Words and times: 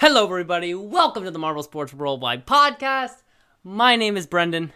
Hello, 0.00 0.24
everybody. 0.24 0.74
Welcome 0.74 1.24
to 1.24 1.30
the 1.30 1.38
Marble 1.38 1.62
Sports 1.62 1.92
Worldwide 1.92 2.46
podcast. 2.46 3.22
My 3.62 3.96
name 3.96 4.16
is 4.16 4.26
Brendan, 4.26 4.72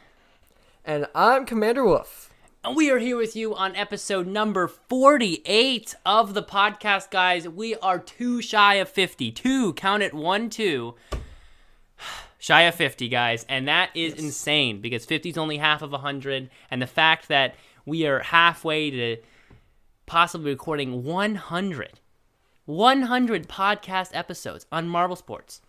And 0.85 1.07
I'm 1.15 1.47
Commander 1.47 1.83
Wolf. 1.83 2.31
and 2.63 2.77
we 2.77 2.91
are 2.91 2.99
here 2.99 3.17
with 3.17 3.35
you 3.35 3.55
on 3.55 3.75
episode 3.75 4.27
number 4.27 4.69
48 4.69 5.95
of 6.05 6.35
the 6.35 6.43
podcast, 6.43 7.11
guys. 7.11 7.49
We 7.49 7.75
are 7.77 7.99
two 7.99 8.43
shy 8.43 8.75
of 8.75 8.91
50. 8.91 9.33
Two, 9.33 9.73
count 9.73 10.03
it, 10.03 10.13
one, 10.13 10.51
two. 10.51 10.95
Shy 12.39 12.63
of 12.63 12.75
50, 12.75 13.09
guys. 13.09 13.47
And 13.49 13.67
that 13.69 13.89
is 13.95 14.13
insane 14.13 14.83
because 14.83 15.07
50 15.07 15.31
is 15.31 15.39
only 15.39 15.57
half 15.57 15.81
of 15.81 15.93
100. 15.93 16.51
And 16.71 16.83
the 16.83 16.87
fact 16.87 17.29
that 17.29 17.55
we 17.87 18.07
are 18.07 18.21
halfway 18.21 18.91
to 18.91 19.17
possibly 20.05 20.51
recording 20.51 21.05
100. 21.05 22.01
100 22.67 23.49
podcast 23.49 24.11
episodes 24.15 24.67
on 24.73 24.89
Marble 24.89 25.17
Sports. 25.17 25.61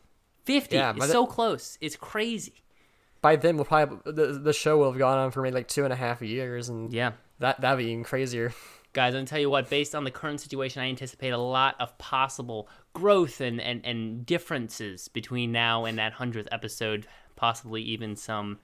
50 0.46 0.76
Yeah, 0.76 0.96
is 0.96 1.10
so 1.12 1.26
close. 1.26 1.78
It's 1.82 1.96
crazy. 1.96 2.64
By 3.22 3.36
then, 3.36 3.56
we'll 3.56 3.66
probably 3.66 4.12
the, 4.12 4.34
the 4.40 4.54
show 4.54 4.78
will 4.78 4.92
have 4.92 5.00
gone 5.00 5.18
on 5.18 5.32
for 5.32 5.42
maybe 5.42 5.56
like 5.56 5.68
two 5.68 5.84
and 5.84 5.92
a 5.92 5.96
half 5.96 6.22
years, 6.22 6.70
and 6.70 6.94
Yeah. 6.94 7.14
that 7.40 7.60
that'd 7.62 7.80
be 7.84 7.92
even 7.92 8.04
crazier. 8.04 8.54
Guys, 8.94 9.14
I'm 9.14 9.20
gonna 9.22 9.26
tell 9.28 9.40
you 9.40 9.50
what, 9.50 9.70
based 9.70 9.94
on 9.96 10.04
the 10.04 10.12
current 10.12 10.40
situation, 10.40 10.82
I 10.82 10.86
anticipate 10.86 11.32
a 11.32 11.38
lot 11.38 11.76
of 11.82 11.98
possible 11.98 12.70
growth 12.94 13.42
and, 13.42 13.60
and, 13.60 13.84
and 13.86 14.26
differences 14.26 15.08
between 15.10 15.52
now 15.52 15.84
and 15.86 15.98
that 15.98 16.14
hundredth 16.14 16.48
episode, 16.52 17.08
possibly 17.36 17.82
even 17.82 18.16
some 18.16 18.60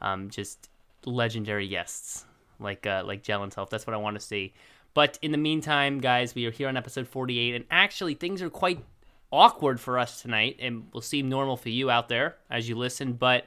um, 0.00 0.28
just 0.30 0.70
legendary 1.04 1.68
guests 1.68 2.24
like 2.58 2.86
uh, 2.86 3.02
like 3.06 3.22
Gel 3.22 3.42
and 3.42 3.52
Self. 3.52 3.68
That's 3.70 3.86
what 3.86 3.94
I 3.94 3.98
want 3.98 4.18
to 4.18 4.24
see. 4.26 4.54
But 4.96 5.18
in 5.20 5.30
the 5.30 5.36
meantime, 5.36 6.00
guys, 6.00 6.34
we 6.34 6.46
are 6.46 6.50
here 6.50 6.68
on 6.68 6.76
episode 6.78 7.06
48, 7.06 7.54
and 7.54 7.66
actually 7.70 8.14
things 8.14 8.40
are 8.40 8.48
quite 8.48 8.82
awkward 9.30 9.78
for 9.78 9.98
us 9.98 10.22
tonight, 10.22 10.56
and 10.58 10.84
will 10.90 11.02
seem 11.02 11.28
normal 11.28 11.58
for 11.58 11.68
you 11.68 11.90
out 11.90 12.08
there 12.08 12.36
as 12.50 12.66
you 12.66 12.76
listen, 12.76 13.12
but 13.12 13.44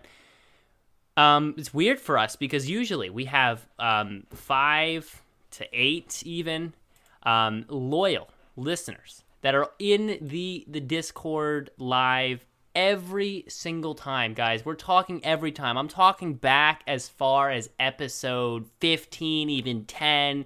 um, 1.18 1.56
it's 1.58 1.74
weird 1.74 2.00
for 2.00 2.20
us 2.20 2.36
because 2.36 2.70
usually 2.70 3.10
we 3.10 3.26
have 3.26 3.66
um, 3.80 4.28
five 4.30 5.24
to 5.50 5.66
eight 5.74 6.22
even 6.24 6.74
um, 7.24 7.66
loyal 7.68 8.30
listeners 8.56 9.24
that 9.42 9.56
are 9.56 9.72
in 9.80 10.20
the 10.22 10.66
the 10.68 10.80
Discord 10.80 11.72
live 11.80 12.46
every 12.76 13.46
single 13.48 13.96
time, 13.96 14.36
guys. 14.36 14.64
We're 14.64 14.76
talking 14.76 15.26
every 15.26 15.52
time. 15.52 15.80
I'm 15.80 15.88
talking 15.88 16.36
back 16.36 16.84
as 16.86 17.10
far 17.10 17.50
as 17.50 17.72
episode 17.80 18.68
15, 18.82 19.50
even 19.50 19.86
10, 19.86 20.46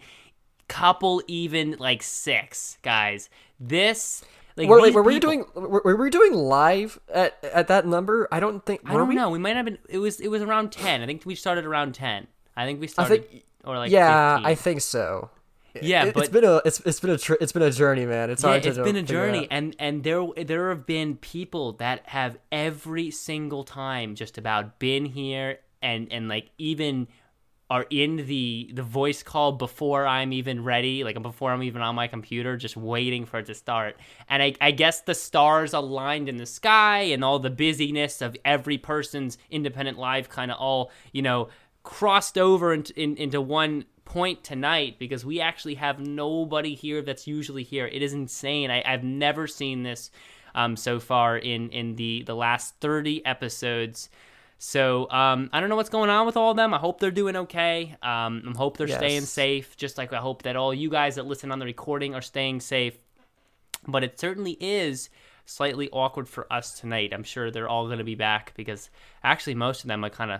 couple 0.73 1.21
even 1.27 1.75
like 1.79 2.01
six, 2.03 2.77
guys. 2.81 3.29
This. 3.59 4.23
Like, 4.55 4.69
Were, 4.69 4.81
wait, 4.81 4.93
were 4.93 5.01
we 5.01 5.19
doing 5.19 5.45
were, 5.55 5.81
were 5.83 5.95
we 5.95 6.09
doing 6.09 6.33
live 6.33 6.99
at 7.11 7.37
at 7.43 7.67
that 7.69 7.87
number? 7.87 8.27
I 8.31 8.39
don't 8.39 8.63
think. 8.63 8.81
I 8.85 8.93
don't 8.93 9.07
we? 9.07 9.15
know. 9.15 9.29
We 9.29 9.39
might 9.39 9.55
have 9.55 9.65
been. 9.65 9.79
It 9.89 9.97
was. 9.97 10.19
It 10.19 10.27
was 10.27 10.41
around 10.41 10.71
ten. 10.71 11.01
I 11.01 11.05
think 11.07 11.25
we 11.25 11.35
started 11.35 11.65
around 11.65 11.95
ten. 11.95 12.27
I 12.55 12.65
think 12.65 12.79
we 12.79 12.87
started. 12.87 13.29
think- 13.29 13.43
or 13.63 13.77
like. 13.77 13.91
yeah, 13.91 14.35
15. 14.35 14.51
I 14.51 14.55
think 14.55 14.81
so. 14.81 15.29
Yeah, 15.81 16.05
It, 16.05 16.13
but 16.13 16.23
has 16.23 16.29
been 16.29 16.43
a 16.43 16.61
it's 16.65 16.79
it's 16.81 16.99
been 16.99 17.09
a 17.11 17.17
tr- 17.17 17.41
it's 17.41 17.51
been 17.51 17.63
a 17.63 17.71
journey, 17.71 18.05
man. 18.05 18.29
It's 18.29 18.43
yeah, 18.43 18.49
hard 18.49 18.65
it's 18.65 18.77
been 18.77 18.95
a 18.95 19.01
journey, 19.01 19.47
and 19.49 19.75
and 19.79 20.03
there 20.03 20.23
there 20.45 20.69
have 20.69 20.85
been 20.85 21.15
people 21.15 21.71
that 21.73 22.07
have 22.09 22.37
every 22.51 23.09
single 23.09 23.63
time 23.63 24.13
just 24.13 24.37
about 24.37 24.77
been 24.77 25.05
here, 25.05 25.59
and 25.81 26.11
and 26.11 26.27
like 26.27 26.51
even 26.59 27.07
are 27.73 27.87
in 27.89 28.17
the 28.27 28.69
the 28.71 28.83
voice 28.83 29.23
call 29.23 29.51
before 29.51 30.05
I'm 30.05 30.31
even 30.31 30.63
ready, 30.63 31.03
like 31.03 31.19
before 31.19 31.51
I'm 31.51 31.63
even 31.63 31.81
on 31.81 31.95
my 31.95 32.05
computer, 32.05 32.55
just 32.55 32.77
waiting 32.77 33.25
for 33.25 33.39
it 33.39 33.47
to 33.47 33.55
start. 33.55 33.99
And 34.29 34.43
I, 34.43 34.53
I 34.61 34.69
guess 34.69 35.01
the 35.01 35.15
stars 35.15 35.73
aligned 35.73 36.29
in 36.29 36.37
the 36.37 36.45
sky 36.45 36.99
and 36.99 37.23
all 37.23 37.39
the 37.39 37.49
busyness 37.49 38.21
of 38.21 38.37
every 38.45 38.77
person's 38.77 39.39
independent 39.49 39.97
life 39.97 40.29
kind 40.29 40.51
of 40.51 40.57
all 40.59 40.91
you 41.13 41.23
know 41.23 41.49
crossed 41.81 42.37
over 42.37 42.75
into 42.75 42.93
in, 42.93 43.17
into 43.17 43.41
one 43.41 43.85
point 44.05 44.43
tonight 44.43 44.99
because 44.99 45.25
we 45.25 45.41
actually 45.41 45.73
have 45.73 45.99
nobody 45.99 46.75
here 46.75 47.01
that's 47.01 47.25
usually 47.25 47.63
here. 47.63 47.87
It 47.87 48.03
is 48.03 48.13
insane. 48.13 48.69
I, 48.69 48.83
I've 48.85 49.03
never 49.03 49.47
seen 49.47 49.81
this 49.81 50.11
um, 50.53 50.75
so 50.75 50.99
far 50.99 51.39
in 51.39 51.71
in 51.71 51.95
the 51.95 52.21
the 52.21 52.35
last 52.35 52.75
30 52.81 53.25
episodes. 53.25 54.11
So 54.57 55.09
um, 55.11 55.49
I 55.51 55.59
don't 55.59 55.69
know 55.69 55.75
what's 55.75 55.89
going 55.89 56.09
on 56.09 56.25
with 56.25 56.37
all 56.37 56.51
of 56.51 56.57
them. 56.57 56.73
I 56.73 56.77
hope 56.77 56.99
they're 56.99 57.11
doing 57.11 57.35
okay. 57.35 57.95
Um, 58.01 58.43
I 58.53 58.57
hope 58.57 58.77
they're 58.77 58.87
staying 58.87 59.21
safe, 59.23 59.75
just 59.75 59.97
like 59.97 60.13
I 60.13 60.17
hope 60.19 60.43
that 60.43 60.55
all 60.55 60.73
you 60.73 60.89
guys 60.89 61.15
that 61.15 61.25
listen 61.25 61.51
on 61.51 61.59
the 61.59 61.65
recording 61.65 62.15
are 62.15 62.21
staying 62.21 62.61
safe. 62.61 62.97
But 63.87 64.03
it 64.05 64.17
certainly 64.19 64.57
is 64.61 65.09
slightly 65.45 65.89
awkward 65.91 66.29
for 66.29 66.51
us 66.51 66.79
tonight. 66.79 67.11
I'm 67.13 67.23
sure 67.23 67.51
they're 67.51 67.67
all 67.67 67.87
going 67.87 67.97
to 67.97 68.05
be 68.05 68.15
back 68.15 68.53
because 68.55 68.89
actually 69.23 69.55
most 69.55 69.83
of 69.83 69.89
them 69.89 70.01
I 70.05 70.07
kind 70.09 70.31
of 70.31 70.39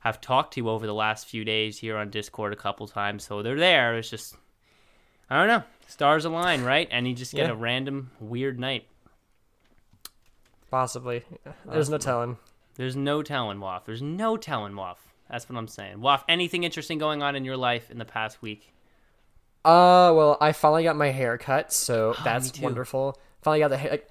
have 0.00 0.20
talked 0.20 0.54
to 0.54 0.68
over 0.68 0.84
the 0.84 0.92
last 0.94 1.26
few 1.28 1.44
days 1.44 1.78
here 1.78 1.96
on 1.96 2.10
Discord 2.10 2.52
a 2.52 2.56
couple 2.56 2.88
times. 2.88 3.22
So 3.22 3.42
they're 3.42 3.56
there. 3.56 3.96
It's 3.96 4.10
just 4.10 4.34
I 5.30 5.38
don't 5.38 5.46
know. 5.46 5.62
Stars 5.86 6.24
align, 6.24 6.64
right? 6.64 6.88
And 6.90 7.06
you 7.06 7.14
just 7.14 7.32
get 7.32 7.46
Yeah. 7.46 7.52
a 7.52 7.54
random 7.54 8.10
weird 8.18 8.58
night. 8.58 8.86
possibly. 10.70 11.22
There's 11.66 11.90
no 11.90 11.98
telling. 11.98 12.38
There's 12.76 12.96
no 12.96 13.22
telling, 13.22 13.60
Waff. 13.60 13.84
There's 13.84 14.02
no 14.02 14.36
telling, 14.36 14.74
Waff. 14.76 14.98
That's 15.30 15.48
what 15.48 15.56
I'm 15.58 15.68
saying. 15.68 16.00
Waff, 16.00 16.24
anything 16.28 16.64
interesting 16.64 16.98
going 16.98 17.22
on 17.22 17.36
in 17.36 17.44
your 17.44 17.56
life 17.56 17.90
in 17.90 17.98
the 17.98 18.04
past 18.04 18.42
week? 18.42 18.72
Uh, 19.64 20.12
well, 20.14 20.36
I 20.40 20.52
finally 20.52 20.82
got 20.82 20.96
my 20.96 21.10
hair 21.10 21.38
cut, 21.38 21.72
so 21.72 22.10
me 22.18 22.24
that's 22.24 22.58
wonderful. 22.58 23.18
Finally 23.42 23.60
got 23.60 23.68
the 23.68 23.76
hair. 23.78 23.90
Like, 23.92 24.08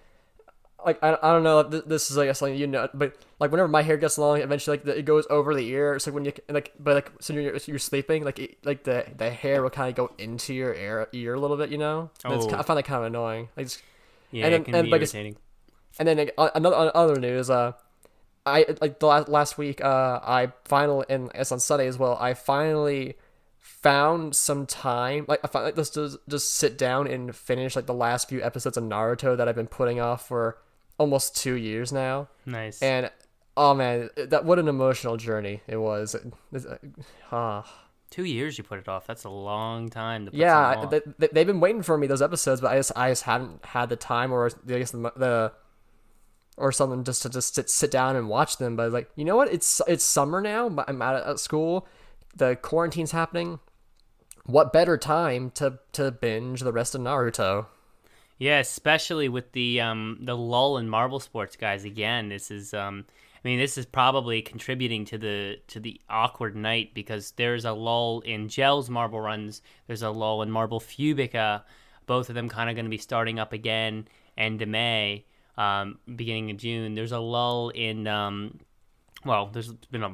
like 0.83 1.03
I, 1.03 1.17
I 1.21 1.31
don't 1.33 1.43
know. 1.43 1.59
If 1.59 1.85
this 1.85 2.09
is 2.09 2.17
like 2.17 2.33
something 2.35 2.57
you 2.57 2.65
know, 2.67 2.87
but 2.93 3.15
like 3.39 3.51
whenever 3.51 3.67
my 3.67 3.81
hair 3.83 3.97
gets 3.97 4.17
long, 4.17 4.39
eventually 4.39 4.77
like 4.77 4.83
the, 4.85 4.97
it 4.97 5.03
goes 5.05 5.27
over 5.29 5.53
the 5.53 5.67
ear. 5.67 5.93
It's 5.93 6.07
like 6.07 6.15
when 6.15 6.25
you 6.25 6.33
like, 6.49 6.73
but 6.79 6.95
like 6.95 7.11
so 7.19 7.33
you're 7.33 7.55
you're 7.65 7.77
sleeping, 7.79 8.23
like 8.23 8.39
it, 8.39 8.57
like 8.65 8.83
the 8.83 9.05
the 9.15 9.29
hair 9.29 9.61
will 9.61 9.69
kind 9.69 9.89
of 9.89 9.95
go 9.95 10.11
into 10.17 10.53
your 10.55 10.73
ear 10.73 11.07
ear 11.13 11.35
a 11.35 11.39
little 11.39 11.57
bit, 11.57 11.69
you 11.69 11.77
know. 11.77 12.09
And 12.25 12.33
it's, 12.33 12.45
Oh. 12.45 12.49
ki- 12.49 12.55
I 12.55 12.63
find 12.63 12.77
that 12.77 12.83
kind 12.85 12.99
of 13.01 13.05
annoying. 13.07 13.49
Like, 13.55 13.65
it's, 13.67 13.81
Yeah, 14.31 14.45
And 14.45 14.55
it 14.55 14.65
can 14.65 14.73
and, 14.75 14.85
be 14.85 14.91
like, 14.91 15.01
it's- 15.01 15.13
irritating. 15.13 15.37
and 15.99 16.07
then 16.07 16.17
like, 16.17 16.33
another 16.55 16.91
other 16.95 17.19
news, 17.19 17.49
uh, 17.51 17.73
I 18.45 18.65
like 18.81 18.99
the 18.99 19.07
last, 19.07 19.29
last 19.29 19.57
week, 19.57 19.83
uh, 19.83 20.19
I 20.23 20.51
finally 20.65 21.05
and 21.09 21.31
it's 21.35 21.51
on 21.51 21.59
Sunday 21.59 21.87
as 21.87 21.97
well. 21.97 22.17
I 22.19 22.33
finally 22.33 23.15
found 23.59 24.35
some 24.35 24.65
time, 24.65 25.25
like 25.27 25.39
I 25.43 25.47
finally 25.47 25.69
like, 25.71 25.75
just 25.75 25.93
just 25.93 26.17
just 26.27 26.53
sit 26.53 26.77
down 26.77 27.07
and 27.07 27.35
finish 27.35 27.75
like 27.75 27.85
the 27.85 27.93
last 27.93 28.29
few 28.29 28.41
episodes 28.41 28.77
of 28.77 28.83
Naruto 28.83 29.37
that 29.37 29.47
I've 29.47 29.55
been 29.55 29.67
putting 29.67 29.99
off 29.99 30.27
for 30.27 30.57
almost 30.97 31.35
two 31.35 31.53
years 31.53 31.91
now. 31.91 32.29
Nice. 32.45 32.81
And 32.81 33.11
oh 33.55 33.73
man, 33.75 34.09
that 34.15 34.45
what 34.45 34.57
an 34.57 34.67
emotional 34.67 35.17
journey 35.17 35.61
it 35.67 35.77
was. 35.77 36.15
Uh, 36.55 36.77
ah. 37.31 37.77
Two 38.09 38.25
years 38.25 38.57
you 38.57 38.65
put 38.65 38.77
it 38.77 38.89
off. 38.89 39.07
That's 39.07 39.23
a 39.23 39.29
long 39.29 39.89
time 39.89 40.25
to 40.25 40.31
put 40.31 40.37
yeah, 40.37 40.85
They, 41.17 41.27
they've 41.31 41.47
been 41.47 41.61
waiting 41.61 41.81
for 41.81 41.97
me 41.97 42.07
those 42.07 42.21
episodes, 42.21 42.59
but 42.59 42.69
I 42.69 42.75
just 42.75 42.91
I 42.95 43.09
just 43.09 43.23
haven't 43.23 43.63
had 43.63 43.87
the 43.87 43.95
time 43.95 44.33
or 44.33 44.47
I 44.47 44.49
guess 44.67 44.91
the, 44.91 45.13
the 45.15 45.53
or 46.61 46.71
something 46.71 47.03
just 47.03 47.23
to 47.23 47.29
just 47.29 47.55
sit, 47.55 47.69
sit 47.69 47.91
down 47.91 48.15
and 48.15 48.29
watch 48.29 48.57
them. 48.57 48.75
But 48.75 48.91
like 48.91 49.09
you 49.15 49.25
know 49.25 49.35
what, 49.35 49.51
it's 49.51 49.81
it's 49.87 50.03
summer 50.03 50.41
now. 50.41 50.67
I'm 50.87 51.01
out 51.01 51.27
at 51.27 51.39
school. 51.39 51.87
The 52.35 52.55
quarantine's 52.55 53.11
happening. 53.11 53.59
What 54.45 54.71
better 54.73 54.97
time 54.97 55.51
to 55.51 55.79
to 55.93 56.11
binge 56.11 56.61
the 56.61 56.71
rest 56.71 56.95
of 56.95 57.01
Naruto? 57.01 57.67
Yeah, 58.37 58.59
especially 58.59 59.29
with 59.29 59.51
the 59.51 59.81
um 59.81 60.19
the 60.21 60.37
lull 60.37 60.77
in 60.77 60.89
marble 60.89 61.19
sports, 61.19 61.55
guys. 61.55 61.83
Again, 61.83 62.29
this 62.29 62.49
is 62.51 62.73
um 62.73 63.05
I 63.43 63.47
mean 63.47 63.59
this 63.59 63.77
is 63.77 63.85
probably 63.85 64.41
contributing 64.41 65.05
to 65.05 65.17
the 65.17 65.57
to 65.67 65.79
the 65.79 65.99
awkward 66.09 66.55
night 66.55 66.93
because 66.93 67.31
there's 67.31 67.65
a 67.65 67.73
lull 67.73 68.21
in 68.21 68.47
Gel's 68.47 68.89
marble 68.89 69.19
runs. 69.19 69.61
There's 69.87 70.01
a 70.01 70.09
lull 70.09 70.41
in 70.41 70.51
Marble 70.51 70.79
Fubeca. 70.79 71.63
Both 72.07 72.29
of 72.29 72.35
them 72.35 72.49
kind 72.49 72.69
of 72.69 72.75
going 72.75 72.85
to 72.85 72.89
be 72.89 72.97
starting 72.97 73.39
up 73.39 73.53
again 73.53 74.07
end 74.37 74.61
of 74.61 74.69
May, 74.69 75.25
um, 75.57 75.99
beginning 76.15 76.51
of 76.51 76.57
June. 76.57 76.95
There's 76.95 77.11
a 77.11 77.19
lull 77.19 77.69
in 77.69 78.07
um 78.07 78.59
well, 79.25 79.49
there's 79.51 79.71
been 79.91 80.03
a 80.03 80.13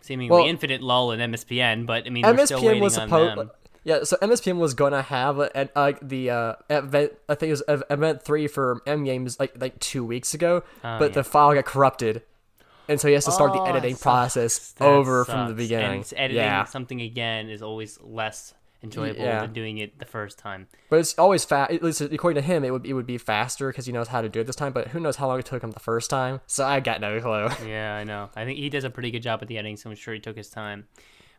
seemingly 0.00 0.34
Well, 0.36 0.46
infinite 0.46 0.82
lull 0.82 1.12
in 1.12 1.20
MSPN, 1.20 1.86
but 1.86 2.06
I 2.06 2.10
mean 2.10 2.24
MSPN 2.24 2.80
was 2.80 2.96
on 2.98 3.08
supposed. 3.08 3.50
Yeah, 3.86 4.04
so 4.04 4.16
MSPN 4.22 4.56
was 4.56 4.72
gonna 4.72 5.02
have 5.02 5.38
a, 5.38 5.68
a, 5.76 5.94
the 6.00 6.30
uh, 6.30 6.54
event. 6.70 7.12
I 7.28 7.34
think 7.34 7.48
it 7.48 7.52
was 7.52 7.62
event 7.90 8.22
three 8.22 8.46
for 8.48 8.80
M 8.86 9.04
Games 9.04 9.38
like 9.38 9.60
like 9.60 9.78
two 9.78 10.02
weeks 10.04 10.32
ago, 10.32 10.62
Oh, 10.82 10.98
but 10.98 11.10
yeah. 11.10 11.14
the 11.16 11.24
file 11.24 11.52
got 11.52 11.66
corrupted, 11.66 12.22
and 12.88 12.98
so 12.98 13.08
he 13.08 13.14
has 13.14 13.26
to 13.26 13.32
start 13.32 13.50
Oh, 13.52 13.62
the 13.62 13.68
editing 13.68 13.96
process 13.96 14.54
sucks. 14.54 14.80
Over 14.80 15.26
from 15.26 15.48
the 15.48 15.54
beginning. 15.54 16.00
And 16.00 16.14
editing 16.16 16.36
yeah, 16.42 16.64
something 16.64 17.02
again 17.02 17.50
is 17.50 17.60
always 17.62 17.98
less 18.00 18.54
enjoyable 18.84 19.20
Yeah. 19.24 19.40
than 19.40 19.52
doing 19.52 19.78
it 19.78 19.98
the 19.98 20.04
first 20.04 20.38
time. 20.38 20.68
but 20.90 21.00
it's 21.00 21.18
always 21.18 21.44
fast. 21.44 21.72
At 21.72 21.82
least 21.82 22.00
according 22.00 22.40
to 22.40 22.46
him, 22.46 22.62
it 22.64 22.70
would 22.70 22.86
it 22.86 22.92
would 22.92 23.06
be 23.06 23.18
faster 23.18 23.68
because 23.70 23.86
he 23.86 23.92
knows 23.92 24.08
how 24.08 24.20
to 24.22 24.28
do 24.28 24.40
it 24.40 24.44
this 24.46 24.54
time. 24.54 24.72
But 24.72 24.88
who 24.88 25.00
knows 25.00 25.16
how 25.16 25.26
long 25.26 25.38
it 25.40 25.46
took 25.46 25.62
him 25.64 25.72
the 25.72 25.80
first 25.80 26.10
time? 26.10 26.40
So 26.46 26.64
I 26.64 26.78
got 26.80 27.00
no 27.00 27.20
clue. 27.20 27.48
Yeah, 27.68 27.96
I 27.96 28.04
know. 28.04 28.30
I 28.36 28.44
think 28.44 28.58
he 28.58 28.68
does 28.70 28.84
a 28.84 28.90
pretty 28.90 29.10
good 29.10 29.22
job 29.22 29.40
at 29.42 29.48
the 29.48 29.58
editing, 29.58 29.76
so 29.76 29.90
I'm 29.90 29.96
sure 29.96 30.14
he 30.14 30.20
took 30.20 30.36
his 30.36 30.50
time. 30.50 30.86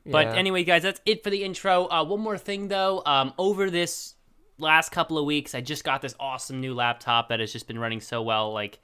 But 0.06 0.28
Yeah. 0.28 0.34
anyway, 0.36 0.64
guys, 0.64 0.84
that's 0.84 1.00
it 1.06 1.24
for 1.24 1.30
the 1.30 1.44
intro. 1.44 1.88
Uh, 1.90 2.04
one 2.04 2.20
more 2.20 2.38
thing, 2.38 2.68
though. 2.68 3.02
Um, 3.06 3.34
over 3.38 3.70
this 3.72 4.16
last 4.58 4.92
couple 4.92 5.18
of 5.18 5.26
weeks, 5.26 5.56
I 5.56 5.62
just 5.62 5.84
got 5.84 6.02
this 6.02 6.14
awesome 6.20 6.60
new 6.62 6.74
laptop 6.76 7.30
that 7.30 7.40
has 7.40 7.52
just 7.52 7.68
been 7.68 7.80
running 7.80 8.02
so 8.02 8.22
well. 8.22 8.54
Like, 8.54 8.80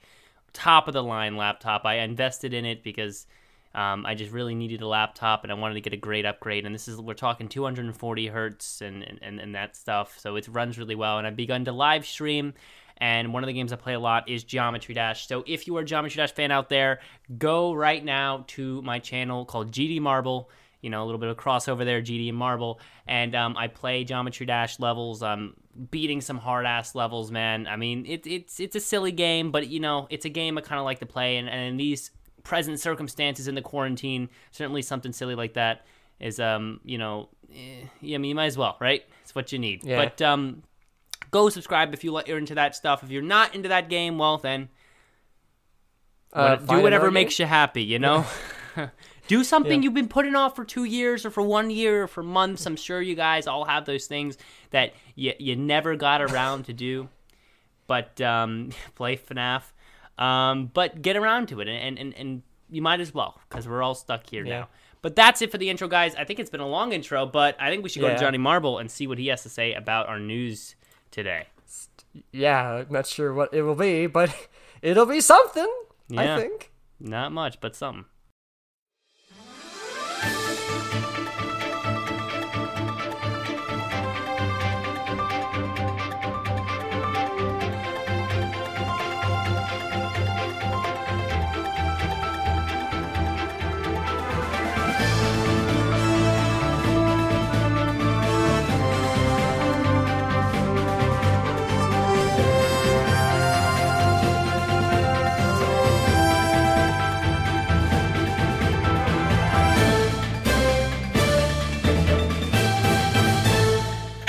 top 0.52 0.86
of 0.88 0.94
the 0.94 1.02
line 1.02 1.36
laptop. 1.36 1.84
I 1.86 1.98
invested 1.98 2.52
in 2.52 2.64
it 2.64 2.82
because 2.82 3.26
um, 3.74 4.04
I 4.04 4.14
just 4.14 4.32
really 4.32 4.54
needed 4.54 4.82
a 4.82 4.86
laptop 4.86 5.44
and 5.44 5.52
I 5.52 5.54
wanted 5.54 5.74
to 5.74 5.80
get 5.80 5.92
a 5.92 5.98
great 5.98 6.26
upgrade. 6.26 6.66
And 6.66 6.74
this 6.74 6.88
is, 6.88 7.00
we're 7.00 7.14
talking 7.14 7.48
240 7.48 8.26
hertz 8.26 8.82
and, 8.82 9.18
and, 9.22 9.40
and 9.40 9.54
that 9.54 9.76
stuff. 9.76 10.18
So 10.18 10.36
it 10.36 10.46
runs 10.48 10.78
really 10.78 10.94
well. 10.94 11.18
And 11.18 11.26
I've 11.26 11.36
begun 11.36 11.64
to 11.64 11.72
live 11.72 12.06
stream. 12.06 12.54
And 12.98 13.32
one 13.32 13.42
of 13.42 13.46
the 13.46 13.54
games 13.54 13.72
I 13.72 13.76
play 13.76 13.94
a 13.94 14.00
lot 14.00 14.28
is 14.28 14.44
Geometry 14.44 14.94
Dash. 14.94 15.26
So 15.26 15.42
if 15.46 15.66
you 15.66 15.76
are 15.78 15.80
a 15.80 15.84
Geometry 15.84 16.18
Dash 16.18 16.32
fan 16.32 16.50
out 16.50 16.68
there, 16.68 17.00
go 17.38 17.72
right 17.72 18.04
now 18.04 18.44
to 18.48 18.82
my 18.82 18.98
channel 18.98 19.44
called 19.44 19.72
GD 19.72 20.00
Marble. 20.00 20.50
You 20.82 20.90
know, 20.90 21.02
a 21.02 21.06
little 21.06 21.20
bit 21.20 21.28
of 21.28 21.36
crossover 21.36 21.84
there, 21.84 22.02
GD 22.02 22.28
and 22.28 22.36
Marble. 22.36 22.80
And 23.06 23.34
um, 23.36 23.56
I 23.56 23.68
play 23.68 24.04
Geometry 24.04 24.46
Dash 24.46 24.80
levels. 24.80 25.22
Um, 25.22 25.54
beating 25.90 26.20
some 26.20 26.38
hard 26.38 26.66
ass 26.66 26.94
levels, 26.94 27.30
man. 27.30 27.66
I 27.66 27.76
mean, 27.76 28.04
it, 28.04 28.26
it's 28.26 28.60
it's 28.60 28.76
a 28.76 28.80
silly 28.80 29.12
game, 29.12 29.52
but 29.52 29.68
you 29.68 29.80
know, 29.80 30.06
it's 30.10 30.24
a 30.24 30.28
game 30.28 30.58
I 30.58 30.60
kind 30.60 30.78
of 30.78 30.84
like 30.84 30.98
to 30.98 31.06
play. 31.06 31.36
And, 31.36 31.48
and 31.48 31.78
these 31.78 32.10
present 32.44 32.80
circumstances 32.80 33.48
in 33.48 33.54
the 33.54 33.62
quarantine, 33.62 34.28
certainly 34.50 34.82
something 34.82 35.12
silly 35.12 35.34
like 35.34 35.54
that 35.54 35.84
is, 36.20 36.38
um, 36.40 36.80
you 36.84 36.98
know, 36.98 37.28
eh, 37.52 37.86
yeah, 38.00 38.14
I 38.16 38.18
mean, 38.18 38.28
you 38.30 38.34
might 38.34 38.46
as 38.46 38.56
well, 38.58 38.76
right? 38.80 39.02
It's 39.22 39.34
what 39.34 39.52
you 39.52 39.58
need. 39.58 39.84
Yeah. 39.84 39.96
But 40.04 40.22
um, 40.22 40.62
go 41.30 41.48
subscribe 41.48 41.92
if 41.94 42.04
you 42.04 42.12
like, 42.12 42.28
you're 42.28 42.38
into 42.38 42.54
that 42.56 42.74
stuff. 42.76 43.02
If 43.02 43.10
you're 43.10 43.22
not 43.22 43.54
into 43.54 43.68
that 43.70 43.88
game, 43.88 44.18
well 44.18 44.38
then 44.38 44.68
Uh, 46.32 46.56
do 46.56 46.80
whatever 46.80 47.10
makes 47.10 47.36
game? 47.36 47.44
you 47.46 47.48
happy, 47.48 47.82
you 47.82 47.98
know? 47.98 48.24
do 49.28 49.44
something 49.44 49.80
Yeah. 49.82 49.84
you've 49.84 49.94
been 49.94 50.08
putting 50.08 50.34
off 50.34 50.56
for 50.56 50.64
two 50.64 50.84
years 50.84 51.26
or 51.26 51.30
for 51.30 51.42
one 51.42 51.70
year 51.70 52.04
or 52.04 52.06
for 52.08 52.22
months. 52.22 52.64
I'm 52.66 52.76
sure 52.76 53.00
you 53.02 53.14
guys 53.14 53.46
all 53.46 53.64
have 53.64 53.84
those 53.84 54.06
things 54.06 54.38
that 54.70 54.94
you, 55.14 55.34
you 55.38 55.56
never 55.56 55.94
got 55.96 56.22
around 56.22 56.64
to 56.66 56.72
do. 56.72 57.08
But 57.86 58.20
um, 58.20 58.70
play 58.94 59.16
FNAF. 59.16 59.62
Um, 60.18 60.70
but 60.72 61.02
get 61.02 61.16
around 61.16 61.48
to 61.48 61.60
it, 61.60 61.68
and, 61.68 61.98
and, 61.98 62.14
and 62.14 62.42
you 62.70 62.82
might 62.82 63.00
as 63.00 63.12
well, 63.14 63.40
because 63.48 63.66
we're 63.66 63.82
all 63.82 63.94
stuck 63.94 64.28
here 64.28 64.44
Yeah. 64.44 64.60
now. 64.60 64.68
But 65.00 65.16
that's 65.16 65.42
it 65.42 65.50
for 65.50 65.58
the 65.58 65.68
intro, 65.68 65.88
guys. 65.88 66.14
I 66.14 66.22
think 66.24 66.38
it's 66.38 66.50
been 66.50 66.60
a 66.60 66.68
long 66.68 66.92
intro, 66.92 67.26
but 67.26 67.56
I 67.60 67.70
think 67.70 67.82
we 67.82 67.88
should 67.88 68.02
go 68.02 68.08
to 68.08 68.18
Johnny 68.18 68.38
Marble 68.38 68.78
and 68.78 68.88
see 68.88 69.06
what 69.08 69.18
he 69.18 69.26
has 69.28 69.42
to 69.42 69.48
say 69.48 69.74
about 69.74 70.08
our 70.08 70.20
news 70.20 70.76
today. 71.10 71.46
Yeah, 72.30 72.84
not 72.88 73.06
sure 73.06 73.34
what 73.34 73.52
it 73.52 73.62
will 73.62 73.74
be, 73.74 74.06
but 74.06 74.32
it'll 74.82 75.06
be 75.06 75.20
something. 75.20 75.66
Yeah. 76.08 76.36
I 76.36 76.40
think. 76.40 76.70
Not 77.00 77.32
much, 77.32 77.60
but 77.60 77.74
something. 77.74 78.04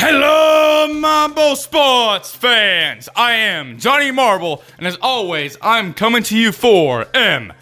Hello, 0.06 0.94
Marble 0.94 1.56
Sports 1.56 2.36
fans! 2.36 3.08
I 3.16 3.32
am 3.32 3.80
Johnny 3.80 4.12
Marble, 4.12 4.62
and 4.78 4.86
as 4.86 4.98
always, 5.02 5.58
I'm 5.62 5.94
coming 5.94 6.24
to 6.24 6.38
you 6.38 6.52
for 6.52 7.06
MSW. 7.06 7.56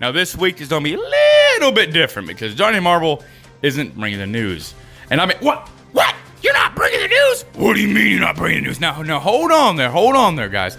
Now, 0.00 0.10
this 0.10 0.36
week 0.36 0.60
is 0.60 0.66
gonna 0.66 0.82
be 0.82 0.94
a 0.94 0.98
little 0.98 1.70
bit 1.70 1.92
different 1.92 2.26
because 2.26 2.56
Johnny 2.56 2.80
Marble 2.80 3.22
isn't 3.62 3.96
bringing 3.96 4.18
the 4.18 4.26
news. 4.26 4.74
And 5.10 5.20
I 5.20 5.26
mean, 5.26 5.36
what? 5.38 5.68
What? 5.92 6.16
You're 6.42 6.54
not 6.54 6.74
bringing 6.74 7.02
the 7.02 7.06
news? 7.06 7.44
What 7.54 7.74
do 7.74 7.80
you 7.80 7.94
mean 7.94 8.10
you're 8.10 8.18
not 8.18 8.34
bringing 8.34 8.64
the 8.64 8.66
news? 8.70 8.80
Now, 8.80 9.00
now, 9.02 9.20
hold 9.20 9.52
on 9.52 9.76
there, 9.76 9.90
hold 9.90 10.16
on 10.16 10.34
there, 10.34 10.48
guys. 10.48 10.76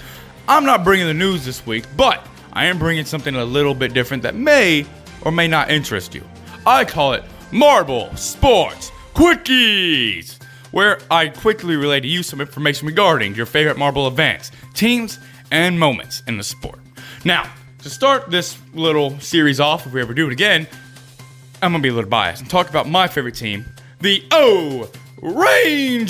I'm 0.50 0.66
not 0.66 0.84
bringing 0.84 1.08
the 1.08 1.14
news 1.14 1.46
this 1.46 1.66
week, 1.66 1.86
but 1.96 2.28
I 2.52 2.66
am 2.66 2.80
bringing 2.80 3.06
something 3.06 3.34
a 3.34 3.46
little 3.46 3.74
bit 3.74 3.94
different 3.94 4.24
that 4.24 4.36
may 4.36 4.86
or 5.22 5.32
may 5.32 5.48
not 5.48 5.72
interest 5.72 6.14
you. 6.14 6.28
I 6.68 6.84
call 6.84 7.14
it 7.14 7.24
Marble 7.54 8.14
Sports 8.18 8.92
Quickies, 9.20 10.42
where 10.72 10.98
I 11.12 11.28
quickly 11.28 11.76
relay 11.76 12.00
to 12.00 12.08
you 12.08 12.24
some 12.24 12.40
information 12.40 12.88
regarding 12.88 13.36
your 13.36 13.46
favorite 13.46 13.78
marble 13.78 14.08
events, 14.08 14.50
teams, 14.74 15.20
and 15.52 15.78
moments 15.78 16.24
in 16.26 16.38
the 16.38 16.44
sport. 16.44 16.80
Now, 17.26 17.52
to 17.80 17.90
start 17.90 18.32
this 18.32 18.58
little 18.74 19.20
series 19.20 19.60
off, 19.60 19.86
if 19.86 19.92
we 19.92 20.00
ever 20.00 20.14
do 20.14 20.28
it 20.28 20.32
again, 20.32 20.70
I'm 21.62 21.74
gonna 21.74 21.84
be 21.84 21.90
a 21.90 21.94
little 21.94 22.10
biased 22.10 22.44
and 22.44 22.50
talk 22.50 22.70
about 22.70 22.88
my 22.88 23.10
favorite 23.10 23.36
team, 23.36 23.66
the 24.00 24.24
O 24.32 24.90
Rangers. 25.22 26.10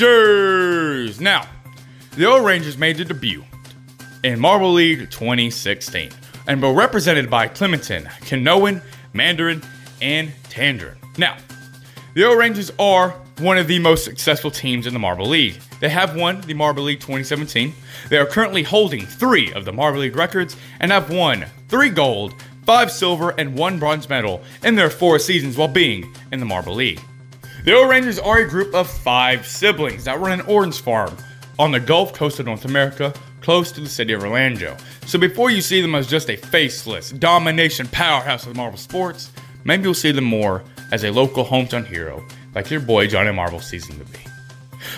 Now, 1.19 1.47
the 2.15 2.27
O 2.27 2.43
Rangers 2.43 2.77
made 2.77 2.97
their 2.97 3.05
debut 3.05 3.43
in 4.23 4.39
Marble 4.39 4.71
League 4.71 5.09
2016 5.09 6.11
and 6.45 6.61
were 6.61 6.73
represented 6.73 7.27
by 7.27 7.47
Clementin, 7.47 8.05
Kenoan, 8.21 8.83
Mandarin, 9.13 9.63
and 9.99 10.31
Tangerine. 10.51 10.99
Now, 11.17 11.37
the 12.13 12.23
O 12.23 12.35
Rangers 12.35 12.71
are 12.79 13.11
one 13.37 13.57
of 13.57 13.67
the 13.67 13.79
most 13.79 14.03
successful 14.03 14.49
teams 14.49 14.87
in 14.87 14.93
the 14.93 14.99
Marble 14.99 15.27
League. 15.27 15.59
They 15.79 15.89
have 15.89 16.15
won 16.15 16.41
the 16.41 16.55
Marble 16.55 16.83
League 16.83 16.99
2017. 16.99 17.73
They 18.09 18.17
are 18.17 18.25
currently 18.25 18.63
holding 18.63 19.05
three 19.05 19.53
of 19.53 19.63
the 19.63 19.71
Marble 19.71 19.99
League 19.99 20.15
records 20.15 20.57
and 20.79 20.91
have 20.91 21.11
won 21.11 21.45
three 21.67 21.89
gold, 21.89 22.33
five 22.65 22.91
silver, 22.91 23.29
and 23.37 23.55
one 23.55 23.77
bronze 23.77 24.09
medal 24.09 24.41
in 24.63 24.75
their 24.75 24.89
four 24.89 25.19
seasons 25.19 25.55
while 25.55 25.67
being 25.67 26.13
in 26.31 26.39
the 26.39 26.45
Marble 26.45 26.73
League. 26.73 26.99
The 27.63 27.73
O 27.73 27.87
Rangers 27.87 28.17
are 28.17 28.39
a 28.39 28.49
group 28.49 28.73
of 28.73 28.89
five 28.89 29.45
siblings 29.45 30.05
that 30.05 30.19
run 30.19 30.39
an 30.39 30.45
orange 30.47 30.81
farm 30.81 31.15
on 31.59 31.71
the 31.71 31.79
Gulf 31.79 32.13
Coast 32.13 32.39
of 32.39 32.47
North 32.47 32.65
America, 32.65 33.13
close 33.41 33.71
to 33.73 33.81
the 33.81 33.89
city 33.89 34.13
of 34.13 34.23
Orlando. 34.23 34.75
So 35.05 35.19
before 35.19 35.51
you 35.51 35.61
see 35.61 35.81
them 35.81 35.93
as 35.93 36.07
just 36.07 36.29
a 36.29 36.37
faceless 36.37 37.11
domination 37.11 37.87
powerhouse 37.87 38.47
of 38.47 38.55
marble 38.55 38.77
sports, 38.77 39.31
maybe 39.63 39.83
you'll 39.83 39.93
see 39.93 40.11
them 40.11 40.23
more 40.23 40.63
as 40.91 41.03
a 41.03 41.11
local 41.11 41.45
hometown 41.45 41.85
hero, 41.85 42.25
like 42.55 42.69
your 42.69 42.79
boy 42.79 43.07
Johnny 43.07 43.31
Marble 43.31 43.59
sees 43.59 43.87
them 43.87 43.99
to 43.99 44.05
be. 44.05 44.19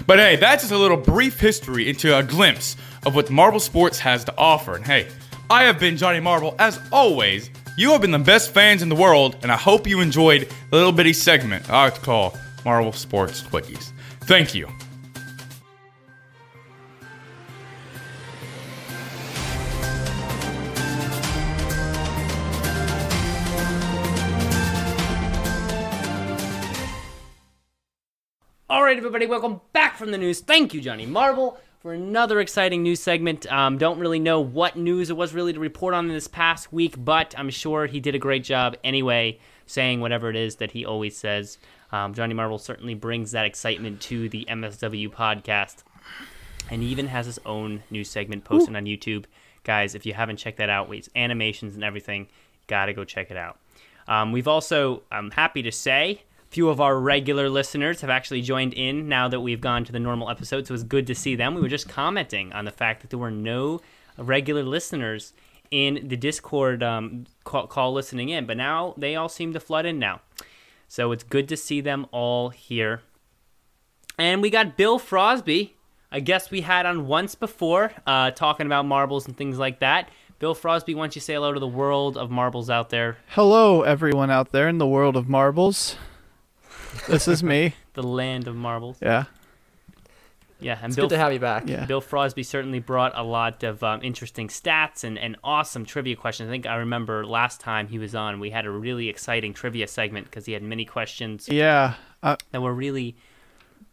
But 0.06 0.20
hey, 0.20 0.36
that's 0.36 0.64
just 0.64 0.72
a 0.72 0.78
little 0.78 0.98
brief 0.98 1.40
history 1.40 1.90
into 1.90 2.18
a 2.18 2.24
glimpse 2.24 2.76
of 3.06 3.16
what 3.16 3.30
Marble 3.30 3.60
Sports 3.60 4.00
has 4.00 4.24
to 4.26 4.34
offer. 4.38 4.76
And 4.76 4.86
hey, 4.86 5.08
I 5.50 5.64
have 5.64 5.80
been 5.80 5.98
Johnny 5.98 6.20
Marble 6.20 6.56
As 6.60 6.80
always, 6.92 7.50
you 7.78 7.92
have 7.92 8.02
been 8.02 8.12
the 8.12 8.20
best 8.20 8.54
fans 8.54 8.82
in 8.82 8.90
the 8.90 8.96
world, 8.96 9.38
and 9.42 9.52
I 9.52 9.58
hope 9.58 9.88
you 9.88 10.02
enjoyed 10.02 10.50
the 10.70 10.78
little 10.78 10.92
bitty 10.92 11.14
segment 11.14 11.70
I 11.70 11.86
like 11.86 11.96
to 11.96 12.02
call 12.02 12.38
Marble 12.64 12.94
Sports 12.94 13.42
Quickies. 13.42 13.92
Thank 14.22 14.54
you. 14.54 14.68
All 28.72 28.84
right, 28.84 28.96
everybody, 28.96 29.26
welcome 29.26 29.60
back 29.74 29.98
from 29.98 30.12
the 30.12 30.18
news. 30.18 30.40
Thank 30.40 30.74
you, 30.74 30.80
Johnny 30.80 31.06
Marble, 31.06 31.60
for 31.82 31.94
another 31.94 32.40
exciting 32.40 32.84
news 32.84 33.02
segment. 33.02 33.46
Um, 33.52 33.78
don't 33.78 34.00
really 34.00 34.18
know 34.18 34.40
what 34.40 34.78
news 34.78 35.10
it 35.10 35.18
was 35.18 35.34
really 35.34 35.52
to 35.52 35.60
report 35.60 35.94
on 35.94 36.08
this 36.08 36.30
past 36.30 36.72
week, 36.72 36.96
but 36.98 37.36
I'm 37.38 37.50
sure 37.50 37.86
he 37.86 38.00
did 38.00 38.16
a 38.16 38.18
great 38.18 38.46
job 38.46 38.78
anyway, 38.82 39.40
saying 39.66 40.00
whatever 40.00 40.30
it 40.30 40.38
is 40.38 40.56
that 40.56 40.72
he 40.72 40.86
always 40.86 41.18
says. 41.18 41.58
Um, 41.92 42.14
Johnny 42.14 42.34
Marble 42.34 42.58
certainly 42.58 42.94
brings 42.94 43.32
that 43.32 43.46
excitement 43.46 44.00
to 44.04 44.30
the 44.30 44.48
MSW 44.50 45.10
podcast, 45.10 45.84
and 46.70 46.82
he 46.82 46.88
even 46.88 47.08
has 47.08 47.26
his 47.26 47.40
own 47.46 47.84
news 47.90 48.10
segment 48.10 48.46
posted 48.46 48.74
on 48.74 48.86
YouTube. 48.86 49.26
Guys, 49.66 49.96
if 49.96 50.06
you 50.06 50.14
haven't 50.14 50.38
checked 50.38 50.60
that 50.60 50.70
out, 50.70 50.88
with 50.88 51.10
animations 51.18 51.76
and 51.76 51.84
everything, 51.84 52.26
gotta 52.68 52.94
go 52.94 53.04
check 53.04 53.32
it 53.32 53.38
out. 53.38 53.60
Um, 54.08 54.32
we've 54.32 54.48
also, 54.48 55.04
I'm 55.12 55.32
happy 55.32 55.62
to 55.62 55.74
say, 55.74 56.22
few 56.52 56.68
of 56.68 56.82
our 56.82 57.00
regular 57.00 57.50
listeners 57.50 58.02
have 58.02 58.10
actually 58.10 58.42
joined 58.42 58.74
in 58.74 59.08
now 59.08 59.30
that 59.30 59.40
we've 59.40 59.62
gone 59.62 59.86
to 59.86 59.92
the 59.94 60.00
normal 60.00 60.30
episode, 60.30 60.68
So 60.68 60.74
it 60.74 60.76
was 60.76 60.84
good 60.84 61.08
to 61.08 61.16
see 61.16 61.34
them. 61.36 61.56
We 61.56 61.62
were 61.62 61.70
just 61.70 61.88
commenting 61.88 62.52
on 62.52 62.66
the 62.66 62.72
fact 62.72 63.02
that 63.02 63.10
there 63.10 63.18
were 63.18 63.32
no 63.32 63.80
regular 64.18 64.62
listeners 64.62 65.32
in 65.72 66.10
the 66.10 66.18
Discord 66.18 66.84
um, 66.84 67.26
call, 67.46 67.68
call 67.68 67.94
listening 67.94 68.28
in, 68.28 68.46
but 68.46 68.58
now 68.58 68.94
they 68.98 69.16
all 69.16 69.30
seem 69.30 69.54
to 69.54 69.62
flood 69.62 69.86
in 69.86 69.98
now. 69.98 70.20
So 70.90 71.14
it's 71.14 71.24
good 71.24 71.48
to 71.48 71.56
see 71.56 71.80
them 71.80 72.06
all 72.12 72.50
here. 72.50 73.02
And 74.20 74.42
we 74.42 74.50
got 74.50 74.76
Bill 74.76 75.00
Frosby, 75.00 75.72
a 76.12 76.20
guest 76.20 76.52
we 76.52 76.62
had 76.62 76.86
on 76.86 77.08
once 77.08 77.34
before, 77.34 77.94
uh, 78.06 78.32
talking 78.32 78.66
about 78.66 78.86
marbles 78.86 79.26
and 79.26 79.38
things 79.38 79.58
like 79.58 79.80
that. 79.80 80.10
Bill 80.40 80.54
Frosby, 80.54 80.96
why 80.96 81.04
don't 81.04 81.16
you 81.16 81.22
say 81.22 81.36
hello 81.36 81.54
to 81.54 81.62
the 81.62 81.68
world 81.68 82.18
of 82.18 82.30
marbles 82.30 82.70
out 82.70 82.90
there, 82.90 83.16
Hello, 83.30 83.84
everyone 83.84 84.30
out 84.30 84.52
there 84.52 84.68
in 84.68 84.80
the 84.80 84.88
world 84.88 85.16
of 85.16 85.30
marbles. 85.30 85.96
This 87.08 87.28
is 87.28 87.44
me. 87.44 87.74
the 87.94 88.04
land 88.04 88.48
of 88.48 88.56
marbles? 88.56 88.98
Yeah. 89.02 89.26
Yeah, 90.60 90.78
and 90.80 90.92
It's 90.92 90.96
Bill 90.96 91.06
good 91.06 91.16
to 91.16 91.18
have 91.18 91.34
you 91.34 91.40
back. 91.40 91.68
Yeah. 91.68 91.86
Bill 91.86 92.02
Frosby 92.02 92.46
certainly 92.46 92.80
brought 92.80 93.14
a 93.18 93.24
lot 93.24 93.64
of 93.64 93.82
um, 93.84 94.04
interesting 94.04 94.48
stats 94.48 95.04
and, 95.04 95.18
and 95.18 95.36
awesome 95.44 95.86
trivia 95.86 96.16
questions. 96.16 96.50
I 96.50 96.52
think 96.52 96.68
I 96.68 96.76
remember 96.76 97.26
last 97.26 97.60
time 97.60 97.88
he 97.88 97.98
was 97.98 98.14
on, 98.14 98.40
we 98.40 98.52
had 98.52 98.68
a 98.68 98.70
really 98.70 99.10
exciting 99.10 99.56
trivia 99.56 99.88
segment 99.88 100.26
because 100.28 100.46
he 100.46 100.54
had 100.54 100.62
many 100.62 100.86
questions 100.86 101.50
Yeah. 101.50 101.96
Uh, 102.22 102.36
that 102.52 102.62
were 102.62 102.74
really 102.76 103.16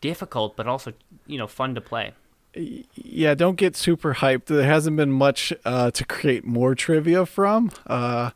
difficult, 0.02 0.56
but 0.56 0.66
also 0.68 0.92
you 1.26 1.38
know 1.38 1.46
fun 1.46 1.74
to 1.74 1.80
play. 1.80 2.12
yeah, 2.54 3.34
don't 3.34 3.56
get 3.56 3.74
super 3.74 4.14
hyped. 4.16 4.44
There 4.46 4.62
hasn't 4.64 4.96
been 4.98 5.10
much 5.12 5.54
uh, 5.64 5.90
to 5.92 6.04
create 6.04 6.44
more 6.44 6.74
trivia 6.74 7.24
from 7.24 7.70
uh, 7.86 8.30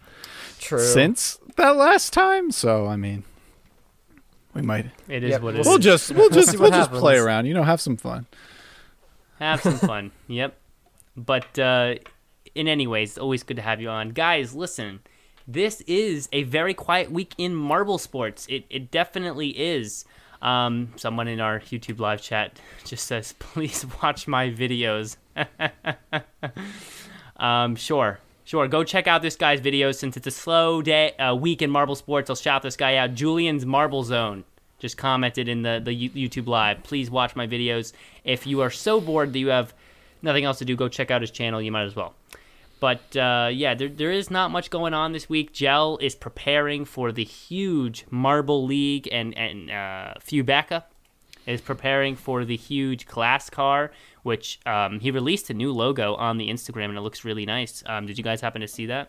True. 0.58 0.78
since 0.80 1.38
that 1.56 1.76
last 1.76 2.14
time. 2.14 2.50
So, 2.50 2.86
I 2.86 2.96
mean, 2.96 3.24
we 4.54 4.62
might. 4.62 4.86
It 5.08 5.24
is 5.24 5.30
Yep, 5.30 5.42
what 5.42 5.54
it 5.54 5.58
we'll 5.58 5.60
is. 5.60 5.66
We'll 5.66 5.78
just 5.78 6.10
we'll 6.12 6.30
just 6.30 6.58
we'll 6.58 6.70
what 6.70 6.76
just 6.76 6.90
play 6.90 7.16
around. 7.18 7.46
You 7.46 7.54
know, 7.54 7.62
have 7.62 7.80
some 7.80 7.96
fun. 7.96 8.26
have 9.38 9.60
some 9.60 9.78
fun. 9.78 10.12
yep. 10.28 10.56
But 11.16 11.58
uh, 11.58 11.94
in 12.54 12.68
any 12.68 12.86
ways, 12.86 13.18
always 13.18 13.42
good 13.42 13.56
to 13.56 13.62
have 13.62 13.80
you 13.80 13.88
on, 13.88 14.10
guys. 14.10 14.54
Listen, 14.54 15.00
this 15.46 15.80
is 15.82 16.28
a 16.32 16.42
very 16.44 16.74
quiet 16.74 17.10
week 17.10 17.34
in 17.38 17.54
marble 17.54 17.98
sports. 17.98 18.46
It 18.48 18.64
it 18.70 18.90
definitely 18.90 19.48
is. 19.50 20.04
Um, 20.40 20.92
someone 20.96 21.28
in 21.28 21.38
our 21.40 21.60
YouTube 21.60 22.00
live 22.00 22.20
chat 22.20 22.58
just 22.84 23.06
says, 23.06 23.34
"Please 23.38 23.86
watch 24.02 24.26
my 24.26 24.50
videos." 24.50 25.16
um, 27.36 27.76
sure, 27.76 28.18
sure. 28.44 28.68
Go 28.68 28.84
check 28.84 29.06
out 29.06 29.22
this 29.22 29.36
guy's 29.36 29.60
videos 29.60 29.96
since 29.96 30.16
it's 30.16 30.26
a 30.26 30.30
slow 30.30 30.82
day, 30.82 31.12
uh, 31.16 31.34
week 31.34 31.62
in 31.62 31.70
marble 31.70 31.94
sports. 31.94 32.30
I'll 32.30 32.36
shout 32.36 32.62
this 32.62 32.76
guy 32.76 32.96
out. 32.96 33.14
Julian's 33.14 33.66
Marble 33.66 34.04
Zone 34.04 34.44
just 34.78 34.96
commented 34.96 35.48
in 35.48 35.62
the 35.62 35.80
the 35.82 36.08
YouTube 36.10 36.48
live. 36.48 36.82
Please 36.82 37.10
watch 37.10 37.36
my 37.36 37.46
videos. 37.46 37.92
If 38.24 38.46
you 38.46 38.60
are 38.60 38.70
so 38.70 39.00
bored 39.00 39.32
that 39.32 39.38
you 39.38 39.48
have 39.48 39.72
nothing 40.22 40.44
else 40.44 40.58
to 40.58 40.64
do, 40.64 40.76
go 40.76 40.88
check 40.88 41.10
out 41.10 41.20
his 41.20 41.30
channel. 41.30 41.62
You 41.62 41.72
might 41.72 41.84
as 41.84 41.96
well. 41.96 42.14
But 42.80 43.16
uh, 43.16 43.50
yeah, 43.52 43.74
there, 43.74 43.88
there 43.88 44.10
is 44.10 44.28
not 44.28 44.50
much 44.50 44.68
going 44.68 44.92
on 44.92 45.12
this 45.12 45.28
week. 45.28 45.52
Gel 45.52 45.98
is 45.98 46.16
preparing 46.16 46.84
for 46.84 47.12
the 47.12 47.22
huge 47.22 48.04
Marble 48.10 48.66
League, 48.66 49.08
and 49.12 49.38
and 49.38 49.70
uh, 49.70 50.14
Fubeca 50.20 50.82
is 51.46 51.60
preparing 51.60 52.16
for 52.16 52.44
the 52.44 52.56
huge 52.56 53.06
glass 53.06 53.50
car, 53.50 53.90
which 54.22 54.60
um, 54.66 55.00
he 55.00 55.10
released 55.10 55.50
a 55.50 55.54
new 55.54 55.72
logo 55.72 56.14
on 56.14 56.38
the 56.38 56.48
Instagram, 56.48 56.86
and 56.86 56.96
it 56.98 57.00
looks 57.02 57.24
really 57.24 57.44
nice. 57.46 57.82
Um, 57.86 58.06
did 58.06 58.16
you 58.18 58.24
guys 58.24 58.40
happen 58.40 58.60
to 58.60 58.68
see 58.68 58.86
that? 58.86 59.08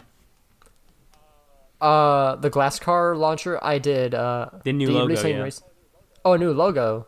Uh, 1.81 2.35
the 2.37 2.49
glass 2.49 2.79
car 2.79 3.15
launcher. 3.15 3.59
I 3.63 3.77
did. 3.77 4.15
Uh, 4.15 4.49
The 4.63 4.71
new 4.73 4.87
you 4.89 4.93
logo, 4.93 5.13
yeah. 5.27 5.37
release- 5.37 5.63
Oh, 6.25 6.33
a 6.33 6.37
new 6.37 6.53
logo. 6.53 7.07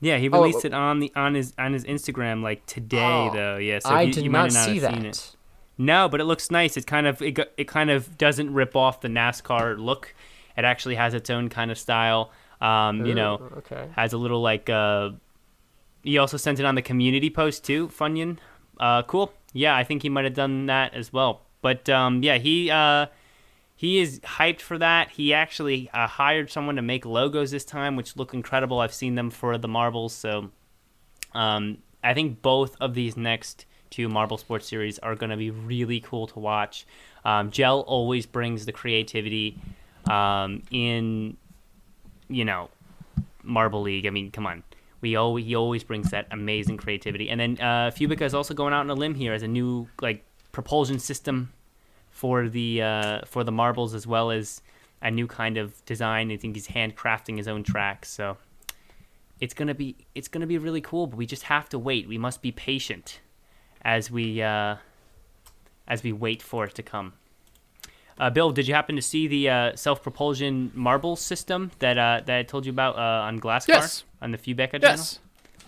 Yeah, 0.00 0.18
he 0.18 0.28
Oh, 0.28 0.40
released 0.40 0.64
uh, 0.64 0.68
it 0.68 0.74
on 0.74 1.00
the 1.00 1.10
on 1.16 1.34
his 1.34 1.54
on 1.58 1.72
his 1.72 1.84
Instagram 1.84 2.42
like 2.42 2.64
today, 2.66 2.98
Oh, 3.02 3.30
though. 3.32 3.56
Yeah, 3.56 3.78
so 3.80 3.88
I 3.90 4.02
you, 4.02 4.12
did 4.12 4.24
you 4.24 4.30
not 4.30 4.38
might 4.44 4.52
not 4.52 4.64
see 4.66 4.78
have 4.78 4.92
seen 4.94 5.02
that. 5.02 5.08
it. 5.08 5.36
No, 5.78 6.08
but 6.08 6.20
it 6.20 6.24
looks 6.24 6.50
nice. 6.50 6.76
It 6.76 6.86
kind 6.86 7.06
of 7.06 7.20
it, 7.22 7.36
it 7.56 7.66
kind 7.66 7.90
of 7.90 8.16
doesn't 8.18 8.52
rip 8.52 8.76
off 8.76 9.00
the 9.00 9.08
NASCAR 9.08 9.78
look. 9.78 10.14
It 10.56 10.64
actually 10.64 10.94
has 10.94 11.14
its 11.14 11.30
own 11.30 11.48
kind 11.48 11.70
of 11.72 11.78
style. 11.78 12.30
Um, 12.60 13.04
you 13.04 13.14
know, 13.14 13.50
okay. 13.58 13.88
has 13.96 14.12
a 14.12 14.18
little 14.18 14.40
like 14.40 14.70
uh 14.70 15.10
he 16.02 16.18
also 16.18 16.36
sent 16.36 16.60
it 16.60 16.66
on 16.66 16.74
the 16.74 16.82
community 16.82 17.30
post 17.30 17.64
too, 17.64 17.88
Funyon. 17.88 18.38
Uh 18.78 19.02
cool. 19.02 19.32
Yeah, 19.52 19.76
I 19.76 19.84
think 19.84 20.02
he 20.02 20.08
might 20.08 20.24
have 20.24 20.34
done 20.34 20.66
that 20.66 20.94
as 20.94 21.12
well. 21.12 21.42
But 21.62 21.88
um 21.88 22.22
yeah, 22.22 22.38
he 22.38 22.70
uh 22.70 23.06
he 23.76 23.98
is 23.98 24.20
hyped 24.20 24.60
for 24.60 24.78
that. 24.78 25.10
He 25.10 25.34
actually 25.34 25.90
uh, 25.92 26.06
hired 26.06 26.50
someone 26.50 26.76
to 26.76 26.82
make 26.82 27.04
logos 27.04 27.50
this 27.50 27.64
time, 27.64 27.96
which 27.96 28.16
look 28.16 28.32
incredible. 28.32 28.78
I've 28.78 28.94
seen 28.94 29.14
them 29.16 29.30
for 29.30 29.58
the 29.58 29.68
marbles, 29.68 30.14
so 30.14 30.50
um, 31.34 31.78
I 32.02 32.14
think 32.14 32.40
both 32.40 32.76
of 32.80 32.94
these 32.94 33.16
next 33.16 33.66
two 33.90 34.08
Marble 34.08 34.38
Sports 34.38 34.68
series 34.68 34.98
are 35.00 35.14
going 35.14 35.30
to 35.30 35.36
be 35.36 35.50
really 35.50 36.00
cool 36.00 36.26
to 36.28 36.38
watch. 36.38 36.86
Um, 37.24 37.50
Gel 37.50 37.80
always 37.80 38.26
brings 38.26 38.66
the 38.66 38.72
creativity 38.72 39.58
um, 40.08 40.62
in, 40.70 41.36
you 42.28 42.44
know, 42.44 42.70
Marble 43.42 43.82
League. 43.82 44.06
I 44.06 44.10
mean, 44.10 44.30
come 44.30 44.46
on. 44.46 44.62
We 45.00 45.16
always, 45.16 45.44
he 45.44 45.54
always 45.54 45.84
brings 45.84 46.10
that 46.10 46.26
amazing 46.30 46.78
creativity. 46.78 47.28
And 47.28 47.38
then 47.38 47.58
uh, 47.60 47.90
Fubeca 47.90 48.22
is 48.22 48.34
also 48.34 48.54
going 48.54 48.72
out 48.72 48.80
on 48.80 48.90
a 48.90 48.94
limb 48.94 49.14
here 49.14 49.34
as 49.34 49.42
a 49.42 49.48
new 49.48 49.86
like 50.00 50.24
propulsion 50.52 50.98
system 50.98 51.52
for 52.10 52.48
the 52.48 52.80
uh, 52.80 53.20
for 53.26 53.44
the 53.44 53.52
marbles 53.52 53.92
as 53.92 54.06
well 54.06 54.30
as 54.30 54.62
a 55.02 55.10
new 55.10 55.26
kind 55.26 55.58
of 55.58 55.84
design. 55.84 56.30
I 56.32 56.36
think 56.36 56.56
he's 56.56 56.68
handcrafting 56.68 57.36
his 57.36 57.48
own 57.48 57.64
tracks. 57.64 58.10
So 58.10 58.38
it's 59.40 59.52
gonna 59.52 59.74
be 59.74 59.96
it's 60.14 60.28
gonna 60.28 60.46
be 60.46 60.56
really 60.56 60.80
cool. 60.80 61.06
But 61.06 61.16
we 61.16 61.26
just 61.26 61.44
have 61.44 61.68
to 61.70 61.78
wait. 61.78 62.08
We 62.08 62.16
must 62.16 62.40
be 62.40 62.50
patient 62.50 63.20
as 63.82 64.10
we 64.10 64.40
uh, 64.40 64.76
as 65.86 66.02
we 66.02 66.12
wait 66.12 66.40
for 66.40 66.64
it 66.64 66.74
to 66.76 66.82
come. 66.82 67.12
Uh, 68.18 68.30
Bill, 68.30 68.52
did 68.52 68.68
you 68.68 68.74
happen 68.74 68.94
to 68.96 69.02
see 69.02 69.26
the 69.26 69.48
uh, 69.48 69.76
self 69.76 70.02
propulsion 70.02 70.70
marble 70.74 71.16
system 71.16 71.70
that 71.80 71.98
uh, 71.98 72.20
that 72.26 72.38
I 72.38 72.42
told 72.44 72.64
you 72.66 72.70
about 72.70 72.96
uh, 72.96 73.26
on 73.26 73.40
Glasscar 73.40 73.68
Yes. 73.68 74.04
on 74.22 74.30
the 74.30 74.38
Fubeca 74.38 74.72
channel? 74.80 74.90
Yes. 74.90 75.18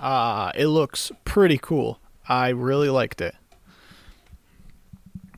Uh, 0.00 0.52
it 0.54 0.66
looks 0.68 1.10
pretty 1.24 1.58
cool. 1.58 1.98
I 2.28 2.50
really 2.50 2.90
liked 2.90 3.20
it. 3.20 3.34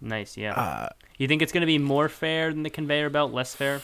Nice, 0.00 0.37
yeah. 0.37 0.53
Uh, 0.53 0.88
you 1.19 1.27
think 1.29 1.43
it's 1.43 1.53
gonna 1.53 1.67
be 1.67 1.79
more 1.79 2.09
fair 2.09 2.53
than 2.53 2.62
the 2.62 2.71
conveyor 2.71 3.11
belt, 3.11 3.33
less 3.33 3.55
fair? 3.55 3.81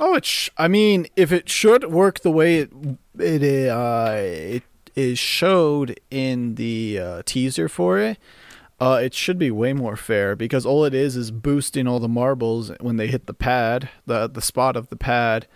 Oh, 0.00 0.14
it's. 0.14 0.28
Sh- 0.28 0.50
I 0.56 0.68
mean, 0.68 1.06
if 1.16 1.32
it 1.32 1.48
should 1.48 1.90
work 1.90 2.20
the 2.20 2.30
way 2.30 2.58
it 2.60 2.70
it 3.18 3.68
uh 3.68 4.14
it 4.16 4.62
is 4.94 5.18
showed 5.18 5.98
in 6.10 6.54
the 6.56 6.98
uh, 6.98 7.22
teaser 7.24 7.68
for 7.68 7.98
it, 7.98 8.18
uh, 8.80 9.00
it 9.02 9.12
should 9.14 9.38
be 9.38 9.50
way 9.50 9.72
more 9.72 9.96
fair 9.96 10.36
because 10.36 10.64
all 10.64 10.84
it 10.84 10.94
is 10.94 11.16
is 11.16 11.30
boosting 11.30 11.86
all 11.86 11.98
the 11.98 12.08
marbles 12.08 12.70
when 12.80 12.96
they 12.96 13.08
hit 13.08 13.26
the 13.26 13.34
pad, 13.34 13.88
the 14.06 14.28
the 14.28 14.42
spot 14.42 14.76
of 14.76 14.88
the 14.88 14.96
pad. 14.96 15.46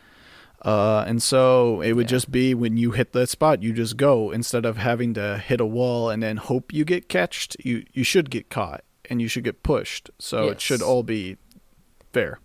Uh, 0.63 1.05
and 1.09 1.21
so 1.21 1.81
it 1.81 1.95
would 1.95 2.07
just 2.07 2.31
be 2.31 2.55
when 2.55 2.77
you 2.77 2.93
hit 2.93 3.13
the 3.13 3.27
spot, 3.27 3.63
you 3.63 3.73
just 3.73 3.97
go 3.97 4.31
instead 4.31 4.65
of 4.65 4.77
having 4.77 5.13
to 5.15 5.39
hit 5.39 5.61
a 5.61 5.67
wall 5.67 6.09
and 6.09 6.23
then 6.23 6.37
hope 6.37 6.73
you 6.73 6.85
get 6.85 7.09
catched. 7.09 7.57
You 7.65 7.85
you 7.93 8.05
should 8.05 8.31
get 8.31 8.49
caught 8.49 8.85
and 9.11 9.21
you 9.21 9.29
should 9.29 9.45
get 9.45 9.63
pushed. 9.63 10.11
So 10.19 10.49
it 10.49 10.61
should 10.61 10.83
all 10.83 11.03
be 11.03 11.37
fair. 12.13 12.39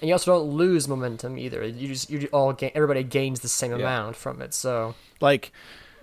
And 0.00 0.08
you 0.08 0.14
also 0.14 0.32
don't 0.38 0.50
lose 0.50 0.86
momentum 0.86 1.38
either. 1.38 1.64
You 1.66 1.88
just 1.88 2.08
you 2.10 2.28
all 2.32 2.52
gain, 2.52 2.70
everybody 2.74 3.02
gains 3.02 3.40
the 3.40 3.48
same 3.48 3.72
amount 3.72 4.16
from 4.16 4.40
it. 4.40 4.54
So 4.54 4.94
Like 5.20 5.52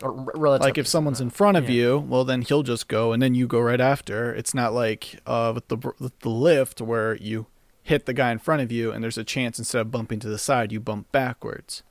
or 0.02 0.10
r- 0.18 0.26
relatively. 0.36 0.68
like 0.70 0.78
if 0.78 0.88
someone's 0.88 1.22
in 1.22 1.30
front 1.30 1.58
of 1.58 1.70
you, 1.70 1.98
well 2.00 2.24
then 2.26 2.42
he'll 2.42 2.64
just 2.64 2.88
go 2.88 3.12
and 3.14 3.22
then 3.22 3.36
you 3.36 3.48
go 3.48 3.60
right 3.60 3.82
after. 3.82 4.34
It's 4.34 4.54
not 4.54 4.74
like 4.74 5.20
uh 5.26 5.52
with 5.56 5.68
the 5.70 5.78
with 6.00 6.20
the 6.20 6.30
lift 6.30 6.82
where 6.82 7.16
you 7.16 7.48
hit 7.84 8.06
the 8.06 8.14
guy 8.14 8.32
in 8.32 8.40
front 8.40 8.62
of 8.62 8.72
you 8.72 8.92
and 8.92 9.04
there's 9.04 9.18
a 9.18 9.24
chance 9.24 9.60
instead 9.60 9.82
of 9.82 9.92
bumping 9.92 10.20
to 10.20 10.28
the 10.28 10.38
side 10.40 10.72
you 10.72 10.80
bump 10.80 11.12
backwards. 11.12 11.84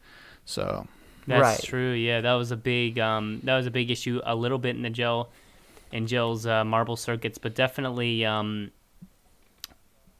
So 0.44 0.86
That's 1.26 1.40
Right. 1.40 1.62
true. 1.62 1.92
Yeah, 1.92 2.20
that 2.20 2.34
was 2.34 2.50
a 2.50 2.56
big 2.56 2.98
um, 2.98 3.40
that 3.44 3.56
was 3.56 3.66
a 3.66 3.70
big 3.70 3.90
issue 3.90 4.20
a 4.24 4.34
little 4.34 4.58
bit 4.58 4.76
in 4.76 4.82
the 4.82 4.90
gel 4.90 5.30
in 5.92 6.06
Jill's 6.08 6.44
uh, 6.44 6.64
marble 6.64 6.96
circuits, 6.96 7.38
but 7.38 7.54
definitely 7.54 8.24
um, 8.24 8.72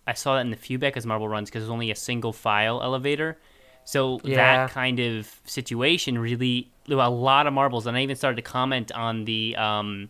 I 0.07 0.13
saw 0.13 0.35
that 0.37 0.43
in 0.43 0.51
the 0.51 0.57
few 0.57 0.79
Fubeca's 0.79 1.05
marble 1.07 1.29
runs 1.29 1.51
because 1.51 1.63
there's 1.63 1.71
only 1.71 1.91
a 1.91 1.97
single 1.97 2.33
file 2.33 2.81
elevator. 2.83 3.39
So 3.85 4.21
Yeah. 4.25 4.37
that 4.37 4.71
kind 4.71 4.99
of 4.99 5.41
situation 5.45 6.19
really 6.19 6.71
were 6.89 6.97
a 6.97 7.09
lot 7.09 7.47
of 7.47 7.53
marbles, 7.53 7.87
and 7.87 7.97
I 7.97 8.03
even 8.03 8.17
started 8.17 8.37
to 8.37 8.43
comment 8.43 8.93
on 8.93 9.25
the 9.25 9.55
um, 9.57 10.09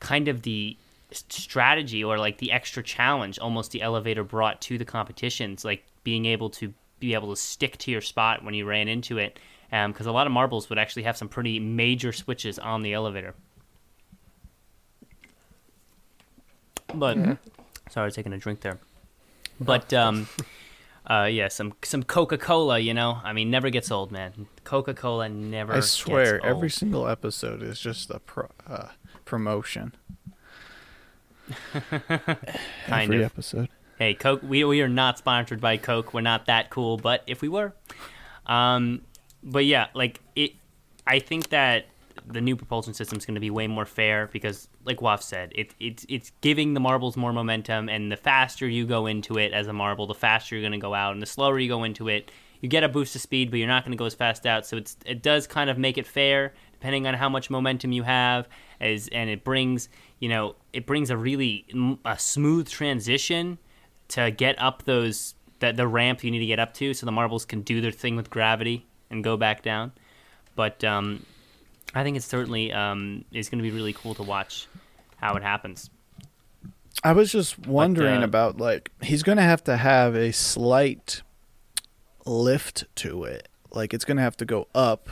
kind 0.00 0.28
of 0.28 0.42
the 0.42 0.76
strategy 1.10 2.04
or 2.04 2.18
like 2.18 2.38
the 2.38 2.52
extra 2.52 2.82
challenge 2.82 3.38
almost 3.38 3.70
the 3.72 3.80
elevator 3.80 4.22
brought 4.22 4.60
to 4.62 4.76
the 4.76 4.84
competitions, 4.84 5.64
like 5.64 5.84
being 6.04 6.26
able 6.26 6.50
to 6.50 6.74
be 7.00 7.14
able 7.14 7.30
to 7.34 7.40
stick 7.40 7.78
to 7.78 7.90
your 7.90 8.00
spot 8.00 8.44
when 8.44 8.54
you 8.54 8.66
ran 8.66 8.88
into 8.88 9.18
it, 9.18 9.38
because 9.70 10.06
a 10.06 10.12
lot 10.12 10.26
of 10.26 10.32
marbles 10.32 10.68
would 10.68 10.78
actually 10.78 11.04
have 11.04 11.16
some 11.16 11.28
pretty 11.28 11.58
major 11.58 12.12
switches 12.12 12.58
on 12.58 12.82
the 12.82 12.92
elevator. 12.92 13.34
But 16.94 17.16
sorry, 17.90 18.04
I 18.04 18.04
was 18.04 18.14
taking 18.14 18.32
a 18.32 18.38
drink 18.38 18.60
there. 18.60 18.78
But 19.60 19.92
um, 19.92 20.28
Uh, 21.08 21.24
yeah, 21.24 21.48
some 21.48 21.72
some 21.82 22.02
Coca 22.02 22.36
Cola. 22.36 22.78
You 22.78 22.92
know, 22.92 23.18
I 23.24 23.32
mean, 23.32 23.50
never 23.50 23.70
gets 23.70 23.90
old, 23.90 24.12
man. 24.12 24.46
Coca 24.64 24.92
Cola 24.92 25.28
never. 25.28 25.72
I 25.72 25.80
swear, 25.80 26.44
every 26.44 26.68
single 26.68 27.08
episode 27.08 27.62
is 27.62 27.80
just 27.80 28.10
a 28.10 28.18
pro, 28.18 28.48
uh, 28.66 28.88
promotion. 29.24 29.94
Kind 31.80 32.04
every 32.90 33.22
of. 33.22 33.32
episode. 33.32 33.68
Hey, 33.98 34.12
Coke. 34.12 34.42
We 34.42 34.64
we 34.64 34.82
are 34.82 34.88
not 34.88 35.16
sponsored 35.16 35.62
by 35.62 35.78
Coke. 35.78 36.12
We're 36.12 36.20
not 36.20 36.44
that 36.46 36.68
cool. 36.68 36.98
But 36.98 37.22
if 37.26 37.40
we 37.40 37.48
were, 37.48 37.72
um, 38.46 39.00
but 39.42 39.64
yeah, 39.64 39.86
like 39.94 40.20
it. 40.36 40.52
I 41.06 41.20
think 41.20 41.48
that 41.48 41.86
the 42.32 42.40
new 42.40 42.56
propulsion 42.56 42.94
system 42.94 43.18
is 43.18 43.26
going 43.26 43.34
to 43.34 43.40
be 43.40 43.50
way 43.50 43.66
more 43.66 43.86
fair 43.86 44.28
because, 44.32 44.68
like 44.84 45.00
Waf 45.00 45.22
said, 45.22 45.52
it, 45.54 45.74
it's 45.80 46.04
it's 46.08 46.32
giving 46.40 46.74
the 46.74 46.80
marbles 46.80 47.16
more 47.16 47.32
momentum, 47.32 47.88
and 47.88 48.12
the 48.12 48.16
faster 48.16 48.68
you 48.68 48.86
go 48.86 49.06
into 49.06 49.38
it 49.38 49.52
as 49.52 49.66
a 49.66 49.72
marble, 49.72 50.06
the 50.06 50.14
faster 50.14 50.54
you're 50.54 50.62
going 50.62 50.72
to 50.72 50.78
go 50.78 50.94
out, 50.94 51.12
and 51.12 51.22
the 51.22 51.26
slower 51.26 51.58
you 51.58 51.68
go 51.68 51.84
into 51.84 52.08
it, 52.08 52.30
you 52.60 52.68
get 52.68 52.84
a 52.84 52.88
boost 52.88 53.14
of 53.14 53.20
speed, 53.20 53.50
but 53.50 53.58
you're 53.58 53.68
not 53.68 53.84
going 53.84 53.92
to 53.92 53.98
go 53.98 54.04
as 54.04 54.14
fast 54.14 54.46
out. 54.46 54.66
So 54.66 54.76
it's 54.76 54.96
it 55.06 55.22
does 55.22 55.46
kind 55.46 55.70
of 55.70 55.78
make 55.78 55.98
it 55.98 56.06
fair 56.06 56.54
depending 56.72 57.08
on 57.08 57.14
how 57.14 57.28
much 57.28 57.50
momentum 57.50 57.90
you 57.90 58.04
have, 58.04 58.48
as 58.80 59.08
and 59.08 59.28
it 59.30 59.44
brings 59.44 59.88
you 60.20 60.28
know 60.28 60.54
it 60.72 60.86
brings 60.86 61.10
a 61.10 61.16
really 61.16 61.66
a 62.04 62.18
smooth 62.18 62.68
transition 62.68 63.58
to 64.08 64.30
get 64.30 64.60
up 64.60 64.84
those 64.84 65.34
the, 65.60 65.72
the 65.72 65.86
ramp 65.86 66.22
you 66.22 66.30
need 66.30 66.38
to 66.38 66.46
get 66.46 66.58
up 66.58 66.74
to, 66.74 66.94
so 66.94 67.06
the 67.06 67.12
marbles 67.12 67.44
can 67.44 67.62
do 67.62 67.80
their 67.80 67.90
thing 67.90 68.16
with 68.16 68.30
gravity 68.30 68.86
and 69.10 69.24
go 69.24 69.36
back 69.36 69.62
down. 69.62 69.92
But 70.54 70.82
um, 70.84 71.24
I 71.94 72.02
think 72.02 72.16
it's 72.16 72.26
certainly 72.26 72.72
um, 72.72 73.24
is 73.32 73.48
going 73.48 73.58
to 73.58 73.62
be 73.62 73.74
really 73.74 73.92
cool 73.92 74.14
to 74.14 74.22
watch 74.22 74.66
how 75.16 75.34
it 75.34 75.42
happens. 75.42 75.90
I 77.04 77.12
was 77.12 77.30
just 77.30 77.58
wondering 77.66 78.22
uh, 78.22 78.24
about 78.24 78.58
like 78.58 78.90
he's 79.02 79.22
gonna 79.22 79.42
have 79.42 79.62
to 79.64 79.76
have 79.76 80.16
a 80.16 80.32
slight 80.32 81.22
lift 82.26 82.84
to 82.96 83.24
it. 83.24 83.48
Like 83.70 83.94
it's 83.94 84.04
gonna 84.04 84.22
have 84.22 84.36
to 84.38 84.44
go 84.44 84.66
up. 84.74 85.08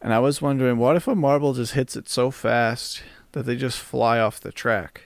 And 0.00 0.14
I 0.14 0.18
was 0.20 0.40
wondering, 0.40 0.78
what 0.78 0.96
if 0.96 1.06
a 1.06 1.14
marble 1.14 1.52
just 1.52 1.74
hits 1.74 1.96
it 1.96 2.08
so 2.08 2.30
fast 2.30 3.02
that 3.32 3.44
they 3.44 3.56
just 3.56 3.78
fly 3.78 4.18
off 4.18 4.40
the 4.40 4.52
track? 4.52 5.02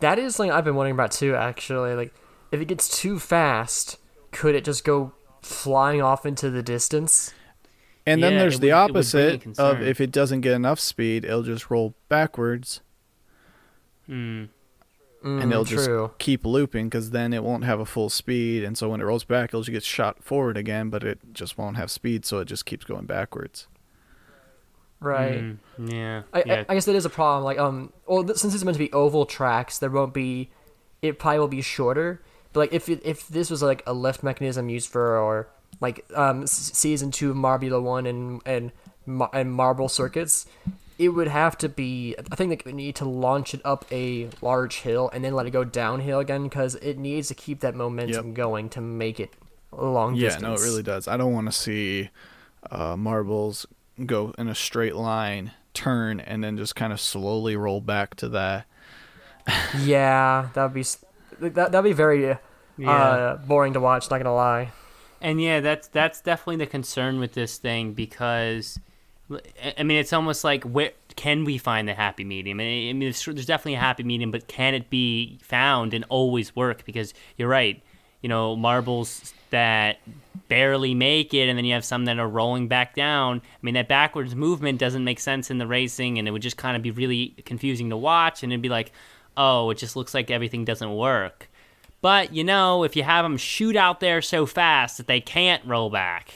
That 0.00 0.18
is 0.18 0.34
something 0.34 0.50
I've 0.50 0.64
been 0.64 0.74
wondering 0.74 0.96
about 0.96 1.12
too. 1.12 1.36
Actually, 1.36 1.94
like 1.94 2.12
if 2.50 2.60
it 2.60 2.66
gets 2.66 2.88
too 2.88 3.20
fast, 3.20 3.98
could 4.32 4.54
it 4.54 4.64
just 4.64 4.84
go 4.84 5.12
flying 5.40 6.02
off 6.02 6.26
into 6.26 6.50
the 6.50 6.62
distance? 6.62 7.32
And 8.06 8.22
then 8.22 8.34
Yeah, 8.34 8.38
there's 8.40 8.60
the 8.60 8.68
would- 8.68 8.72
it 8.72 8.92
would 8.92 8.92
bring 8.92 8.96
a 8.96 8.98
opposite 8.98 9.58
of 9.58 9.82
if 9.82 10.00
it 10.00 10.12
doesn't 10.12 10.42
get 10.42 10.52
enough 10.52 10.78
speed, 10.78 11.24
it'll 11.24 11.42
just 11.42 11.70
roll 11.70 11.94
backwards 12.08 12.80
Mm. 14.08 14.48
Mm, 15.24 15.42
and 15.42 15.50
it'll 15.52 15.64
true. 15.64 16.06
just 16.06 16.18
keep 16.18 16.44
looping 16.46 16.86
because 16.88 17.10
then 17.10 17.32
it 17.32 17.42
won't 17.42 17.64
have 17.64 17.80
a 17.80 17.84
full 17.84 18.08
speed. 18.08 18.62
And 18.62 18.78
so 18.78 18.88
when 18.90 19.00
it 19.00 19.04
rolls 19.04 19.24
back, 19.24 19.50
it'll 19.50 19.62
just 19.62 19.72
get 19.72 19.82
shot 19.82 20.22
forward 20.22 20.56
again, 20.56 20.88
but 20.90 21.02
it 21.02 21.18
just 21.32 21.58
won't 21.58 21.76
have 21.76 21.90
speed, 21.90 22.24
so 22.24 22.38
it 22.38 22.44
just 22.44 22.64
keeps 22.66 22.84
going 22.84 23.06
backwards. 23.06 23.66
Right. 25.00 25.40
Mm, 25.42 25.58
yeah. 25.78 26.22
I, 26.32 26.42
yeah. 26.46 26.54
I, 26.68 26.72
I 26.72 26.74
guess 26.74 26.84
that 26.84 26.94
is 26.94 27.04
a 27.04 27.10
problem. 27.10 27.42
Like, 27.44 27.58
um, 27.58 27.92
well, 28.06 28.22
th- 28.24 28.38
since 28.38 28.54
it's 28.54 28.62
meant 28.64 28.76
to 28.76 28.78
be 28.78 28.92
oval 28.92 29.26
tracks, 29.26 29.78
there 29.78 29.90
won't 29.90 30.14
be. 30.14 30.50
It 31.02 31.18
probably 31.18 31.40
will 31.40 31.48
be 31.48 31.60
shorter. 31.62 32.22
But 32.52 32.60
like, 32.60 32.72
if 32.72 32.88
it, 32.88 33.00
if 33.04 33.26
this 33.28 33.50
was 33.50 33.62
like 33.62 33.82
a 33.86 33.92
lift 33.92 34.22
mechanism 34.22 34.68
used 34.68 34.88
for 34.88 35.18
or 35.18 35.48
like 35.80 36.04
um 36.14 36.42
s- 36.44 36.70
season 36.74 37.10
two 37.10 37.30
of 37.30 37.36
Marbula 37.36 37.82
one 37.82 38.06
and 38.06 38.40
and 38.46 38.72
Mar- 39.06 39.30
and 39.32 39.52
Marble 39.52 39.88
circuits, 39.88 40.46
it 40.98 41.10
would 41.10 41.28
have 41.28 41.56
to 41.58 41.68
be. 41.68 42.14
I 42.32 42.36
think 42.36 42.64
they 42.64 42.72
need 42.72 42.96
to 42.96 43.04
launch 43.04 43.54
it 43.54 43.60
up 43.64 43.84
a 43.92 44.28
large 44.42 44.76
hill 44.80 45.10
and 45.12 45.24
then 45.24 45.34
let 45.34 45.46
it 45.46 45.50
go 45.50 45.62
downhill 45.64 46.18
again 46.20 46.44
because 46.44 46.74
it 46.76 46.98
needs 46.98 47.28
to 47.28 47.34
keep 47.34 47.60
that 47.60 47.74
momentum 47.74 48.28
Yep. 48.28 48.34
going 48.34 48.68
to 48.70 48.80
make 48.80 49.20
it 49.20 49.30
long 49.72 50.14
Yeah, 50.14 50.28
distance. 50.30 50.42
no, 50.42 50.54
it 50.54 50.60
really 50.68 50.82
does. 50.82 51.06
I 51.06 51.16
don't 51.16 51.32
want 51.34 51.46
to 51.46 51.52
see 51.52 52.10
uh, 52.70 52.96
marbles 52.96 53.66
go 54.04 54.34
in 54.38 54.48
a 54.48 54.54
straight 54.54 54.96
line, 54.96 55.52
turn, 55.74 56.18
and 56.20 56.42
then 56.42 56.56
just 56.56 56.74
kind 56.74 56.92
of 56.92 57.00
slowly 57.00 57.54
roll 57.56 57.80
back 57.80 58.14
to 58.16 58.28
that. 58.30 58.66
Yeah, 59.78 60.48
that'd 60.54 60.74
be 60.74 60.82
that 61.40 61.70
that'd 61.72 61.84
be 61.84 61.92
very 61.92 62.30
uh, 62.32 62.36
Yeah. 62.76 63.38
boring 63.46 63.74
to 63.74 63.80
watch. 63.80 64.10
Not 64.10 64.18
gonna 64.18 64.34
lie. 64.34 64.72
And 65.20 65.40
yeah, 65.40 65.60
that's 65.60 65.88
that's 65.88 66.20
definitely 66.20 66.56
the 66.56 66.66
concern 66.66 67.18
with 67.18 67.32
this 67.32 67.58
thing 67.58 67.94
because, 67.94 68.78
I 69.76 69.82
mean, 69.82 69.98
it's 69.98 70.12
almost 70.12 70.44
like 70.44 70.64
where 70.64 70.92
can 71.16 71.44
we 71.44 71.58
find 71.58 71.88
the 71.88 71.94
happy 71.94 72.24
medium? 72.24 72.60
I 72.60 72.92
mean, 72.92 73.00
there's 73.00 73.24
definitely 73.24 73.74
a 73.74 73.80
happy 73.80 74.02
medium, 74.02 74.30
but 74.30 74.46
can 74.46 74.74
it 74.74 74.90
be 74.90 75.38
found 75.42 75.94
and 75.94 76.04
always 76.08 76.54
work? 76.54 76.84
Because 76.84 77.14
you're 77.36 77.48
right, 77.48 77.82
you 78.20 78.28
know, 78.28 78.54
marbles 78.56 79.32
that 79.50 79.98
barely 80.48 80.94
make 80.94 81.32
it, 81.32 81.48
and 81.48 81.56
then 81.56 81.64
you 81.64 81.72
have 81.72 81.84
some 81.84 82.04
that 82.04 82.18
are 82.18 82.28
rolling 82.28 82.68
back 82.68 82.94
down. 82.94 83.40
I 83.44 83.58
mean, 83.62 83.74
that 83.74 83.88
backwards 83.88 84.34
movement 84.34 84.78
doesn't 84.78 85.02
make 85.02 85.18
sense 85.18 85.50
in 85.50 85.58
the 85.58 85.66
racing, 85.66 86.18
and 86.18 86.28
it 86.28 86.30
would 86.30 86.42
just 86.42 86.56
kind 86.56 86.76
of 86.76 86.82
be 86.82 86.90
really 86.90 87.28
confusing 87.44 87.90
to 87.90 87.96
watch, 87.96 88.42
and 88.42 88.52
it'd 88.52 88.62
be 88.62 88.68
like, 88.68 88.92
oh, 89.36 89.70
it 89.70 89.78
just 89.78 89.96
looks 89.96 90.14
like 90.14 90.30
everything 90.30 90.64
doesn't 90.64 90.94
work. 90.94 91.48
But 92.06 92.32
you 92.32 92.44
know, 92.44 92.84
if 92.84 92.94
you 92.94 93.02
have 93.02 93.24
them 93.24 93.36
shoot 93.36 93.74
out 93.74 93.98
there 93.98 94.22
so 94.22 94.46
fast 94.46 94.98
that 94.98 95.08
they 95.08 95.20
can't 95.20 95.64
roll 95.66 95.90
back, 95.90 96.34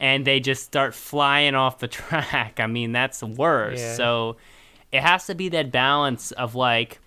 and 0.00 0.24
they 0.24 0.40
just 0.40 0.64
start 0.64 0.92
flying 0.92 1.54
off 1.54 1.78
the 1.78 1.86
track, 1.98 2.58
I 2.58 2.66
mean 2.66 2.90
that's 2.90 3.22
worse. 3.22 3.78
Yeah. 3.78 3.94
So 3.94 4.36
it 4.90 5.02
has 5.02 5.26
to 5.26 5.36
be 5.36 5.48
that 5.50 5.70
balance 5.70 6.32
of 6.32 6.56
like, 6.56 6.98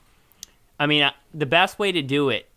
I 0.80 0.86
mean, 0.86 1.04
uh, 1.04 1.12
the 1.34 1.46
best 1.46 1.80
way 1.80 1.92
to 1.92 2.02
do 2.02 2.30
it, 2.30 2.48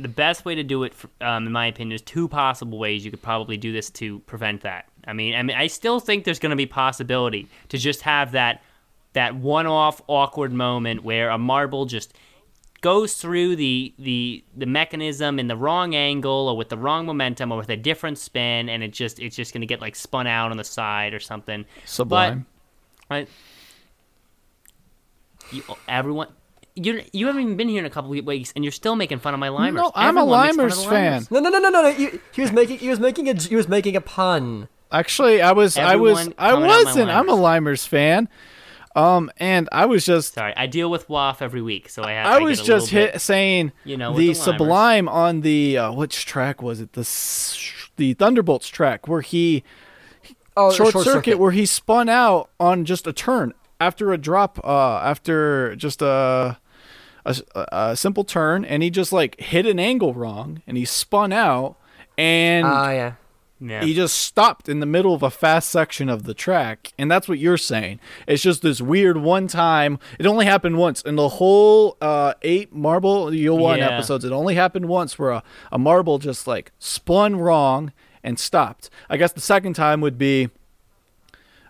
the 0.00 0.08
best 0.08 0.44
way 0.44 0.56
to 0.56 0.64
do 0.64 0.82
it, 0.82 0.92
um, 1.20 1.46
in 1.46 1.52
my 1.52 1.66
opinion, 1.66 1.94
is 1.94 2.02
two 2.02 2.26
possible 2.26 2.76
ways 2.76 3.04
you 3.04 3.12
could 3.12 3.22
probably 3.22 3.56
do 3.56 3.72
this 3.72 3.90
to 3.90 4.18
prevent 4.26 4.62
that. 4.62 4.86
I 5.06 5.12
mean, 5.12 5.36
I 5.36 5.44
mean, 5.44 5.56
I 5.56 5.68
still 5.68 6.00
think 6.00 6.24
there's 6.24 6.40
going 6.40 6.50
to 6.50 6.56
be 6.56 6.66
possibility 6.66 7.46
to 7.68 7.78
just 7.78 8.02
have 8.02 8.32
that 8.32 8.60
that 9.12 9.36
one-off 9.36 10.02
awkward 10.08 10.52
moment 10.52 11.04
where 11.04 11.30
a 11.30 11.38
marble 11.38 11.86
just 11.86 12.12
goes 12.86 13.14
through 13.14 13.56
the 13.56 13.92
the 13.98 14.44
the 14.56 14.64
mechanism 14.64 15.40
in 15.40 15.48
the 15.48 15.56
wrong 15.56 15.96
angle 15.96 16.46
or 16.48 16.56
with 16.56 16.68
the 16.68 16.78
wrong 16.78 17.04
momentum 17.04 17.50
or 17.50 17.58
with 17.58 17.68
a 17.68 17.76
different 17.76 18.16
spin 18.16 18.68
and 18.68 18.80
it 18.84 18.92
just 18.92 19.18
it's 19.18 19.34
just 19.34 19.52
going 19.52 19.60
to 19.60 19.66
get 19.66 19.80
like 19.80 19.96
spun 19.96 20.28
out 20.28 20.52
on 20.52 20.56
the 20.56 20.62
side 20.62 21.12
or 21.12 21.18
something 21.18 21.64
Sublime. 21.84 22.46
right 23.10 23.28
you, 25.50 25.64
everyone 25.88 26.28
you 26.76 27.02
you 27.12 27.26
haven't 27.26 27.42
even 27.42 27.56
been 27.56 27.68
here 27.68 27.80
in 27.80 27.86
a 27.86 27.90
couple 27.90 28.16
of 28.16 28.24
weeks 28.24 28.52
and 28.54 28.64
you're 28.64 28.70
still 28.70 28.94
making 28.94 29.18
fun 29.18 29.34
of 29.34 29.40
my 29.40 29.48
limers 29.48 29.74
no, 29.74 29.90
I'm 29.92 30.16
a 30.16 30.20
Everyone 30.20 30.56
makes 30.56 30.56
fun 30.56 30.66
of 30.66 30.72
Limers 30.72 30.88
fan. 30.88 31.22
Limers. 31.22 31.30
No, 31.32 31.40
no, 31.40 31.50
no, 31.50 31.58
no, 31.58 31.70
no, 31.70 31.82
no. 31.82 31.92
He, 31.92 32.20
he 32.30 32.40
was 32.40 32.52
making 32.52 32.78
he 32.78 32.88
was 32.88 33.00
making 33.00 33.28
a 33.28 33.34
he 33.34 33.56
was 33.56 33.66
making 33.66 33.96
a 33.96 34.00
pun. 34.00 34.68
Actually, 34.92 35.42
I 35.42 35.50
was, 35.50 35.76
I 35.76 35.96
was, 35.96 36.28
I 36.38 36.50
coming 36.50 36.70
out 36.70 36.84
my 36.84 36.84
wasn't. 36.84 37.10
I'm 37.10 37.28
a 37.28 37.36
Limers 37.36 37.84
fan. 37.88 38.28
Um, 38.96 39.30
and 39.36 39.68
I 39.72 39.84
was 39.86 40.04
just, 40.06 40.34
sorry 40.34 40.54
i 40.56 40.66
deal 40.66 40.90
with 40.90 41.08
waff 41.08 41.42
every 41.42 41.60
week 41.60 41.88
so 41.90 42.02
i 42.02 42.12
have 42.12 42.26
I 42.26 42.38
get 42.38 42.44
was 42.44 42.60
just 42.62 42.88
hit 42.90 43.12
bit- 43.12 43.20
saying 43.20 43.72
you 43.84 43.96
know, 43.96 44.16
the 44.16 44.28
the 44.28 44.34
Sublime 44.34 45.06
on 45.08 45.42
the 45.42 45.76
uh, 45.78 45.92
which 45.92 46.24
track 46.24 46.62
was 46.62 46.80
it? 46.80 46.94
The 46.94 47.06
the 47.96 48.14
Thunderbolts 48.14 48.68
track 48.68 49.06
where 49.06 49.20
he 49.20 49.62
Oh, 50.58 50.72
short, 50.72 50.94
circuit, 51.04 51.38
where 51.38 51.50
he 51.50 51.66
spun 51.66 52.08
out 52.08 52.48
on 52.58 52.86
just 52.86 53.06
a 53.06 53.12
turn 53.12 53.52
after 53.78 54.10
a 54.14 54.16
drop 54.18 54.58
uh 54.64 54.96
after 55.00 55.76
just 55.76 56.00
a, 56.00 56.56
a 57.26 57.36
a 57.72 57.94
simple 57.96 58.24
turn 58.24 58.64
and 58.64 58.82
he 58.82 58.88
just 58.88 59.12
like 59.12 59.38
hit 59.38 59.66
an 59.66 59.78
angle 59.78 60.14
wrong 60.14 60.62
and 60.66 60.78
he 60.78 60.86
spun 60.86 61.30
out 61.32 61.76
and 62.16 62.64
Ah, 62.66 62.90
yeah. 62.90 63.12
Yeah. 63.60 63.82
he 63.82 63.94
just 63.94 64.16
stopped 64.16 64.68
in 64.68 64.80
the 64.80 64.86
middle 64.86 65.14
of 65.14 65.22
a 65.22 65.30
fast 65.30 65.70
section 65.70 66.08
of 66.08 66.24
the 66.24 66.34
track 66.34 66.92
and 66.98 67.10
that's 67.10 67.28
what 67.28 67.38
you're 67.38 67.56
saying. 67.56 68.00
It's 68.26 68.42
just 68.42 68.62
this 68.62 68.80
weird 68.80 69.16
one 69.18 69.46
time 69.48 69.98
it 70.18 70.26
only 70.26 70.44
happened 70.46 70.76
once. 70.78 71.02
In 71.02 71.16
the 71.16 71.28
whole 71.28 71.96
uh 72.00 72.34
eight 72.42 72.72
marble 72.74 73.32
you 73.34 73.54
one 73.54 73.78
Yeah. 73.78 73.88
episodes 73.90 74.24
it 74.24 74.32
only 74.32 74.54
happened 74.54 74.86
once 74.86 75.18
where 75.18 75.30
a, 75.30 75.42
a 75.72 75.78
marble 75.78 76.18
just 76.18 76.46
like 76.46 76.72
spun 76.78 77.36
wrong 77.36 77.92
and 78.22 78.38
stopped. 78.38 78.90
I 79.08 79.16
guess 79.16 79.32
the 79.32 79.40
second 79.40 79.74
time 79.74 80.00
would 80.00 80.18
be 80.18 80.50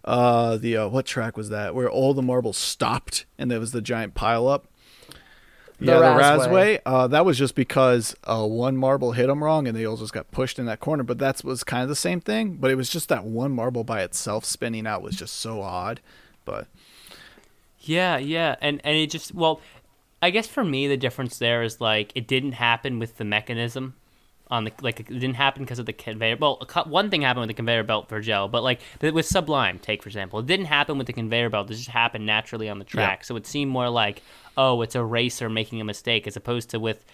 uh 0.04 0.56
the 0.56 0.76
uh, 0.76 0.88
what 0.88 1.06
track 1.06 1.36
was 1.36 1.48
that? 1.50 1.74
Where 1.74 1.90
all 1.90 2.14
the 2.14 2.22
marbles 2.22 2.56
stopped 2.56 3.26
and 3.38 3.50
there 3.50 3.60
was 3.60 3.72
the 3.72 3.82
giant 3.82 4.14
pile 4.14 4.46
up 4.46 4.66
The 5.78 5.86
yeah, 5.92 5.98
the 5.98 6.04
Razzway. 6.06 6.48
Razzway. 6.48 6.80
Uh, 6.86 7.06
that 7.08 7.24
was 7.26 7.36
just 7.36 7.54
because 7.54 8.16
uh, 8.24 8.46
one 8.46 8.76
marble 8.76 9.12
hit 9.12 9.26
them 9.26 9.44
wrong, 9.44 9.68
and 9.68 9.76
they 9.76 9.84
all 9.84 9.96
just 9.98 10.12
got 10.12 10.30
pushed 10.30 10.58
in 10.58 10.64
that 10.66 10.80
corner. 10.80 11.02
But 11.02 11.18
that 11.18 11.44
was 11.44 11.64
kind 11.64 11.82
of 11.82 11.88
the 11.90 11.96
same 11.96 12.20
thing. 12.20 12.54
But 12.54 12.70
it 12.70 12.76
was 12.76 12.88
just 12.88 13.08
that 13.10 13.24
one 13.24 13.52
marble 13.52 13.84
by 13.84 14.02
itself 14.02 14.44
spinning 14.46 14.86
out 14.86 15.02
was 15.02 15.16
just 15.16 15.34
so 15.36 15.60
odd. 15.60 16.00
But 16.46 16.66
Yeah, 17.80 18.16
yeah, 18.16 18.56
and 18.60 18.80
and 18.84 18.96
it 18.96 19.10
just 19.10 19.34
well, 19.34 19.60
I 20.22 20.30
guess 20.30 20.46
for 20.46 20.64
me 20.64 20.88
the 20.88 20.96
difference 20.96 21.38
there 21.38 21.62
is 21.62 21.80
like 21.80 22.12
it 22.14 22.26
didn't 22.26 22.52
happen 22.52 22.98
with 22.98 23.18
the 23.18 23.24
mechanism 23.24 23.94
on 24.48 24.64
the 24.64 24.72
like 24.80 25.00
it 25.00 25.08
didn't 25.08 25.34
happen 25.34 25.62
because 25.64 25.78
of 25.78 25.86
the 25.86 25.92
conveyor. 25.92 26.36
Well, 26.40 26.56
a 26.60 26.66
cou- 26.66 26.88
one 26.88 27.10
thing 27.10 27.22
happened 27.22 27.40
with 27.42 27.48
the 27.48 27.54
conveyor 27.54 27.82
belt 27.82 28.08
for 28.08 28.20
gel, 28.20 28.48
but 28.48 28.62
like 28.62 28.80
the- 29.00 29.10
with 29.10 29.26
Sublime, 29.26 29.78
take 29.78 30.02
for 30.02 30.08
example, 30.08 30.38
it 30.38 30.46
didn't 30.46 30.66
happen 30.66 30.96
with 30.98 31.06
the 31.06 31.12
conveyor 31.12 31.50
belt. 31.50 31.70
It 31.70 31.74
just 31.74 31.88
happened 31.88 32.24
naturally 32.24 32.68
on 32.68 32.78
the 32.78 32.84
track, 32.84 33.24
so 33.24 33.36
it 33.36 33.46
seemed 33.46 33.70
more 33.70 33.90
like 33.90 34.22
oh, 34.56 34.82
it's 34.82 34.94
a 34.94 35.04
racer 35.04 35.48
making 35.48 35.80
a 35.80 35.84
mistake 35.84 36.26
as 36.26 36.36
opposed 36.36 36.70
to 36.70 36.80
with 36.80 37.04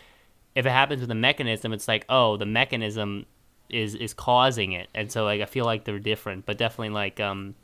if 0.55 0.67
it 0.67 0.71
happens 0.71 1.01
with 1.01 1.11
a 1.11 1.17
mechanism, 1.17 1.73
it's 1.73 1.89
like, 1.89 2.05
oh, 2.09 2.37
the 2.37 2.47
mechanism 2.47 3.27
is 3.69 3.95
is 3.95 4.13
causing 4.13 4.73
it, 4.73 4.89
and 4.95 5.11
so 5.11 5.25
like 5.25 5.41
I 5.41 5.47
feel 5.47 5.65
like 5.65 5.85
they're 5.85 5.99
different, 5.99 6.45
but 6.47 6.59
definitely 6.59 6.91
like 6.91 7.21
um, 7.21 7.55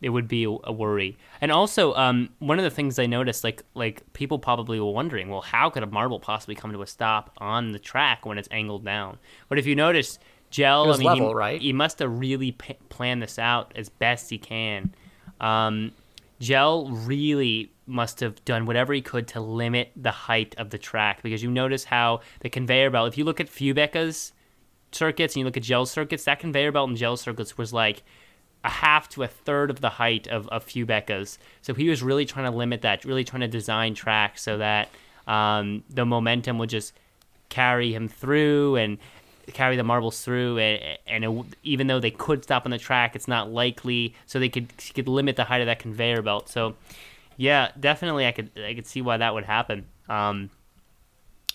it 0.00 0.08
would 0.10 0.28
be 0.28 0.44
a, 0.44 0.72
worry. 0.72 1.16
And 1.40 1.52
also, 1.52 1.92
um, 1.94 2.30
one 2.38 2.58
of 2.58 2.64
the 2.64 2.70
things 2.70 2.98
I 2.98 3.06
noticed, 3.06 3.44
like 3.44 3.62
like 3.74 4.10
people 4.12 4.38
probably 4.38 4.78
were 4.80 4.92
wondering, 4.92 5.28
well, 5.28 5.42
how 5.42 5.70
could 5.70 5.82
a 5.82 5.86
marble 5.86 6.20
possibly 6.20 6.54
come 6.54 6.72
to 6.72 6.82
a 6.82 6.86
stop 6.86 7.32
on 7.38 7.72
the 7.72 7.78
track 7.78 8.24
when 8.24 8.38
it's 8.38 8.48
angled 8.50 8.84
down? 8.84 9.18
But 9.48 9.58
if 9.58 9.66
you 9.66 9.74
notice, 9.74 10.18
Gel, 10.50 10.92
I 10.92 10.96
mean, 10.96 11.16
he, 11.16 11.34
right? 11.34 11.60
he 11.60 11.72
must 11.72 11.98
have 11.98 12.18
really 12.18 12.52
p- 12.52 12.78
planned 12.88 13.22
this 13.22 13.38
out 13.38 13.72
as 13.76 13.88
best 13.88 14.30
he 14.30 14.38
can. 14.38 14.94
Um, 15.40 15.92
Gel 16.38 16.88
really 16.88 17.70
must 17.90 18.20
have 18.20 18.42
done 18.44 18.66
whatever 18.66 18.92
he 18.92 19.02
could 19.02 19.28
to 19.28 19.40
limit 19.40 19.92
the 19.96 20.10
height 20.10 20.54
of 20.56 20.70
the 20.70 20.78
track. 20.78 21.22
Because 21.22 21.42
you 21.42 21.50
notice 21.50 21.84
how 21.84 22.20
the 22.40 22.48
conveyor 22.48 22.90
belt, 22.90 23.08
if 23.08 23.18
you 23.18 23.24
look 23.24 23.40
at 23.40 23.48
Fubeca's 23.48 24.32
circuits 24.92 25.34
and 25.34 25.40
you 25.40 25.44
look 25.44 25.56
at 25.56 25.62
Gel 25.62 25.86
circuits, 25.86 26.24
that 26.24 26.38
conveyor 26.38 26.72
belt 26.72 26.90
in 26.90 26.96
Gel 26.96 27.16
circuits 27.16 27.58
was 27.58 27.72
like 27.72 28.02
a 28.64 28.68
half 28.68 29.08
to 29.10 29.22
a 29.22 29.26
third 29.26 29.70
of 29.70 29.80
the 29.80 29.88
height 29.88 30.28
of, 30.28 30.48
of 30.48 30.64
Fubeca's. 30.64 31.38
So 31.62 31.74
he 31.74 31.88
was 31.88 32.02
really 32.02 32.24
trying 32.24 32.50
to 32.50 32.56
limit 32.56 32.82
that, 32.82 33.04
really 33.04 33.24
trying 33.24 33.40
to 33.40 33.48
design 33.48 33.94
tracks 33.94 34.42
so 34.42 34.58
that 34.58 34.88
um, 35.26 35.82
the 35.88 36.04
momentum 36.04 36.58
would 36.58 36.70
just 36.70 36.92
carry 37.48 37.92
him 37.94 38.08
through 38.08 38.76
and 38.76 38.98
carry 39.52 39.76
the 39.76 39.82
marbles 39.84 40.22
through. 40.22 40.58
And, 40.58 40.98
and 41.06 41.24
it, 41.24 41.44
even 41.62 41.86
though 41.86 42.00
they 42.00 42.10
could 42.10 42.44
stop 42.44 42.64
on 42.64 42.70
the 42.70 42.78
track 42.78 43.16
it's 43.16 43.28
not 43.28 43.50
likely. 43.50 44.14
So 44.26 44.38
they 44.38 44.48
could 44.48 44.68
could 44.94 45.08
limit 45.08 45.36
the 45.36 45.44
height 45.44 45.60
of 45.60 45.66
that 45.66 45.78
conveyor 45.78 46.22
belt. 46.22 46.48
So 46.48 46.76
yeah 47.40 47.70
definitely 47.78 48.26
i 48.26 48.32
could 48.32 48.50
i 48.66 48.74
could 48.74 48.86
see 48.86 49.00
why 49.00 49.16
that 49.16 49.32
would 49.34 49.44
happen 49.44 49.86
um, 50.08 50.50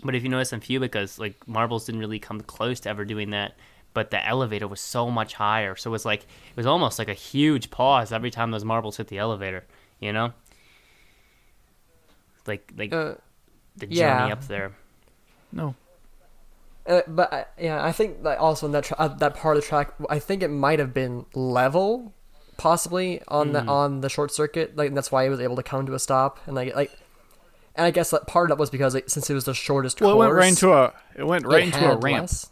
but 0.03 0.15
if 0.15 0.23
you 0.23 0.29
notice 0.29 0.53
in 0.53 0.61
Fubeca's, 0.61 1.19
like 1.19 1.35
marbles 1.47 1.85
didn't 1.85 1.99
really 1.99 2.19
come 2.19 2.39
close 2.41 2.79
to 2.81 2.89
ever 2.89 3.05
doing 3.05 3.29
that 3.31 3.55
but 3.93 4.09
the 4.11 4.25
elevator 4.25 4.67
was 4.67 4.81
so 4.81 5.11
much 5.11 5.33
higher 5.35 5.75
so 5.75 5.89
it 5.89 5.91
was 5.91 6.05
like 6.05 6.21
it 6.23 6.57
was 6.57 6.65
almost 6.65 6.97
like 6.97 7.07
a 7.09 7.13
huge 7.13 7.69
pause 7.69 8.11
every 8.11 8.31
time 8.31 8.51
those 8.51 8.65
marbles 8.65 8.97
hit 8.97 9.07
the 9.07 9.17
elevator 9.17 9.63
you 9.99 10.11
know 10.11 10.33
like 12.47 12.71
like 12.77 12.91
Uh, 12.93 13.15
the 13.77 13.85
journey 13.87 14.27
yeah. 14.27 14.33
up 14.33 14.47
there 14.47 14.71
No. 15.51 15.75
Uh, 16.87 17.01
but 17.07 17.33
I, 17.33 17.45
yeah, 17.59 17.83
I 17.83 17.91
think 17.91 18.21
that 18.23 18.37
also 18.37 18.67
in 18.67 18.71
that 18.73 18.83
tra- 18.83 18.97
uh, 18.99 19.07
that 19.07 19.35
part 19.35 19.57
of 19.57 19.63
the 19.63 19.67
track, 19.67 19.93
I 20.07 20.19
think 20.19 20.43
it 20.43 20.49
might 20.49 20.77
have 20.77 20.93
been 20.93 21.25
level, 21.33 22.13
possibly 22.57 23.21
on 23.27 23.47
Hmm. 23.47 23.53
the 23.53 23.61
on 23.65 24.01
the 24.01 24.09
short 24.09 24.31
circuit. 24.31 24.75
Like 24.75 24.87
and 24.89 24.97
that's 24.97 25.11
why 25.11 25.23
he 25.23 25.29
was 25.29 25.39
able 25.39 25.55
to 25.55 25.63
come 25.63 25.85
to 25.85 25.93
a 25.93 25.99
stop. 25.99 26.39
And 26.45 26.55
like 26.55 26.75
like, 26.75 26.91
and 27.75 27.85
I 27.85 27.91
guess 27.91 28.09
that 28.11 28.27
part 28.27 28.49
of 28.51 28.57
that 28.57 28.59
was 28.61 28.69
because 28.69 28.93
like, 28.93 29.09
since 29.09 29.29
it 29.29 29.33
was 29.33 29.45
the 29.45 29.53
shortest 29.53 29.99
Well, 30.01 30.11
it 30.11 30.13
course, 30.13 30.27
went 30.27 30.33
right 30.35 30.49
into 30.49 30.73
a 30.73 30.93
it 31.15 31.25
went 31.27 31.45
right 31.45 31.63
it 31.63 31.73
into 31.75 31.91
a 31.91 31.97
ramp. 31.97 32.23
less. 32.23 32.49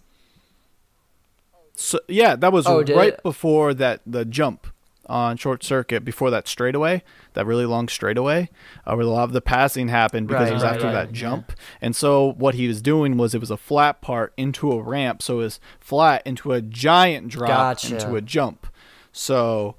So 1.76 2.00
yeah, 2.08 2.36
that 2.36 2.52
was 2.54 2.68
Oh, 2.68 2.78
right 2.84 3.14
it? 3.14 3.24
before 3.24 3.74
that 3.74 4.02
the 4.06 4.26
jump 4.26 4.68
on 5.08 5.36
short 5.36 5.64
circuit 5.64 6.06
before 6.06 6.30
that 6.30 6.48
straightaway, 6.48 7.04
that 7.34 7.46
really 7.46 7.66
long 7.66 7.90
straightaway, 7.90 8.50
uh, 8.86 8.94
where 8.96 9.06
a 9.06 9.10
lot 9.10 9.24
of 9.26 9.34
the 9.34 9.42
passing 9.42 9.90
happened 9.90 10.28
because 10.28 10.50
it 10.50 10.54
was 10.54 10.64
Right, 10.64 10.70
right, 10.70 10.76
after 10.76 10.88
right, 10.88 10.94
that 10.94 11.12
jump. 11.12 11.52
And 11.82 11.94
so 11.96 12.34
what 12.38 12.56
he 12.56 12.68
was 12.68 12.82
doing 12.82 13.18
was 13.18 13.34
it 13.36 13.42
was 13.42 13.52
a 13.52 13.58
flat 13.58 14.00
part 14.02 14.34
into 14.38 14.72
a 14.72 14.82
ramp, 14.82 15.22
so 15.22 15.36
it 15.40 15.44
was 15.44 15.60
flat 15.80 16.22
into 16.26 16.54
a 16.54 16.62
giant 16.62 17.28
drop 17.30 17.48
Gotcha. 17.50 17.96
into 17.96 18.16
a 18.16 18.22
jump. 18.22 18.68
So 19.12 19.76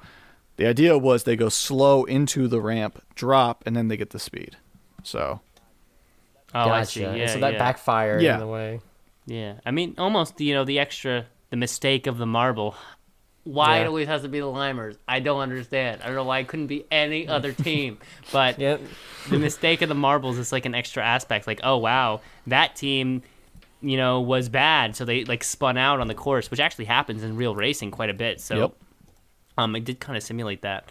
the 0.56 0.66
idea 0.66 0.96
was 0.98 1.24
they 1.24 1.36
go 1.36 1.48
slow 1.48 2.04
into 2.04 2.48
the 2.48 2.60
ramp, 2.60 3.02
drop, 3.14 3.62
and 3.66 3.74
then 3.76 3.88
they 3.88 3.96
get 3.96 4.10
the 4.10 4.18
speed. 4.18 4.56
So 5.02 5.40
oh 6.54 6.60
i 6.60 6.64
Gotcha. 6.80 6.86
see 6.86 7.02
yeah 7.02 7.26
so 7.26 7.40
that 7.40 7.54
yeah. 7.54 7.58
backfired 7.58 8.22
Yeah. 8.22 8.36
in 8.36 8.42
a 8.42 8.46
way. 8.46 8.80
Yeah, 9.26 9.54
I 9.64 9.70
mean, 9.70 9.94
almost 9.98 10.38
you 10.40 10.52
know 10.54 10.64
the 10.64 10.78
extra, 10.78 11.26
the 11.50 11.56
mistake 11.56 12.06
of 12.06 12.18
the 12.18 12.26
marble. 12.26 12.74
Why 13.44 13.80
it 13.80 13.86
always 13.86 14.06
has 14.08 14.22
to 14.22 14.28
be 14.28 14.40
the 14.40 14.46
Limers? 14.46 14.96
I 15.06 15.20
don't 15.20 15.40
understand. 15.40 16.00
I 16.02 16.06
don't 16.06 16.14
know 16.14 16.24
why 16.24 16.38
it 16.38 16.48
couldn't 16.48 16.68
be 16.68 16.86
any 16.90 17.28
other 17.36 17.52
team. 17.52 17.98
But 18.32 18.58
Yeah, 18.58 18.78
the 19.28 19.38
mistake 19.38 19.82
of 19.82 19.88
the 19.90 19.94
marbles 19.94 20.38
is 20.38 20.50
like 20.52 20.64
an 20.66 20.74
extra 20.74 21.02
aspect. 21.04 21.46
Like, 21.46 21.60
oh 21.62 21.76
wow, 21.78 22.20
that 22.46 22.74
team, 22.76 23.22
you 23.82 23.96
know, 23.98 24.20
was 24.22 24.48
bad, 24.48 24.96
so 24.96 25.04
they 25.04 25.24
like 25.24 25.42
spun 25.44 25.76
out 25.76 26.00
on 26.00 26.08
the 26.08 26.14
course, 26.14 26.50
which 26.50 26.60
actually 26.60 26.86
happens 26.86 27.22
in 27.22 27.36
real 27.36 27.54
racing 27.54 27.90
quite 27.90 28.08
a 28.10 28.14
bit. 28.14 28.40
So, 28.40 28.56
Yep. 28.56 28.74
Um, 29.58 29.76
it 29.76 29.84
did 29.84 30.00
kind 30.00 30.16
of 30.16 30.22
simulate 30.22 30.62
that. 30.62 30.90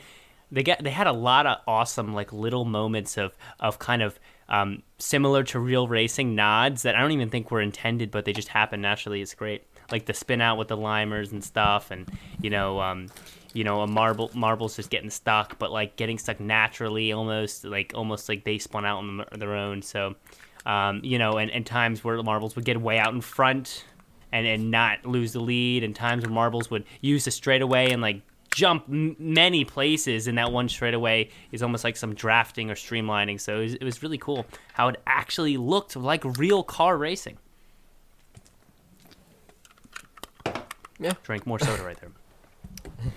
They 0.52 0.64
get 0.64 0.84
they 0.84 0.92
had 0.92 1.08
a 1.08 1.14
lot 1.14 1.48
of 1.48 1.58
awesome 1.68 2.14
like 2.14 2.32
little 2.32 2.66
moments 2.66 3.18
of 3.18 3.36
of 3.60 3.80
kind 3.80 4.02
of 4.02 4.20
um, 4.50 4.84
similar 5.00 5.44
to 5.46 5.60
real 5.60 5.88
racing 5.88 6.36
nods 6.36 6.84
that 6.84 6.96
I 6.96 7.02
don't 7.02 7.12
even 7.12 7.30
think 7.30 7.50
were 7.50 7.62
intended, 7.62 8.12
but 8.12 8.26
they 8.26 8.34
just 8.34 8.50
happen 8.50 8.82
naturally. 8.82 9.22
It's 9.22 9.34
great, 9.34 9.64
like 9.92 10.06
the 10.06 10.14
spin 10.14 10.42
out 10.42 10.58
with 10.58 10.68
the 10.68 10.78
limers 10.78 11.32
and 11.32 11.44
stuff, 11.44 11.92
and 11.92 12.08
you 12.42 12.50
know, 12.50 12.80
um, 12.80 13.08
you 13.54 13.64
know, 13.64 13.82
a 13.82 13.88
marble 13.88 14.30
marbles 14.34 14.76
just 14.76 14.90
getting 14.90 15.10
stuck, 15.10 15.58
but 15.60 15.72
like 15.72 15.96
getting 15.96 16.18
stuck 16.18 16.40
naturally, 16.40 17.12
almost 17.14 17.64
like 17.66 17.94
almost 17.96 18.30
like 18.30 18.44
they 18.44 18.58
spun 18.58 18.86
out 18.86 18.98
on 19.00 19.26
their 19.38 19.56
own. 19.56 19.82
So, 19.82 20.16
um, 20.66 21.02
you 21.04 21.18
know, 21.18 21.38
and, 21.38 21.50
and 21.52 21.66
times 21.66 22.04
where 22.04 22.22
marbles 22.22 22.56
would 22.56 22.66
get 22.66 22.80
way 22.80 23.00
out 23.00 23.14
in 23.14 23.22
front 23.22 23.86
and, 24.32 24.46
and 24.46 24.72
not 24.72 25.06
lose 25.06 25.34
the 25.34 25.40
lead, 25.40 25.84
and 25.84 25.96
times 25.96 26.24
where 26.24 26.34
marbles 26.34 26.70
would 26.70 26.84
use 27.02 27.26
the 27.26 27.32
straightaway 27.32 27.92
and 27.92 28.02
like 28.02 28.22
jump 28.54 28.86
m- 28.90 29.16
many 29.20 29.66
places 29.66 30.28
in 30.28 30.36
that 30.36 30.52
one 30.52 30.70
straightaway 30.70 31.30
is 31.52 31.62
almost 31.64 31.84
like 31.84 31.98
some 31.98 32.14
drafting 32.14 32.70
or 32.70 32.76
streamlining. 32.76 33.40
So 33.40 33.58
it 33.60 33.64
was, 33.64 33.74
it 33.76 33.84
was 33.84 34.04
really 34.04 34.18
cool 34.18 34.46
how 34.74 34.88
it 34.90 35.02
actually 35.06 35.58
looked 35.58 35.96
like 35.96 36.24
real 36.38 36.64
car 36.64 36.98
racing. 36.98 37.38
Yeah. 41.00 41.14
Drink 41.24 41.46
more 41.46 41.60
soda 41.60 41.84
right 41.84 41.98
there. 42.00 42.12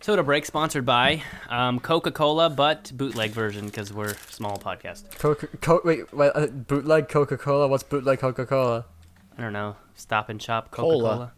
Soda 0.00 0.24
break 0.24 0.44
sponsored 0.44 0.84
by 0.84 1.22
um, 1.48 1.78
Coca 1.78 2.10
Cola, 2.10 2.50
but 2.50 2.90
bootleg 2.92 3.30
version 3.30 3.66
because 3.66 3.92
we're 3.92 4.14
small 4.30 4.58
podcast. 4.58 5.16
Coca. 5.16 5.46
Co- 5.60 5.80
wait, 5.84 6.12
wait 6.12 6.32
uh, 6.34 6.48
bootleg 6.48 7.08
Coca 7.08 7.38
Cola. 7.38 7.68
What's 7.68 7.84
bootleg 7.84 8.18
Coca 8.18 8.44
Cola? 8.44 8.84
I 9.38 9.42
don't 9.42 9.52
know. 9.52 9.76
Stop 9.94 10.28
and 10.28 10.42
shop 10.42 10.72
Coca 10.72 10.82
Cola. 10.82 11.32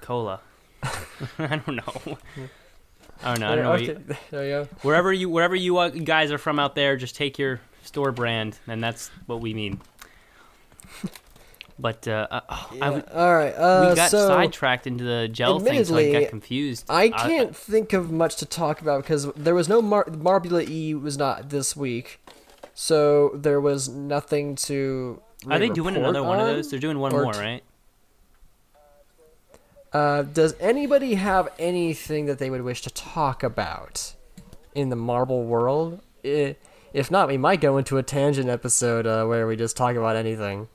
Cola. 0.00 0.40
I 1.38 1.56
don't 1.56 1.76
know. 1.76 2.18
I 3.22 3.34
don't 3.34 3.40
know. 3.40 3.52
I 3.52 3.54
don't 3.56 3.64
know. 3.64 3.74
you- 3.76 4.04
there 4.30 4.44
you 4.44 4.50
go. 4.50 4.68
wherever 4.82 5.12
you 5.12 5.28
wherever 5.28 5.54
you 5.56 5.90
guys 6.04 6.30
are 6.32 6.38
from 6.38 6.58
out 6.58 6.74
there, 6.74 6.96
just 6.96 7.16
take 7.16 7.38
your 7.38 7.60
store 7.82 8.12
brand, 8.12 8.58
and 8.66 8.82
that's 8.82 9.10
what 9.26 9.40
we 9.40 9.54
mean. 9.54 9.80
But 11.80 12.08
uh, 12.08 12.26
uh, 12.28 12.40
oh, 12.48 12.68
I 12.72 12.78
w- 12.86 13.04
All 13.14 13.32
right. 13.36 13.52
Uh, 13.52 13.86
we 13.90 13.94
got 13.94 14.10
so 14.10 14.26
sidetracked 14.26 14.88
into 14.88 15.04
the 15.04 15.28
gel 15.28 15.60
thing, 15.60 15.84
so 15.84 15.96
I 15.96 16.10
got 16.12 16.28
confused. 16.28 16.84
I 16.88 17.08
Uh, 17.08 17.22
can't 17.26 17.54
think 17.56 17.92
of 17.92 18.10
much 18.10 18.34
to 18.36 18.46
talk 18.46 18.80
about 18.80 19.02
because 19.02 19.30
there 19.34 19.54
was 19.54 19.68
no 19.68 19.80
Mar- 19.80 20.06
Marbula 20.06 20.68
E 20.68 20.94
was 20.94 21.16
not 21.16 21.50
this 21.50 21.76
week, 21.76 22.20
so 22.74 23.30
there 23.34 23.60
was 23.60 23.88
nothing 23.88 24.56
to. 24.56 25.22
are 25.48 25.60
they 25.60 25.68
doing 25.68 25.96
another 25.96 26.22
one 26.24 26.40
of 26.40 26.46
those? 26.48 26.68
They're 26.68 26.80
doing 26.80 26.98
one 26.98 27.12
or 27.14 27.22
more, 27.22 27.32
right? 27.32 27.62
Uh, 29.92 30.22
does 30.22 30.54
anybody 30.60 31.14
have 31.14 31.48
anything 31.58 32.26
that 32.26 32.38
they 32.38 32.50
would 32.50 32.62
wish 32.62 32.82
to 32.82 32.90
talk 32.90 33.42
about 33.42 34.14
in 34.74 34.90
the 34.90 34.96
marble 34.96 35.44
world? 35.44 36.00
If 36.22 37.10
not, 37.10 37.28
we 37.28 37.36
might 37.38 37.60
go 37.60 37.78
into 37.78 37.96
a 37.98 38.02
tangent 38.02 38.48
episode 38.48 39.06
uh, 39.06 39.24
where 39.26 39.46
we 39.46 39.56
just 39.56 39.76
talk 39.76 39.96
about 39.96 40.16
anything. 40.16 40.68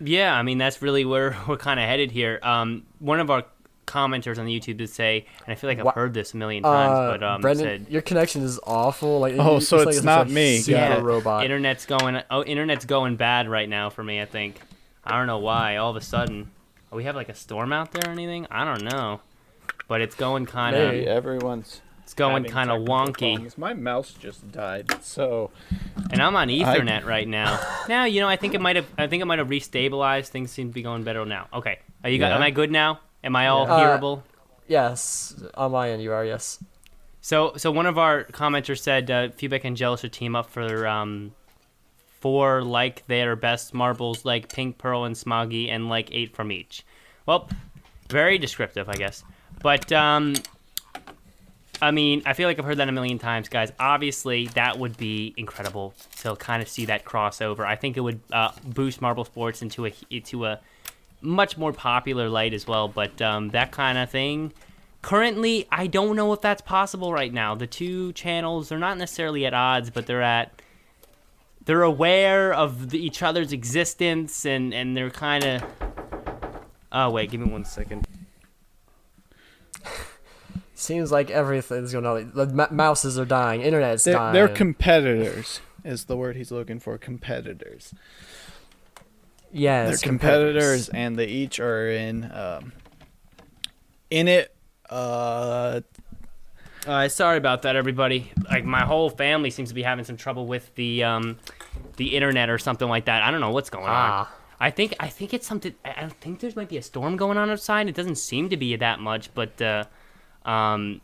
Yeah, 0.00 0.34
I 0.34 0.42
mean 0.42 0.58
that's 0.58 0.82
really 0.82 1.04
where 1.04 1.36
we're 1.48 1.56
kind 1.56 1.80
of 1.80 1.86
headed 1.86 2.10
here. 2.10 2.38
Um, 2.42 2.84
one 2.98 3.20
of 3.20 3.30
our 3.30 3.44
commenters 3.86 4.36
on 4.38 4.44
the 4.46 4.58
YouTube 4.58 4.78
did 4.78 4.90
say, 4.90 5.26
and 5.46 5.52
I 5.52 5.54
feel 5.54 5.68
like 5.70 5.78
I've 5.78 5.84
Wha- 5.84 5.92
heard 5.92 6.12
this 6.12 6.34
a 6.34 6.36
million 6.36 6.62
times, 6.62 6.90
Uh, 6.92 7.12
but 7.12 7.22
um, 7.22 7.40
Brendan, 7.40 7.64
said 7.84 7.86
your 7.92 8.02
connection 8.02 8.42
is 8.42 8.58
awful. 8.64 9.20
Like, 9.20 9.34
Oh, 9.38 9.54
you- 9.54 9.60
so 9.60 9.76
like 9.78 9.88
it's 9.88 9.96
this, 9.98 10.04
not 10.04 10.26
like, 10.26 10.34
me. 10.34 10.58
Super 10.58 10.78
Got 10.78 10.98
it. 10.98 11.02
robot. 11.02 11.44
internet's 11.44 11.86
going. 11.86 12.20
Oh, 12.30 12.42
internet's 12.42 12.84
going 12.84 13.16
bad 13.16 13.48
right 13.48 13.68
now 13.68 13.90
for 13.90 14.02
me. 14.04 14.20
I 14.20 14.24
think. 14.26 14.60
I 15.04 15.16
don't 15.16 15.26
know 15.28 15.38
why. 15.38 15.76
All 15.76 15.90
of 15.90 15.96
a 15.96 16.00
sudden, 16.00 16.50
we 16.90 17.04
have 17.04 17.16
like 17.16 17.28
a 17.28 17.34
storm 17.34 17.72
out 17.72 17.92
there 17.92 18.02
or 18.06 18.12
anything. 18.12 18.46
I 18.50 18.64
don't 18.64 18.84
know, 18.84 19.20
but 19.88 20.00
it's 20.00 20.14
going 20.14 20.46
kind 20.46 20.76
of. 20.76 20.92
Maybe. 20.92 21.06
everyone's 21.06 21.80
It's 22.04 22.14
going 22.14 22.44
kind 22.44 22.70
of 22.70 22.82
wonky. 22.82 23.56
My 23.58 23.74
mouse 23.74 24.12
just 24.12 24.50
died, 24.52 25.02
so 25.02 25.50
And 26.10 26.22
I'm 26.22 26.36
on 26.36 26.48
Ethernet 26.48 27.04
right 27.04 27.26
now. 27.28 27.58
Now 27.88 28.04
you 28.04 28.20
know 28.20 28.28
I 28.28 28.36
think 28.36 28.54
it 28.54 28.60
might 28.60 28.76
have. 28.76 28.86
I 28.96 29.06
think 29.06 29.22
it 29.22 29.26
might 29.26 29.38
have 29.38 29.48
restabilized. 29.48 30.28
Things 30.28 30.50
seem 30.52 30.68
to 30.68 30.74
be 30.74 30.82
going 30.82 31.02
better 31.04 31.24
now. 31.24 31.48
Okay, 31.52 31.78
are 32.04 32.10
you? 32.10 32.18
got 32.18 32.32
Am 32.32 32.42
I 32.42 32.50
good 32.50 32.70
now? 32.70 33.00
Am 33.24 33.34
I 33.34 33.48
all 33.48 33.70
Uh, 33.70 33.78
hearable? 33.78 34.22
Yes, 34.68 35.34
on 35.54 35.72
my 35.72 35.90
end, 35.90 36.02
you 36.02 36.12
are. 36.12 36.24
Yes. 36.24 36.62
So, 37.20 37.54
so 37.56 37.72
one 37.72 37.86
of 37.86 37.98
our 37.98 38.22
commenters 38.24 38.80
said 38.80 39.10
uh, 39.10 39.28
Fubeca 39.30 39.64
and 39.64 39.76
Gel 39.76 39.96
should 39.96 40.12
team 40.12 40.36
up 40.36 40.48
for 40.48 40.86
um, 40.86 41.32
four 42.20 42.62
like 42.62 43.06
their 43.06 43.36
best 43.36 43.74
marbles, 43.74 44.24
like 44.24 44.52
Pink, 44.52 44.78
Pearl, 44.78 45.04
and 45.04 45.14
Smoggy, 45.14 45.68
and 45.68 45.88
like 45.88 46.08
eight 46.12 46.34
from 46.34 46.50
each. 46.52 46.84
Well, 47.26 47.48
very 48.08 48.38
descriptive, 48.38 48.88
I 48.88 48.94
guess. 48.94 49.24
But 49.62 49.90
um, 49.92 50.34
I 51.80 51.90
mean, 51.90 52.22
I 52.24 52.32
feel 52.32 52.48
like 52.48 52.58
I've 52.58 52.64
heard 52.64 52.78
that 52.78 52.88
a 52.88 52.92
million 52.92 53.18
times, 53.18 53.48
guys. 53.48 53.72
Obviously, 53.78 54.46
that 54.48 54.78
would 54.78 54.96
be 54.96 55.34
incredible 55.36 55.94
to 56.20 56.36
kind 56.36 56.62
of 56.62 56.68
see 56.68 56.86
that 56.86 57.04
crossover. 57.04 57.66
I 57.66 57.76
think 57.76 57.96
it 57.96 58.00
would 58.00 58.20
uh, 58.32 58.52
boost 58.64 59.02
Marble 59.02 59.24
Sports 59.24 59.62
into 59.62 59.86
a 59.86 59.92
into 60.10 60.46
a 60.46 60.60
much 61.20 61.58
more 61.58 61.72
popular 61.72 62.28
light 62.28 62.54
as 62.54 62.66
well. 62.66 62.88
But 62.88 63.20
um, 63.20 63.50
that 63.50 63.72
kind 63.72 63.98
of 63.98 64.10
thing, 64.10 64.52
currently, 65.02 65.66
I 65.70 65.86
don't 65.86 66.16
know 66.16 66.32
if 66.32 66.40
that's 66.40 66.62
possible 66.62 67.12
right 67.12 67.32
now. 67.32 67.54
The 67.54 67.66
two 67.66 68.12
channels 68.12 68.68
they're 68.68 68.78
not 68.78 68.96
necessarily 68.96 69.44
at 69.44 69.52
odds, 69.52 69.90
but 69.90 70.06
they're 70.06 70.22
at 70.22 70.62
they're 71.66 71.82
aware 71.82 72.52
of 72.54 72.90
the, 72.90 72.98
each 72.98 73.22
other's 73.22 73.52
existence, 73.52 74.44
and 74.46 74.72
and 74.72 74.96
they're 74.96 75.10
kind 75.10 75.44
of. 75.44 75.62
Oh 76.90 77.10
wait, 77.10 77.30
give 77.30 77.40
me 77.40 77.48
one 77.50 77.64
second. 77.64 78.06
Seems 80.74 81.10
like 81.10 81.30
everything's 81.30 81.92
going 81.92 82.04
on. 82.06 82.32
The 82.34 82.42
m- 82.68 82.76
mouses 82.76 83.18
are 83.18 83.24
dying. 83.24 83.62
Internet's 83.62 84.04
They're, 84.04 84.14
dying. 84.14 84.34
they're 84.34 84.48
competitors. 84.48 85.60
Is 85.84 86.04
the 86.04 86.16
word 86.16 86.36
he's 86.36 86.50
looking 86.52 86.80
for? 86.80 86.98
Competitors. 86.98 87.94
yeah, 89.52 89.86
They're 89.86 89.96
competitors, 89.96 90.88
and 90.90 91.16
they 91.16 91.26
each 91.26 91.60
are 91.60 91.88
in 91.90 92.30
um, 92.32 92.72
in 94.10 94.28
it. 94.28 94.54
Uh, 94.90 95.80
Uh, 96.86 97.08
sorry 97.08 97.36
about 97.38 97.62
that, 97.62 97.74
everybody. 97.74 98.30
Like 98.48 98.64
my 98.64 98.84
whole 98.84 99.10
family 99.10 99.50
seems 99.50 99.70
to 99.70 99.74
be 99.74 99.82
having 99.82 100.04
some 100.04 100.16
trouble 100.16 100.46
with 100.46 100.72
the 100.76 101.02
um, 101.04 101.36
the 101.96 102.14
internet 102.16 102.48
or 102.50 102.58
something 102.58 102.88
like 102.88 103.06
that. 103.06 103.22
I 103.22 103.30
don't 103.30 103.40
know 103.40 103.50
what's 103.50 103.70
going 103.70 103.86
on. 103.86 104.10
Ah. 104.10 104.32
I 104.58 104.70
think 104.70 104.94
I 104.98 105.08
think 105.08 105.34
it's 105.34 105.46
something. 105.46 105.74
I 105.84 106.08
think 106.08 106.40
there's 106.40 106.56
might 106.56 106.68
be 106.68 106.78
a 106.78 106.82
storm 106.82 107.16
going 107.16 107.36
on 107.36 107.50
outside. 107.50 107.88
It 107.88 107.94
doesn't 107.94 108.16
seem 108.16 108.48
to 108.50 108.56
be 108.56 108.74
that 108.76 109.00
much, 109.00 109.32
but 109.34 109.60
uh, 109.60 109.84
um, 110.46 111.00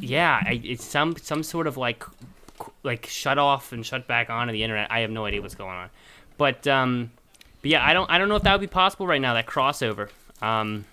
yeah, 0.00 0.42
I, 0.44 0.60
it's 0.62 0.84
some 0.84 1.16
some 1.16 1.42
sort 1.42 1.66
of 1.66 1.76
like 1.78 2.04
like 2.82 3.06
shut 3.06 3.38
off 3.38 3.72
and 3.72 3.86
shut 3.86 4.06
back 4.06 4.28
on 4.28 4.48
of 4.48 4.52
the 4.52 4.62
internet. 4.62 4.90
I 4.90 5.00
have 5.00 5.10
no 5.10 5.24
idea 5.24 5.40
what's 5.40 5.54
going 5.54 5.76
on, 5.76 5.88
but 6.36 6.66
um, 6.66 7.10
but 7.62 7.70
yeah, 7.70 7.82
I 7.86 7.94
don't 7.94 8.10
I 8.10 8.18
don't 8.18 8.28
know 8.28 8.36
if 8.36 8.42
that 8.42 8.52
would 8.52 8.60
be 8.60 8.66
possible 8.66 9.06
right 9.06 9.20
now. 9.20 9.32
That 9.32 9.46
crossover, 9.46 10.10
um, 10.42 10.84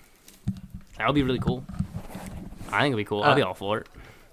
that 0.96 1.06
would 1.06 1.14
be 1.14 1.22
really 1.24 1.38
cool. 1.40 1.62
I 2.72 2.80
think 2.80 2.94
it'd 2.94 2.96
be 2.96 3.04
cool. 3.04 3.22
I'll 3.22 3.34
be 3.34 3.42
Uh, 3.42 3.48
all 3.48 3.54
for 3.54 3.78
it. 3.80 3.86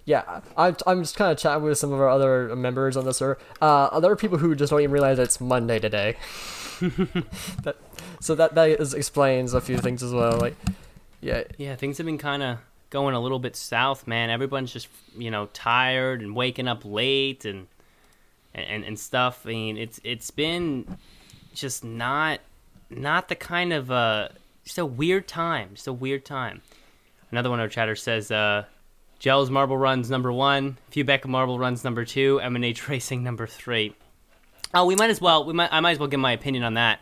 Yeah, 0.05 0.41
I, 0.57 0.75
I'm 0.85 1.01
just 1.01 1.15
kind 1.15 1.31
of 1.31 1.37
chatting 1.37 1.63
with 1.63 1.77
some 1.77 1.93
of 1.93 1.99
our 1.99 2.09
other 2.09 2.55
members 2.55 2.97
on 2.97 3.05
the 3.05 3.13
server. 3.13 3.39
Uh, 3.61 3.99
there 3.99 4.11
are 4.11 4.15
people 4.15 4.37
who 4.37 4.53
just 4.53 4.69
don't 4.69 4.81
even 4.81 4.91
realize 4.91 5.17
it's 5.17 5.39
Monday 5.39 5.79
today. 5.79 6.17
that, 6.81 7.77
so 8.19 8.35
that 8.35 8.55
that 8.55 8.69
is, 8.69 8.93
explains 8.93 9.53
a 9.53 9.61
few 9.61 9.77
things 9.77 10.03
as 10.03 10.11
well. 10.11 10.37
Like, 10.37 10.55
yeah, 11.21 11.43
Yeah, 11.57 11.75
things 11.75 11.97
have 11.99 12.05
been 12.05 12.17
kind 12.17 12.43
of 12.43 12.57
going 12.89 13.15
a 13.15 13.19
little 13.19 13.39
bit 13.39 13.55
south, 13.55 14.05
man. 14.05 14.29
Everyone's 14.29 14.73
just 14.73 14.87
you 15.17 15.31
know 15.31 15.47
tired 15.53 16.21
and 16.21 16.35
waking 16.35 16.67
up 16.67 16.83
late 16.83 17.45
and 17.45 17.67
and 18.53 18.83
and 18.83 18.99
stuff. 18.99 19.43
I 19.45 19.49
mean, 19.49 19.77
it's 19.77 20.01
it's 20.03 20.31
been 20.31 20.97
just 21.53 21.83
not 21.83 22.41
not 22.89 23.29
the 23.29 23.35
kind 23.35 23.71
of 23.71 23.89
uh 23.89 24.29
just 24.65 24.77
a 24.77 24.85
weird 24.85 25.27
time, 25.27 25.69
just 25.75 25.87
a 25.87 25.93
weird 25.93 26.25
time. 26.25 26.61
Another 27.31 27.49
one 27.49 27.59
of 27.59 27.63
our 27.63 27.69
chatters 27.69 28.03
says, 28.03 28.29
uh, 28.31 28.65
Gels 29.23 29.49
Marble 29.49 29.77
Runs 29.77 30.09
number 30.11 30.33
one, 30.33 30.77
Fubeca 30.91 31.27
Marble 31.27 31.57
Runs 31.57 31.85
number 31.85 32.03
two, 32.03 32.41
M&H 32.43 32.89
Racing 32.89 33.23
number 33.23 33.47
three. 33.47 33.95
Oh, 34.73 34.85
we 34.85 34.97
might 34.97 35.09
as 35.09 35.21
well. 35.21 35.45
We 35.45 35.53
might. 35.53 35.71
I 35.71 35.79
might 35.79 35.91
as 35.91 35.99
well 35.99 36.09
give 36.09 36.19
my 36.19 36.33
opinion 36.33 36.65
on 36.65 36.73
that 36.73 36.99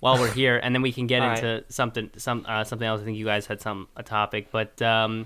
while 0.00 0.18
we're 0.18 0.30
here, 0.30 0.60
and 0.62 0.74
then 0.74 0.82
we 0.82 0.92
can 0.92 1.06
get 1.06 1.22
into 1.34 1.64
something 1.70 2.10
some 2.18 2.44
uh, 2.46 2.62
something 2.64 2.86
else. 2.86 3.00
I 3.00 3.04
think 3.04 3.16
you 3.16 3.24
guys 3.24 3.46
had 3.46 3.62
some 3.62 3.88
a 3.96 4.02
topic, 4.02 4.48
but 4.50 4.82
um, 4.82 5.24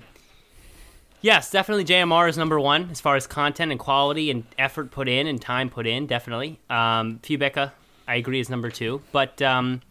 yes, 1.19 1.51
definitely 1.51 1.83
JMR 1.83 2.29
is 2.29 2.37
number 2.37 2.61
one 2.61 2.89
as 2.91 3.01
far 3.01 3.17
as 3.17 3.27
content 3.27 3.69
and 3.69 3.77
quality 3.77 4.31
and 4.31 4.45
effort 4.57 4.91
put 4.91 5.09
in 5.09 5.27
and 5.27 5.41
time 5.41 5.69
put 5.69 5.85
in. 5.85 6.07
Definitely, 6.07 6.61
um, 6.69 7.19
Fubeca, 7.23 7.73
I 8.07 8.15
agree, 8.15 8.39
is 8.39 8.49
number 8.49 8.69
two, 8.69 9.01
but 9.11 9.41
um, 9.41 9.81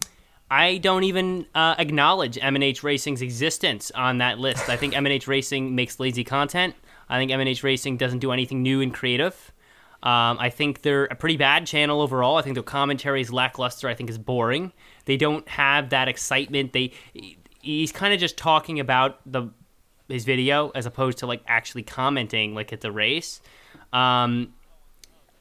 I 0.51 0.79
don't 0.79 1.05
even 1.05 1.47
uh, 1.55 1.75
acknowledge 1.79 2.39
M&H 2.41 2.83
Racing's 2.83 3.23
existence 3.23 3.91
on 3.95 4.19
that 4.19 4.39
list. 4.39 4.69
I 4.69 4.77
think 4.77 4.97
M&H 4.97 5.27
Racing 5.29 5.75
makes 5.75 6.01
lazy 6.01 6.25
content. 6.25 6.75
I 7.09 7.19
think 7.19 7.31
M&H 7.31 7.63
Racing 7.63 7.97
doesn't 7.97 8.21
do 8.21 8.33
anything 8.33 8.63
new 8.63 8.81
and 8.81 8.93
creative. 8.93 9.53
Um, 10.03 10.39
I 10.39 10.51
think 10.51 10.83
they're 10.83 11.07
a 11.07 11.17
pretty 11.17 11.37
bad 11.37 11.67
channel 11.67 12.01
overall. 12.01 12.37
I 12.37 12.43
think 12.43 12.55
their 12.55 12.63
commentary 12.63 13.21
is 13.21 13.33
lackluster. 13.33 13.89
I 13.89 13.95
think 13.95 14.09
is 14.11 14.19
boring. 14.19 14.73
They 15.07 15.17
don't 15.17 15.47
have 15.49 15.91
that 15.91 16.07
excitement. 16.07 16.73
They 16.73 16.93
he's 17.61 17.91
kind 17.91 18.15
of 18.15 18.21
just 18.21 18.37
talking 18.37 18.79
about 18.79 19.21
the 19.27 19.49
his 20.09 20.25
video 20.25 20.71
as 20.71 20.87
opposed 20.87 21.19
to 21.19 21.27
like 21.27 21.43
actually 21.49 21.83
commenting 21.83 22.55
like 22.55 22.73
at 22.73 22.81
the 22.81 22.93
race. 22.93 23.41
Um, 23.93 24.55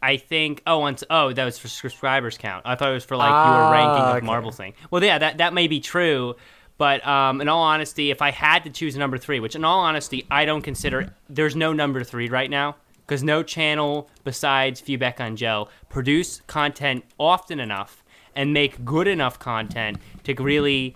I 0.01 0.17
think 0.17 0.61
oh 0.67 0.79
once 0.79 1.03
oh 1.09 1.33
that 1.33 1.45
was 1.45 1.57
for 1.57 1.67
subscribers 1.67 2.37
count. 2.37 2.63
I 2.65 2.75
thought 2.75 2.91
it 2.91 2.93
was 2.93 3.05
for 3.05 3.17
like 3.17 3.29
you 3.29 3.51
were 3.51 3.71
ranking 3.71 4.03
of 4.03 4.15
okay. 4.17 4.25
marble 4.25 4.51
thing. 4.51 4.73
Well, 4.91 5.03
yeah, 5.03 5.17
that 5.17 5.39
that 5.39 5.53
may 5.53 5.67
be 5.67 5.79
true, 5.79 6.35
but 6.77 7.05
um, 7.07 7.41
in 7.41 7.47
all 7.47 7.63
honesty, 7.63 8.11
if 8.11 8.21
I 8.21 8.31
had 8.31 8.63
to 8.65 8.69
choose 8.69 8.95
a 8.95 8.99
number 8.99 9.17
three, 9.17 9.39
which 9.39 9.55
in 9.55 9.65
all 9.65 9.79
honesty 9.79 10.25
I 10.29 10.45
don't 10.45 10.61
consider, 10.61 11.13
there's 11.29 11.55
no 11.55 11.73
number 11.73 12.03
three 12.03 12.29
right 12.29 12.49
now 12.49 12.75
because 13.05 13.23
no 13.23 13.41
channel 13.41 14.09
besides 14.23 14.81
Fubeck 14.81 15.19
on 15.19 15.35
Joe 15.35 15.69
produce 15.89 16.41
content 16.47 17.05
often 17.17 17.59
enough 17.59 18.03
and 18.35 18.53
make 18.53 18.85
good 18.85 19.07
enough 19.07 19.39
content 19.39 19.97
to 20.23 20.35
really 20.35 20.95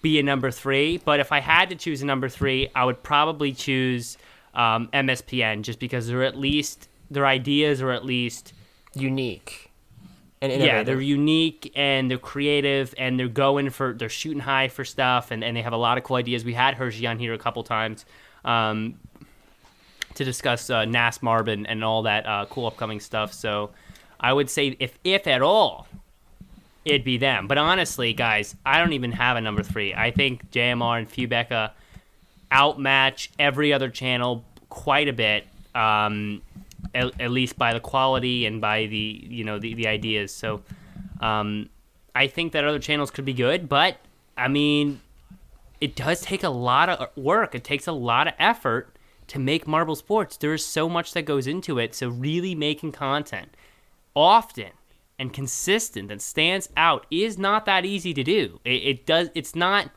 be 0.00 0.18
a 0.18 0.22
number 0.22 0.50
three. 0.50 0.96
But 0.96 1.20
if 1.20 1.32
I 1.32 1.40
had 1.40 1.68
to 1.70 1.76
choose 1.76 2.00
a 2.02 2.06
number 2.06 2.28
three, 2.28 2.70
I 2.74 2.84
would 2.84 3.02
probably 3.02 3.52
choose 3.52 4.16
um, 4.54 4.88
MSPN 4.92 5.62
just 5.62 5.78
because 5.78 6.06
they're 6.06 6.24
at 6.24 6.36
least 6.36 6.88
their 7.10 7.26
ideas 7.26 7.80
are 7.80 7.90
at 7.90 8.04
least 8.04 8.52
unique 8.94 9.68
and 10.40 10.52
yeah 10.62 10.82
they're 10.82 11.00
unique 11.00 11.72
and 11.74 12.10
they're 12.10 12.18
creative 12.18 12.94
and 12.98 13.18
they're 13.18 13.28
going 13.28 13.70
for 13.70 13.92
they're 13.92 14.08
shooting 14.08 14.40
high 14.40 14.68
for 14.68 14.84
stuff 14.84 15.30
and, 15.30 15.42
and 15.42 15.56
they 15.56 15.62
have 15.62 15.72
a 15.72 15.76
lot 15.78 15.98
of 15.98 16.04
cool 16.04 16.16
ideas. 16.16 16.44
We 16.44 16.54
had 16.54 16.74
hershey 16.74 17.06
on 17.06 17.18
here 17.18 17.34
a 17.34 17.38
couple 17.38 17.62
times 17.64 18.04
um, 18.44 18.98
to 20.14 20.24
discuss 20.24 20.70
uh, 20.70 20.84
nas 20.84 21.22
marvin 21.22 21.66
and 21.66 21.82
all 21.84 22.02
that 22.02 22.26
uh, 22.26 22.46
cool 22.50 22.66
upcoming 22.66 23.00
stuff. 23.00 23.32
So 23.32 23.70
i 24.20 24.32
would 24.32 24.50
say 24.50 24.76
if 24.80 24.98
if 25.04 25.26
at 25.26 25.42
all 25.42 25.86
it'd 26.84 27.04
be 27.04 27.18
them. 27.18 27.48
But 27.48 27.58
honestly 27.58 28.12
guys 28.12 28.54
i 28.64 28.78
don't 28.78 28.92
even 28.92 29.12
have 29.12 29.36
a 29.36 29.40
number 29.40 29.62
three. 29.62 29.94
I 29.94 30.10
think 30.10 30.50
jmr 30.50 30.98
and 30.98 31.10
fubeca 31.10 31.72
outmatch 32.50 33.30
every 33.38 33.72
other 33.72 33.90
channel 33.90 34.44
quite 34.68 35.08
a 35.08 35.12
bit. 35.12 35.46
Um, 35.74 36.42
at, 36.94 37.20
at 37.20 37.30
least 37.30 37.58
by 37.58 37.72
the 37.72 37.80
quality 37.80 38.46
and 38.46 38.60
by 38.60 38.86
the 38.86 39.26
you 39.28 39.44
know 39.44 39.58
the, 39.58 39.74
the 39.74 39.86
ideas. 39.86 40.32
So 40.32 40.62
um, 41.20 41.68
i 42.14 42.26
think 42.26 42.52
that 42.52 42.64
other 42.64 42.78
channels 42.78 43.10
could 43.10 43.24
be 43.24 43.34
good 43.34 43.68
but 43.68 43.98
i 44.36 44.48
mean 44.48 45.00
it 45.80 45.94
does 45.94 46.20
take 46.20 46.42
a 46.42 46.48
lot 46.48 46.88
of 46.88 47.16
work. 47.16 47.54
It 47.54 47.64
takes 47.64 47.86
a 47.86 47.92
lot 47.92 48.26
of 48.26 48.34
effort 48.38 48.96
to 49.28 49.38
make 49.38 49.66
marble 49.66 49.94
sports. 49.94 50.36
There 50.36 50.54
is 50.54 50.64
so 50.64 50.88
much 50.88 51.12
that 51.12 51.22
goes 51.22 51.46
into 51.46 51.78
it. 51.78 51.94
So 51.94 52.08
really 52.08 52.54
making 52.54 52.92
content 52.92 53.54
often 54.16 54.70
and 55.18 55.32
consistent 55.32 56.08
that 56.08 56.22
stands 56.22 56.68
out 56.76 57.06
is 57.10 57.38
not 57.38 57.64
that 57.66 57.84
easy 57.84 58.14
to 58.14 58.24
do. 58.24 58.60
It, 58.64 58.82
it 58.82 59.06
does 59.06 59.30
it's 59.34 59.54
not 59.54 59.90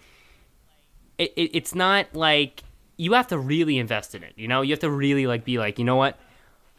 it, 1.17 1.34
it, 1.36 1.56
it's 1.56 1.76
not 1.76 2.13
like 2.13 2.63
you 2.98 3.13
have 3.13 3.28
to 3.28 3.38
really 3.38 3.78
invest 3.78 4.13
in 4.13 4.24
it. 4.24 4.34
You 4.36 4.48
know, 4.48 4.62
you 4.62 4.72
have 4.72 4.80
to 4.80 4.89
really 4.89 5.26
like 5.26 5.46
be 5.46 5.58
like, 5.58 5.80
you 5.80 5.86
know 5.86 5.96
what? 5.96 6.20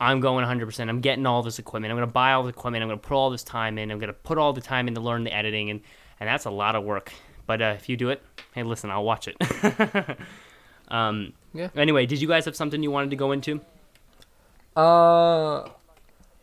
I'm 0.02 0.20
going 0.20 0.44
100%. 0.44 0.88
I'm 0.88 1.00
getting 1.00 1.26
all 1.26 1.42
this 1.42 1.58
equipment. 1.60 1.92
I'm 1.92 1.96
going 1.96 2.08
to 2.08 2.12
buy 2.12 2.32
all 2.32 2.42
the 2.42 2.48
equipment. 2.48 2.82
I'm 2.82 2.88
going 2.88 2.98
to 2.98 3.06
put 3.06 3.14
all 3.14 3.30
this 3.30 3.44
time 3.44 3.78
in. 3.78 3.90
I'm 3.90 3.98
going 3.98 4.08
to 4.08 4.12
put 4.12 4.36
all 4.36 4.52
the 4.52 4.60
time 4.60 4.88
in 4.88 4.94
to 4.96 5.00
learn 5.00 5.22
the 5.24 5.32
editing, 5.32 5.70
and 5.70 5.80
and 6.18 6.28
that's 6.28 6.44
a 6.44 6.50
lot 6.50 6.74
of 6.74 6.82
work. 6.84 7.12
But 7.46 7.62
uh, 7.62 7.74
if 7.76 7.88
you 7.88 7.96
do 7.96 8.10
it, 8.10 8.20
hey, 8.52 8.62
listen, 8.64 8.90
I'll 8.90 9.04
watch 9.04 9.28
it. 9.28 9.36
um, 10.88 11.32
Yeah. 11.54 11.68
Anyway, 11.76 12.06
did 12.06 12.20
you 12.20 12.28
guys 12.28 12.44
have 12.46 12.56
something 12.56 12.82
you 12.82 12.90
wanted 12.90 13.10
to 13.10 13.16
go 13.16 13.32
into? 13.32 13.60
Uh, 14.74 15.68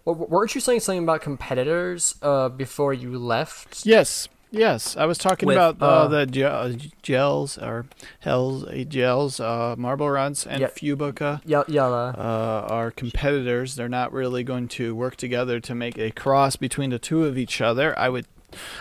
w- 0.06 0.28
weren't 0.30 0.54
you 0.56 0.62
saying 0.62 0.82
something 0.82 1.04
about 1.04 1.22
competitors 1.22 2.15
uh 2.22 2.48
before 2.50 2.93
you 2.93 3.17
left? 3.17 3.86
yes, 3.86 4.28
yes. 4.52 4.96
I 4.98 5.06
was 5.06 5.18
talking 5.18 5.48
With, 5.48 5.58
about 5.58 5.82
uh, 5.82 5.86
uh, 5.86 6.08
the 6.08 6.26
ge- 6.26 6.92
gels 7.02 7.58
or 7.58 7.86
Hell's 8.20 8.64
uh, 8.66 8.84
gels, 8.88 9.40
uh, 9.40 9.76
Marble 9.78 10.10
Runs, 10.10 10.46
and 10.46 10.62
Yeah. 10.62 10.68
Fubeca. 10.68 11.42
Yeah, 11.46 11.64
yeah. 11.68 11.86
uh, 11.86 12.68
are 12.70 12.92
competitors. 12.92 13.76
They're 13.76 13.90
not 13.90 14.12
really 14.14 14.44
going 14.44 14.68
to 14.70 14.96
work 14.96 15.16
together 15.16 15.60
to 15.60 15.76
make 15.76 15.98
a 15.98 16.12
cross 16.12 16.56
between 16.56 16.90
the 16.90 17.00
two 17.00 17.26
of 17.26 17.38
each 17.38 17.62
other. 17.62 17.98
I 17.98 18.10
would, 18.10 18.26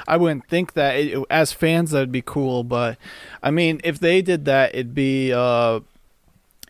I 0.07 0.17
wouldn't 0.17 0.47
think 0.49 0.73
that. 0.75 0.97
It, 0.97 1.23
as 1.31 1.53
fans, 1.53 1.91
that'd 1.91 2.13
be 2.13 2.23
cool. 2.23 2.65
But 2.65 2.97
I 3.43 3.51
mean, 3.51 3.81
if 3.85 3.99
they 3.99 4.23
did 4.23 4.45
that, 4.47 4.75
it'd 4.75 4.95
be, 4.95 5.33
uh, 5.33 5.81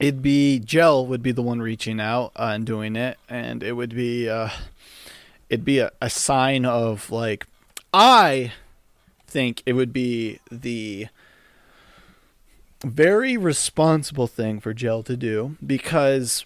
it'd 0.01 0.23
be 0.23 0.59
Gel 0.59 1.07
would 1.07 1.23
be 1.23 1.33
the 1.33 1.43
one 1.43 1.61
reaching 1.61 2.01
out 2.01 2.33
uh, 2.37 2.53
and 2.55 2.67
doing 2.67 2.97
it, 2.97 3.19
and 3.29 3.63
it 3.63 3.73
would 3.73 3.95
be, 3.95 4.29
uh, 4.29 4.51
it'd 5.49 5.65
be 5.65 5.79
a, 5.79 5.91
a 6.03 6.11
sign 6.11 6.65
of 6.65 7.11
like, 7.11 7.47
I 7.93 8.53
think 9.29 9.63
it 9.67 9.75
would 9.75 9.93
be 9.93 10.41
the 10.51 11.09
very 12.83 13.37
responsible 13.37 14.27
thing 14.27 14.61
for 14.61 14.73
Gel 14.73 15.03
to 15.03 15.17
do 15.17 15.57
because, 15.65 16.45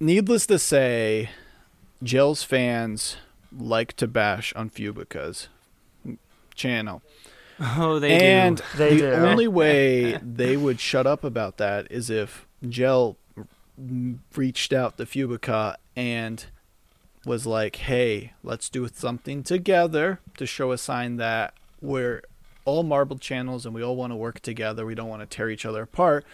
needless 0.00 0.46
to 0.46 0.58
say, 0.58 1.30
Gel's 2.02 2.42
fans 2.42 3.16
like 3.56 3.92
to 3.94 4.06
bash 4.06 4.52
on 4.54 4.70
Fubeca's 4.70 5.48
channel. 6.54 7.02
Oh, 7.60 7.98
they 7.98 8.20
and 8.20 8.58
do. 8.58 8.62
They 8.76 8.90
the 8.96 9.00
do. 9.00 9.12
only 9.12 9.48
way 9.62 10.18
they 10.22 10.56
would 10.56 10.78
shut 10.80 11.06
up 11.06 11.24
about 11.24 11.56
that 11.58 11.90
is 11.90 12.08
if 12.08 12.46
Gel 12.68 13.16
reached 14.34 14.72
out 14.72 14.96
to 14.98 15.06
Fubica 15.06 15.76
and 15.96 16.46
was 17.28 17.46
like, 17.46 17.76
"Hey, 17.76 18.32
let's 18.42 18.68
do 18.68 18.88
something 18.92 19.42
together 19.42 20.20
to 20.36 20.46
show 20.46 20.72
a 20.72 20.78
sign 20.78 21.16
that 21.16 21.54
we're 21.80 22.22
all 22.64 22.82
marbled 22.82 23.20
channels 23.20 23.64
and 23.64 23.74
we 23.74 23.82
all 23.82 23.94
want 23.94 24.12
to 24.12 24.16
work 24.16 24.40
together. 24.40 24.84
We 24.84 24.94
don't 24.94 25.08
want 25.08 25.22
to 25.22 25.36
tear 25.36 25.50
each 25.50 25.64
other 25.64 25.82
apart." 25.82 26.24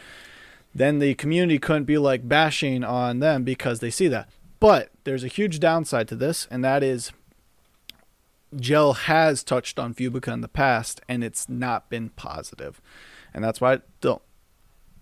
Then 0.74 0.98
the 0.98 1.14
community 1.14 1.58
couldn't 1.58 1.84
be 1.84 1.98
like 1.98 2.26
bashing 2.28 2.82
on 2.82 3.20
them 3.20 3.44
because 3.44 3.80
they 3.80 3.90
see 3.90 4.08
that. 4.08 4.28
But 4.58 4.90
there's 5.04 5.22
a 5.22 5.28
huge 5.28 5.60
downside 5.60 6.08
to 6.08 6.16
this, 6.16 6.48
and 6.50 6.64
that 6.64 6.82
is 6.82 7.12
Jelle 8.58 8.94
has 8.94 9.44
touched 9.44 9.78
on 9.78 9.94
Fubeca 9.94 10.32
in 10.32 10.40
the 10.40 10.48
past, 10.48 11.00
and 11.08 11.22
it's 11.22 11.48
not 11.48 11.90
been 11.90 12.08
positive. 12.10 12.80
positive, 12.80 12.80
and 13.34 13.44
that's 13.44 13.60
why 13.60 13.74
I 13.74 13.78
don't. 14.00 14.22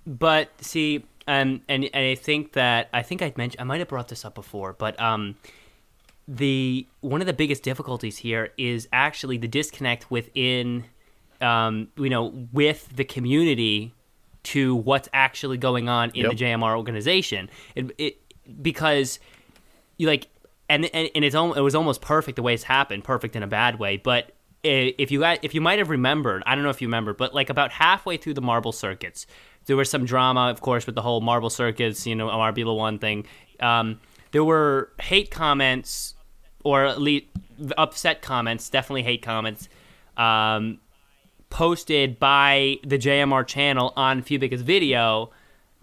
But 0.07 0.49
see, 0.61 1.05
um, 1.29 1.61
and 1.69 1.85
and 1.85 2.07
I 2.07 2.15
think 2.15 2.53
that 2.55 2.89
I 2.93 3.03
think 3.03 3.23
I 3.23 3.33
mentioned 3.37 3.61
I 3.61 3.65
might 3.65 3.79
have 3.79 3.89
brought 3.89 4.09
this 4.09 4.25
up 4.25 4.35
before, 4.35 4.73
but 4.73 5.01
um, 5.01 5.37
the 6.29 6.87
one 7.01 7.21
of 7.21 7.27
the 7.27 7.33
biggest 7.33 7.63
difficulties 7.63 8.19
here 8.19 8.51
is 8.57 8.89
actually 8.93 9.39
the 9.39 9.49
disconnect 9.49 10.11
within, 10.11 10.85
um, 11.41 11.89
you 11.97 12.11
know, 12.11 12.47
with 12.53 12.89
the 12.95 13.05
community 13.05 13.93
to 14.45 14.75
what's 14.75 15.09
actually 15.13 15.57
going 15.57 15.89
on 15.89 16.11
in 16.11 16.25
Yep. 16.25 16.31
the 16.31 16.45
JMR 16.45 16.77
organization. 16.77 17.51
It, 17.75 17.91
it 17.99 18.19
because 18.61 19.19
you 19.99 20.07
like 20.07 20.29
and 20.69 20.85
and, 20.87 21.11
and 21.15 21.25
it's 21.25 21.35
it 21.35 21.61
was 21.61 21.75
almost 21.75 22.01
perfect 22.01 22.37
the 22.37 22.43
way 22.43 22.55
it's 22.55 22.65
happened, 22.65 23.05
perfect 23.05 23.37
in 23.37 23.43
a 23.43 23.49
bad 23.49 23.79
way, 23.79 23.97
but 23.97 24.33
if 24.65 25.11
you 25.11 25.21
got 25.21 25.39
if 25.43 25.55
you 25.55 25.61
might 25.61 25.79
have 25.79 25.91
remembered, 25.91 26.43
I 26.47 26.55
don't 26.55 26.63
know 26.65 26.71
if 26.71 26.81
you 26.81 26.89
remember, 26.89 27.15
but 27.15 27.35
like 27.35 27.51
about 27.51 27.73
halfway 27.73 28.17
through 28.17 28.35
the 28.35 28.43
marble 28.43 28.73
circuits, 28.73 29.27
there 29.67 29.77
was 29.77 29.91
some 29.91 30.05
drama, 30.05 30.51
of 30.51 30.61
course, 30.61 30.87
with 30.87 30.95
the 30.95 31.03
whole 31.03 31.21
marble 31.21 31.51
circuits, 31.51 32.07
you 32.07 32.15
know, 32.15 32.29
Marbula 32.29 32.77
one 32.77 32.99
thing. 32.99 33.27
Um, 33.61 34.01
there 34.33 34.45
were 34.45 34.93
hate 35.01 35.31
comments, 35.31 36.15
or 36.65 36.85
at 36.85 37.01
least 37.01 37.27
upset 37.79 38.23
comments, 38.23 38.69
definitely 38.69 39.03
hate 39.03 39.23
comments, 39.23 39.69
um, 40.17 40.79
posted 41.51 42.19
by 42.19 42.79
the 42.85 42.99
JMR 42.99 43.47
channel 43.47 43.93
on 43.97 44.23
Fubeca's 44.23 44.63
video 44.63 45.31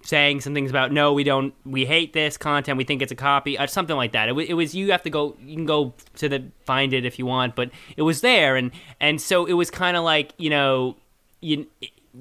saying 0.04 0.40
some 0.42 0.54
things 0.54 0.70
about 0.70 0.92
no 0.92 1.12
we 1.14 1.24
don't 1.24 1.54
we 1.66 1.86
hate 1.86 2.14
this 2.14 2.38
content. 2.38 2.78
We 2.78 2.84
think 2.84 3.02
it's 3.02 3.12
a 3.12 3.16
copy 3.16 3.60
or 3.60 3.68
something 3.68 3.96
like 3.96 4.14
that. 4.14 4.30
It, 4.30 4.36
wa- 4.36 4.46
it 4.48 4.54
was 4.54 4.74
you 4.74 4.92
have 4.92 5.04
to 5.04 5.10
go 5.10 5.36
you 5.42 5.56
can 5.56 5.66
go 5.66 5.94
to 6.16 6.30
the 6.30 6.46
find 6.66 6.94
it 6.94 7.06
if 7.06 7.20
you 7.20 7.26
want 7.26 7.56
but 7.56 7.70
it 7.98 8.04
was 8.04 8.22
there. 8.22 8.56
And 8.56 8.72
and 9.00 9.22
so 9.22 9.46
it 9.46 9.54
was 9.54 9.70
kind 9.70 9.98
of 9.98 10.04
like 10.04 10.34
you 10.38 10.50
know 10.50 10.96
you, 11.42 11.68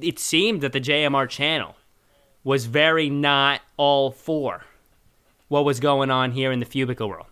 it 0.01 0.19
seemed 0.19 0.61
that 0.61 0.73
the 0.73 0.81
JMR 0.81 1.29
channel 1.29 1.77
was 2.45 2.67
very 2.67 3.11
not 3.11 3.61
all 3.77 4.11
for 4.11 4.65
what 5.49 5.65
was 5.65 5.81
going 5.81 6.11
on 6.11 6.33
here 6.33 6.53
in 6.53 6.61
the 6.61 6.67
Fubeca 6.67 7.09
world 7.09 7.27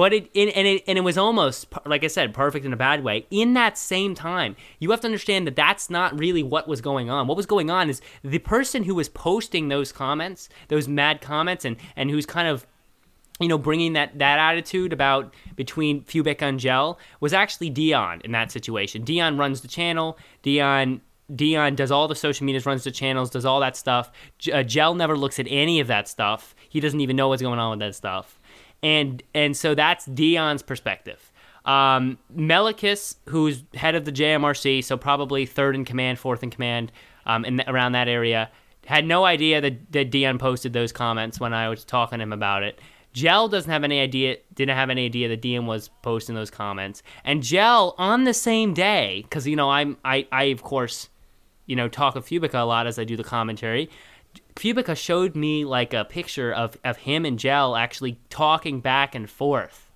but 0.00 0.14
it, 0.14 0.30
and, 0.34 0.48
and 0.50 0.66
it 0.66 0.82
and 0.86 0.96
it 0.96 1.02
was 1.02 1.18
almost 1.18 1.66
like 1.84 2.04
I 2.04 2.06
said, 2.06 2.32
perfect 2.32 2.64
in 2.64 2.72
a 2.72 2.76
bad 2.76 3.04
way. 3.04 3.26
In 3.30 3.52
that 3.52 3.76
same 3.76 4.14
time, 4.14 4.56
you 4.78 4.90
have 4.92 5.00
to 5.00 5.06
understand 5.06 5.46
that 5.46 5.56
that's 5.56 5.90
not 5.90 6.18
really 6.18 6.42
what 6.42 6.66
was 6.66 6.80
going 6.80 7.10
on. 7.10 7.26
What 7.26 7.36
was 7.36 7.44
going 7.44 7.68
on 7.68 7.90
is 7.90 8.00
the 8.24 8.38
person 8.38 8.84
who 8.84 8.94
was 8.94 9.10
posting 9.10 9.68
those 9.68 9.92
comments, 9.92 10.48
those 10.68 10.88
mad 10.88 11.20
comments, 11.20 11.66
and 11.66 11.76
and 11.96 12.10
who's 12.10 12.24
kind 12.24 12.48
of 12.48 12.66
you 13.40 13.48
know, 13.48 13.58
bringing 13.58 13.92
that 13.92 14.18
that 14.18 14.38
attitude 14.38 14.94
about 14.94 15.34
between 15.54 16.02
Fubeca 16.04 16.42
and 16.42 16.60
Jelle 16.60 16.98
was 17.20 17.34
actually 17.34 17.68
Dion 17.68 18.22
in 18.24 18.32
that 18.32 18.50
situation. 18.50 19.02
Dion 19.02 19.36
runs 19.36 19.60
the 19.60 19.68
channel. 19.68 20.16
Dion 20.40 21.02
Dion 21.34 21.74
does 21.74 21.90
all 21.90 22.08
the 22.08 22.14
social 22.14 22.44
medias, 22.44 22.66
runs 22.66 22.84
the 22.84 22.90
channels, 22.90 23.30
does 23.30 23.44
all 23.44 23.60
that 23.60 23.76
stuff. 23.76 24.10
Uh, 24.52 24.62
Jelle 24.62 24.94
never 24.94 25.16
looks 25.16 25.38
at 25.38 25.46
any 25.48 25.80
of 25.80 25.86
that 25.86 26.08
stuff. 26.08 26.54
He 26.68 26.80
doesn't 26.80 27.00
even 27.00 27.16
know 27.16 27.28
what's 27.28 27.42
going 27.42 27.58
on 27.58 27.70
with 27.70 27.80
that 27.80 27.94
stuff. 27.94 28.38
And 28.82 29.22
and 29.34 29.56
so 29.56 29.74
that's 29.74 30.06
Dion's 30.06 30.62
perspective. 30.62 31.32
Um, 31.64 32.18
who's 33.28 33.64
head 33.74 33.94
of 33.94 34.04
the 34.04 34.12
JMRC, 34.12 34.82
so 34.82 34.96
probably 34.96 35.44
third 35.46 35.74
in 35.74 35.84
command, 35.84 36.18
fourth 36.18 36.42
in 36.42 36.50
command, 36.50 36.90
um, 37.26 37.44
in 37.44 37.60
around 37.66 37.92
that 37.92 38.08
area, 38.08 38.50
had 38.86 39.04
no 39.04 39.24
idea 39.24 39.60
that, 39.60 39.92
that 39.92 40.10
Dion 40.10 40.38
posted 40.38 40.72
those 40.72 40.92
comments 40.92 41.38
when 41.38 41.52
I 41.52 41.68
was 41.68 41.84
talking 41.84 42.18
to 42.18 42.22
him 42.22 42.32
about 42.32 42.62
it. 42.62 42.80
Jelle 43.12 43.48
doesn't 43.48 43.70
have 43.70 43.84
any 43.84 44.00
idea, 44.00 44.36
didn't 44.54 44.76
have 44.76 44.88
any 44.88 45.04
idea 45.04 45.28
that 45.28 45.42
Dion 45.42 45.66
was 45.66 45.90
posting 46.02 46.34
those 46.34 46.50
comments. 46.50 47.02
And 47.24 47.42
Jelle 47.42 47.94
on 47.98 48.24
the 48.24 48.34
same 48.34 48.72
day, 48.72 49.22
because 49.24 49.46
you 49.46 49.56
know 49.56 49.70
I'm 49.70 49.96
I 50.04 50.26
I 50.30 50.44
of 50.44 50.62
course, 50.62 51.08
you 51.66 51.76
know 51.76 51.88
talk 51.88 52.16
of 52.16 52.26
Fubeca 52.26 52.54
a 52.54 52.64
lot 52.64 52.86
as 52.86 52.98
I 52.98 53.04
do 53.04 53.16
the 53.16 53.24
commentary. 53.24 53.90
Fubeca 54.54 54.96
showed 54.96 55.34
me 55.34 55.64
like 55.64 55.92
a 55.92 56.04
picture 56.04 56.52
of 56.52 56.76
of 56.84 56.98
him 56.98 57.24
and 57.24 57.38
Jelle 57.38 57.76
actually 57.76 58.18
talking 58.28 58.80
back 58.80 59.14
and 59.14 59.28
forth. 59.28 59.90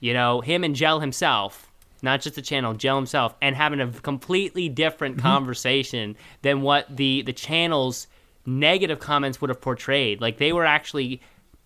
You 0.00 0.12
know, 0.12 0.40
him 0.40 0.62
and 0.62 0.76
Jelle 0.76 1.00
himself, 1.00 1.72
not 2.02 2.20
just 2.20 2.36
the 2.36 2.42
channel, 2.42 2.74
Jelle 2.74 2.96
himself, 2.96 3.34
and 3.40 3.56
having 3.56 3.80
a 3.80 3.90
completely 3.90 4.68
different 4.68 5.16
mm-hmm. 5.16 5.26
conversation 5.26 6.16
than 6.42 6.62
what 6.62 6.94
the 6.94 7.22
the 7.22 7.32
channel's 7.32 8.06
negative 8.44 9.00
comments 9.00 9.40
would 9.40 9.50
have 9.50 9.60
portrayed. 9.60 10.20
Like 10.20 10.38
they 10.38 10.52
were 10.52 10.64
actually 10.64 11.20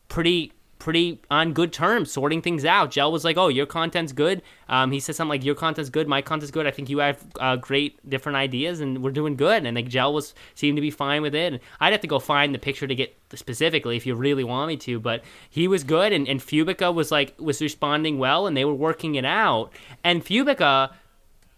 pretty 0.09 0.53
pretty 0.81 1.21
on 1.31 1.53
good 1.53 1.73
terms, 1.73 2.11
sorting 2.11 2.43
things 2.43 2.65
out. 2.65 2.91
Jelle 2.91 3.13
was 3.13 3.25
like, 3.25 3.37
"Oh, 3.37 3.49
your 3.49 3.67
content's 3.67 4.13
good." 4.13 4.43
Um, 4.69 4.91
he 4.91 4.99
said 4.99 5.15
something 5.15 5.31
like, 5.31 5.45
"Your 5.45 5.55
content's 5.55 5.91
good, 5.91 6.09
my 6.09 6.23
content's 6.23 6.51
good. 6.51 6.67
I 6.67 6.73
think 6.73 6.91
you 6.91 6.99
have 6.99 7.25
uh, 7.39 7.57
great 7.57 8.09
different 8.09 8.37
ideas, 8.37 8.81
and 8.81 9.03
we're 9.03 9.13
doing 9.13 9.37
good." 9.37 9.65
And 9.65 9.77
like 9.77 9.89
Jelle 9.89 10.13
was 10.13 10.35
seemed 10.55 10.77
to 10.77 10.83
be 10.83 10.91
fine 10.91 11.23
with 11.23 11.35
it. 11.35 11.53
And 11.53 11.61
I'd 11.79 11.93
have 11.93 12.01
to 12.01 12.09
go 12.09 12.19
find 12.19 12.53
the 12.53 12.59
picture 12.59 12.89
to 12.89 12.95
get 12.95 13.17
specifically 13.35 13.97
if 13.97 14.07
you 14.07 14.17
really 14.17 14.43
want 14.43 14.69
me 14.69 14.77
to, 14.79 14.99
but 14.99 15.23
he 15.49 15.69
was 15.69 15.85
good, 15.85 16.13
and, 16.13 16.27
and 16.27 16.41
Fubeca 16.41 16.93
was 16.93 17.13
like 17.13 17.35
was 17.39 17.61
responding 17.61 18.19
well, 18.19 18.49
and 18.49 18.57
they 18.57 18.65
were 18.65 18.75
working 18.75 19.15
it 19.15 19.25
out. 19.25 19.73
And 20.03 20.25
Fubeca 20.25 20.91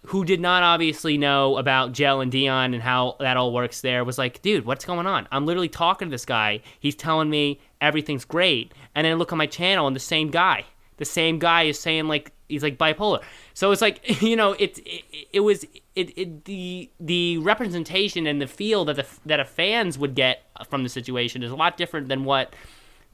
who 0.06 0.24
did 0.24 0.40
not 0.40 0.62
obviously 0.62 1.16
know 1.16 1.56
about 1.56 1.92
Jelle 1.92 2.20
and 2.20 2.32
Dion 2.32 2.74
and 2.74 2.82
how 2.82 3.16
that 3.20 3.36
all 3.36 3.52
works 3.52 3.82
there 3.82 4.04
was 4.04 4.18
like, 4.18 4.42
dude, 4.42 4.64
what's 4.64 4.84
going 4.84 5.06
on? 5.06 5.28
I'm 5.30 5.46
literally 5.46 5.68
talking 5.68 6.08
to 6.08 6.10
this 6.10 6.24
guy. 6.24 6.60
He's 6.80 6.96
telling 6.96 7.30
me 7.30 7.60
everything's 7.80 8.24
great. 8.24 8.72
And 8.94 9.04
then 9.04 9.12
I 9.12 9.14
look 9.14 9.32
on 9.32 9.38
my 9.38 9.46
channel 9.46 9.86
and 9.86 9.96
the 9.96 10.00
same 10.00 10.30
guy, 10.30 10.64
the 10.98 11.04
same 11.04 11.38
guy 11.38 11.64
is 11.64 11.78
saying 11.78 12.08
like 12.08 12.32
he's 12.48 12.62
like 12.62 12.78
bipolar. 12.78 13.22
So 13.54 13.72
it's 13.72 13.82
like, 13.82 14.22
you 14.22 14.36
know, 14.36 14.52
it 14.52 14.78
it, 14.86 15.04
it 15.32 15.40
was 15.40 15.64
it, 15.94 16.16
it 16.18 16.44
the 16.44 16.90
the 17.00 17.38
representation 17.38 18.26
and 18.26 18.40
the 18.40 18.46
feel 18.46 18.84
that 18.86 18.96
the 18.96 19.06
that 19.26 19.40
a 19.40 19.44
fans 19.44 19.98
would 19.98 20.14
get 20.14 20.44
from 20.68 20.82
the 20.82 20.88
situation 20.88 21.42
is 21.42 21.50
a 21.50 21.56
lot 21.56 21.76
different 21.76 22.08
than 22.08 22.24
what 22.24 22.54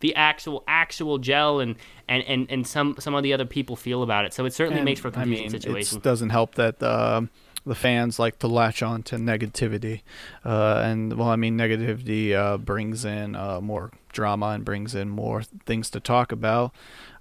the 0.00 0.14
actual 0.14 0.64
actual 0.68 1.18
Jelle 1.18 1.60
and 1.60 1.76
and, 2.08 2.22
and, 2.24 2.46
and 2.50 2.66
some 2.66 2.96
some 2.98 3.14
of 3.14 3.22
the 3.22 3.32
other 3.32 3.46
people 3.46 3.76
feel 3.76 4.02
about 4.02 4.24
it. 4.24 4.32
So 4.32 4.44
it 4.44 4.52
certainly 4.52 4.80
And, 4.80 4.84
makes 4.84 5.00
for 5.00 5.08
a 5.08 5.12
confusing 5.12 5.46
I 5.46 5.50
mean, 5.50 5.60
situation. 5.60 5.98
It 5.98 6.04
doesn't 6.04 6.30
help 6.30 6.54
that 6.56 6.82
um 6.82 7.30
the 7.66 7.74
fans 7.74 8.18
like 8.18 8.38
to 8.38 8.48
latch 8.48 8.82
on 8.82 9.02
to 9.04 9.16
negativity, 9.16 10.00
uh, 10.44 10.82
and 10.84 11.12
well, 11.14 11.28
I 11.28 11.36
mean, 11.36 11.58
negativity 11.58 12.34
uh, 12.34 12.56
brings 12.56 13.04
in 13.04 13.36
uh, 13.36 13.60
more 13.60 13.90
drama 14.12 14.48
and 14.48 14.64
brings 14.64 14.94
in 14.94 15.08
more 15.08 15.42
things 15.66 15.90
to 15.90 16.00
talk 16.00 16.32
about. 16.32 16.72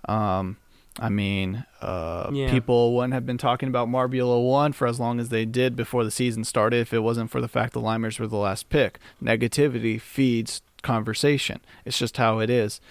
Um, 0.08 0.58
I 1.00 1.10
mean, 1.10 1.64
uh, 1.82 2.32
Yeah. 2.34 2.50
people 2.50 2.96
wouldn't 2.96 3.14
have 3.14 3.26
been 3.26 3.38
talking 3.38 3.70
about 3.70 3.88
Marbula 3.88 4.44
One 4.44 4.74
for 4.74 4.88
as 4.88 5.00
long 5.00 5.20
as 5.20 5.30
they 5.30 5.46
did 5.46 5.76
before 5.76 6.04
the 6.04 6.10
season 6.12 6.44
started 6.44 6.80
if 6.80 6.92
it 6.94 7.00
wasn't 7.00 7.30
for 7.30 7.40
the 7.40 7.48
fact 7.48 7.74
the 7.74 7.82
Limers 7.82 8.20
were 8.20 8.26
the 8.28 8.38
last 8.38 8.70
pick. 8.70 8.98
Negativity 9.24 10.02
feeds 10.02 10.62
conversation. 10.82 11.60
It's 11.86 12.00
just 12.00 12.18
how 12.18 12.40
it 12.40 12.50
is, 12.50 12.82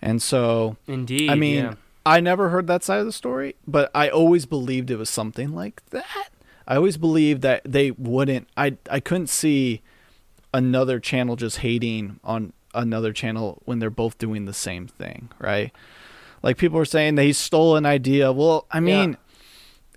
and 0.00 0.22
so 0.22 0.76
Indeed. 0.86 1.28
I 1.30 1.34
mean, 1.34 1.64
yeah. 1.64 1.74
I 2.06 2.20
never 2.20 2.48
heard 2.48 2.66
that 2.68 2.82
side 2.82 3.00
of 3.00 3.06
the 3.06 3.12
story, 3.12 3.56
but 3.66 3.90
I 3.94 4.08
always 4.08 4.46
believed 4.46 4.90
it 4.90 4.96
was 4.96 5.10
something 5.10 5.54
like 5.54 5.82
that. 5.90 6.28
I 6.66 6.76
always 6.76 6.96
believed 6.96 7.42
that 7.42 7.60
they 7.66 7.90
wouldn't. 7.90 8.48
I 8.56 8.76
I 8.90 9.00
couldn't 9.00 9.28
see 9.28 9.82
another 10.54 10.98
channel 10.98 11.36
just 11.36 11.58
hating 11.58 12.20
on 12.24 12.52
another 12.74 13.12
channel 13.12 13.62
when 13.64 13.78
they're 13.78 13.90
both 13.90 14.18
doing 14.18 14.44
the 14.44 14.52
same 14.52 14.86
thing, 14.86 15.30
right? 15.38 15.72
Like 16.42 16.56
people 16.56 16.78
are 16.78 16.84
saying 16.84 17.16
that 17.16 17.24
he 17.24 17.32
stole 17.32 17.76
an 17.76 17.84
idea. 17.86 18.32
Well, 18.32 18.66
I 18.70 18.80
mean, 18.80 19.10
Yeah. 19.10 19.16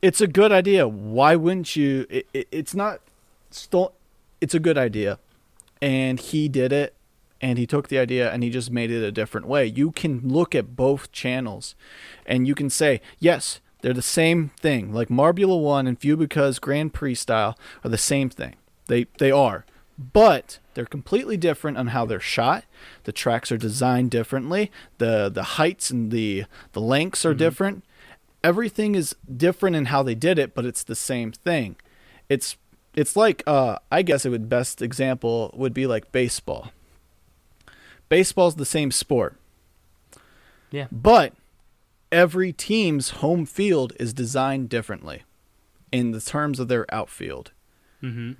it's 0.02 0.22
a 0.22 0.28
good 0.28 0.52
idea. 0.52 0.88
Why 0.88 1.36
wouldn't 1.36 1.76
you? 1.76 2.06
It, 2.10 2.28
it, 2.34 2.48
it's 2.52 2.76
not 2.76 3.00
stole. 3.52 3.94
It's 4.42 4.54
a 4.54 4.60
good 4.60 4.78
idea, 4.78 5.20
and 5.82 6.20
he 6.20 6.50
did 6.50 6.74
it, 6.74 6.96
and 7.40 7.58
he 7.58 7.66
took 7.66 7.88
the 7.88 7.98
idea 7.98 8.30
and 8.32 8.44
he 8.44 8.50
just 8.50 8.72
made 8.72 8.92
it 8.92 9.02
a 9.04 9.12
different 9.12 9.48
way. 9.48 9.66
You 9.66 9.92
can 9.92 10.20
look 10.28 10.54
at 10.54 10.76
both 10.76 11.12
channels, 11.14 11.76
and 12.26 12.46
you 12.48 12.56
can 12.56 12.70
say 12.70 13.00
yes, 13.20 13.62
they're 13.82 13.94
the 13.94 14.02
same 14.02 14.50
thing. 14.60 14.94
Like 14.94 15.08
Marbula 15.08 15.62
One 15.62 15.88
and 15.88 15.98
Fubeca's 15.98 16.60
Grand 16.60 16.94
Prix 16.94 17.16
style 17.16 17.58
are 17.86 17.90
the 17.90 17.98
same 17.98 18.30
thing. 18.30 18.56
They 18.88 19.06
they 19.18 19.32
are. 19.32 19.66
But 19.98 20.60
they're 20.74 20.86
completely 20.86 21.38
different 21.38 21.78
on 21.78 21.88
how 21.88 22.06
they're 22.06 22.20
shot. 22.20 22.66
The 23.04 23.12
tracks 23.12 23.52
are 23.52 23.58
designed 23.58 24.12
differently. 24.12 24.72
The 24.98 25.30
the 25.30 25.44
heights 25.44 25.92
and 25.92 26.12
the 26.12 26.46
the 26.72 26.82
lengths 26.82 27.26
are 27.26 27.34
different. 27.34 27.84
Everything 28.44 28.96
is 28.96 29.16
different 29.36 29.76
in 29.76 29.86
how 29.86 30.04
they 30.04 30.16
did 30.16 30.40
it, 30.40 30.54
but 30.56 30.66
it's 30.66 30.84
the 30.84 30.96
same 30.96 31.32
thing. 31.32 31.76
It's 32.28 32.58
it's 32.96 33.16
like 33.16 33.44
uh 33.46 33.78
I 33.92 34.02
guess 34.02 34.26
it 34.26 34.30
would 34.30 34.50
best 34.50 34.82
example 34.82 35.52
would 35.56 35.74
be 35.74 35.86
like 35.86 36.12
baseball. 36.12 36.72
Baseball's 38.10 38.56
the 38.56 38.66
same 38.66 38.92
sport. 38.92 39.38
Yeah. 40.72 40.88
But 40.92 41.34
every 42.12 42.52
team's 42.52 43.12
home 43.22 43.46
field 43.46 43.94
is 44.00 44.14
designed 44.14 44.70
differently 44.70 45.24
in 45.92 46.12
the 46.12 46.22
terms 46.22 46.60
of 46.60 46.68
their 46.68 46.92
outfield. 46.94 47.52
Mm-hmm. 48.02 48.34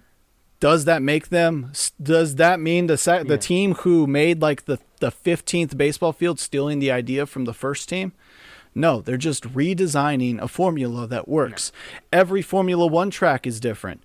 Does 0.64 0.86
that 0.86 1.02
make 1.02 1.28
them? 1.28 1.74
Does 2.02 2.36
that 2.36 2.58
mean 2.58 2.88
the 2.88 2.96
sec, 2.96 3.28
the 3.28 3.38
team 3.38 3.74
who 3.74 4.08
made 4.08 4.42
like 4.42 4.64
the 4.64 4.80
the 5.02 5.12
fifteenth 5.12 5.78
baseball 5.78 6.14
field 6.14 6.40
stealing 6.40 6.80
the 6.80 6.90
idea 6.90 7.26
from 7.26 7.44
the 7.44 7.54
first 7.54 7.90
team? 7.90 8.14
No, 8.74 9.02
they're 9.02 9.18
just 9.18 9.44
redesigning 9.44 10.40
a 10.40 10.48
formula 10.48 11.06
that 11.06 11.28
works. 11.28 11.74
Every 12.14 12.42
Formula 12.42 12.88
One 12.88 13.10
track 13.10 13.46
is 13.46 13.60
different 13.60 14.04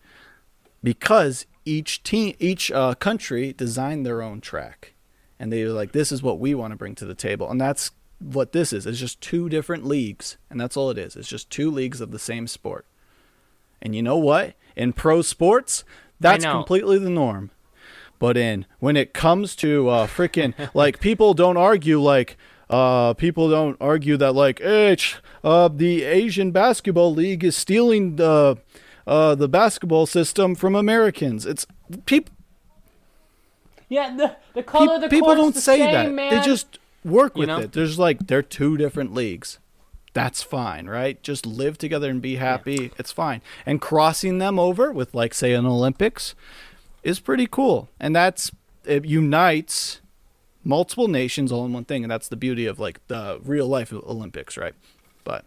because 0.82 1.46
each 1.64 2.02
team, 2.02 2.34
each 2.40 2.72
uh, 2.72 2.96
country 2.96 3.52
designed 3.52 4.04
their 4.04 4.20
own 4.20 4.40
track, 4.40 4.94
and 5.38 5.52
they 5.52 5.64
were 5.64 5.70
like, 5.70 5.92
"This 5.92 6.10
is 6.10 6.24
what 6.24 6.40
we 6.40 6.56
want 6.56 6.72
to 6.72 6.76
bring 6.76 6.96
to 6.96 7.06
the 7.06 7.14
table," 7.14 7.48
and 7.48 7.60
that's 7.60 7.92
what 8.18 8.50
this 8.50 8.72
is. 8.72 8.84
It's 8.84 8.98
just 8.98 9.20
two 9.20 9.48
different 9.48 9.86
leagues, 9.86 10.38
and 10.50 10.60
that's 10.60 10.76
all 10.76 10.90
it 10.90 10.98
is. 10.98 11.14
It's 11.14 11.28
just 11.28 11.50
two 11.50 11.70
leagues 11.70 12.00
of 12.00 12.10
the 12.10 12.18
same 12.18 12.48
sport. 12.48 12.84
And 13.80 13.94
you 13.94 14.02
know 14.02 14.16
what? 14.16 14.54
In 14.74 14.92
pro 14.92 15.22
sports, 15.22 15.84
that's 16.20 16.44
completely 16.44 16.98
the 16.98 17.10
norm. 17.10 17.50
But 18.18 18.36
in 18.36 18.66
when 18.80 18.96
it 18.96 19.12
comes 19.14 19.54
to 19.56 19.88
uh 19.88 20.06
freaking 20.06 20.54
like 20.74 20.98
people 21.00 21.34
don't 21.34 21.56
argue 21.56 22.00
like 22.00 22.36
uh 22.68 23.14
people 23.14 23.48
don't 23.48 23.76
argue 23.80 24.16
that 24.16 24.32
like 24.34 24.60
H 24.60 25.16
uh 25.44 25.68
the 25.68 26.02
Asian 26.02 26.50
basketball 26.50 27.14
league 27.14 27.44
is 27.44 27.54
stealing 27.56 28.16
the 28.16 28.58
uh 29.06 29.34
the 29.36 29.48
basketball 29.48 30.06
system 30.06 30.54
from 30.54 30.74
Americans. 30.74 31.46
It's 31.46 31.66
people 32.06 32.34
Yeah, 33.88 34.14
the 34.16 34.36
the 34.54 34.62
color 34.62 34.96
of 34.96 35.00
the 35.02 35.08
people 35.08 35.34
don't 35.34 35.54
the 35.54 35.60
say 35.60 35.78
same, 35.78 35.92
that. 35.92 36.12
Man. 36.12 36.30
They 36.34 36.40
just 36.44 36.78
work 37.04 37.36
You 37.36 37.40
with 37.40 37.48
know? 37.48 37.60
it. 37.60 37.72
There's 37.72 37.98
like 37.98 38.26
they're 38.26 38.42
two 38.42 38.76
different 38.76 39.14
leagues. 39.14 39.58
That's 40.18 40.42
fine, 40.42 40.88
right? 40.88 41.22
Just 41.22 41.46
live 41.46 41.78
together 41.78 42.10
and 42.10 42.20
be 42.20 42.34
happy. 42.34 42.90
It's 42.98 43.12
fine. 43.12 43.40
And 43.64 43.80
crossing 43.80 44.38
them 44.38 44.58
over 44.58 44.90
with 44.90 45.14
like 45.14 45.32
say 45.32 45.52
an 45.52 45.64
Olympics 45.64 46.34
is 47.04 47.20
pretty 47.20 47.46
cool. 47.46 47.88
And 48.00 48.16
that's 48.16 48.50
it 48.84 49.04
unites 49.04 50.00
multiple 50.64 51.06
nations 51.06 51.52
all 51.52 51.64
in 51.64 51.72
one 51.72 51.84
thing 51.84 52.02
and 52.02 52.10
that's 52.10 52.26
the 52.26 52.34
beauty 52.34 52.66
of 52.66 52.80
like 52.80 52.98
the 53.06 53.40
real 53.44 53.68
life 53.68 53.92
Olympics, 53.92 54.56
right? 54.56 54.74
But 55.22 55.44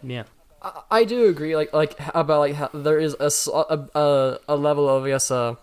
yeah. 0.00 0.22
I, 0.62 0.82
I 0.88 1.04
do 1.04 1.26
agree, 1.26 1.56
like 1.56 1.72
like 1.72 1.98
about 2.14 2.38
like 2.38 2.54
how 2.54 2.70
there 2.72 3.00
is 3.00 3.16
a 3.18 4.56
level 4.56 4.88
of 4.88 5.02
I 5.02 5.08
guess 5.08 5.32
uh 5.32 5.56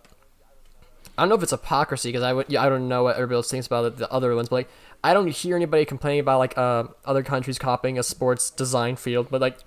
I 1.17 1.21
don't 1.21 1.29
know 1.29 1.35
if 1.35 1.43
it's 1.43 1.51
hypocrisy 1.51 2.09
because 2.09 2.23
I 2.23 2.33
would 2.33 2.47
yeah, 2.49 2.61
I 2.61 2.67
don't 2.67 2.89
know 2.89 3.03
what 3.03 3.15
everybody 3.15 3.37
else 3.37 3.49
thinks 3.49 3.67
about 3.67 3.85
it, 3.85 3.97
the 3.97 4.11
other 4.11 4.35
ones, 4.35 4.49
but 4.49 4.55
like 4.57 4.69
I 5.03 5.13
don't 5.13 5.27
hear 5.27 5.55
anybody 5.55 5.85
complaining 5.85 6.19
about 6.19 6.39
like 6.39 6.57
uh 6.57 6.85
other 7.05 7.23
countries 7.23 7.57
copying 7.57 7.97
a 7.99 8.03
sports 8.03 8.49
design 8.49 8.95
field, 8.95 9.27
but 9.29 9.41
like 9.41 9.57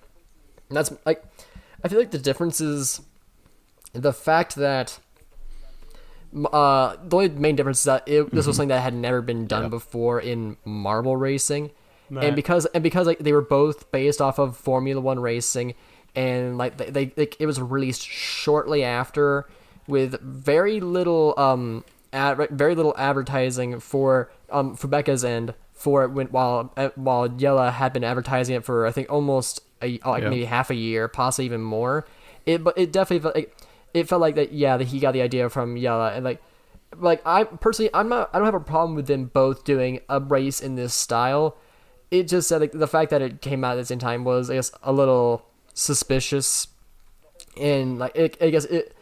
that's 0.71 0.93
like 1.07 1.25
I 1.83 1.89
feel 1.89 1.99
like 1.99 2.11
the 2.11 2.19
difference 2.19 2.61
is 2.61 3.01
the 3.93 4.13
fact 4.13 4.57
that 4.57 4.99
uh 6.53 6.97
the 7.03 7.17
only 7.17 7.29
main 7.29 7.57
difference 7.57 7.81
is 7.81 7.85
that 7.85 8.09
it, 8.09 8.31
this 8.31 8.47
was 8.47 8.57
something 8.57 8.69
that 8.69 8.81
had 8.83 8.95
never 8.95 9.21
been 9.21 9.47
done 9.47 9.69
before 9.69 10.21
in 10.21 10.57
marble 10.65 11.17
racing. 11.17 11.71
Right. 12.11 12.25
and 12.25 12.37
because 12.37 12.67
and 12.67 12.83
because 12.83 13.07
like 13.07 13.21
they 13.21 13.33
were 13.33 13.41
both 13.41 13.93
based 13.93 14.21
off 14.21 14.39
of 14.39 14.57
Formula 14.57 15.01
One 15.01 15.21
racing, 15.21 15.75
and 16.17 16.59
like 16.59 16.77
they, 16.77 16.91
they 16.91 17.13
like, 17.17 17.37
it 17.39 17.47
was 17.47 17.61
released 17.61 18.03
shortly 18.03 18.83
after, 18.83 19.49
with 19.87 20.21
very 20.21 20.81
little 20.81 21.35
um 21.39 21.85
ad, 22.13 22.49
very 22.51 22.75
little 22.75 22.95
advertising 22.99 23.81
for 23.81 24.31
um 24.51 24.75
for 24.77 24.89
Becca's 24.89 25.25
end 25.25 25.55
for 25.73 26.05
it 26.05 26.11
when 26.11 26.27
while 26.29 26.73
uh, 26.77 26.91
while 26.95 27.27
Yella 27.33 27.71
had 27.71 27.93
been 27.93 28.05
advertising 28.05 28.57
it 28.57 28.65
for 28.65 28.87
I 28.87 28.93
think 28.93 29.11
almost 29.11 29.61
a 29.83 29.99
like 30.05 30.23
Yeah. 30.23 30.31
maybe 30.31 30.45
half 30.45 30.71
a 30.71 30.75
year, 30.75 31.09
possibly 31.09 31.47
even 31.47 31.63
more. 31.63 32.07
It 32.47 32.63
but 32.65 32.77
it 32.77 32.93
definitely 32.93 33.23
felt 33.23 33.35
like 33.35 33.57
it 33.95 34.09
felt 34.09 34.21
like 34.21 34.35
that 34.35 34.53
yeah 34.53 34.77
that 34.77 34.89
he 34.89 34.99
got 35.01 35.13
the 35.13 35.23
idea 35.23 35.49
from 35.49 35.77
Yella 35.77 36.13
and 36.13 36.25
like 36.25 36.43
like 36.99 37.23
I 37.25 37.45
personally 37.45 37.91
I'm 37.95 38.09
not 38.09 38.31
I 38.33 38.39
don't 38.39 38.47
have 38.47 38.55
a 38.55 38.61
problem 38.61 38.95
with 38.97 39.07
them 39.07 39.27
both 39.27 39.65
doing 39.65 40.01
a 40.09 40.21
race 40.21 40.61
in 40.61 40.75
this 40.75 40.93
style. 40.93 41.57
It 42.11 42.27
just 42.29 42.49
said 42.49 42.61
like 42.61 42.73
the 42.73 42.89
fact 42.89 43.11
that 43.11 43.23
it 43.23 43.41
came 43.41 43.63
out 43.63 43.73
at 43.73 43.77
the 43.77 43.85
same 43.87 44.01
time 44.01 44.25
was 44.25 44.51
I 44.51 44.55
guess 44.55 44.73
a 44.83 44.93
little 44.93 45.47
suspicious, 45.73 46.67
and 47.57 47.99
like 47.99 48.17
it, 48.17 48.37
I 48.41 48.51
guess 48.51 48.65
it, 48.65 48.95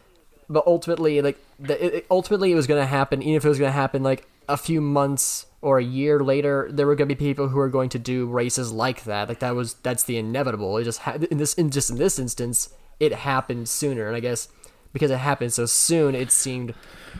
but 0.48 0.66
ultimately 0.66 1.20
like 1.22 1.38
the, 1.58 1.84
it, 1.84 1.94
it- 1.94 2.06
ultimately 2.10 2.52
it 2.52 2.54
was 2.54 2.66
gonna 2.66 2.86
happen. 2.86 3.22
Even 3.22 3.34
if 3.34 3.44
it 3.44 3.48
was 3.48 3.58
gonna 3.58 3.72
happen 3.72 4.02
like 4.02 4.26
a 4.48 4.56
few 4.56 4.80
months 4.80 5.46
or 5.60 5.78
a 5.78 5.84
year 5.84 6.20
later, 6.20 6.68
there 6.70 6.86
were 6.86 6.94
gonna 6.94 7.06
be 7.08 7.14
people 7.14 7.48
who 7.48 7.56
were 7.58 7.68
going 7.68 7.88
to 7.90 7.98
do 7.98 8.26
races 8.26 8.72
like 8.72 9.04
that. 9.04 9.28
Like 9.28 9.40
that 9.40 9.54
was 9.54 9.74
that's 9.74 10.04
the 10.04 10.16
inevitable. 10.16 10.76
It 10.78 10.84
just 10.84 11.00
ha- 11.00 11.18
in 11.30 11.38
this 11.38 11.54
in 11.54 11.70
just 11.70 11.90
in 11.90 11.96
this 11.96 12.18
instance, 12.18 12.70
it 13.00 13.12
happened 13.12 13.68
sooner, 13.68 14.06
and 14.06 14.16
I 14.16 14.20
guess 14.20 14.48
because 14.92 15.10
it 15.10 15.18
happened 15.18 15.52
so 15.52 15.66
soon, 15.66 16.14
it 16.14 16.32
seemed 16.32 16.74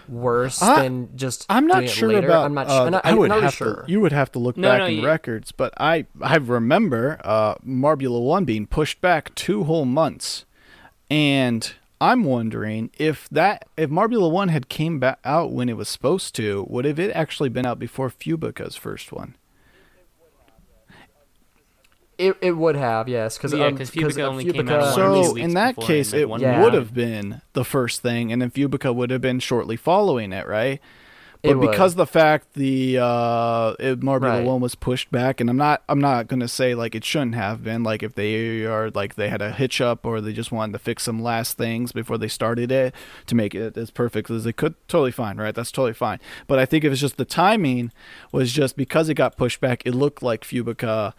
worse 0.09 0.63
I- 0.63 0.83
than 0.83 1.11
just 1.17 1.45
I'm 1.51 1.67
not 1.67 1.79
doing 1.81 1.85
it 1.87 1.91
sure 1.91 2.09
later. 2.09 2.29
about. 2.29 2.45
I'm 2.47 2.55
not. 2.55 2.69
uh, 2.69 2.85
I'm 2.85 2.93
not, 2.93 3.05
I 3.07 3.11
I'm 3.11 3.19
would 3.19 3.29
not 3.29 3.43
have 3.43 3.55
sure. 3.55 3.83
to. 3.85 3.91
You 3.93 4.01
would 4.01 4.13
have 4.13 4.33
to 4.33 4.39
look 4.39 4.57
No, 4.57 4.69
back 4.69 4.79
no, 4.81 4.87
in 4.87 4.97
you- 4.99 5.07
records, 5.07 5.53
but 5.53 5.75
I 5.79 6.07
I 6.23 6.37
remember 6.37 7.21
uh, 7.25 7.57
Marbula 7.57 8.23
One 8.23 8.45
being 8.45 8.67
pushed 8.67 9.01
back 9.01 9.35
two 9.35 9.65
whole 9.65 9.85
months, 9.85 10.45
and 11.11 11.73
I'm 12.01 12.25
wondering 12.25 12.91
if 12.99 13.29
that 13.31 13.67
if 13.77 13.91
Marbula 13.91 14.31
One 14.31 14.49
had 14.49 14.69
came 14.69 14.99
back 15.01 15.19
out 15.25 15.53
when 15.53 15.69
it 15.69 15.77
was 15.77 15.89
supposed 15.89 16.35
to, 16.37 16.65
would 16.69 16.85
have 16.85 16.99
it 16.99 17.11
actually 17.15 17.49
been 17.49 17.67
out 17.67 17.79
before 17.79 18.09
Fubeca's 18.09 18.77
first 18.77 19.11
one? 19.13 19.35
It, 22.17 22.37
it 22.41 22.53
would 22.57 22.75
have 22.75 23.09
yes 23.09 23.37
because 23.39 23.53
Yeah, 23.53 23.67
um, 23.67 23.77
'cause 23.79 23.91
Fubeca 23.93 24.19
uh, 24.25 24.29
only 24.29 24.45
came 24.45 24.69
out 24.69 24.81
one 24.99 25.01
or 25.01 25.15
two 25.21 25.25
So 25.25 25.33
weeks 25.35 25.45
in 25.45 25.55
that 25.55 25.77
case, 25.77 26.13
it 26.13 26.29
Yeah. 26.41 26.63
would 26.65 26.75
have 26.75 26.93
been 26.93 27.43
the 27.53 27.65
first 27.65 28.03
thing, 28.03 28.33
and 28.33 28.43
then 28.43 28.51
Fubeca 28.51 28.93
would 28.93 29.11
have 29.11 29.21
been 29.21 29.39
shortly 29.39 29.77
following 29.77 30.33
it, 30.33 30.47
right? 30.49 30.81
But 31.43 31.51
It 31.51 31.61
because 31.61 31.95
the 31.95 32.07
fact 32.07 32.55
the 32.55 32.99
uh, 32.99 33.75
it, 33.79 34.03
Right. 34.03 34.45
one 34.45 34.61
was 34.61 34.75
pushed 34.75 35.11
back, 35.13 35.41
and 35.41 35.49
I'm 35.49 35.57
not 35.57 35.83
I'm 35.89 36.01
not 36.01 36.27
gonna 36.27 36.49
say 36.49 36.75
like 36.75 36.97
it 36.97 37.05
shouldn't 37.05 37.37
have 37.37 37.63
been 37.63 37.85
like 37.85 38.03
if 38.03 38.15
they 38.15 38.65
are 38.65 38.91
like 38.91 39.15
they 39.15 39.29
had 39.29 39.41
a 39.41 39.53
hitch 39.53 39.81
up 39.81 40.05
or 40.05 40.21
they 40.21 40.33
just 40.33 40.51
wanted 40.51 40.73
to 40.73 40.79
fix 40.81 41.05
some 41.05 41.23
last 41.23 41.57
things 41.57 41.93
before 41.93 42.19
they 42.19 42.27
started 42.27 42.73
it 42.73 42.93
to 43.27 43.35
make 43.37 43.55
it 43.55 43.77
as 43.77 43.91
perfect 43.91 44.31
as 44.31 44.43
they 44.45 44.53
could. 44.53 44.75
Totally 44.89 45.13
fine, 45.13 45.37
right? 45.37 45.55
That's 45.55 45.71
totally 45.71 45.95
fine. 45.95 46.19
But 46.49 46.59
I 46.59 46.67
think 46.67 46.83
it 46.83 46.89
was 46.89 47.01
just 47.01 47.17
the 47.19 47.25
timing 47.25 47.93
was 48.33 48.53
just 48.53 48.77
because 48.77 49.09
it 49.09 49.15
got 49.15 49.37
pushed 49.37 49.61
back. 49.61 49.83
It 49.85 49.95
looked 49.95 50.23
like 50.23 50.43
Fubeca 50.43 51.13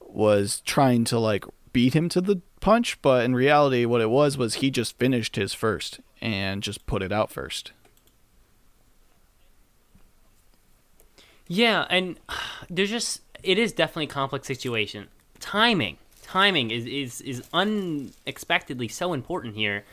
was 0.00 0.60
trying 0.64 1.04
to 1.04 1.18
like 1.18 1.44
beat 1.72 1.94
him 1.94 2.08
to 2.08 2.22
the 2.22 2.40
punch, 2.60 3.00
but 3.02 3.24
in 3.26 3.34
reality, 3.34 3.84
what 3.84 4.00
it 4.00 4.08
was 4.08 4.38
was 4.38 4.54
he 4.54 4.70
just 4.70 4.98
finished 4.98 5.36
his 5.36 5.52
first 5.52 6.00
and 6.22 6.62
just 6.62 6.86
put 6.86 7.02
it 7.02 7.12
out 7.12 7.30
first. 7.30 7.72
Yeah, 11.48 11.86
and 11.88 12.18
there's 12.70 12.90
just 12.90 13.22
it 13.42 13.58
is 13.58 13.72
definitely 13.72 14.04
a 14.04 14.08
complex 14.08 14.46
situation. 14.46 15.08
Timing, 15.38 15.98
timing 16.22 16.70
is 16.70 16.86
is 16.86 17.20
is 17.20 17.42
unexpectedly 17.52 18.88
so 18.88 19.12
important 19.12 19.54
here, 19.54 19.84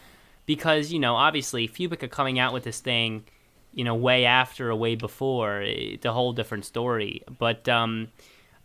because 0.45 0.91
you 0.91 0.99
know 0.99 1.15
obviously 1.15 1.67
Fubeca 1.67 2.09
coming 2.09 2.39
out 2.39 2.53
with 2.53 2.63
this 2.63 2.79
thing, 2.79 3.25
you 3.73 3.83
know, 3.83 3.95
way 3.95 4.25
after 4.25 4.71
or 4.71 4.75
way 4.75 4.95
before, 4.95 5.61
it's 5.61 6.05
a 6.05 6.13
whole 6.13 6.33
different 6.33 6.65
story. 6.65 7.23
But 7.39 7.67
um, 7.69 8.09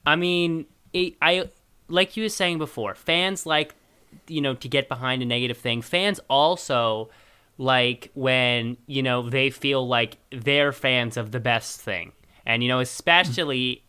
I 0.07 0.16
mean, 0.16 0.66
it, 0.93 1.14
I 1.20 1.51
like 1.89 2.16
you 2.16 2.24
were 2.24 2.28
saying 2.28 2.59
before, 2.59 2.95
fans 2.95 3.47
like 3.47 3.74
you 4.26 4.41
know 4.41 4.55
to 4.55 4.68
get 4.68 4.89
behind 4.89 5.22
a 5.22 5.26
negative 5.26 5.59
thing. 5.59 5.82
Fans 5.82 6.20
also 6.30 7.11
like 7.59 8.11
when 8.14 8.76
you 8.86 9.03
know 9.03 9.28
they 9.28 9.51
feel 9.51 9.86
like 9.86 10.16
they're 10.30 10.72
fans 10.72 11.16
of 11.16 11.32
the 11.32 11.41
best 11.41 11.80
thing 11.80 12.12
and 12.49 12.63
you 12.63 12.69
know 12.69 12.81
especially 12.81 13.85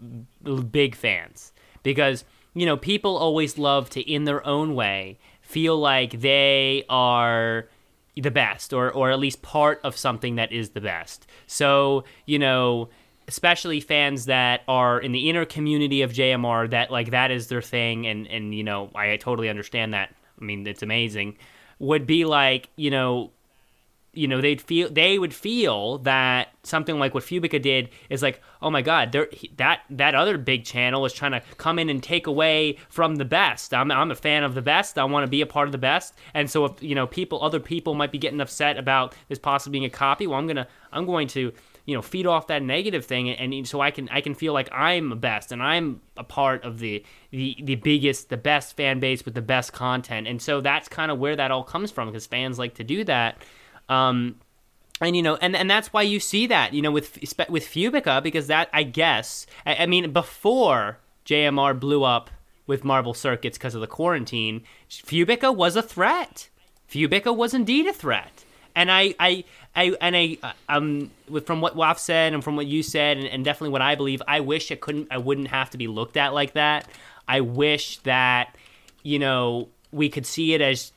big 0.70 0.94
fans. 0.94 1.52
Because 1.82 2.26
you 2.54 2.68
know 2.68 2.78
people 2.78 3.18
always 3.18 3.58
love 3.58 3.90
to 3.92 4.02
in 4.02 4.26
their 4.26 4.46
own 4.46 4.76
way 4.76 5.18
feel 5.42 5.78
like 5.78 6.20
they 6.22 6.84
are 6.90 7.68
the 8.16 8.30
best 8.30 8.74
or 8.74 8.92
or 8.92 9.10
at 9.10 9.18
least 9.18 9.42
part 9.42 9.80
of 9.84 9.98
something 9.98 10.36
that 10.36 10.52
is 10.52 10.72
the 10.72 10.82
best. 10.82 11.26
So 11.48 12.04
you 12.28 12.38
know 12.38 12.90
especially 13.28 13.80
fans 13.80 14.26
that 14.26 14.64
are 14.68 15.00
in 15.00 15.12
the 15.12 15.30
inner 15.30 15.46
community 15.46 16.02
of 16.02 16.12
JMR 16.12 16.70
that 16.72 16.92
like 16.92 17.12
that 17.12 17.32
is 17.32 17.48
their 17.48 17.62
thing 17.62 18.06
and 18.06 18.28
and 18.28 18.54
you 18.54 18.64
know 18.64 18.92
I 18.94 19.16
totally 19.18 19.50
understand 19.50 19.94
that. 19.94 20.14
I 20.40 20.44
mean 20.44 20.68
it's 20.68 20.84
amazing. 20.84 21.38
Would 21.80 22.06
be 22.06 22.26
like, 22.26 22.68
you 22.76 22.92
know, 22.92 23.32
you 24.20 24.28
know 24.28 24.42
they'd 24.42 24.62
feel 24.62 24.90
they 24.90 25.18
would 25.18 25.34
feel 25.34 26.00
that 26.00 26.50
something 26.64 27.00
like 27.00 27.14
what 27.14 27.24
Fubeca 27.24 27.62
did 27.62 27.90
is 28.10 28.22
like 28.22 28.42
oh 28.62 28.70
my 28.70 28.82
god 28.82 29.16
that 29.56 29.80
that 29.90 30.14
other 30.14 30.38
big 30.38 30.66
channel 30.66 31.06
is 31.06 31.14
trying 31.14 31.32
to 31.32 31.42
come 31.56 31.80
in 31.80 31.90
and 31.90 32.04
take 32.04 32.28
away 32.28 32.78
from 32.90 33.16
the 33.16 33.24
best. 33.24 33.74
I'm, 33.74 33.90
I'm 33.92 34.12
a 34.12 34.16
fan 34.16 34.44
of 34.44 34.56
the 34.56 34.62
best. 34.62 35.00
I 35.00 35.06
want 35.06 35.26
to 35.26 35.30
be 35.30 35.40
a 35.40 35.46
part 35.46 35.70
of 35.70 35.72
the 35.72 35.78
best. 35.78 36.16
And 36.34 36.50
so 36.50 36.66
if 36.66 36.84
you 36.84 36.96
know 36.96 37.08
people 37.08 37.42
other 37.42 37.62
people 37.62 37.94
might 37.94 38.12
be 38.12 38.18
getting 38.18 38.42
upset 38.42 38.78
about 38.78 39.16
this 39.30 39.40
possibly 39.40 39.80
being 39.80 39.86
a 39.86 39.90
copy 39.90 40.28
well 40.28 40.38
I'm 40.38 40.48
gonna 40.48 40.68
I'm 40.92 41.06
going 41.06 41.30
to 41.30 41.54
you 41.86 41.96
know 41.96 42.02
feed 42.02 42.28
off 42.28 42.48
that 42.48 42.62
negative 42.62 43.06
thing 43.06 43.30
and, 43.30 43.54
and 43.54 43.66
so 43.66 43.80
I 43.80 43.90
can 43.90 44.10
I 44.10 44.20
can 44.20 44.36
feel 44.36 44.52
like 44.52 44.70
I'm 44.74 45.10
the 45.10 45.16
best 45.16 45.54
and 45.54 45.64
I'm 45.64 46.02
a 46.18 46.26
part 46.26 46.66
of 46.66 46.80
the 46.80 47.06
the 47.32 47.56
the 47.64 47.76
biggest 47.76 48.28
the 48.28 48.38
best 48.38 48.76
fan 48.76 49.00
base 49.00 49.24
with 49.24 49.34
the 49.34 49.42
best 49.42 49.72
content. 49.72 50.28
And 50.28 50.42
so 50.42 50.60
that's 50.60 50.90
kind 50.90 51.10
of 51.10 51.20
where 51.20 51.38
that 51.38 51.52
all 51.52 51.64
comes 51.64 51.90
from 51.90 52.10
because 52.10 52.26
fans 52.26 52.60
like 52.60 52.74
to 52.76 52.84
do 52.84 53.06
that 53.06 53.42
um, 53.90 54.36
and 55.02 55.16
you 55.16 55.22
know, 55.22 55.36
and 55.38 55.56
and 55.56 55.70
that's 55.70 55.92
why 55.92 56.02
you 56.02 56.20
see 56.20 56.48
that 56.48 56.74
you 56.74 56.82
know 56.82 56.92
with 56.92 57.18
with 57.50 57.66
Fubeca 57.66 58.22
because 58.22 58.48
that 58.48 58.70
I 58.74 58.84
guess 58.84 59.46
I, 59.66 59.76
I 59.76 59.86
mean 59.86 60.12
before 60.12 60.98
JMR 61.26 61.80
blew 61.80 62.04
up 62.04 62.30
with 62.68 62.84
Marble 62.84 63.14
Circuits 63.14 63.58
because 63.58 63.76
of 63.76 63.82
the 63.82 63.88
quarantine, 63.88 64.64
Fubeca 64.90 65.56
was 65.56 65.76
a 65.76 65.82
threat. 65.82 66.50
Fubeca 66.90 67.36
was 67.36 67.54
indeed 67.54 67.88
a 67.88 67.94
threat, 67.94 68.44
and 68.76 68.92
I 68.92 69.16
I. 69.20 69.44
I 69.76 69.94
and 70.02 70.18
I 70.18 70.38
um 70.68 71.12
from 71.46 71.62
what 71.62 71.76
Waf 71.76 72.00
said 72.00 72.34
and 72.34 72.44
from 72.44 72.56
what 72.56 72.66
you 72.66 72.82
said 72.82 73.18
and, 73.18 73.28
and 73.28 73.46
definitely 73.46 73.70
what 73.70 73.84
I 73.84 73.94
believe, 73.94 74.20
I 74.28 74.40
wish 74.40 74.72
it 74.72 74.82
couldn't 74.82 75.08
I 75.12 75.20
wouldn't 75.20 75.50
have 75.50 75.70
to 75.70 75.78
be 75.78 75.88
looked 75.88 76.18
at 76.18 76.34
like 76.34 76.54
that. 76.54 76.90
I 77.28 77.42
wish 77.42 78.00
that 78.00 78.56
you 79.04 79.20
know 79.20 79.70
we 79.92 80.10
could 80.10 80.26
see 80.26 80.56
it 80.56 80.62
as 80.62 80.92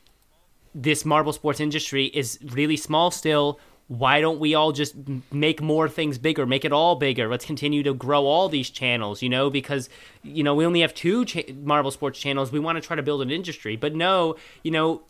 this 0.75 1.05
marble 1.05 1.33
sports 1.33 1.61
industry 1.61 2.07
is 2.07 2.39
really 2.43 2.77
small 2.77 3.11
still. 3.11 3.59
Why 3.89 4.21
don't 4.21 4.41
we 4.41 4.55
all 4.55 4.73
just 4.73 4.95
make 5.31 5.61
more 5.61 5.89
things 5.89 6.17
bigger, 6.17 6.47
make 6.47 6.65
it 6.65 6.73
all 6.73 6.97
bigger? 6.97 7.29
Let's 7.29 7.45
continue 7.45 7.83
to 7.83 7.93
grow 7.93 8.25
all 8.25 8.49
these 8.49 8.71
channels, 8.71 9.21
you 9.21 9.29
know, 9.29 9.51
because, 9.51 9.91
you 10.23 10.43
know, 10.43 10.55
we 10.55 10.65
only 10.65 10.81
have 10.81 10.95
two 10.95 11.25
cha- 11.25 11.53
marble 11.63 11.91
sports 11.91 12.19
channels. 12.19 12.53
We 12.53 12.61
want 12.61 12.77
to 12.77 12.87
try 12.87 12.97
to 12.97 13.03
build 13.03 13.21
an 13.21 13.31
industry. 13.31 13.77
But 13.77 13.95
no, 13.95 14.37
you 14.63 14.71
know, 14.71 15.03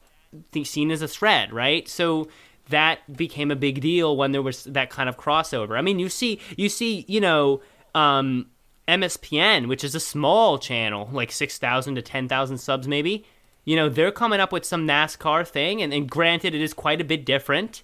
seen 0.65 0.91
as 0.91 1.03
a 1.03 1.09
threat, 1.09 1.53
right? 1.53 1.89
So 1.89 2.29
that 2.71 3.17
became 3.17 3.51
a 3.51 3.57
big 3.57 3.81
deal 3.81 4.17
when 4.17 4.33
there 4.33 4.43
was 4.43 4.65
that 4.65 4.91
kind 4.91 5.09
of 5.09 5.17
crossover. 5.17 5.79
I 5.79 5.83
mean, 5.83 5.99
you 5.99 6.09
see, 6.09 6.41
you 6.57 6.69
see, 6.69 7.05
you 7.07 7.21
know, 7.21 7.61
um, 7.95 8.47
MSPN, 8.89 9.69
which 9.69 9.85
is 9.85 9.95
a 9.95 10.01
small 10.01 10.59
channel, 10.59 11.09
like 11.13 11.31
6,000 11.31 11.95
to 11.95 12.03
10,000 12.03 12.59
subs 12.59 12.89
maybe 12.89 13.25
you 13.65 13.77
know, 13.77 13.89
they're 13.89 14.13
coming 14.13 14.41
up 14.41 14.53
with 14.53 14.65
some 14.65 14.87
NASCAR 14.87 15.47
thing, 15.47 15.83
and, 15.83 15.93
and 15.93 16.11
granted, 16.11 16.55
it 16.55 16.61
is 16.61 16.75
quite 16.75 17.01
a 17.01 17.05
bit 17.05 17.25
different. 17.25 17.83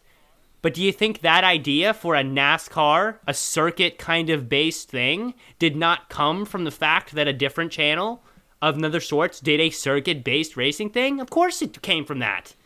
But 0.60 0.74
do 0.74 0.82
you 0.82 0.92
think 0.92 1.20
that 1.20 1.44
idea 1.44 1.94
for 1.94 2.16
a 2.16 2.22
NASCAR, 2.22 3.18
a 3.26 3.34
circuit 3.34 3.98
kind 3.98 4.28
of 4.28 4.48
based 4.48 4.90
thing, 4.90 5.34
did 5.58 5.76
not 5.76 6.08
come 6.08 6.44
from 6.44 6.64
the 6.64 6.72
fact 6.72 7.12
that 7.12 7.28
a 7.28 7.32
different 7.32 7.70
channel 7.70 8.24
of 8.60 8.76
another 8.76 9.00
sorts 9.00 9.38
did 9.38 9.60
a 9.60 9.70
circuit 9.70 10.24
based 10.24 10.56
racing 10.56 10.90
thing? 10.90 11.20
Of 11.20 11.30
course 11.30 11.62
it 11.62 11.80
came 11.82 12.04
from 12.04 12.18
that. 12.18 12.56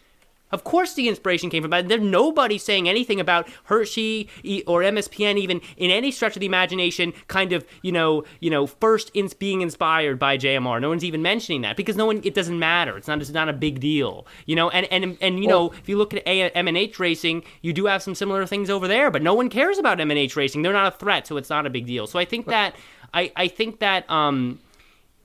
Of 0.52 0.64
course, 0.64 0.92
the 0.92 1.08
inspiration 1.08 1.48
came 1.48 1.62
from 1.62 1.70
that. 1.70 1.88
There's 1.88 2.02
nobody 2.02 2.58
saying 2.58 2.88
anything 2.88 3.18
about 3.18 3.48
Hershey 3.64 4.28
or 4.66 4.82
MSPN, 4.82 5.38
even 5.38 5.62
in 5.78 5.90
any 5.90 6.10
stretch 6.10 6.36
of 6.36 6.40
the 6.40 6.46
imagination, 6.46 7.14
kind 7.26 7.52
of 7.52 7.64
you 7.80 7.90
know, 7.90 8.24
you 8.40 8.50
know, 8.50 8.66
first 8.66 9.10
in 9.14 9.30
being 9.38 9.62
inspired 9.62 10.18
by 10.18 10.36
JMR. 10.36 10.80
No 10.80 10.90
one's 10.90 11.04
even 11.04 11.22
mentioning 11.22 11.62
that 11.62 11.76
because 11.76 11.96
no 11.96 12.04
one. 12.04 12.20
It 12.22 12.34
doesn't 12.34 12.58
matter. 12.58 12.98
It's 12.98 13.08
not. 13.08 13.20
It's 13.20 13.30
not 13.30 13.48
a 13.48 13.52
big 13.52 13.80
deal. 13.80 14.26
You 14.44 14.56
know, 14.56 14.68
and 14.70 14.86
and 14.92 15.16
and 15.20 15.42
you 15.42 15.48
well, 15.48 15.68
know, 15.68 15.74
if 15.78 15.88
you 15.88 15.96
look 15.96 16.12
at 16.12 16.22
M&H 16.26 16.98
racing, 16.98 17.44
you 17.62 17.72
do 17.72 17.86
have 17.86 18.02
some 18.02 18.14
similar 18.14 18.44
things 18.46 18.68
over 18.68 18.86
there, 18.86 19.10
but 19.10 19.22
no 19.22 19.34
one 19.34 19.48
cares 19.48 19.78
about 19.78 20.00
M&H 20.00 20.36
racing. 20.36 20.62
They're 20.62 20.72
not 20.72 20.94
a 20.94 20.96
threat, 20.96 21.26
so 21.26 21.38
it's 21.38 21.50
not 21.50 21.66
a 21.66 21.70
big 21.70 21.86
deal. 21.86 22.06
So 22.06 22.18
I 22.18 22.26
think 22.26 22.46
that 22.46 22.76
I 23.14 23.32
I 23.36 23.48
think 23.48 23.78
that 23.78 24.08
um, 24.10 24.60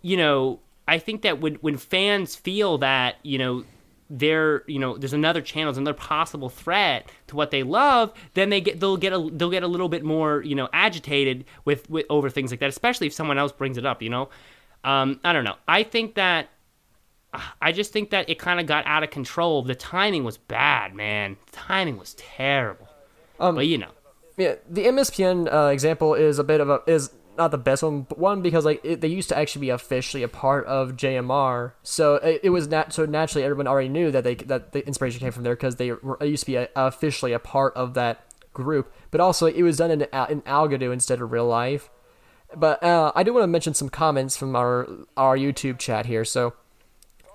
you 0.02 0.18
know. 0.18 0.60
I 0.90 1.00
think 1.00 1.24
that 1.24 1.42
when, 1.42 1.56
when 1.56 1.76
fans 1.76 2.38
feel 2.38 2.78
that, 2.78 3.18
you 3.22 3.38
know, 3.38 3.66
there 4.10 4.64
you 4.68 4.80
know 4.80 4.98
there's 4.98 5.14
another 5.14 5.42
channel 5.42 5.72
there's 5.72 5.78
another 5.78 5.98
possible 5.98 6.50
threat 6.50 7.10
to 7.28 7.36
what 7.36 7.52
they 7.52 7.64
love 7.64 8.14
then 8.36 8.50
they 8.50 8.62
get 8.62 8.80
they'll 8.80 8.98
get 8.98 9.12
a 9.12 9.30
they'll 9.34 9.50
get 9.50 9.64
a 9.64 9.68
little 9.68 9.90
bit 9.90 10.04
more 10.04 10.42
you 10.44 10.56
know 10.56 10.70
agitated 10.72 11.44
with, 11.66 11.90
with 11.90 12.06
over 12.10 12.30
things 12.30 12.52
like 12.52 12.60
that 12.60 12.70
especially 12.70 13.08
if 13.08 13.14
someone 13.14 13.38
else 13.38 13.52
brings 13.52 13.78
it 13.78 13.86
up 13.86 14.02
you 14.02 14.10
know? 14.10 14.30
Um, 14.84 15.20
i 15.24 15.34
don't 15.34 15.44
know. 15.44 15.56
I 15.68 15.84
think 15.84 16.16
that 16.16 16.50
i 17.62 17.72
just 17.72 17.92
think 17.92 18.12
that 18.12 18.30
it 18.30 18.40
kind 18.40 18.60
of 18.60 18.66
got 18.66 18.86
out 18.86 19.04
of 19.04 19.10
control. 19.10 19.62
The 19.62 19.76
timing 19.76 20.24
was 20.24 20.38
bad 20.38 20.96
man. 20.96 21.38
The 21.48 21.58
timing 21.58 21.98
was 21.98 22.14
terrible. 22.14 22.88
Um, 23.40 23.56
but 23.56 23.68
you 23.68 23.78
know. 23.78 23.92
yeah 24.38 24.56
the 24.70 24.86
mspn 24.86 25.54
uh, 25.54 25.68
example 25.68 26.14
is 26.14 26.40
a 26.40 26.44
bit 26.44 26.62
of 26.62 26.70
a 26.70 26.82
is 26.88 27.12
not 27.38 27.52
the 27.52 27.58
best 27.58 27.84
one, 27.84 28.02
but 28.02 28.18
one 28.18 28.42
because 28.42 28.66
like 28.66 28.82
it, 28.84 29.02
they 29.02 29.08
used 29.08 29.30
to 29.30 29.38
actually 29.38 29.62
be 29.62 29.70
officially 29.70 30.24
a 30.24 30.28
part 30.28 30.66
of 30.66 30.96
JMR, 30.96 31.74
so 31.84 32.16
it, 32.16 32.42
it 32.44 32.50
was 32.50 32.68
not 32.68 32.94
so 32.94 33.06
naturally 33.06 33.44
everyone 33.44 33.68
already 33.68 33.90
knew 33.90 34.12
that 34.12 34.24
they 34.24 34.36
that 34.36 34.72
the 34.74 34.86
inspiration 34.86 35.20
came 35.20 35.32
from 35.32 35.44
there 35.44 35.56
because 35.56 35.78
they 35.78 35.92
were 35.92 36.24
used 36.24 36.44
to 36.44 36.52
be 36.52 36.56
a, 36.56 36.70
officially 36.76 37.34
a 37.34 37.40
part 37.40 37.76
of 37.76 37.94
that 37.94 38.26
group. 38.54 38.92
But 39.12 39.22
also 39.22 39.46
it 39.46 39.62
was 39.62 39.78
done 39.78 39.92
in 39.92 40.02
in 40.02 40.42
Algodoo 40.42 40.92
instead 40.92 41.22
of 41.22 41.32
real 41.32 41.48
life. 41.48 41.90
But 42.56 42.82
uh, 42.84 43.12
I 43.16 43.24
do 43.24 43.34
want 43.34 43.44
to 43.44 43.48
mention 43.48 43.74
some 43.74 43.90
comments 43.90 44.36
from 44.38 44.56
our 44.56 44.88
our 45.16 45.38
YouTube 45.38 45.80
chat 45.80 46.06
here. 46.06 46.26
So, 46.26 46.54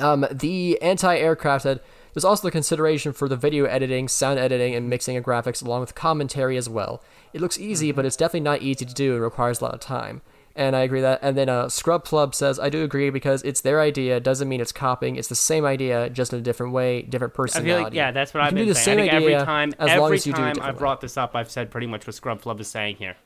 um, 0.00 0.26
the 0.30 0.80
anti-aircraft 0.82 1.62
said. 1.62 1.80
There's 2.12 2.24
also 2.24 2.46
the 2.46 2.52
consideration 2.52 3.12
for 3.12 3.28
the 3.28 3.36
video 3.36 3.64
editing, 3.64 4.08
sound 4.08 4.38
editing, 4.38 4.74
and 4.74 4.88
mixing 4.88 5.16
of 5.16 5.24
graphics 5.24 5.64
along 5.64 5.80
with 5.80 5.94
commentary 5.94 6.56
as 6.56 6.68
well. 6.68 7.02
It 7.32 7.40
looks 7.40 7.58
easy, 7.58 7.88
mm-hmm. 7.88 7.96
but 7.96 8.04
it's 8.04 8.16
definitely 8.16 8.40
not 8.40 8.62
easy 8.62 8.84
to 8.84 8.94
do 8.94 9.14
and 9.14 9.22
requires 9.22 9.60
a 9.60 9.64
lot 9.64 9.74
of 9.74 9.80
time. 9.80 10.22
And 10.54 10.76
I 10.76 10.80
agree 10.80 11.00
that. 11.00 11.20
And 11.22 11.36
then 11.36 11.48
uh, 11.48 11.70
Scrub 11.70 12.04
Club 12.04 12.34
says, 12.34 12.60
I 12.60 12.68
do 12.68 12.84
agree 12.84 13.08
because 13.08 13.42
it's 13.42 13.62
their 13.62 13.80
idea. 13.80 14.20
Doesn't 14.20 14.48
mean 14.48 14.60
it's 14.60 14.72
copying. 14.72 15.16
It's 15.16 15.28
the 15.28 15.34
same 15.34 15.64
idea, 15.64 16.10
just 16.10 16.34
in 16.34 16.38
a 16.40 16.42
different 16.42 16.74
way, 16.74 17.00
different 17.00 17.32
personality. 17.32 17.72
I 17.72 17.76
feel 17.76 17.84
like, 17.84 17.94
yeah, 17.94 18.10
that's 18.10 18.34
what 18.34 18.42
I've 18.42 18.54
been 18.54 18.74
saying. 18.74 18.98
I 18.98 19.02
think 19.02 19.12
every 19.14 19.32
time, 19.32 19.72
every 19.78 20.18
time 20.18 20.56
I've 20.60 20.78
brought 20.78 21.00
this 21.00 21.16
up, 21.16 21.34
I've 21.34 21.50
said 21.50 21.70
pretty 21.70 21.86
much 21.86 22.06
what 22.06 22.14
Scrub 22.14 22.42
Club 22.42 22.60
is 22.60 22.68
saying 22.68 22.96
here. 22.96 23.16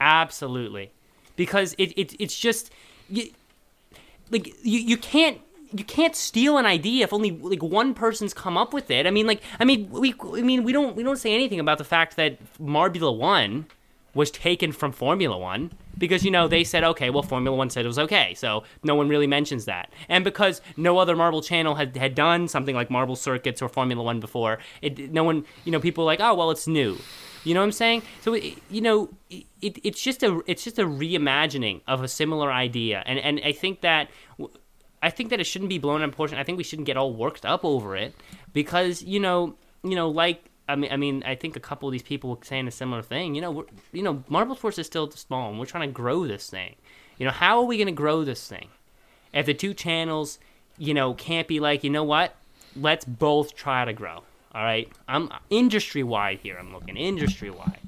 Absolutely, 0.00 0.90
because 1.36 1.74
it, 1.78 1.92
it 1.96 2.16
it's 2.18 2.36
just 2.36 2.72
you, 3.08 3.30
like 4.30 4.48
you 4.64 4.80
you 4.80 4.96
can't 4.96 5.38
you 5.74 5.84
can't 5.84 6.14
steal 6.14 6.58
an 6.58 6.66
idea 6.66 7.04
if 7.04 7.12
only 7.12 7.30
like 7.30 7.62
one 7.62 7.94
person's 7.94 8.34
come 8.34 8.56
up 8.56 8.72
with 8.72 8.90
it. 8.90 9.06
I 9.06 9.10
mean, 9.10 9.26
like, 9.26 9.42
I 9.58 9.64
mean, 9.64 9.90
we, 9.90 10.14
I 10.34 10.42
mean, 10.42 10.64
we 10.64 10.72
don't, 10.72 10.96
we 10.96 11.02
don't 11.02 11.16
say 11.16 11.34
anything 11.34 11.60
about 11.60 11.78
the 11.78 11.84
fact 11.84 12.16
that 12.16 12.38
Marbula 12.58 13.16
One 13.16 13.66
was 14.14 14.30
taken 14.30 14.72
from 14.72 14.92
Formula 14.92 15.38
One 15.38 15.72
because 15.96 16.24
you 16.24 16.30
know 16.30 16.48
they 16.48 16.64
said 16.64 16.84
okay, 16.84 17.10
well, 17.10 17.22
Formula 17.22 17.56
One 17.56 17.70
said 17.70 17.84
it 17.84 17.88
was 17.88 17.98
okay, 17.98 18.34
so 18.34 18.64
no 18.82 18.94
one 18.94 19.08
really 19.08 19.26
mentions 19.26 19.64
that. 19.64 19.90
And 20.08 20.24
because 20.24 20.60
no 20.76 20.98
other 20.98 21.16
Marble 21.16 21.42
channel 21.42 21.74
had 21.76 21.96
had 21.96 22.14
done 22.14 22.48
something 22.48 22.74
like 22.74 22.90
Marble 22.90 23.16
Circuits 23.16 23.62
or 23.62 23.68
Formula 23.68 24.02
One 24.02 24.20
before, 24.20 24.58
it 24.82 25.12
no 25.12 25.24
one, 25.24 25.44
you 25.64 25.72
know, 25.72 25.80
people 25.80 26.04
like, 26.04 26.20
oh, 26.20 26.34
well, 26.34 26.50
it's 26.50 26.66
new. 26.66 26.98
You 27.44 27.54
know 27.54 27.60
what 27.60 27.66
I'm 27.66 27.72
saying? 27.72 28.02
So 28.20 28.34
you 28.34 28.80
know, 28.80 29.10
it, 29.30 29.46
it's 29.82 30.02
just 30.02 30.22
a 30.22 30.42
it's 30.46 30.62
just 30.62 30.78
a 30.78 30.84
reimagining 30.84 31.80
of 31.88 32.02
a 32.02 32.08
similar 32.08 32.52
idea, 32.52 33.02
and 33.06 33.18
and 33.18 33.40
I 33.44 33.52
think 33.52 33.80
that 33.80 34.08
I 35.02 35.10
think 35.10 35.30
that 35.30 35.40
it 35.40 35.44
shouldn't 35.44 35.68
be 35.68 35.78
blown 35.78 36.00
in 36.00 36.10
proportion. 36.10 36.38
I 36.38 36.44
think 36.44 36.58
we 36.58 36.64
shouldn't 36.64 36.86
get 36.86 36.96
all 36.96 37.12
worked 37.12 37.44
up 37.44 37.64
over 37.64 37.96
it 37.96 38.14
because 38.52 39.02
you 39.02 39.20
know, 39.20 39.56
you 39.82 39.96
know, 39.96 40.08
like 40.08 40.44
I 40.68 40.76
mean, 40.76 40.92
I 40.92 40.96
mean, 40.96 41.22
I 41.26 41.34
think 41.34 41.56
a 41.56 41.60
couple 41.60 41.88
of 41.88 41.92
these 41.92 42.02
people 42.02 42.30
were 42.30 42.44
saying 42.44 42.68
a 42.68 42.70
similar 42.70 43.02
thing. 43.02 43.34
You 43.34 43.42
know, 43.42 43.50
we're, 43.50 43.64
you 43.92 44.02
know, 44.02 44.22
Marble 44.28 44.56
Sports 44.56 44.78
is 44.78 44.86
still 44.86 45.10
small, 45.10 45.50
and 45.50 45.58
we're 45.58 45.66
trying 45.66 45.88
to 45.88 45.92
grow 45.92 46.26
this 46.26 46.48
thing. 46.48 46.76
You 47.18 47.26
know, 47.26 47.32
how 47.32 47.58
are 47.58 47.64
we 47.64 47.76
going 47.76 47.86
to 47.86 47.92
grow 47.92 48.24
this 48.24 48.46
thing 48.48 48.68
if 49.32 49.46
the 49.46 49.54
two 49.54 49.74
channels, 49.74 50.38
you 50.78 50.94
know, 50.94 51.14
can't 51.14 51.48
be 51.48 51.60
like, 51.60 51.84
you 51.84 51.90
know 51.90 52.04
what? 52.04 52.34
Let's 52.76 53.04
both 53.04 53.54
try 53.54 53.84
to 53.84 53.92
grow. 53.92 54.22
All 54.54 54.62
right, 54.62 54.88
I'm 55.08 55.30
industry 55.50 56.02
wide 56.02 56.40
here. 56.42 56.56
I'm 56.58 56.72
looking 56.72 56.96
industry 56.96 57.50
wide. 57.50 57.80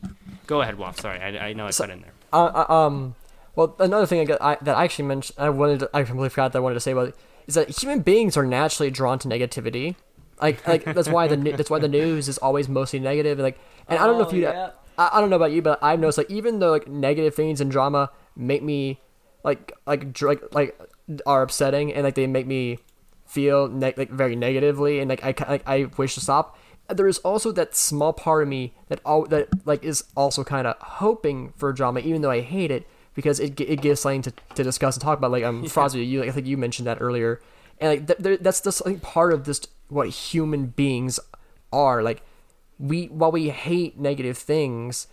Go 0.46 0.62
ahead, 0.62 0.78
Wolf. 0.78 1.00
Sorry, 1.00 1.18
I, 1.20 1.48
I 1.48 1.52
know 1.52 1.66
I 1.66 1.70
so, 1.70 1.84
put 1.84 1.92
in 1.92 2.02
there. 2.02 2.12
Uh, 2.32 2.64
uh 2.68 2.74
um, 2.74 3.14
well, 3.56 3.76
another 3.78 4.06
thing 4.06 4.20
I, 4.20 4.24
got, 4.24 4.42
I, 4.42 4.56
that 4.62 4.76
I 4.76 4.84
actually 4.84 5.06
mentioned, 5.06 5.38
I 5.38 5.50
wanted, 5.50 5.80
to, 5.80 5.90
I 5.94 6.02
completely 6.02 6.30
forgot 6.30 6.52
that 6.52 6.58
I 6.58 6.62
wanted 6.62 6.74
to 6.74 6.80
say 6.80 6.92
about 6.92 7.08
it, 7.08 7.16
is 7.46 7.54
that 7.54 7.82
human 7.82 8.00
beings 8.00 8.36
are 8.36 8.46
naturally 8.46 8.90
drawn 8.90 9.18
to 9.20 9.28
negativity. 9.28 9.96
Like, 10.40 10.66
like 10.66 10.84
that's 10.84 11.08
why 11.08 11.28
the 11.28 11.36
that's 11.36 11.70
why 11.70 11.78
the 11.78 11.88
news 11.88 12.28
is 12.28 12.38
always 12.38 12.68
mostly 12.68 12.98
negative. 12.98 13.38
And 13.38 13.44
like, 13.44 13.58
and 13.86 13.98
I 13.98 14.06
don't 14.06 14.18
know 14.18 14.24
if 14.24 14.32
oh, 14.32 14.36
you, 14.36 14.42
yeah. 14.42 14.70
I, 14.98 15.10
I 15.12 15.20
don't 15.20 15.30
know 15.30 15.36
about 15.36 15.52
you, 15.52 15.62
but 15.62 15.78
I've 15.82 16.00
noticed 16.00 16.18
like 16.18 16.30
even 16.30 16.58
though 16.58 16.70
like 16.70 16.88
negative 16.88 17.34
things 17.34 17.60
and 17.60 17.70
drama 17.70 18.10
make 18.36 18.62
me 18.62 19.00
like 19.44 19.72
like 19.86 20.20
like 20.20 20.42
like 20.52 20.78
are 21.24 21.42
upsetting 21.42 21.92
and 21.92 22.02
like 22.02 22.16
they 22.16 22.26
make 22.26 22.46
me 22.46 22.78
feel 23.26 23.68
ne- 23.68 23.94
like 23.96 24.10
very 24.10 24.34
negatively 24.34 24.98
and 24.98 25.08
like 25.08 25.22
I 25.22 25.34
like 25.48 25.62
I 25.66 25.84
wish 25.96 26.14
to 26.14 26.20
stop. 26.20 26.58
There 26.88 27.06
is 27.06 27.18
also 27.18 27.52
that 27.52 27.74
small 27.74 28.12
part 28.12 28.42
of 28.42 28.48
me 28.48 28.74
that 28.88 29.00
all 29.04 29.24
that 29.26 29.48
like 29.66 29.84
is 29.84 30.04
also 30.16 30.42
kind 30.44 30.66
of 30.66 30.76
hoping 30.80 31.52
for 31.56 31.72
drama, 31.72 32.00
even 32.00 32.22
though 32.22 32.30
I 32.30 32.40
hate 32.40 32.70
it 32.70 32.86
because 33.14 33.40
it, 33.40 33.58
it 33.60 33.80
gives 33.80 34.00
something 34.00 34.22
to, 34.22 34.32
to 34.54 34.62
discuss 34.62 34.96
and 34.96 35.02
talk 35.02 35.18
about. 35.18 35.30
Like 35.30 35.44
um, 35.44 35.64
yeah. 35.64 36.00
you 36.00 36.20
like 36.20 36.28
I 36.28 36.32
think 36.32 36.46
you 36.46 36.56
mentioned 36.56 36.86
that 36.86 36.98
earlier, 37.00 37.40
and 37.80 38.06
like 38.06 38.22
th- 38.22 38.40
that's 38.40 38.60
just 38.60 38.84
like 38.84 39.02
part 39.02 39.32
of 39.32 39.44
this 39.44 39.60
what 39.88 40.08
human 40.08 40.66
beings 40.66 41.20
are. 41.72 42.02
Like 42.02 42.22
we 42.78 43.06
while 43.06 43.32
we 43.32 43.48
hate 43.50 43.98
negative 43.98 44.36
things, 44.36 45.06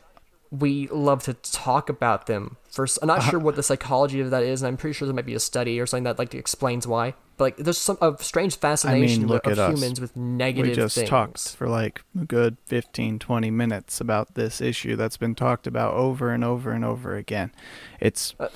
we 0.51 0.87
love 0.89 1.23
to 1.23 1.33
talk 1.33 1.87
about 1.89 2.27
them. 2.27 2.57
First, 2.69 2.99
I'm 3.01 3.07
not 3.07 3.23
sure 3.23 3.39
what 3.39 3.55
the 3.55 3.63
psychology 3.63 4.19
of 4.19 4.31
that 4.31 4.43
is, 4.43 4.61
and 4.61 4.67
I'm 4.67 4.75
pretty 4.77 4.93
sure 4.93 5.05
there 5.07 5.15
might 5.15 5.25
be 5.25 5.33
a 5.33 5.39
study 5.39 5.79
or 5.79 5.85
something 5.85 6.03
that 6.03 6.19
like 6.19 6.35
explains 6.35 6.85
why. 6.85 7.13
But 7.37 7.43
like, 7.45 7.57
there's 7.57 7.77
some 7.77 7.97
a 8.01 8.15
strange 8.19 8.57
fascination 8.57 9.23
I 9.23 9.27
look 9.27 9.45
of 9.47 9.53
at 9.53 9.59
us. 9.59 9.73
humans 9.73 10.01
with 10.01 10.15
negative 10.15 10.71
we 10.71 10.75
just 10.75 10.95
things. 10.95 11.09
talked 11.09 11.55
for 11.55 11.67
like 11.69 12.01
a 12.19 12.25
good 12.25 12.57
15 12.65 13.17
20 13.17 13.49
minutes 13.49 13.99
about 14.01 14.35
this 14.35 14.59
issue 14.61 14.95
that's 14.97 15.17
been 15.17 15.35
talked 15.35 15.65
about 15.67 15.93
over 15.93 16.31
and 16.31 16.43
over 16.43 16.71
and 16.71 16.85
over 16.85 17.15
again 17.15 17.51
it's 17.99 18.35
Uh, 18.39 18.49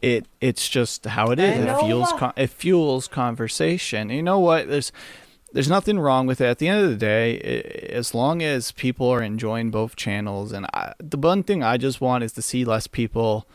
it 0.00 0.26
it's 0.40 0.68
just 0.68 1.04
how 1.06 1.30
it 1.32 1.40
is 1.40 1.64
it 1.64 1.78
fuels 1.80 2.12
con- 2.12 2.32
it 2.36 2.48
fuels 2.50 3.08
conversation 3.08 4.10
you 4.10 4.22
know 4.22 4.38
what 4.38 4.68
there's 4.68 4.92
there's 5.52 5.68
nothing 5.68 5.98
wrong 5.98 6.26
with 6.26 6.40
it. 6.40 6.46
At 6.46 6.58
the 6.58 6.68
end 6.68 6.84
of 6.84 6.90
the 6.90 6.96
day 6.96 7.38
i 7.90 7.92
as 7.92 8.14
long 8.14 8.42
as 8.42 8.72
people 8.72 9.08
are 9.08 9.22
enjoying 9.22 9.70
both 9.70 9.96
channels 9.96 10.52
and 10.52 10.66
I, 10.74 10.92
the 10.98 11.16
one 11.16 11.42
thing 11.42 11.62
i 11.62 11.76
just 11.76 12.00
want 12.00 12.22
is 12.22 12.32
to 12.34 12.42
see 12.42 12.64
less 12.64 12.86
people 12.86 13.46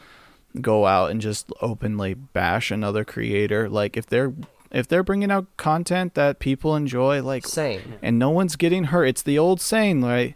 go 0.61 0.85
out 0.85 1.11
and 1.11 1.21
just 1.21 1.51
openly 1.61 2.13
bash 2.13 2.71
another 2.71 3.03
creator. 3.03 3.69
Like 3.69 3.97
if 3.97 4.05
they're 4.05 4.33
if 4.71 4.87
they're 4.87 5.03
bringing 5.03 5.31
out 5.31 5.45
content 5.57 6.15
that 6.15 6.39
people 6.39 6.75
enjoy 6.75 7.21
like 7.21 7.45
Same. 7.45 7.95
and 8.01 8.17
no 8.17 8.31
one's 8.31 8.55
getting 8.55 8.85
hurt 8.85 9.05
it's 9.05 9.21
the 9.23 9.37
old 9.37 9.61
saying 9.61 10.01
right? 10.01 10.35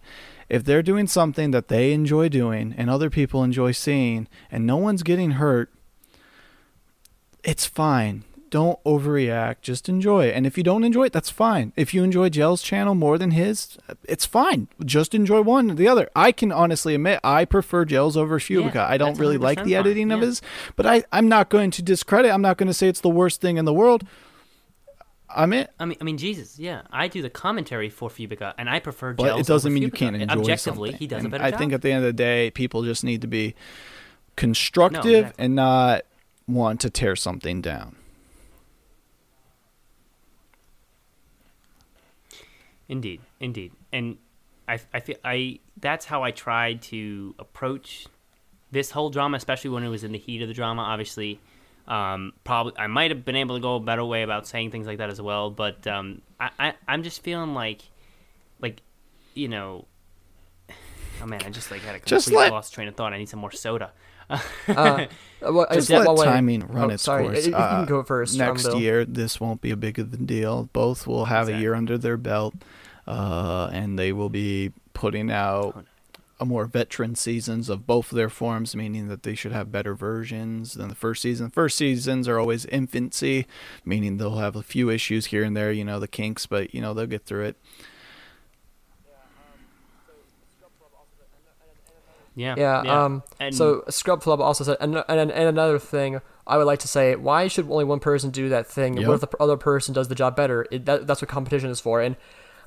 If 0.49 0.63
they're 0.63 0.83
doing 0.83 1.07
something 1.07 1.51
that 1.51 1.67
they 1.67 1.91
enjoy 1.91 2.29
doing 2.29 2.73
and 2.77 2.89
other 2.89 3.09
people 3.09 3.43
enjoy 3.43 3.71
seeing 3.71 4.27
and 4.51 4.65
no 4.65 4.77
one's 4.77 5.03
getting 5.03 5.31
hurt 5.31 5.71
it's 7.43 7.65
fine 7.65 8.23
don't 8.49 8.83
overreact 8.83 9.57
just 9.61 9.87
enjoy 9.89 10.25
it 10.27 10.35
and 10.35 10.45
if 10.47 10.57
you 10.57 10.63
don't 10.63 10.83
enjoy 10.83 11.03
it 11.03 11.13
that's 11.13 11.29
fine 11.29 11.73
if 11.75 11.93
you 11.93 12.03
enjoy 12.03 12.29
Jelle's 12.29 12.61
channel 12.61 12.95
more 12.95 13.17
than 13.17 13.31
his 13.31 13.77
it's 14.03 14.25
fine 14.25 14.67
just 14.85 15.13
enjoy 15.15 15.41
one 15.41 15.71
or 15.71 15.75
the 15.75 15.87
other 15.87 16.09
i 16.15 16.31
can 16.31 16.51
honestly 16.51 16.95
admit 16.95 17.19
i 17.23 17.45
prefer 17.45 17.85
Jelle's 17.85 18.15
over 18.17 18.39
Fubeca 18.39 18.73
Yeah, 18.75 18.87
i 18.87 18.97
don't 18.97 19.17
really 19.19 19.37
like 19.37 19.57
100% 19.59 19.63
the 19.65 19.71
fine, 19.71 19.79
editing 19.79 20.11
of 20.11 20.19
yeah. 20.21 20.25
his 20.27 20.41
but 20.75 20.85
i 20.85 21.03
i'm 21.11 21.27
not 21.27 21.49
going 21.49 21.71
to 21.71 21.81
discredit 21.81 22.31
i'm 22.31 22.41
not 22.41 22.57
going 22.57 22.67
to 22.67 22.73
say 22.73 22.87
it's 22.87 23.01
the 23.01 23.09
worst 23.09 23.41
thing 23.41 23.57
in 23.57 23.65
the 23.65 23.73
world 23.73 24.03
i'm 25.29 25.51
it 25.53 25.69
I 25.77 25.85
mean, 25.85 25.97
I 25.99 26.03
mean, 26.05 26.17
Jesus, 26.17 26.57
yeah. 26.57 26.83
I 26.89 27.09
do 27.09 27.21
the 27.21 27.29
commentary 27.29 27.89
for 27.89 28.09
Fubeca, 28.09 28.53
and 28.57 28.69
I 28.69 28.79
prefer. 28.79 29.13
but 29.13 29.25
Gels 29.25 29.41
it 29.41 29.45
doesn't 29.47 29.73
mean 29.73 29.83
you 29.83 29.91
can't 29.91 30.15
enjoy 30.15 30.39
Objectively, 30.39 30.91
something. 30.91 30.99
he 30.99 31.05
does 31.05 31.21
a 31.21 31.25
And 31.25 31.31
better 31.31 31.43
I 31.43 31.51
job. 31.51 31.59
think 31.59 31.73
at 31.73 31.81
the 31.81 31.91
end 31.91 31.97
of 32.05 32.07
the 32.07 32.13
day, 32.13 32.49
people 32.51 32.83
just 32.83 33.03
need 33.03 33.19
to 33.21 33.27
be 33.27 33.53
constructive 34.37 35.05
exactly. 35.25 35.45
and 35.45 35.55
not 35.55 36.03
want 36.47 36.79
to 36.81 36.89
tear 36.89 37.15
something 37.17 37.61
down. 37.61 37.96
Indeed, 42.89 43.21
indeed, 43.39 43.73
and 43.91 44.17
I, 44.67 44.79
I 44.93 44.99
feel 44.99 45.17
I 45.23 45.59
that's 45.79 46.05
how 46.05 46.23
I 46.23 46.31
tried 46.31 46.81
to 46.83 47.35
approach 47.39 48.07
this 48.71 48.91
whole 48.91 49.09
drama, 49.09 49.37
especially 49.37 49.69
when 49.71 49.83
it 49.83 49.89
was 49.89 50.03
in 50.03 50.11
the 50.11 50.17
heat 50.17 50.41
of 50.41 50.47
the 50.47 50.53
drama. 50.53 50.81
Obviously, 50.81 51.39
um, 51.87 52.33
probably 52.43 52.73
I 52.77 52.87
might 52.87 53.11
have 53.11 53.23
been 53.25 53.35
able 53.35 53.55
to 53.55 53.61
go 53.61 53.75
a 53.75 53.79
better 53.79 54.03
way 54.05 54.23
about 54.23 54.47
saying 54.47 54.71
things 54.71 54.87
like 54.87 54.97
that 54.99 55.09
as 55.09 55.21
well. 55.21 55.49
But 55.49 55.85
um, 55.87 56.21
I, 56.39 56.49
I 56.59 56.73
I'm 56.87 57.03
just 57.03 57.23
feeling 57.23 57.53
like, 57.53 57.81
like, 58.61 58.81
you 59.33 59.47
know, 59.47 59.85
oh 61.21 61.25
man, 61.25 61.41
I 61.45 61.49
just 61.49 61.71
like 61.71 61.81
had 61.81 61.95
a 61.95 61.99
complete 61.99 62.09
Just 62.09 62.31
let- 62.31 62.51
lost 62.51 62.73
train 62.73 62.87
of 62.87 62.95
thought. 62.95 63.13
I 63.13 63.17
need 63.17 63.29
some 63.29 63.39
more 63.39 63.51
soda. 63.51 63.91
Uh, 65.39 65.51
well, 65.53 65.67
Just 65.71 65.89
let 65.91 66.05
well, 66.07 66.15
wait. 66.15 66.25
timing 66.25 66.61
run 66.67 66.89
Oh, 66.89 66.93
its 66.95 67.03
sorry. 67.03 67.25
course. 67.25 67.45
You 67.45 67.55
Uh, 67.55 67.77
can 67.77 67.85
go 67.85 68.01
first. 68.03 68.35
Next 68.37 68.73
year, 68.75 69.05
this 69.05 69.39
won't 69.39 69.61
be 69.61 69.69
a 69.69 69.77
big 69.77 69.99
of 69.99 70.11
a 70.11 70.17
deal. 70.17 70.67
Both 70.73 71.05
will 71.05 71.25
have 71.25 71.47
a 71.47 71.57
year 71.59 71.75
under 71.75 71.95
their 71.97 72.17
belt, 72.17 72.55
uh, 73.05 73.69
and 73.71 73.99
they 73.99 74.11
will 74.11 74.29
be 74.29 74.71
putting 74.93 75.29
out 75.31 75.85
a 76.39 76.45
more 76.45 76.65
veteran 76.65 77.15
seasons 77.15 77.69
of 77.69 77.85
both 77.87 78.11
of 78.11 78.15
their 78.15 78.29
forms, 78.29 78.75
meaning 78.75 79.07
that 79.09 79.23
they 79.23 79.33
should 79.35 79.51
have 79.51 79.71
better 79.71 79.93
versions 79.95 80.73
than 80.73 80.87
the 80.89 80.95
first 80.95 81.21
season. 81.21 81.49
First 81.49 81.77
seasons 81.77 82.27
are 82.27 82.39
always 82.39 82.65
infancy, 82.65 83.45
meaning 83.85 84.17
they'll 84.17 84.37
have 84.37 84.55
a 84.55 84.61
few 84.63 84.89
issues 84.89 85.27
here 85.27 85.43
and 85.43 85.55
there, 85.55 85.71
you 85.71 85.83
know, 85.85 85.99
the 85.99 86.07
kinks, 86.07 86.45
but 86.47 86.73
you 86.75 86.81
know 86.81 86.93
they'll 86.93 87.05
get 87.07 87.25
through 87.25 87.45
it. 87.45 87.57
Yeah, 92.37 92.53
Yeah. 92.57 93.03
Um. 93.03 93.23
And- 93.39 93.53
so 93.55 93.83
Scrub 93.89 94.21
Club 94.21 94.39
also 94.39 94.63
said, 94.63 94.77
and, 94.79 95.03
and 95.09 95.31
and 95.31 95.31
another 95.31 95.79
thing 95.79 96.21
I 96.45 96.57
would 96.57 96.67
like 96.67 96.79
to 96.79 96.87
say: 96.87 97.15
Why 97.15 97.47
should 97.47 97.69
only 97.69 97.83
one 97.83 97.99
person 97.99 98.29
do 98.29 98.47
that 98.49 98.67
thing? 98.67 98.97
Yep. 98.97 99.07
What 99.07 99.13
if 99.15 99.21
the 99.21 99.29
other 99.41 99.57
person 99.57 99.93
does 99.93 100.07
the 100.07 100.15
job 100.15 100.35
better? 100.35 100.67
It, 100.71 100.85
that, 100.85 101.07
that's 101.07 101.21
what 101.21 101.29
competition 101.29 101.69
is 101.71 101.79
for. 101.81 101.99
And 101.99 102.15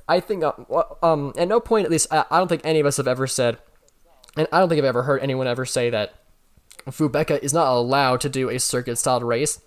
I 0.09 0.19
think, 0.19 0.43
uh, 0.43 0.51
um, 1.01 1.31
at 1.37 1.47
no 1.47 1.59
point, 1.61 1.85
at 1.85 1.91
least, 1.91 2.07
I, 2.11 2.25
I 2.29 2.37
don't 2.37 2.49
think 2.49 2.63
any 2.65 2.81
of 2.81 2.85
us 2.85 2.97
have 2.97 3.07
ever 3.07 3.27
said, 3.27 3.59
and 4.35 4.45
I 4.51 4.59
don't 4.59 4.67
think 4.67 4.79
I've 4.79 4.85
ever 4.85 5.03
heard 5.03 5.21
anyone 5.21 5.47
ever 5.47 5.65
say 5.65 5.89
that 5.89 6.15
Fubeca 6.89 7.41
is 7.41 7.53
not 7.53 7.71
allowed 7.71 8.19
to 8.21 8.29
do 8.29 8.49
a 8.49 8.59
circuit-styled 8.59 9.23
race. 9.23 9.61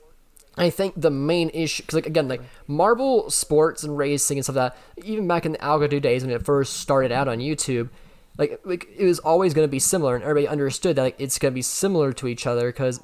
I 0.56 0.70
think 0.70 0.94
the 0.96 1.10
main 1.10 1.50
issue, 1.54 1.82
because 1.82 1.94
like 1.94 2.06
again, 2.06 2.28
like 2.28 2.42
marble 2.68 3.30
sports 3.30 3.82
and 3.82 3.96
racing 3.96 4.38
and 4.38 4.44
stuff 4.44 4.56
like 4.56 4.74
that, 4.74 5.06
even 5.06 5.26
back 5.26 5.46
in 5.46 5.52
the 5.52 5.58
Algodoo 5.58 6.00
days 6.00 6.22
when 6.22 6.30
it 6.30 6.44
first 6.44 6.74
started 6.76 7.10
out 7.10 7.26
on 7.26 7.38
YouTube, 7.38 7.88
like 8.38 8.60
like 8.64 8.88
it 8.96 9.04
was 9.04 9.18
always 9.20 9.54
going 9.54 9.66
to 9.66 9.70
be 9.70 9.78
similar, 9.78 10.14
and 10.14 10.24
everybody 10.24 10.48
understood 10.48 10.96
that 10.96 11.02
like 11.02 11.16
it's 11.18 11.38
going 11.38 11.52
to 11.52 11.54
be 11.54 11.62
similar 11.62 12.12
to 12.14 12.28
each 12.28 12.46
other 12.46 12.70
because 12.70 13.00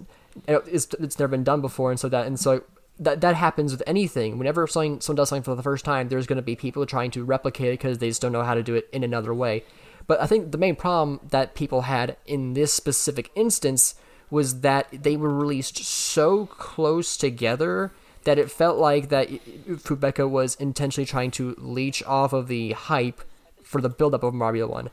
it's 0.47 0.87
it's 0.99 1.18
never 1.18 1.31
been 1.31 1.45
done 1.45 1.61
before, 1.61 1.91
and 1.91 2.01
so 2.01 2.09
that 2.09 2.26
and 2.26 2.39
so 2.39 2.64
that 2.99 3.20
that 3.20 3.35
happens 3.35 3.72
with 3.72 3.83
anything. 3.87 4.39
Whenever 4.39 4.66
someone 4.66 5.01
someone 5.01 5.16
does 5.16 5.28
something 5.28 5.43
for 5.43 5.55
the 5.55 5.62
first 5.62 5.85
time, 5.85 6.09
there's 6.09 6.26
going 6.26 6.37
to 6.37 6.43
be 6.43 6.57
people 6.57 6.85
trying 6.87 7.11
to 7.12 7.24
replicate 7.24 7.68
it 7.68 7.78
because 7.78 7.99
they 7.99 8.09
just 8.09 8.20
don't 8.20 8.33
know 8.33 8.43
how 8.43 8.55
to 8.55 8.62
do 8.62 8.74
it 8.74 8.89
in 8.93 9.05
another 9.05 9.33
way. 9.33 9.64
But 10.07 10.20
I 10.20 10.26
think 10.26 10.51
the 10.51 10.59
main 10.59 10.76
problem 10.76 11.20
that 11.31 11.55
people 11.55 11.83
had 11.83 12.16
in 12.26 12.55
this 12.55 12.74
specific 12.74 13.31
instance 13.35 13.95
was 14.31 14.61
that 14.61 14.89
they 14.93 15.16
were 15.16 15.33
released 15.33 15.78
so 15.78 16.47
close 16.47 17.16
together 17.16 17.93
that 18.24 18.39
it 18.39 18.51
felt 18.51 18.78
like 18.78 19.09
that 19.09 19.28
Fubeca 19.28 20.28
was 20.28 20.55
intentionally 20.57 21.07
trying 21.07 21.31
to 21.33 21.55
leech 21.59 22.03
off 22.05 22.33
of 22.33 22.49
the 22.49 22.72
hype 22.72 23.22
for 23.62 23.81
the 23.81 23.89
buildup 23.89 24.22
of 24.22 24.35
Mario 24.35 24.66
One, 24.66 24.91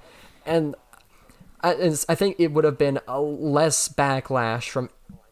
and 0.48 0.76
I, 1.62 1.94
I 2.10 2.16
think 2.16 2.38
it 2.40 2.52
would 2.54 2.64
have 2.64 2.78
been 2.78 3.00
a 3.08 3.20
less 3.22 3.88
backlash 3.90 4.70
from 4.70 4.90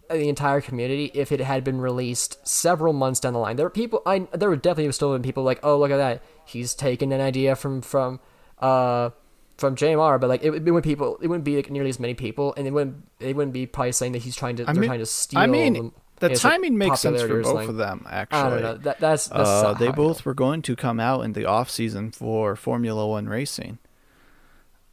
the 0.09 0.29
entire 0.29 0.61
community 0.61 1.11
if 1.13 1.31
it 1.31 1.39
had 1.39 1.63
been 1.63 1.81
released 1.81 2.45
several 2.47 2.93
months 2.93 3.19
down 3.19 3.33
the 3.33 3.39
line. 3.39 3.55
There 3.55 3.65
were 3.65 3.71
people, 3.71 4.01
I 4.05 4.27
there 4.33 4.49
were 4.49 4.55
definitely 4.55 4.91
still 4.91 5.13
been 5.13 5.23
people 5.23 5.43
like, 5.43 5.59
oh 5.63 5.77
look 5.79 5.91
at 5.91 5.97
that, 5.97 6.23
he's 6.45 6.75
taken 6.75 7.11
an 7.11 7.21
idea 7.21 7.55
from 7.55 7.81
from 7.81 8.19
uh 8.59 9.09
from 9.57 9.75
JMR, 9.75 10.19
but 10.19 10.27
like 10.29 10.43
it, 10.43 10.47
it 10.53 10.63
wouldn't 10.65 10.83
people, 10.83 11.17
it 11.21 11.27
wouldn't 11.27 11.45
be 11.45 11.55
like 11.55 11.71
nearly 11.71 11.89
as 11.89 11.99
many 11.99 12.13
people, 12.13 12.53
and 12.57 12.67
it 12.67 12.71
wouldn't 12.71 12.97
it 13.19 13.35
wouldn't 13.35 13.53
be 13.53 13.65
probably 13.65 13.93
saying 13.93 14.11
that 14.11 14.21
he's 14.23 14.35
trying 14.35 14.57
to 14.57 14.63
I 14.63 14.73
they're 14.73 14.81
mean- 14.81 14.89
trying 14.89 14.99
to 14.99 15.05
steal. 15.05 15.39
I 15.39 15.45
mean, 15.47 15.73
them- 15.73 15.93
the 16.19 16.27
I 16.27 16.29
guess, 16.29 16.43
like, 16.45 16.53
timing 16.53 16.77
makes 16.77 17.01
sense 17.01 17.21
for 17.21 17.27
both 17.27 17.45
something. 17.45 17.69
of 17.69 17.75
them. 17.75 18.05
Actually, 18.09 18.39
I 18.39 18.49
don't 18.49 18.61
know. 18.61 18.77
That, 18.77 18.99
that's 19.01 19.27
that's 19.27 19.49
uh, 19.49 19.73
they 19.73 19.91
both 19.91 20.23
were 20.25 20.33
going 20.33 20.61
to 20.61 20.75
come 20.75 20.97
out 20.99 21.25
in 21.25 21.33
the 21.33 21.43
off 21.45 21.69
season 21.69 22.11
for 22.11 22.55
Formula 22.55 23.05
One 23.05 23.27
racing. 23.27 23.79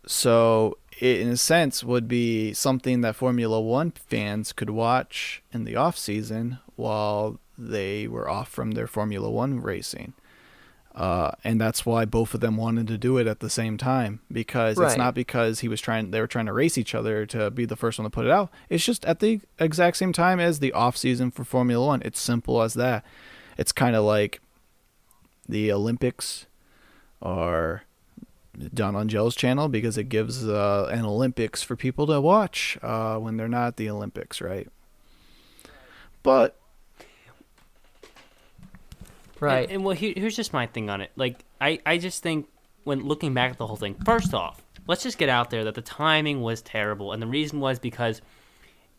So 0.07 0.78
it, 1.00 1.20
in 1.20 1.28
a 1.28 1.36
sense, 1.36 1.84
would 1.84 2.09
be 2.09 2.53
something 2.53 3.00
that 3.03 3.16
Formula 3.16 3.61
One 3.61 3.90
fans 3.92 4.53
could 4.53 4.70
watch 4.70 5.42
in 5.53 5.64
the 5.64 5.76
off 5.76 5.96
season 5.96 6.59
while 6.76 7.38
they 7.57 8.07
were 8.07 8.28
off 8.28 8.48
from 8.48 8.72
their 8.72 8.86
Formula 8.86 9.30
One 9.30 9.61
racing. 9.61 10.14
Uh, 10.94 11.30
and 11.42 11.59
that's 11.59 11.86
why 11.86 12.05
both 12.05 12.34
of 12.34 12.40
them 12.40 12.59
wanted 12.59 12.86
to 12.86 12.98
do 12.98 13.16
it 13.16 13.26
at 13.26 13.40
the 13.40 13.48
same 13.48 13.78
time 13.78 14.20
because 14.30 14.78
it's 14.78 14.96
not 14.96 15.14
because 15.14 15.61
he 15.61 15.68
was 15.68 15.80
trying 15.80 16.11
they 16.11 16.20
were 16.20 16.26
trying 16.26 16.44
to 16.44 16.53
race 16.53 16.76
each 16.76 16.94
other 16.94 17.24
to 17.24 17.50
be 17.50 17.64
the 17.64 17.76
first 17.76 17.98
one 17.98 18.05
to 18.05 18.11
put 18.11 18.26
it 18.26 18.30
out. 18.30 18.50
It's 18.68 18.84
just 18.84 19.07
at 19.07 19.20
the 19.20 19.40
exact 19.59 19.96
same 19.96 20.12
time 20.12 20.38
as 20.38 20.59
the 20.59 20.72
off 20.72 20.98
season 20.98 21.30
for 21.30 21.44
Formula 21.44 21.86
One. 21.86 22.03
It's 22.05 22.20
simple 22.20 22.61
as 22.61 22.74
that. 22.74 23.07
It's 23.57 23.72
kind 23.72 23.96
of 23.96 24.05
like 24.05 24.42
the 25.48 25.72
Olympics 25.72 26.44
are 27.22 27.84
done 28.74 28.94
on 28.94 29.09
Joe's 29.09 29.34
channel 29.34 29.68
because 29.68 29.96
it 29.96 30.09
gives 30.09 30.46
uh, 30.46 30.88
an 30.92 31.05
Olympics 31.05 31.62
for 31.62 31.76
people 31.76 32.07
to 32.07 32.20
watch 32.20 32.78
uh, 32.82 33.16
when 33.16 33.36
they're 33.36 33.48
not 33.48 33.68
at 33.68 33.76
the 33.76 33.88
Olympics, 33.88 34.40
right? 34.40 34.68
But 36.22 36.59
right. 39.40 39.64
And, 39.64 39.72
and 39.72 39.84
well, 39.84 39.96
here, 39.96 40.12
here's 40.16 40.36
just 40.36 40.53
my 40.53 40.66
thing 40.66 40.90
on 40.90 41.00
it. 41.00 41.11
Like, 41.16 41.44
I, 41.61 41.80
I 41.86 41.98
just 41.98 42.22
think 42.22 42.48
when 42.84 43.03
looking 43.05 43.34
back 43.34 43.53
at 43.53 43.59
the 43.59 43.66
whole 43.66 43.76
thing, 43.76 43.94
first 44.05 44.34
off, 44.34 44.62
let's 44.86 45.03
just 45.03 45.18
get 45.18 45.28
out 45.28 45.50
there 45.50 45.64
that 45.64 45.74
the 45.74 45.82
timing 45.82 46.42
was 46.42 46.62
terrible, 46.62 47.12
and 47.12 47.22
the 47.22 47.26
reason 47.26 47.61
was 47.61 47.78
because, 47.78 48.20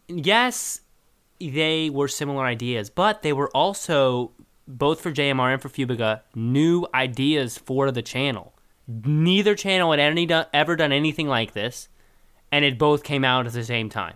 yes, 0.08 0.82
they 1.40 1.90
were 1.90 2.08
similar 2.08 2.46
ideas, 2.46 2.90
but 2.90 3.22
they 3.22 3.34
were 3.34 3.50
also 3.50 4.32
both 4.68 5.02
for 5.02 5.12
JMR 5.12 5.54
and 5.54 5.62
for 5.62 5.70
Fubeca 5.70 6.22
new 6.36 6.86
ideas 6.94 7.58
for 7.58 7.92
the 7.92 8.02
channel. 8.02 8.53
Neither 8.88 9.56
channel 9.56 9.92
had 9.92 10.00
any 10.00 10.26
do- 10.26 10.44
ever 10.54 10.76
done 10.76 10.92
anything 10.92 11.28
like 11.28 11.54
this, 11.54 11.88
and 12.52 12.66
it 12.66 12.78
both 12.78 13.04
came 13.04 13.24
out 13.24 13.46
at 13.46 13.54
the 13.54 13.64
same 13.64 13.90
time. 13.90 14.16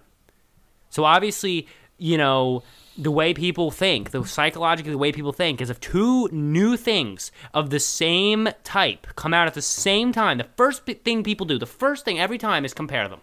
So 0.89 1.05
obviously, 1.05 1.67
you 1.97 2.17
know, 2.17 2.63
the 2.97 3.11
way 3.11 3.33
people 3.33 3.71
think, 3.71 4.11
the 4.11 4.25
psychologically 4.25 4.91
the 4.91 4.97
way 4.97 5.11
people 5.11 5.31
think 5.31 5.61
is 5.61 5.69
if 5.69 5.79
two 5.79 6.27
new 6.31 6.75
things 6.75 7.31
of 7.53 7.69
the 7.69 7.79
same 7.79 8.49
type 8.63 9.07
come 9.15 9.33
out 9.33 9.47
at 9.47 9.53
the 9.53 9.61
same 9.61 10.11
time, 10.11 10.37
the 10.37 10.47
first 10.55 10.85
thing 10.85 11.23
people 11.23 11.45
do, 11.45 11.59
the 11.59 11.65
first 11.65 12.05
thing 12.05 12.19
every 12.19 12.37
time 12.37 12.65
is 12.65 12.73
compare 12.73 13.07
them. 13.07 13.21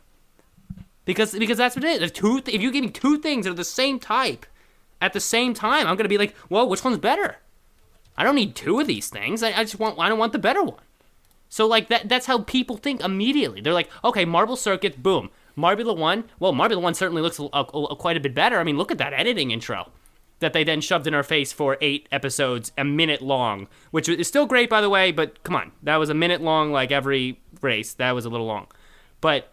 Because 1.05 1.33
because 1.33 1.59
that's 1.59 1.77
what 1.77 1.85
it 1.85 1.97
is. 1.97 2.03
If 2.03 2.13
two 2.15 2.41
if 2.47 2.63
you 2.63 2.71
give 2.71 2.85
me 2.85 2.91
two 2.91 3.19
things 3.19 3.45
that 3.45 3.53
are 3.53 3.55
the 3.55 3.65
same 3.65 3.99
type 3.99 4.47
at 5.01 5.13
the 5.13 5.21
same 5.21 5.53
time, 5.53 5.87
I'm 5.87 5.97
gonna 5.97 6.09
be 6.09 6.19
like, 6.19 6.35
well, 6.49 6.69
which 6.69 6.85
one's 6.85 6.99
better? 6.99 7.37
I 8.17 8.23
don't 8.23 8.37
need 8.37 8.55
two 8.55 8.81
of 8.81 8.87
these 8.87 9.09
things. 9.09 9.43
I, 9.43 9.53
I 9.53 9.65
just 9.65 9.79
want 9.79 9.99
I 9.99 10.09
don't 10.09 10.19
want 10.19 10.33
the 10.33 10.39
better 10.39 10.63
one. 10.63 10.81
So 11.55 11.69
like 11.69 11.87
that 11.87 12.09
that's 12.09 12.27
how 12.27 12.39
people 12.41 12.77
think 12.77 13.01
immediately. 13.01 13.61
They're 13.61 13.73
like, 13.73 13.89
okay, 14.03 14.25
Marble 14.25 14.57
Circuit, 14.57 15.05
boom. 15.05 15.31
Marbula 15.57 15.97
One, 15.97 16.25
well, 16.41 16.53
Marbula 16.53 16.83
One 16.83 16.95
certainly 16.95 17.23
looks 17.23 17.39
a, 17.39 17.45
a, 17.45 17.61
a- 17.61 17.95
quite 17.95 18.17
a 18.17 18.21
bit 18.21 18.35
better. 18.35 18.59
I 18.59 18.65
mean, 18.65 18.77
look 18.77 18.91
at 18.91 18.99
that 18.99 19.13
editing 19.13 19.53
intro 19.53 19.93
that 20.41 20.53
they 20.53 20.65
then 20.65 20.81
shoved 20.81 21.07
in 21.07 21.15
our 21.15 21.23
face 21.23 21.53
for 21.53 21.79
eight 21.81 22.09
episodes, 22.11 22.73
a 22.77 22.83
minute 22.83 23.23
long, 23.23 23.69
which 23.93 24.09
is 24.09 24.27
still 24.27 24.47
great, 24.47 24.69
by 24.69 24.81
the 24.81 24.91
way. 24.91 25.13
But 25.13 25.45
come 25.45 25.55
on, 25.55 25.71
that 25.85 25.95
was 25.95 26.11
a 26.11 26.15
minute 26.15 26.41
long, 26.41 26.73
like 26.73 26.91
every 26.91 27.41
race. 27.61 27.95
That 27.95 28.17
was 28.17 28.25
a 28.25 28.31
little 28.31 28.47
long, 28.49 28.67
but 29.21 29.53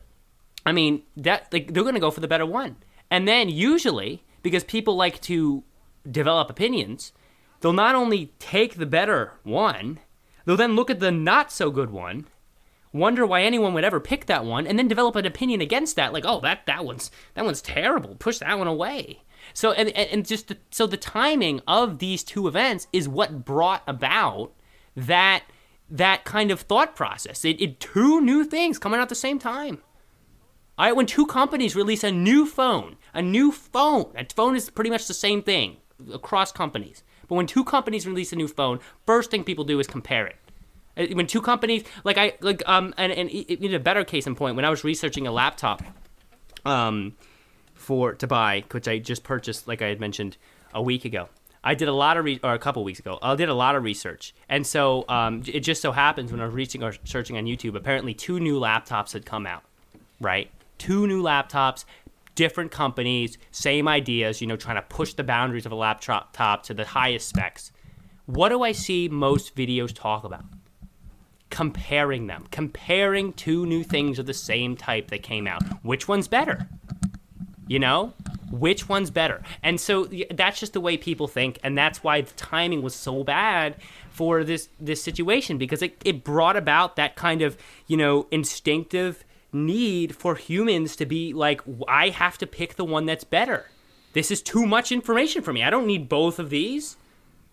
I 0.65 0.71
mean, 0.71 1.03
that 1.17 1.53
like 1.53 1.71
they're 1.71 1.83
gonna 1.83 1.99
go 1.99 2.09
for 2.09 2.21
the 2.21 2.27
better 2.27 2.47
one, 2.47 2.77
and 3.11 3.27
then 3.27 3.47
usually 3.47 4.23
because 4.41 4.63
people 4.63 4.95
like 4.95 5.21
to 5.21 5.63
develop 6.09 6.49
opinions, 6.49 7.11
they'll 7.59 7.73
not 7.73 7.93
only 7.93 8.33
take 8.39 8.77
the 8.77 8.87
better 8.87 9.33
one, 9.43 9.99
they'll 10.51 10.57
then 10.57 10.75
look 10.75 10.89
at 10.89 10.99
the 10.99 11.11
not 11.11 11.51
so 11.51 11.71
good 11.71 11.91
one 11.91 12.25
wonder 12.93 13.25
why 13.25 13.41
anyone 13.41 13.73
would 13.73 13.83
ever 13.83 13.99
pick 13.99 14.25
that 14.25 14.45
one 14.45 14.67
and 14.67 14.77
then 14.77 14.87
develop 14.87 15.15
an 15.15 15.25
opinion 15.25 15.61
against 15.61 15.95
that 15.95 16.13
like 16.13 16.25
oh 16.25 16.39
that 16.41 16.65
that 16.65 16.85
one's 16.85 17.11
that 17.33 17.45
one's 17.45 17.61
terrible 17.61 18.15
push 18.15 18.39
that 18.39 18.57
one 18.57 18.67
away. 18.67 19.21
So 19.53 19.71
and 19.71 19.89
and, 19.89 20.25
just 20.25 20.49
the, 20.49 20.57
so 20.69 20.85
the 20.85 20.97
timing 20.97 21.61
of 21.67 21.99
these 21.99 22.23
two 22.23 22.47
events 22.47 22.87
is 22.93 23.07
what 23.07 23.45
brought 23.45 23.83
about 23.87 24.51
that 24.95 25.43
that 25.89 26.23
kind 26.23 26.51
of 26.51 26.61
thought 26.61 26.95
process. 26.95 27.43
It, 27.43 27.61
it 27.61 27.79
two 27.79 28.21
new 28.21 28.45
things 28.45 28.79
coming 28.79 28.99
out 28.99 29.03
at 29.03 29.09
the 29.09 29.15
same 29.15 29.39
time. 29.39 29.81
All 30.77 30.85
right 30.85 30.95
when 30.95 31.05
two 31.05 31.25
companies 31.25 31.75
release 31.75 32.03
a 32.03 32.11
new 32.11 32.45
phone 32.45 32.97
a 33.13 33.21
new 33.21 33.51
phone 33.51 34.11
a 34.15 34.25
phone 34.33 34.55
is 34.55 34.69
pretty 34.69 34.89
much 34.89 35.07
the 35.07 35.13
same 35.13 35.41
thing 35.41 35.77
across 36.13 36.51
companies. 36.51 37.03
But 37.27 37.35
when 37.35 37.47
two 37.47 37.63
companies 37.63 38.05
release 38.05 38.33
a 38.33 38.35
new 38.35 38.47
phone 38.49 38.79
first 39.05 39.31
thing 39.31 39.43
people 39.45 39.63
do 39.63 39.79
is 39.79 39.87
compare 39.87 40.27
it 40.27 40.35
when 40.95 41.27
two 41.27 41.41
companies 41.41 41.83
like 42.03 42.17
I 42.17 42.33
like 42.41 42.67
um 42.67 42.93
and 42.97 43.11
and 43.11 43.29
even 43.29 43.73
a 43.73 43.79
better 43.79 44.03
case 44.03 44.27
in 44.27 44.35
point. 44.35 44.55
When 44.55 44.65
I 44.65 44.69
was 44.69 44.83
researching 44.83 45.27
a 45.27 45.31
laptop 45.31 45.81
um 46.65 47.15
for 47.73 48.13
to 48.13 48.27
buy 48.27 48.63
which 48.71 48.87
I 48.87 48.99
just 48.99 49.23
purchased 49.23 49.67
like 49.67 49.81
I 49.81 49.87
had 49.87 49.99
mentioned 49.99 50.37
a 50.73 50.81
week 50.81 51.05
ago 51.05 51.29
I 51.63 51.75
did 51.75 51.87
a 51.87 51.93
lot 51.93 52.17
of 52.17 52.25
re- 52.25 52.39
or 52.43 52.53
a 52.53 52.59
couple 52.59 52.83
weeks 52.83 52.99
ago 52.99 53.17
I 53.21 53.35
did 53.35 53.49
a 53.49 53.53
lot 53.53 53.75
of 53.75 53.83
research. 53.83 54.33
And 54.49 54.65
so 54.65 55.05
um 55.09 55.43
it 55.47 55.61
just 55.61 55.81
so 55.81 55.91
happens 55.91 56.31
when 56.31 56.41
I 56.41 56.45
was 56.45 56.53
reaching 56.53 56.83
or 56.83 56.93
searching 57.03 57.37
on 57.37 57.45
YouTube 57.45 57.75
apparently 57.75 58.13
two 58.13 58.39
new 58.39 58.59
laptops 58.59 59.13
had 59.13 59.25
come 59.25 59.45
out 59.45 59.63
right? 60.19 60.51
Two 60.77 61.07
new 61.07 61.23
laptops 61.23 61.85
different 62.35 62.71
companies 62.71 63.37
same 63.51 63.87
ideas 63.87 64.39
you 64.39 64.47
know 64.47 64.55
trying 64.55 64.77
to 64.77 64.81
push 64.83 65.13
the 65.13 65.23
boundaries 65.23 65.65
of 65.65 65.71
a 65.71 65.75
laptop 65.75 66.33
top 66.33 66.63
to 66.63 66.73
the 66.73 66.85
highest 66.85 67.27
specs. 67.27 67.71
What 68.25 68.49
do 68.49 68.61
I 68.61 68.71
see 68.71 69.09
most 69.09 69.55
videos 69.55 69.93
talk 69.93 70.23
about 70.23 70.45
comparing 71.51 72.25
them, 72.25 72.47
comparing 72.49 73.33
two 73.33 73.67
new 73.67 73.83
things 73.83 74.17
of 74.17 74.25
the 74.25 74.33
same 74.33 74.75
type 74.75 75.09
that 75.09 75.21
came 75.21 75.45
out. 75.45 75.61
Which 75.83 76.07
one's 76.07 76.27
better? 76.27 76.67
You 77.67 77.77
know? 77.77 78.13
Which 78.49 78.89
one's 78.89 79.11
better? 79.11 79.43
And 79.61 79.79
so 79.79 80.09
that's 80.31 80.59
just 80.59 80.73
the 80.73 80.81
way 80.81 80.97
people 80.97 81.27
think, 81.27 81.59
and 81.63 81.77
that's 81.77 82.03
why 82.03 82.21
the 82.21 82.33
timing 82.33 82.81
was 82.81 82.95
so 82.95 83.23
bad 83.23 83.75
for 84.09 84.43
this 84.43 84.67
this 84.77 85.01
situation 85.01 85.57
because 85.57 85.81
it, 85.81 86.01
it 86.03 86.23
brought 86.23 86.57
about 86.57 86.97
that 86.97 87.15
kind 87.15 87.41
of, 87.41 87.57
you 87.87 87.95
know, 87.95 88.27
instinctive 88.31 89.23
need 89.53 90.15
for 90.15 90.35
humans 90.35 90.95
to 90.97 91.05
be 91.05 91.31
like, 91.33 91.61
I 91.87 92.09
have 92.09 92.37
to 92.39 92.47
pick 92.47 92.75
the 92.75 92.85
one 92.85 93.05
that's 93.05 93.23
better. 93.23 93.69
This 94.13 94.31
is 94.31 94.41
too 94.41 94.65
much 94.65 94.91
information 94.91 95.41
for 95.41 95.53
me. 95.53 95.63
I 95.63 95.69
don't 95.69 95.87
need 95.87 96.09
both 96.09 96.39
of 96.39 96.49
these. 96.49 96.97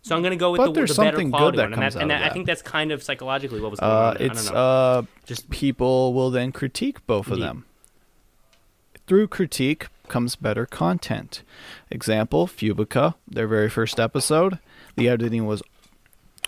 So 0.09 0.17
I'm 0.17 0.23
gonna 0.23 0.37
go 0.37 0.51
with 0.53 0.59
But 0.59 0.67
the, 0.69 0.73
there's 0.73 0.97
the 0.97 1.03
better 1.03 1.17
something 1.17 1.31
good 1.31 1.37
quality 1.37 1.57
that 1.59 1.63
one, 1.65 1.73
and, 1.75 1.83
comes 1.83 1.95
that, 1.95 2.03
and 2.03 2.11
out 2.13 2.15
of 2.17 2.21
that, 2.23 2.31
I 2.31 2.33
think 2.33 2.47
that's 2.47 2.63
kind 2.63 2.93
of 2.93 3.03
psychologically 3.03 3.61
what 3.61 3.71
was 3.71 3.81
going 3.81 3.93
Uh, 3.93 3.95
on. 3.95 4.15
there. 4.15 4.23
I 4.23 4.31
it's 4.33 4.45
don't 4.47 4.55
know. 4.55 4.61
uh, 4.61 5.03
Just- 5.27 5.51
people 5.51 6.15
will 6.15 6.31
then 6.31 6.51
critique 6.53 7.07
both 7.07 7.29
of 7.29 7.39
them. 7.39 7.65
Through 9.07 9.29
critique 9.29 9.89
comes 10.09 10.37
better 10.37 10.67
content. 10.67 11.43
Example: 11.91 12.47
Fubeca, 12.47 13.15
their 13.27 13.47
very 13.47 13.69
first 13.71 13.99
episode, 14.01 14.59
the 14.97 15.09
editing 15.09 15.47
was 15.47 15.63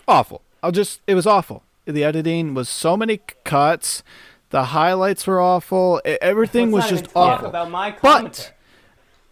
awful. 0.07 0.41
I'll 0.63 0.71
just 0.71 1.01
it 1.07 1.15
was 1.15 1.25
awful. 1.27 1.63
The 1.85 2.03
editing 2.03 2.53
was 2.53 2.69
so 2.69 2.95
many 2.95 3.19
cuts. 3.43 4.03
The 4.51 4.65
highlights 4.65 5.25
were 5.25 5.39
awful. 5.39 6.01
Everything 6.05 6.71
was 6.71 6.89
just 6.89 7.07
awful. 7.15 7.47
about 7.47 7.71
my 7.71 7.95
But 8.01 8.53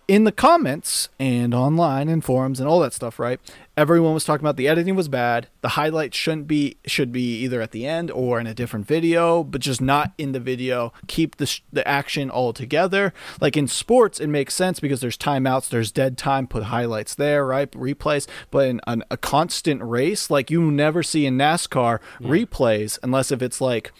in 0.10 0.24
the 0.24 0.32
comments 0.32 1.08
and 1.20 1.54
online 1.54 2.10
and 2.10 2.26
forums 2.26 2.60
and 2.60 2.68
all 2.68 2.80
that 2.80 2.94
stuff, 2.94 3.20
right? 3.20 3.40
Everyone 3.78 4.16
was 4.16 4.26
talking 4.26 4.44
about 4.44 4.58
the 4.58 4.68
editing 4.68 4.96
was 4.96 5.08
bad. 5.08 5.50
The 5.62 5.70
highlights 5.70 6.18
shouldn't 6.18 6.48
be 6.48 6.78
should 6.88 7.12
be 7.12 7.38
either 7.44 7.62
at 7.62 7.70
the 7.70 7.86
end 7.86 8.10
or 8.10 8.40
in 8.40 8.48
a 8.48 8.56
different 8.56 8.88
video, 8.88 9.44
but 9.44 9.62
just 9.62 9.82
not 9.82 10.14
in 10.18 10.32
the 10.32 10.40
video. 10.40 10.92
Keep 11.06 11.36
the 11.36 11.46
sh- 11.46 11.62
the 11.72 11.88
action 11.88 12.32
all 12.32 12.54
together. 12.54 13.14
Like 13.40 13.56
in 13.56 13.68
sports, 13.68 14.20
it 14.20 14.28
makes 14.28 14.56
sense 14.56 14.80
because 14.80 15.00
there's 15.00 15.16
timeouts, 15.16 15.70
there's 15.70 15.92
dead 15.92 16.18
time. 16.18 16.48
Put 16.48 16.64
highlights 16.64 17.14
there, 17.14 17.46
right? 17.46 17.70
Replays. 17.72 18.26
But 18.50 18.68
in 18.68 18.82
an, 18.88 19.04
a 19.12 19.16
constant 19.16 19.84
race, 19.84 20.32
like 20.32 20.50
you 20.50 20.72
never 20.72 21.04
see 21.04 21.28
in 21.28 21.38
NASCAR 21.38 22.00
replays 22.20 22.98
unless 23.04 23.32
if 23.32 23.44
it's 23.44 23.62
like 23.62 23.94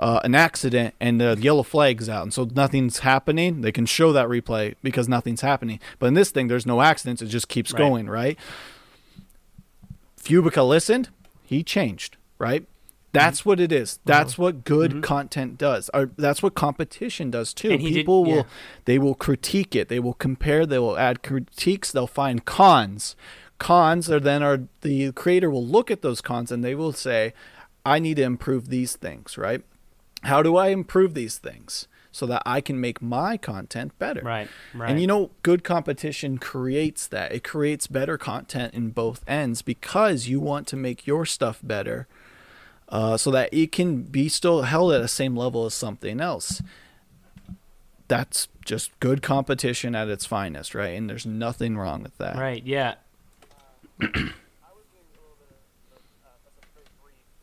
uh, 0.00 0.18
an 0.24 0.34
accident 0.34 0.94
and 0.98 1.20
the 1.20 1.36
yellow 1.38 1.62
flag's 1.62 2.08
out, 2.08 2.22
and 2.22 2.32
so 2.32 2.48
nothing's 2.54 3.00
happening. 3.00 3.60
They 3.60 3.70
can 3.70 3.86
show 3.86 4.12
that 4.12 4.28
replay 4.28 4.74
because 4.82 5.08
nothing's 5.08 5.42
happening. 5.42 5.78
But 5.98 6.06
in 6.06 6.14
this 6.14 6.30
thing, 6.30 6.48
there's 6.48 6.66
no 6.66 6.80
accidents; 6.80 7.22
it 7.22 7.26
just 7.26 7.48
keeps 7.48 7.72
Right. 7.72 7.78
going, 7.78 8.08
right? 8.08 8.38
Fubeca 10.20 10.66
listened, 10.66 11.10
he 11.44 11.62
changed, 11.62 12.16
right? 12.38 12.66
That's 13.12 13.40
mm-hmm. 13.40 13.48
what 13.50 13.60
it 13.60 13.72
is. 13.72 13.98
That's 14.04 14.34
uh-huh. 14.34 14.42
what 14.42 14.64
good 14.64 14.90
mm-hmm. 14.90 15.00
content 15.00 15.58
does. 15.58 15.90
Or 15.92 16.10
that's 16.16 16.42
what 16.42 16.54
competition 16.54 17.30
does 17.30 17.52
too. 17.52 17.70
He 17.70 17.90
did- 17.90 17.94
People 17.94 18.24
will 18.24 18.46
they 18.84 18.98
will 18.98 19.14
critique 19.14 19.74
it. 19.74 19.88
They 19.88 20.00
will 20.00 20.14
compare. 20.14 20.64
They 20.64 20.78
will 20.78 20.96
add 20.96 21.22
critiques. 21.22 21.92
They'll 21.92 22.06
find 22.06 22.44
cons. 22.44 23.16
Cons 23.58 24.10
are 24.10 24.20
then 24.20 24.42
are 24.42 24.62
the 24.80 25.12
creator 25.12 25.50
will 25.50 25.66
look 25.66 25.90
at 25.90 26.02
those 26.02 26.20
cons 26.20 26.50
and 26.50 26.64
they 26.64 26.74
will 26.74 26.92
say, 26.92 27.34
I 27.84 27.98
need 27.98 28.16
to 28.16 28.22
improve 28.22 28.68
these 28.68 28.96
things, 28.96 29.36
right? 29.36 29.62
How 30.24 30.42
do 30.42 30.56
I 30.56 30.68
improve 30.68 31.14
these 31.14 31.38
things 31.38 31.88
so 32.12 32.26
that 32.26 32.42
I 32.44 32.60
can 32.60 32.80
make 32.80 33.00
my 33.00 33.36
content 33.36 33.98
better? 33.98 34.20
Right, 34.22 34.48
right. 34.74 34.90
And 34.90 35.00
you 35.00 35.06
know, 35.06 35.30
good 35.42 35.64
competition 35.64 36.38
creates 36.38 37.06
that. 37.06 37.32
It 37.32 37.44
creates 37.44 37.86
better 37.86 38.18
content 38.18 38.74
in 38.74 38.90
both 38.90 39.24
ends 39.26 39.62
because 39.62 40.28
you 40.28 40.40
want 40.40 40.66
to 40.68 40.76
make 40.76 41.06
your 41.06 41.24
stuff 41.24 41.60
better 41.62 42.06
uh, 42.88 43.16
so 43.16 43.30
that 43.30 43.52
it 43.52 43.72
can 43.72 44.02
be 44.02 44.28
still 44.28 44.62
held 44.62 44.92
at 44.92 45.00
the 45.00 45.08
same 45.08 45.36
level 45.36 45.64
as 45.66 45.74
something 45.74 46.20
else. 46.20 46.62
That's 48.08 48.48
just 48.64 48.98
good 49.00 49.22
competition 49.22 49.94
at 49.94 50.08
its 50.08 50.26
finest, 50.26 50.74
right? 50.74 50.96
And 50.98 51.08
there's 51.08 51.24
nothing 51.26 51.78
wrong 51.78 52.02
with 52.02 52.18
that. 52.18 52.36
Right. 52.36 52.64
Yeah. 52.64 52.96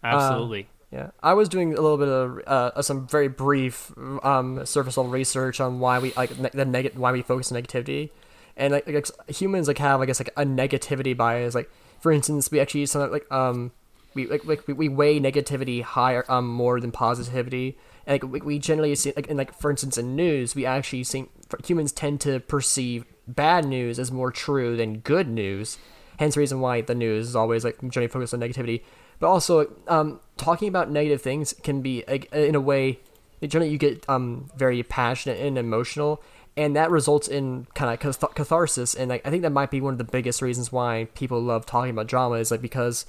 Absolutely. 0.03 0.67
Yeah, 0.91 1.11
I 1.21 1.33
was 1.33 1.49
doing 1.49 1.73
a 1.73 1.81
little 1.81 1.97
bit 1.97 2.07
of 2.07 2.39
uh, 2.47 2.81
some 2.81 3.07
very 3.07 3.27
brief 3.27 3.91
um, 4.23 4.65
surface 4.65 4.95
level 4.95 5.11
research 5.11 5.59
on 5.59 5.79
why 5.79 5.99
we 5.99 6.13
like 6.13 6.38
ne- 6.39 6.49
the 6.53 6.63
neg- 6.63 6.95
why 6.95 7.11
we 7.11 7.21
focus 7.21 7.51
on 7.51 7.61
negativity, 7.61 8.09
and 8.55 8.71
like, 8.71 8.88
like 8.88 9.09
humans 9.27 9.67
like 9.67 9.79
have 9.79 9.99
I 9.99 10.05
guess 10.05 10.19
like 10.19 10.31
a 10.38 10.45
negativity 10.45 11.15
bias. 11.15 11.55
Like 11.55 11.69
for 11.99 12.11
instance, 12.13 12.49
we 12.51 12.61
actually 12.61 12.85
something 12.85 13.11
like 13.11 13.29
um 13.31 13.73
we 14.13 14.27
like, 14.27 14.45
like 14.45 14.65
we, 14.65 14.73
we 14.73 14.88
weigh 14.88 15.19
negativity 15.19 15.81
higher 15.81 16.23
um 16.29 16.47
more 16.47 16.79
than 16.79 16.93
positivity. 16.93 17.77
And 18.05 18.13
like 18.13 18.31
we, 18.31 18.39
we 18.39 18.59
generally 18.59 18.95
see 18.95 19.11
like 19.13 19.27
in 19.27 19.35
like 19.35 19.53
for 19.59 19.69
instance 19.69 19.97
in 19.97 20.15
news 20.15 20.55
we 20.55 20.65
actually 20.65 21.03
see 21.03 21.25
humans 21.65 21.91
tend 21.91 22.21
to 22.21 22.39
perceive 22.39 23.03
bad 23.27 23.65
news 23.65 23.99
as 23.99 24.09
more 24.09 24.31
true 24.31 24.77
than 24.77 24.99
good 24.99 25.27
news. 25.27 25.77
Hence 26.17 26.35
the 26.35 26.39
reason 26.39 26.61
why 26.61 26.79
the 26.79 26.95
news 26.95 27.27
is 27.27 27.35
always 27.35 27.65
like 27.65 27.77
generally 27.89 28.07
focused 28.07 28.33
on 28.33 28.39
negativity. 28.39 28.83
But 29.19 29.27
also, 29.27 29.75
um, 29.88 30.19
talking 30.38 30.67
about 30.67 30.89
negative 30.89 31.21
things 31.21 31.53
can 31.63 31.81
be 31.81 32.03
in 32.31 32.55
a 32.55 32.61
way. 32.61 32.99
Generally, 33.45 33.71
you 33.71 33.77
get 33.77 34.07
um 34.09 34.49
very 34.55 34.81
passionate 34.83 35.39
and 35.39 35.57
emotional, 35.57 36.21
and 36.55 36.75
that 36.75 36.89
results 36.89 37.27
in 37.27 37.67
kind 37.75 37.93
of 37.93 38.33
catharsis. 38.33 38.95
And 38.95 39.09
like, 39.09 39.25
I 39.25 39.29
think 39.29 39.43
that 39.43 39.51
might 39.51 39.69
be 39.71 39.81
one 39.81 39.93
of 39.93 39.97
the 39.97 40.03
biggest 40.03 40.41
reasons 40.41 40.71
why 40.71 41.07
people 41.13 41.39
love 41.41 41.65
talking 41.65 41.91
about 41.91 42.07
drama 42.07 42.35
is 42.35 42.49
like 42.51 42.61
because 42.61 43.05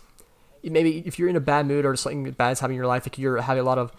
maybe 0.62 0.99
if 1.07 1.18
you're 1.18 1.29
in 1.29 1.37
a 1.37 1.41
bad 1.41 1.66
mood 1.66 1.87
or 1.87 1.97
something 1.97 2.31
bad's 2.33 2.61
happening 2.61 2.74
in 2.76 2.79
your 2.81 2.87
life, 2.87 3.07
like 3.07 3.16
you're 3.18 3.41
having 3.41 3.62
a 3.62 3.66
lot 3.66 3.79
of 3.79 3.93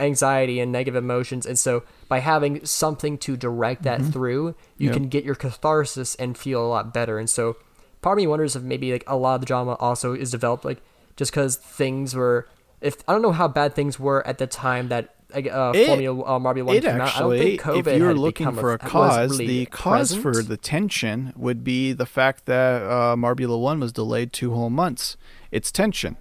anxiety 0.00 0.60
and 0.60 0.72
negative 0.72 0.96
emotions, 0.96 1.46
and 1.46 1.58
so 1.58 1.82
by 2.08 2.18
having 2.20 2.64
something 2.64 3.16
to 3.18 3.36
direct 3.36 3.82
that 3.82 4.02
through, 4.02 4.54
you 4.78 4.86
Yep. 4.88 4.92
can 4.94 5.08
get 5.08 5.24
your 5.24 5.34
catharsis 5.34 6.14
and 6.16 6.36
feel 6.36 6.64
a 6.64 6.68
lot 6.68 6.92
better. 6.92 7.18
And 7.18 7.28
so, 7.30 7.56
part 8.02 8.14
of 8.14 8.22
me 8.22 8.26
wonders 8.26 8.56
if 8.56 8.62
maybe 8.62 8.92
like 8.92 9.04
a 9.06 9.16
lot 9.16 9.36
of 9.36 9.40
the 9.40 9.46
drama 9.46 9.74
also 9.74 10.12
is 10.14 10.30
developed 10.30 10.64
like 10.64 10.78
just 11.16 11.32
because 11.32 11.56
things 11.56 12.14
were. 12.14 12.46
If 12.86 12.96
I 13.08 13.12
don't 13.12 13.22
know 13.22 13.32
how 13.32 13.48
bad 13.48 13.74
things 13.74 13.98
were 14.00 14.26
at 14.26 14.38
the 14.38 14.46
time 14.46 14.88
that 14.88 15.14
uh, 15.34 15.72
It- 15.74 15.86
Formula 15.88 16.22
uh, 16.22 16.38
Marbula 16.38 16.64
One 16.66 16.76
It 16.76 16.84
came 16.84 17.00
out, 17.00 17.16
I 17.16 17.20
don't 17.20 17.32
actually, 17.32 17.38
think 17.40 17.60
COVID 17.62 17.86
if 17.92 17.98
you're 17.98 18.14
looking 18.14 18.52
for 18.52 18.72
a 18.72 18.78
cause, 18.78 19.30
really 19.32 19.46
the 19.46 19.66
cause 19.66 20.14
for 20.14 20.42
the 20.42 20.56
tension 20.56 21.32
would 21.36 21.64
be 21.64 21.92
the 21.92 22.06
fact 22.06 22.46
that 22.46 22.82
uh, 22.82 23.16
Marbula 23.16 23.60
One 23.60 23.80
was 23.80 23.92
delayed 23.92 24.32
two 24.32 24.54
whole 24.54 24.70
months. 24.70 25.16
It's 25.50 25.72
tension. 25.72 26.16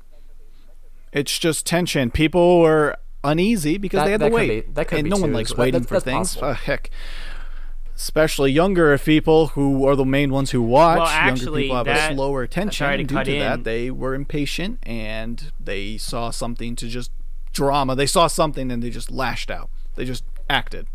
It's 1.13 1.37
just 1.39 1.65
tension. 1.65 2.11
People 2.11 2.59
were 2.59 2.97
uneasy 3.23 3.77
because 3.77 3.99
That- 3.99 4.05
they 4.05 4.11
had 4.11 4.19
to 4.21 4.29
wait, 4.29 4.65
be- 4.67 4.71
that 4.73 4.87
could 4.87 4.99
and 4.99 5.03
be 5.05 5.09
no 5.11 5.17
one 5.17 5.33
likes 5.33 5.55
waiting 5.55 5.81
that's- 5.81 5.87
for 5.87 6.03
things. 6.03 6.37
Uh, 6.37 6.53
heck, 6.67 6.89
especially 7.95 8.51
younger 8.51 8.97
people 8.97 9.47
who 9.47 9.85
are 9.87 9.95
the 9.95 10.05
main 10.05 10.31
ones 10.31 10.51
who 10.51 10.61
watch. 10.61 10.97
Well, 10.99 11.07
younger 11.07 11.31
actually, 11.31 11.61
people 11.63 11.77
have 11.77 11.85
that- 11.85 12.11
a 12.11 12.15
slower 12.15 12.43
attention, 12.43 12.85
sorry 12.85 12.97
to 12.97 13.01
and 13.01 13.09
due 13.09 13.15
cut 13.15 13.23
to 13.25 13.33
in. 13.33 13.39
that, 13.39 13.63
they 13.63 13.89
were 13.89 14.13
impatient 14.13 14.79
and 14.83 15.51
they 15.59 15.97
saw 15.97 16.29
something 16.29 16.75
to 16.75 16.87
just 16.87 17.11
drama. 17.53 17.95
They 17.95 18.05
saw 18.05 18.27
something 18.27 18.71
and 18.71 18.83
they 18.83 18.89
just 18.89 19.11
lashed 19.11 19.49
out. 19.49 19.69
They 19.95 20.03
just 20.05 20.23
acted. 20.49 20.87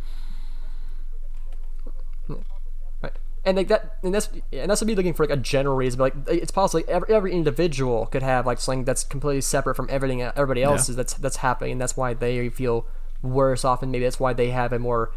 Right. 3.02 3.12
And 3.44 3.56
like 3.56 3.68
that, 3.68 3.96
and 4.02 4.14
that's 4.14 4.28
and 4.52 4.70
that's 4.70 4.82
what 4.82 4.86
me 4.86 4.94
looking 4.94 5.14
for 5.14 5.24
like 5.24 5.36
a 5.36 5.40
general 5.40 5.76
reason. 5.76 5.98
But 5.98 6.14
like 6.28 6.42
it's 6.42 6.50
possible 6.50 6.80
like, 6.80 6.88
every, 6.88 7.14
every 7.14 7.32
individual 7.32 8.06
could 8.06 8.22
have 8.22 8.46
like 8.46 8.60
something 8.60 8.84
that's 8.84 9.04
completely 9.04 9.40
separate 9.40 9.74
from 9.74 9.88
everything 9.90 10.20
everybody 10.22 10.62
else's 10.62 10.96
that's 10.96 11.14
that's 11.14 11.36
happening, 11.36 11.72
and 11.72 11.80
that's 11.80 11.96
why 11.96 12.12
they 12.12 12.50
feel 12.50 12.86
worse 13.22 13.64
off, 13.64 13.82
and 13.82 13.90
maybe 13.90 14.04
that's 14.04 14.20
why 14.20 14.32
they 14.32 14.50
have 14.50 14.72
a 14.72 14.78
more 14.78 15.10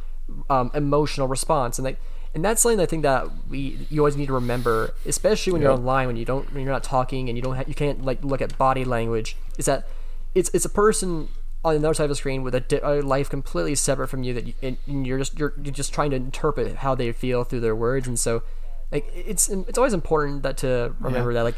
um, 0.50 0.72
emotional 0.74 1.28
response. 1.28 1.78
And 1.78 1.86
like 1.86 2.00
and 2.36 2.44
that's 2.44 2.62
something 2.62 2.80
I 2.80 2.86
think 2.86 3.04
that 3.04 3.28
we 3.50 3.86
you 3.90 4.02
always 4.02 4.18
need 4.18 4.28
to 4.28 4.34
remember, 4.34 4.94
especially 5.06 5.54
when 5.54 5.62
you're 5.62 5.72
online 5.72 6.08
when 6.08 6.16
you 6.16 6.26
don't 6.26 6.52
when 6.54 6.64
you're 6.64 6.74
not 6.74 6.84
talking 6.84 7.30
and 7.30 7.38
you 7.38 7.42
don't 7.42 7.56
ha- 7.56 7.64
you 7.68 7.76
can't 7.76 8.04
like 8.04 8.24
look 8.24 8.42
at 8.42 8.58
body 8.58 8.84
language. 8.86 9.38
Is 9.58 9.66
that 9.66 9.88
it's 10.34 10.50
it's 10.54 10.66
a 10.66 10.70
person 10.70 11.30
on 11.64 11.80
the 11.80 11.88
other 11.88 11.94
side 11.94 12.06
of 12.06 12.10
the 12.10 12.16
screen 12.16 12.44
with 12.44 12.56
a, 12.56 12.60
di- 12.60 12.80
a 12.84 13.02
life 13.02 13.30
completely 13.30 13.76
separate 13.76 14.08
from 14.08 14.24
you 14.24 14.34
that 14.34 14.48
you, 14.48 14.54
and 14.62 14.78
and 14.88 15.06
you're 15.08 15.20
just 15.20 15.38
you're, 15.38 15.54
you're 15.62 15.74
just 15.74 15.94
trying 15.94 16.10
to 16.10 16.16
interpret 16.16 16.78
how 16.78 16.96
they 16.96 17.12
feel 17.12 17.44
through 17.44 17.62
their 17.62 17.76
words 17.76 18.08
and 18.08 18.20
so 18.20 18.44
like 18.92 19.10
it's 19.14 19.50
it's 19.50 19.78
always 19.78 19.94
important 19.94 20.44
that 20.44 20.58
to 20.58 20.94
remember 21.00 21.34
that 21.34 21.44
like 21.44 21.56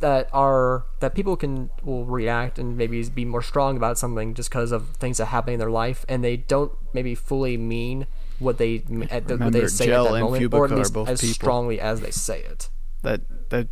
that 0.00 0.28
are 0.32 0.84
that 1.00 1.14
people 1.14 1.36
can 1.36 1.70
will 1.82 2.04
react 2.04 2.58
and 2.58 2.76
maybe 2.76 3.02
be 3.10 3.24
more 3.24 3.42
strong 3.42 3.76
about 3.76 3.98
something 3.98 4.34
just 4.34 4.50
because 4.50 4.72
of 4.72 4.88
things 4.96 5.18
that 5.18 5.26
happen 5.26 5.54
in 5.54 5.58
their 5.60 5.70
life 5.70 6.04
and 6.08 6.22
they 6.24 6.36
don't 6.36 6.72
maybe 6.92 7.14
fully 7.14 7.56
mean 7.56 8.06
what 8.38 8.58
they 8.58 8.82
at 9.10 9.28
the, 9.28 9.36
what 9.36 9.52
they 9.52 9.66
say 9.66 9.90
at 9.92 10.02
that 10.04 10.20
moment 10.20 10.52
or 10.52 10.64
at 10.64 10.70
least 10.72 10.96
as 10.96 11.20
people. 11.20 11.34
strongly 11.34 11.80
as 11.80 12.00
they 12.00 12.10
say 12.10 12.40
it 12.40 12.68
That 13.02 13.20
that 13.50 13.68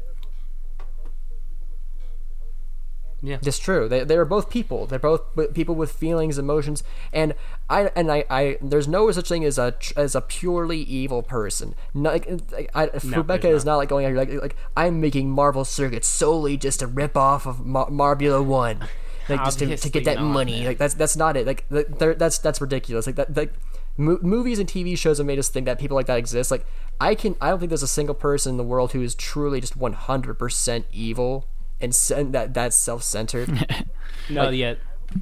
It's 3.25 3.59
true. 3.59 3.89
They 3.89 4.03
they're 4.03 4.25
both 4.25 4.51
people. 4.51 4.87
They're 4.87 4.99
both 4.99 5.23
people 5.55 5.77
with 5.77 5.93
feelings, 5.93 6.39
emotions, 6.39 6.83
and 7.13 7.35
I 7.71 7.91
and 7.95 8.11
I, 8.11 8.25
I 8.29 8.59
there's 8.61 8.89
no 8.89 9.11
such 9.13 9.29
thing 9.29 9.45
as 9.45 9.59
a 9.59 9.75
as 9.97 10.17
a 10.17 10.21
purely 10.21 10.81
evil 10.81 11.23
person. 11.23 11.77
No, 11.95 12.11
like, 12.11 12.29
like, 12.51 12.71
I, 12.75 12.91
Rebecca 13.05 13.43
there's 13.43 13.63
is 13.63 13.65
not 13.65 13.77
like 13.77 13.89
going 13.89 14.07
out 14.07 14.09
here 14.09 14.19
like 14.19 14.43
like 14.43 14.57
I'm 14.77 15.01
making 15.01 15.31
marble 15.31 15.65
circuits 15.65 16.09
solely 16.09 16.57
just 16.57 16.81
to 16.81 16.89
rip 16.89 17.17
off 17.17 17.47
of 17.47 17.65
Mar- 17.65 17.91
Marbula 17.91 18.45
One, 18.45 18.89
like 19.29 19.45
just 19.45 19.61
to, 19.61 19.77
to 19.77 19.89
get 19.89 20.05
that 20.05 20.17
not, 20.19 20.25
money. 20.25 20.59
man. 20.59 20.67
Like 20.67 20.79
that's 20.79 20.95
that's 20.95 21.17
not 21.17 21.37
it. 21.37 21.47
Like 21.47 21.65
that's 21.69 22.39
that's 22.39 22.61
ridiculous. 22.61 23.07
Like 23.07 23.17
that 23.17 23.37
like. 23.37 23.53
Mo- 23.99 24.19
movies 24.23 24.59
and 24.59 24.67
TV 24.67 24.97
shows 24.97 25.19
have 25.19 25.27
made 25.27 25.39
us 25.39 25.51
think 25.51 25.67
that 25.67 25.79
people 25.79 25.95
like 25.95 26.07
that 26.07 26.17
exist. 26.17 26.51
Like 26.51 26.65
I 26.99 27.15
can, 27.15 27.37
I 27.43 27.51
don't 27.51 27.59
think 27.59 27.69
there's 27.69 27.83
a 27.83 27.87
single 27.87 28.15
person 28.15 28.53
in 28.53 28.57
the 28.57 28.65
world 28.65 28.93
who 28.93 29.03
is 29.03 29.15
truly 29.15 29.61
just 29.61 29.79
100% 29.79 30.85
evil 30.91 31.47
and, 31.83 31.95
se- 31.95 32.21
and 32.21 32.33
that 32.35 32.55
that's 32.55 32.77
self-centered. 32.77 33.67
No, 34.31 34.51
yeah, 34.51 34.75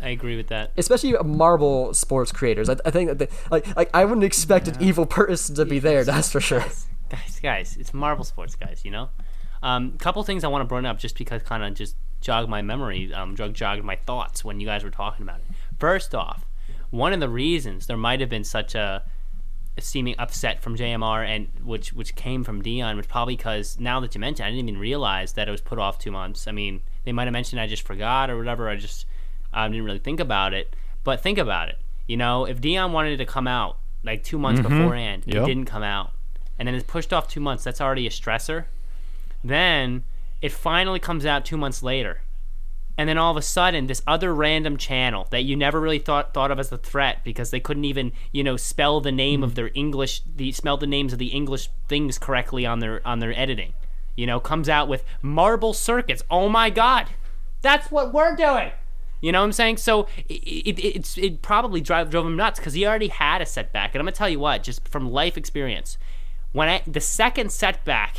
I 0.03 0.11
agree 0.11 0.37
with 0.37 0.49
that. 0.49 0.73
especially 0.77 1.13
marble 1.25 1.95
sports 1.95 2.33
creators. 2.33 2.69
I, 2.69 2.77
I 2.85 2.91
think 2.91 3.09
that 3.09 3.19
they, 3.19 3.29
like 3.51 3.75
like 3.75 3.91
I 3.95 4.05
wouldn't 4.05 4.25
expect 4.25 4.69
an 4.69 4.77
evil 4.81 5.07
person 5.07 5.55
to 5.57 5.65
be 5.65 5.79
there. 5.79 6.05
That's 6.05 6.31
for 6.31 6.41
sure. 6.41 6.65
guys, 7.09 7.41
guys, 7.43 7.77
it's 7.81 7.95
Marble 7.95 8.25
Sports, 8.25 8.55
guys. 8.57 8.83
You 8.85 8.91
know, 8.91 9.09
um, 9.63 9.97
couple 9.99 10.23
things 10.23 10.45
I 10.45 10.49
want 10.49 10.61
to 10.63 10.67
bring 10.67 10.85
up 10.85 10.99
just 10.99 11.17
because 11.17 11.43
kind 11.43 11.65
of 11.65 11.75
just 11.75 11.97
jog 12.21 12.49
my 12.49 12.61
memory, 12.61 13.13
um, 13.15 13.35
jog 13.37 13.55
jogged 13.55 13.83
my 13.85 13.97
thoughts 13.97 14.45
when 14.45 14.61
you 14.61 14.67
guys 14.67 14.85
were 14.85 14.91
talking 14.91 15.23
about 15.23 15.39
it. 15.41 15.47
First 15.79 16.15
off, 16.15 16.45
one 16.91 17.15
of 17.15 17.21
the 17.21 17.29
reasons 17.31 17.87
there 17.87 17.97
might 17.97 18.21
have 18.21 18.29
been 18.29 18.45
such 18.45 18.75
a 18.75 19.03
seeming 19.79 20.14
upset 20.18 20.61
from 20.62 20.77
JMR 20.77 21.27
and 21.27 21.49
which 21.64 21.93
which 21.93 22.14
came 22.14 22.45
from 22.45 22.61
Dion 22.62 22.97
was 22.97 23.07
probably 23.07 23.37
because 23.37 23.79
now 23.81 24.01
that 24.01 24.14
you 24.14 24.21
mention, 24.21 24.45
I 24.45 24.51
didn't 24.51 24.68
even 24.68 24.81
realize 24.81 25.33
that 25.35 25.49
it 25.49 25.51
was 25.51 25.61
put 25.61 25.79
off 25.79 25.99
two 25.99 26.11
months. 26.11 26.47
I 26.47 26.53
mean, 26.53 26.83
they 27.05 27.12
might 27.12 27.25
have 27.25 27.33
mentioned 27.33 27.61
I 27.61 27.66
just 27.66 27.87
forgot 27.87 28.29
or 28.31 28.37
whatever. 28.37 28.68
I 28.68 28.77
just 28.77 29.07
um, 29.55 29.73
didn't 29.73 29.87
really 29.87 29.99
think 29.99 30.21
about 30.21 30.53
it. 30.53 30.75
But 31.03 31.21
think 31.23 31.39
about 31.39 31.68
it. 31.71 31.79
You 32.07 32.16
know, 32.16 32.45
if 32.45 32.61
Dion 32.61 32.93
wanted 32.93 33.16
to 33.18 33.25
come 33.27 33.47
out 33.47 33.79
like 34.05 34.23
two 34.25 34.39
months 34.39 34.61
beforehand, 34.61 35.23
Yep. 35.27 35.37
it 35.43 35.47
didn't 35.47 35.64
come 35.66 35.83
out, 35.83 36.12
and 36.59 36.66
then 36.68 36.75
it's 36.75 36.85
pushed 36.87 37.12
off 37.12 37.29
two 37.29 37.41
months. 37.41 37.64
That's 37.64 37.81
already 37.81 38.07
a 38.07 38.11
stressor. 38.11 38.64
Then 39.43 40.05
it 40.43 40.53
finally 40.53 40.99
comes 40.99 41.25
out 41.25 41.45
two 41.45 41.57
months 41.57 41.83
later, 41.83 42.21
and 42.99 43.09
then 43.09 43.18
all 43.18 43.30
of 43.30 43.36
a 43.36 43.43
sudden, 43.43 43.86
this 43.86 44.03
other 44.07 44.34
random 44.34 44.76
channel 44.76 45.26
that 45.30 45.43
you 45.43 45.57
never 45.57 45.80
really 45.80 45.99
thought 45.99 46.34
thought 46.34 46.51
of 46.51 46.59
as 46.59 46.70
a 46.72 46.78
threat 46.78 47.24
because 47.24 47.51
they 47.51 47.61
couldn't 47.61 47.84
even 47.84 48.12
you 48.32 48.45
know 48.45 48.57
spell 48.57 49.01
the 49.01 49.12
name 49.12 49.43
of 49.43 49.51
hmm. 49.51 49.55
their 49.57 49.70
English, 49.74 50.22
the 50.36 50.53
spell 50.53 50.76
the 50.76 50.86
names 50.86 51.12
of 51.12 51.18
the 51.18 51.28
English 51.28 51.68
things 51.88 52.18
correctly 52.18 52.66
on 52.66 52.80
their 52.80 53.07
on 53.07 53.20
their 53.20 53.38
editing. 53.38 53.74
You 54.16 54.26
know, 54.26 54.41
comes 54.41 54.68
out 54.68 54.88
with 54.88 55.05
marble 55.22 55.72
circuits. 55.72 56.22
Oh 56.30 56.49
my 56.49 56.68
God, 56.68 57.07
that's 57.62 57.91
what 57.91 58.12
we're 58.12 58.36
doing. 58.36 58.72
You 59.20 59.32
know 59.32 59.41
what 59.41 59.47
I'm 59.47 59.53
saying? 59.53 59.76
So 59.76 60.07
it, 60.28 60.32
it, 60.32 60.84
it's 60.84 61.18
it 61.18 61.43
probably 61.43 61.80
drive, 61.80 62.11
drove 62.11 62.26
him 62.26 62.36
nuts 62.36 62.59
because 62.59 62.74
he 62.74 62.86
already 62.86 63.09
had 63.09 63.43
a 63.43 63.47
setback. 63.47 63.95
And 63.95 64.01
I'm 64.01 64.07
gonna 64.07 64.12
tell 64.12 64.28
you 64.28 64.41
what, 64.41 64.62
just 64.62 64.88
from 64.88 65.11
life 65.11 65.36
experience, 65.36 65.99
when 66.53 66.68
I, 66.68 66.82
the 66.86 67.01
second 67.01 67.53
setback 67.53 68.16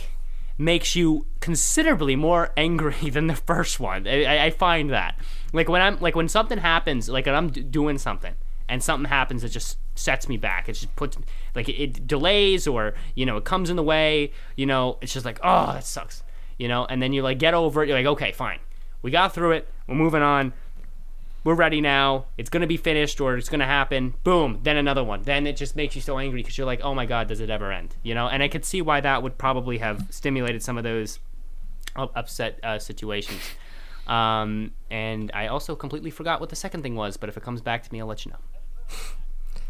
makes 0.61 0.95
you 0.95 1.25
considerably 1.39 2.15
more 2.15 2.51
angry 2.57 3.09
than 3.09 3.27
the 3.27 3.35
first 3.35 3.79
one. 3.79 4.07
I, 4.07 4.45
I- 4.45 4.49
find 4.51 4.89
that 4.91 5.17
like 5.53 5.67
when 5.67 5.81
I'm 5.81 5.99
like 5.99 6.15
when 6.15 6.29
something 6.29 6.59
happens, 6.59 7.09
like 7.09 7.25
when 7.25 7.35
I'm 7.35 7.49
d- 7.49 7.61
doing 7.63 7.97
something 7.97 8.35
and 8.69 8.81
something 8.83 9.09
happens 9.09 9.41
that 9.41 9.49
just 9.49 9.77
sets 9.95 10.29
me 10.29 10.37
back. 10.37 10.69
It 10.69 10.73
just 10.73 10.95
puts 10.95 11.17
like 11.55 11.67
it, 11.67 11.73
it 11.81 12.07
delays 12.07 12.67
or 12.67 12.93
you 13.15 13.25
know 13.25 13.37
it 13.37 13.43
comes 13.43 13.69
in 13.69 13.75
the 13.75 13.83
way. 13.83 14.31
You 14.55 14.65
know 14.67 14.97
it's 15.01 15.13
just 15.13 15.25
like 15.25 15.39
oh 15.43 15.73
that 15.73 15.83
sucks. 15.85 16.23
You 16.57 16.67
know, 16.67 16.85
and 16.85 17.01
then 17.01 17.11
you 17.11 17.23
like 17.23 17.39
get 17.39 17.53
over 17.55 17.81
it. 17.83 17.89
You're 17.89 17.97
like 17.97 18.05
okay 18.17 18.31
fine, 18.31 18.59
we 19.01 19.09
got 19.11 19.33
through 19.33 19.53
it. 19.53 19.67
We're 19.87 19.95
moving 19.95 20.21
on 20.21 20.53
we're 21.43 21.55
ready 21.55 21.81
now. 21.81 22.25
It's 22.37 22.49
gonna 22.49 22.67
be 22.67 22.77
finished 22.77 23.19
or 23.19 23.35
it's 23.35 23.49
gonna 23.49 23.65
happen. 23.65 24.13
Boom. 24.23 24.59
Then 24.63 24.77
another 24.77 25.03
one. 25.03 25.23
Then 25.23 25.47
it 25.47 25.55
just 25.57 25.75
makes 25.75 25.95
you 25.95 26.01
so 26.01 26.17
angry 26.19 26.41
because 26.41 26.57
you're 26.57 26.67
like, 26.67 26.81
oh 26.81 26.93
my 26.93 27.05
god, 27.05 27.27
does 27.27 27.39
it 27.39 27.49
ever 27.49 27.71
end? 27.71 27.95
You 28.03 28.13
know. 28.13 28.27
And 28.27 28.43
I 28.43 28.47
could 28.47 28.65
see 28.65 28.81
why 28.81 29.01
that 29.01 29.23
would 29.23 29.37
probably 29.37 29.79
have 29.79 30.07
stimulated 30.09 30.61
some 30.61 30.77
of 30.77 30.83
those 30.83 31.19
upset 31.95 32.59
uh, 32.63 32.79
situations. 32.79 33.41
Um, 34.07 34.71
and 34.89 35.31
I 35.33 35.47
also 35.47 35.75
completely 35.75 36.11
forgot 36.11 36.39
what 36.39 36.49
the 36.49 36.55
second 36.55 36.83
thing 36.83 36.95
was. 36.95 37.17
But 37.17 37.29
if 37.29 37.37
it 37.37 37.43
comes 37.43 37.61
back 37.61 37.83
to 37.83 37.93
me, 37.93 38.01
I'll 38.01 38.07
let 38.07 38.25
you 38.25 38.31
know. 38.31 38.39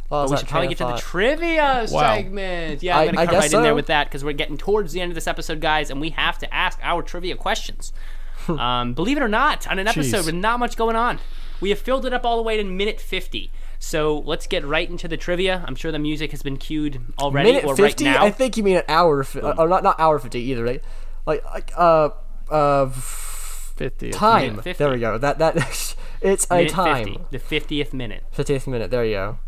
Well, 0.10 0.28
we 0.30 0.36
should 0.36 0.48
probably 0.48 0.68
get 0.68 0.78
to 0.80 0.86
the 0.86 0.98
trivia 0.98 1.88
Wow. 1.90 2.16
segment. 2.16 2.84
Yeah, 2.84 2.98
I'm 3.00 3.06
gonna 3.08 3.22
I 3.22 3.26
come 3.26 3.36
right 3.36 3.42
guess 3.44 3.54
in 3.54 3.64
there 3.64 3.76
with 3.76 3.86
that 3.86 4.08
because 4.08 4.26
we're 4.26 4.34
getting 4.34 4.58
towards 4.58 4.92
the 4.92 5.00
end 5.00 5.10
of 5.10 5.16
this 5.16 5.26
episode, 5.26 5.62
guys, 5.62 5.90
and 5.90 6.02
we 6.02 6.10
have 6.10 6.38
to 6.40 6.54
ask 6.54 6.78
our 6.84 7.02
trivia 7.02 7.38
questions. 7.38 7.94
um, 8.50 8.94
believe 8.94 9.16
it 9.16 9.24
or 9.24 9.30
not, 9.30 9.68
on 9.68 9.80
an 9.80 9.88
episode 9.88 10.24
Jeez. 10.24 10.26
with 10.26 10.36
not 10.36 10.60
much 10.60 10.76
going 10.76 10.98
on, 10.98 11.20
we 11.62 11.70
have 11.70 11.80
filled 11.80 12.06
it 12.06 12.14
up 12.14 12.26
all 12.26 12.36
the 12.36 12.44
way 12.44 12.58
to 12.58 12.64
minute 12.64 13.00
50. 13.00 13.52
So 13.80 14.20
let's 14.26 14.46
get 14.46 14.66
right 14.66 14.88
into 14.90 15.08
the 15.08 15.18
trivia. 15.18 15.64
I'm 15.68 15.76
sure 15.76 15.92
the 15.92 16.00
music 16.00 16.32
has 16.32 16.44
been 16.44 16.58
cued 16.58 17.02
already 17.20 17.54
minute 17.54 17.66
or 17.66 17.76
fifty. 17.76 18.06
right 18.06 18.14
now. 18.14 18.26
I 18.26 18.30
think 18.30 18.56
you 18.56 18.64
mean 18.64 18.78
an 18.78 18.84
hour. 18.88 19.24
Fi- 19.24 19.40
or 19.40 19.68
not 19.68 19.82
not 19.82 20.00
hour 20.00 20.20
fifty 20.20 20.40
either. 20.40 20.64
Right? 20.64 20.84
Like 21.26 21.44
like 21.46 21.72
uh 21.76 22.10
uh 22.52 22.90
fifty 22.90 24.12
time. 24.12 24.62
50. 24.62 24.74
There 24.74 24.92
we 24.92 25.00
go. 25.00 25.18
That 25.18 25.40
that 25.40 25.56
it's 26.22 26.48
a 26.52 26.58
minute 26.58 26.72
time. 26.72 27.06
50, 27.06 27.22
the 27.32 27.40
50th 27.40 27.94
minute, 27.94 28.24
Fiftieth 28.32 28.68
minute. 28.68 28.92
There 28.92 29.04
you 29.04 29.16
go. 29.16 29.40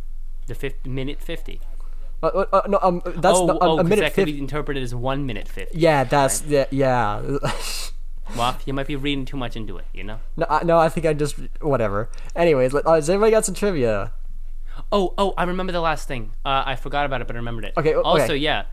the 0.48 0.56
fifth 0.56 0.86
minute 0.86 1.22
50. 1.22 1.62
Uh, 2.24 2.28
uh, 2.28 2.46
uh, 2.54 2.62
no, 2.70 2.80
um, 2.82 3.02
that's 3.06 3.38
oh, 3.38 3.48
the, 3.48 3.58
oh, 3.60 3.80
a 3.80 3.84
minute 3.84 4.00
that 4.00 4.14
could 4.14 4.26
be 4.26 4.40
interpreted 4.40 4.82
as 4.82 4.96
one 4.96 5.26
minute 5.26 5.48
50. 5.48 5.78
Yeah, 5.78 6.06
that's 6.06 6.44
yeah. 6.46 6.66
yeah. 6.72 7.38
Well, 8.38 8.58
you 8.66 8.74
might 8.74 8.88
be 8.88 8.96
reading 8.96 9.26
too 9.26 9.38
much 9.38 9.56
into 9.56 9.78
it, 9.78 9.86
you 9.94 10.04
know. 10.04 10.20
no, 10.38 10.46
I, 10.50 10.64
no, 10.64 10.78
I 10.80 10.90
think 10.90 11.06
I 11.06 11.14
just 11.14 11.36
whatever. 11.62 12.10
Anyways, 12.36 12.74
let- 12.74 12.86
uh, 12.88 12.94
has 12.94 13.10
everybody 13.10 13.32
got 13.32 13.46
some 13.46 13.56
trivia? 13.56 14.12
Oh, 14.92 15.14
oh, 15.18 15.34
I 15.38 15.44
remember 15.44 15.72
the 15.72 15.82
last 15.82 16.08
thing. 16.08 16.32
Uh, 16.44 16.64
I 16.66 16.76
forgot 16.76 17.06
about 17.06 17.22
it, 17.22 17.28
but 17.28 17.36
I 17.36 17.40
remembered 17.40 17.66
it. 17.66 17.74
Okay, 17.78 17.94
o- 17.94 18.02
Also, 18.02 18.34
yeah, 18.34 18.64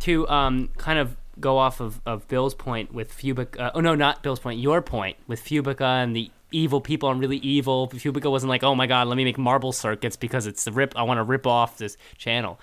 to 0.00 0.26
um, 0.28 0.70
kind 0.78 0.98
of 0.98 1.16
go 1.38 1.58
off 1.58 1.80
of, 1.80 2.00
of 2.06 2.26
Bill's 2.28 2.54
point 2.54 2.92
with 2.94 3.12
Fubeca. 3.16 3.58
Uh, 3.60 3.70
oh 3.74 3.80
no, 3.80 3.94
not 3.94 4.22
Bill's 4.22 4.40
point. 4.40 4.58
Your 4.60 4.80
point 4.82 5.16
with 5.26 5.42
Fubeca 5.44 6.02
and 6.02 6.14
the 6.16 6.30
evil 6.52 6.80
people 6.80 7.10
and 7.10 7.20
really 7.20 7.36
evil. 7.38 7.88
Fubeca 7.88 8.30
wasn't 8.30 8.48
like, 8.50 8.62
oh 8.62 8.74
my 8.74 8.86
god, 8.86 9.06
let 9.08 9.16
me 9.16 9.24
make 9.24 9.38
marble 9.38 9.72
circuits 9.72 10.16
because 10.16 10.46
it's 10.46 10.64
the 10.64 10.72
rip. 10.72 10.94
I 10.96 11.02
want 11.02 11.18
to 11.18 11.22
rip 11.24 11.46
off 11.46 11.78
this 11.78 11.96
channel. 12.16 12.58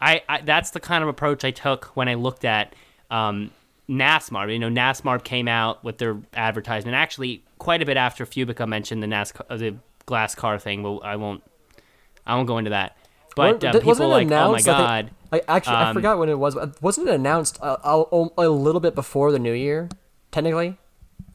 I, 0.00 0.22
I 0.28 0.40
that's 0.40 0.70
the 0.70 0.80
kind 0.80 1.02
of 1.02 1.08
approach 1.08 1.44
I 1.44 1.50
took 1.52 1.86
when 1.96 2.08
I 2.08 2.14
looked 2.14 2.44
at 2.44 2.74
um, 3.10 3.50
NASMAR. 3.88 4.52
You 4.52 4.58
know, 4.58 4.68
NASMAR 4.68 5.22
came 5.22 5.48
out 5.48 5.82
with 5.84 5.98
their 5.98 6.18
advertisement 6.34 6.94
actually 6.94 7.44
quite 7.58 7.82
a 7.82 7.86
bit 7.86 7.96
after 7.96 8.24
Fubeca 8.26 8.66
mentioned 8.66 9.02
the 9.02 9.06
NASCAR, 9.06 9.42
uh, 9.50 9.56
the 9.56 9.76
glass 10.06 10.34
car 10.34 10.58
thing. 10.58 10.82
But 10.82 10.98
I 10.98 11.16
won't, 11.16 11.42
I 12.26 12.34
won't 12.36 12.48
go 12.48 12.58
into 12.58 12.70
that. 12.70 12.96
But 13.34 13.64
um, 13.64 13.72
people 13.72 13.88
wasn't 13.88 14.10
were 14.10 14.20
it 14.20 14.24
like, 14.24 14.26
oh 14.26 14.30
my 14.30 14.36
announced? 14.58 14.68
I 14.68 14.76
think- 14.76 14.88
god. 14.88 15.10
Like 15.32 15.44
actually, 15.48 15.76
I 15.76 15.88
Um, 15.88 15.94
forgot 15.94 16.18
when 16.18 16.28
it 16.28 16.38
was. 16.38 16.56
Wasn't 16.82 17.08
it 17.08 17.14
announced 17.14 17.58
a, 17.62 17.78
a, 17.88 18.28
a 18.36 18.48
little 18.48 18.80
bit 18.82 18.94
before 18.94 19.32
the 19.32 19.38
new 19.38 19.54
year? 19.54 19.88
Technically, 20.30 20.76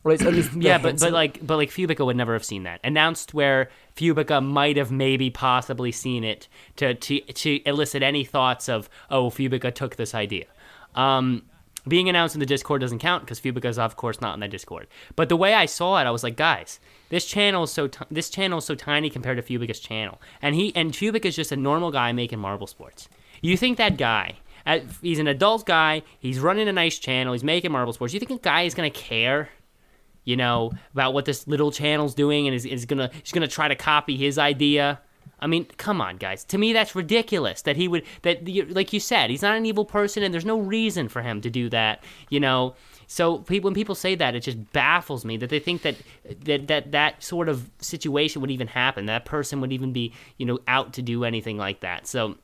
or 0.04 0.12
at 0.12 0.22
least 0.22 0.54
Yeah, 0.56 0.78
but 0.78 1.00
but 1.00 1.12
like 1.12 1.45
but 1.45 1.56
like 1.58 1.72
Fubeca 1.72 2.06
would 2.06 2.16
never 2.16 2.34
have 2.34 2.45
seen 2.45 2.62
that 2.64 2.80
announced 2.84 3.34
where 3.34 3.70
Fubeca 3.95 4.43
might 4.45 4.78
have 4.78 4.91
maybe 4.91 5.32
possibly 5.32 5.91
seen 5.91 6.24
it 6.24 6.48
to 6.76 6.93
to 6.93 7.20
to 7.22 7.60
elicit 7.68 8.04
any 8.04 8.24
thoughts 8.24 8.70
of 8.70 8.88
oh 9.10 9.32
Fubeca 9.32 9.74
took 9.74 9.95
this 9.95 10.14
idea. 10.14 10.45
Um, 10.93 11.43
being 11.88 12.09
announced 12.09 12.35
in 12.35 12.39
the 12.39 12.45
Discord 12.45 12.81
doesn't 12.81 12.99
count 12.99 13.23
because 13.23 13.39
Fubeca 13.39 13.65
is 13.65 13.79
of 13.79 13.95
course 13.95 14.21
not 14.21 14.33
in 14.33 14.39
that 14.41 14.51
Discord. 14.51 14.88
But 15.15 15.29
the 15.29 15.35
way 15.35 15.53
I 15.53 15.65
saw 15.65 15.99
it, 15.99 16.05
I 16.05 16.11
was 16.11 16.23
like, 16.23 16.35
guys, 16.35 16.79
this 17.09 17.25
channel 17.25 17.63
is 17.63 17.71
so 17.71 17.88
t- 17.88 18.05
this 18.11 18.29
channel 18.29 18.59
is 18.59 18.65
so 18.65 18.75
tiny 18.75 19.09
compared 19.09 19.38
to 19.38 19.43
Fubeca's 19.43 19.79
channel, 19.79 20.21
and 20.41 20.55
he 20.55 20.75
and 20.75 20.93
Fubeca 20.93 21.25
is 21.25 21.35
just 21.35 21.51
a 21.51 21.57
normal 21.57 21.91
guy 21.91 22.11
making 22.11 22.39
marble 22.39 22.67
sports. 22.67 23.09
You 23.41 23.57
think 23.57 23.77
that 23.77 23.97
guy? 23.97 24.38
He's 25.01 25.19
an 25.19 25.27
adult 25.27 25.65
guy. 25.65 26.01
He's 26.19 26.39
running 26.39 26.67
a 26.67 26.73
nice 26.73 26.99
channel. 26.99 27.31
He's 27.31 27.43
making 27.43 27.71
marble 27.71 27.93
sports. 27.93 28.13
You 28.13 28.19
think 28.19 28.31
a 28.31 28.38
guy 28.38 28.63
is 28.63 28.73
gonna 28.73 28.89
care? 28.89 29.49
you 30.27 30.35
know, 30.35 30.73
about 30.91 31.13
what 31.13 31.23
this 31.23 31.47
little 31.47 31.71
channel's 31.71 32.13
doing 32.13 32.47
and 32.47 32.53
is, 32.53 32.65
is 32.65 32.85
gonna 32.85 33.09
he's 33.23 33.31
gonna 33.31 33.47
try 33.47 33.69
to 33.69 33.75
copy 33.75 34.17
his 34.17 34.38
idea. 34.38 34.99
I 35.39 35.47
mean, 35.47 35.65
come 35.78 36.01
on, 36.01 36.17
guys. 36.17 36.43
To 36.45 36.57
me, 36.57 36.73
that's 36.73 36.95
ridiculous. 36.95 37.61
That 37.63 37.75
he 37.75 37.88
would 37.88 38.03
that 38.21 38.47
like 38.69 38.93
you 38.93 38.99
said, 38.99 39.30
he's 39.30 39.41
not 39.41 39.55
an 39.55 39.65
evil 39.65 39.86
person, 39.86 40.23
and 40.23 40.34
there's 40.34 40.45
no 40.45 40.59
reason 40.59 41.09
for 41.09 41.21
him 41.21 41.41
to 41.41 41.49
do 41.49 41.69
that. 41.69 42.03
You 42.30 42.39
know, 42.39 42.75
so 43.07 43.38
when 43.49 43.73
people 43.73 43.95
say 43.95 44.15
that, 44.15 44.36
it 44.36 44.41
just 44.41 44.71
baffles 44.73 45.23
me 45.23 45.38
that 45.38 45.49
they 45.49 45.59
think 45.59 45.82
that 45.84 45.95
that 46.45 46.67
that 46.67 46.91
that 46.91 47.23
sort 47.23 47.49
of 47.49 47.69
situation 47.80 48.41
would 48.41 48.51
even 48.51 48.67
happen. 48.67 49.05
That 49.05 49.25
person 49.25 49.61
would 49.61 49.71
even 49.71 49.93
be 49.93 50.13
you 50.38 50.45
know 50.45 50.59
out 50.67 50.93
to 50.93 51.01
do 51.01 51.23
anything 51.23 51.57
like 51.57 51.80
that. 51.80 52.07
So 52.07 52.36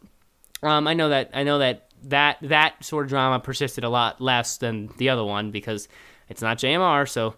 um, 0.64 0.88
I 0.88 0.94
know 0.94 1.10
that 1.10 1.32
I 1.34 1.44
know 1.44 1.60
that 1.60 1.90
that 2.04 2.38
that 2.42 2.84
sort 2.84 3.06
of 3.06 3.10
drama 3.10 3.40
persisted 3.40 3.84
a 3.84 3.90
lot 3.90 4.22
less 4.22 4.58
than 4.58 4.90
the 4.98 5.10
other 5.10 5.24
one 5.24 5.52
because 5.52 5.88
it's 6.30 6.42
not 6.42 6.58
JMR, 6.58 7.08
so 7.08 7.36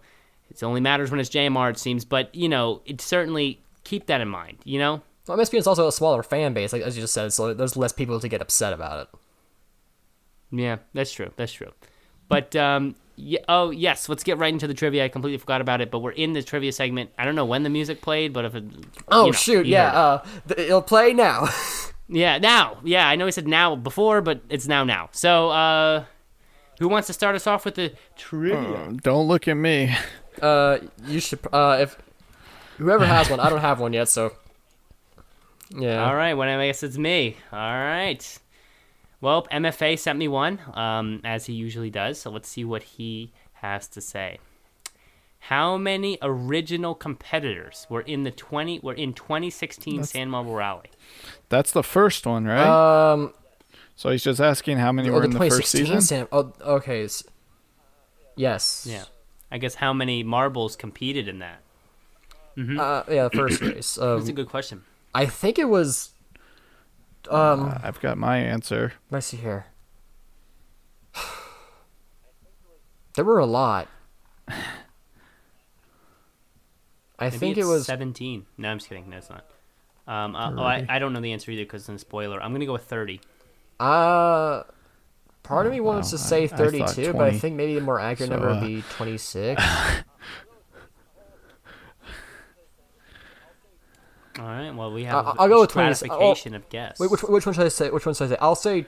it 0.50 0.62
only 0.62 0.80
matters 0.80 1.10
when 1.10 1.20
it's 1.20 1.30
JMR, 1.30 1.70
it 1.70 1.78
seems. 1.78 2.04
But 2.04 2.34
you 2.34 2.48
know, 2.48 2.82
it 2.86 3.00
certainly 3.00 3.60
keep 3.84 4.06
that 4.06 4.20
in 4.20 4.28
mind. 4.28 4.58
You 4.64 4.78
know, 4.78 5.02
well, 5.26 5.36
MSP 5.38 5.58
is 5.58 5.66
also 5.66 5.88
a 5.88 5.92
smaller 5.92 6.22
fan 6.22 6.52
base, 6.54 6.72
like 6.72 6.82
as 6.82 6.96
you 6.96 7.02
just 7.02 7.14
said, 7.14 7.32
so 7.32 7.52
there's 7.54 7.76
less 7.76 7.92
people 7.92 8.20
to 8.20 8.28
get 8.28 8.40
upset 8.42 8.72
about 8.72 9.00
it. 9.08 9.18
yeah, 10.58 10.76
that's 10.94 11.12
true. 11.12 11.30
That's 11.36 11.52
true. 11.52 11.72
But 12.28 12.54
um, 12.56 12.94
yeah, 13.16 13.40
oh 13.48 13.70
yes, 13.70 14.08
let's 14.08 14.24
get 14.24 14.38
right 14.38 14.52
into 14.52 14.66
the 14.66 14.74
trivia. 14.74 15.04
I 15.04 15.08
completely 15.08 15.38
forgot 15.38 15.60
about 15.60 15.80
it, 15.80 15.90
but 15.90 16.00
we're 16.00 16.10
in 16.12 16.32
the 16.32 16.42
trivia 16.42 16.72
segment. 16.72 17.10
I 17.18 17.24
don't 17.24 17.34
know 17.36 17.44
when 17.44 17.62
the 17.62 17.70
music 17.70 18.00
played, 18.02 18.32
but 18.32 18.44
if 18.44 18.54
it, 18.54 18.64
Oh 19.08 19.26
you 19.26 19.32
know, 19.32 19.32
shoot, 19.32 19.66
yeah, 19.66 19.90
it. 19.90 19.94
uh, 19.94 20.22
th- 20.48 20.60
it'll 20.68 20.82
play 20.82 21.12
now. 21.12 21.48
yeah, 22.08 22.38
now, 22.38 22.78
yeah, 22.84 23.08
I 23.08 23.16
know 23.16 23.26
he 23.26 23.32
said 23.32 23.46
now 23.48 23.76
before, 23.76 24.20
but 24.20 24.40
it's 24.48 24.66
now 24.66 24.82
now. 24.84 25.08
So, 25.12 25.50
uh, 25.50 26.04
who 26.80 26.88
wants 26.88 27.06
to 27.06 27.12
start 27.12 27.34
us 27.36 27.46
off 27.46 27.64
with 27.64 27.76
the 27.76 27.92
trivia? 28.16 28.92
Don't 29.02 29.28
look 29.28 29.46
at 29.48 29.54
me. 29.54 29.94
uh, 30.42 30.78
you 31.06 31.20
should, 31.20 31.38
uh, 31.52 31.78
if 31.80 31.96
whoever 32.78 33.06
has 33.06 33.30
one, 33.30 33.40
I 33.40 33.48
don't 33.50 33.60
have 33.60 33.78
one 33.80 33.92
yet, 33.92 34.08
so 34.08 34.32
yeah. 35.70 36.04
All 36.06 36.14
right, 36.14 36.34
well, 36.34 36.48
I 36.48 36.66
guess 36.66 36.82
it's 36.82 36.98
me. 36.98 37.36
All 37.52 37.58
right. 37.58 38.38
Well, 39.20 39.46
MFA 39.50 39.98
sent 39.98 40.18
me 40.18 40.28
one, 40.28 40.60
um, 40.74 41.20
as 41.24 41.46
he 41.46 41.54
usually 41.54 41.90
does. 41.90 42.20
So 42.20 42.30
let's 42.30 42.48
see 42.48 42.64
what 42.64 42.82
he 42.82 43.32
has 43.54 43.88
to 43.88 44.00
say. 44.00 44.38
How 45.38 45.76
many 45.76 46.18
original 46.22 46.94
competitors 46.94 47.86
were 47.88 48.00
in 48.02 48.24
the 48.24 48.30
twenty 48.30 48.78
were 48.80 48.92
in 48.94 49.12
2016 49.14 50.04
Sand 50.04 50.30
Marble 50.30 50.54
Rally? 50.54 50.90
That's 51.48 51.70
the 51.72 51.82
first 51.84 52.26
one, 52.26 52.44
right? 52.46 53.12
Um, 53.12 53.32
so 53.94 54.10
he's 54.10 54.24
just 54.24 54.40
asking 54.40 54.78
how 54.78 54.92
many 54.92 55.08
oh, 55.08 55.12
were 55.12 55.20
the 55.20 55.26
in 55.26 55.30
the 55.32 55.38
first 55.50 55.70
season. 55.70 56.00
Sam. 56.00 56.28
Oh, 56.32 56.52
okay. 56.62 57.04
s- 57.04 57.22
Yes. 58.34 58.86
Yeah, 58.88 59.04
I 59.50 59.58
guess 59.58 59.76
how 59.76 59.92
many 59.92 60.22
marbles 60.22 60.76
competed 60.76 61.26
in 61.28 61.38
that? 61.38 61.62
Uh, 62.58 63.04
yeah, 63.08 63.24
the 63.28 63.30
first 63.34 63.60
race. 63.60 63.94
That's 63.94 63.98
a 63.98 64.16
Um, 64.30 64.34
good 64.34 64.48
question. 64.48 64.84
I 65.16 65.26
think 65.26 65.58
it 65.58 65.64
was. 65.68 66.12
Um, 67.30 67.74
I've 67.82 68.00
got 68.00 68.18
my 68.18 68.36
answer. 68.38 68.92
let's 69.10 69.26
see 69.26 69.38
here. 69.38 69.66
There 73.14 73.24
were 73.24 73.38
a 73.38 73.46
lot. 73.46 73.88
I 74.48 74.54
Maybe 77.20 77.36
think 77.38 77.56
it 77.56 77.64
was. 77.64 77.86
17. 77.86 78.44
No, 78.58 78.68
I'm 78.68 78.78
just 78.78 78.88
kidding. 78.90 79.08
No, 79.08 79.16
it's 79.16 79.30
not. 79.30 79.46
Um, 80.06 80.36
uh, 80.36 80.52
oh, 80.54 80.62
I, 80.62 80.84
I 80.88 80.98
don't 80.98 81.12
know 81.14 81.20
the 81.20 81.32
answer 81.32 81.50
either 81.50 81.64
because 81.64 81.88
it's 81.88 81.88
a 81.88 81.98
spoiler. 81.98 82.42
I'm 82.42 82.52
gonna 82.52 82.66
go 82.66 82.74
with 82.74 82.84
30. 82.84 83.20
Uh, 83.80 84.62
part 85.42 85.66
of 85.66 85.72
me 85.72 85.80
wants 85.80 86.10
to 86.10 86.16
Wow, 86.16 86.22
say 86.22 86.40
I- 86.42 86.44
I 86.44 86.46
32, 86.48 87.12
but 87.14 87.22
I 87.22 87.38
think 87.38 87.56
maybe 87.56 87.74
the 87.74 87.80
more 87.80 87.98
accurate 87.98 88.28
So, 88.28 88.34
number 88.36 88.48
would 88.48 88.58
uh, 88.62 88.66
be 88.66 88.82
26. 88.90 89.62
All 94.38 94.44
right. 94.46 94.70
Well, 94.74 94.92
we 94.92 95.04
have. 95.04 95.34
I'll 95.38 95.48
go 95.48 95.60
with 95.62 95.70
20. 95.70 95.94
stratification 95.94 96.54
of 96.54 96.68
guess. 96.68 96.98
Wait, 96.98 97.10
which 97.10 97.22
which 97.22 97.46
one 97.46 97.54
should 97.54 97.64
I 97.64 97.68
say? 97.68 97.90
Which 97.90 98.04
one 98.06 98.14
should 98.14 98.24
I 98.24 98.28
say? 98.34 98.36
I'll 98.40 98.54
say, 98.54 98.86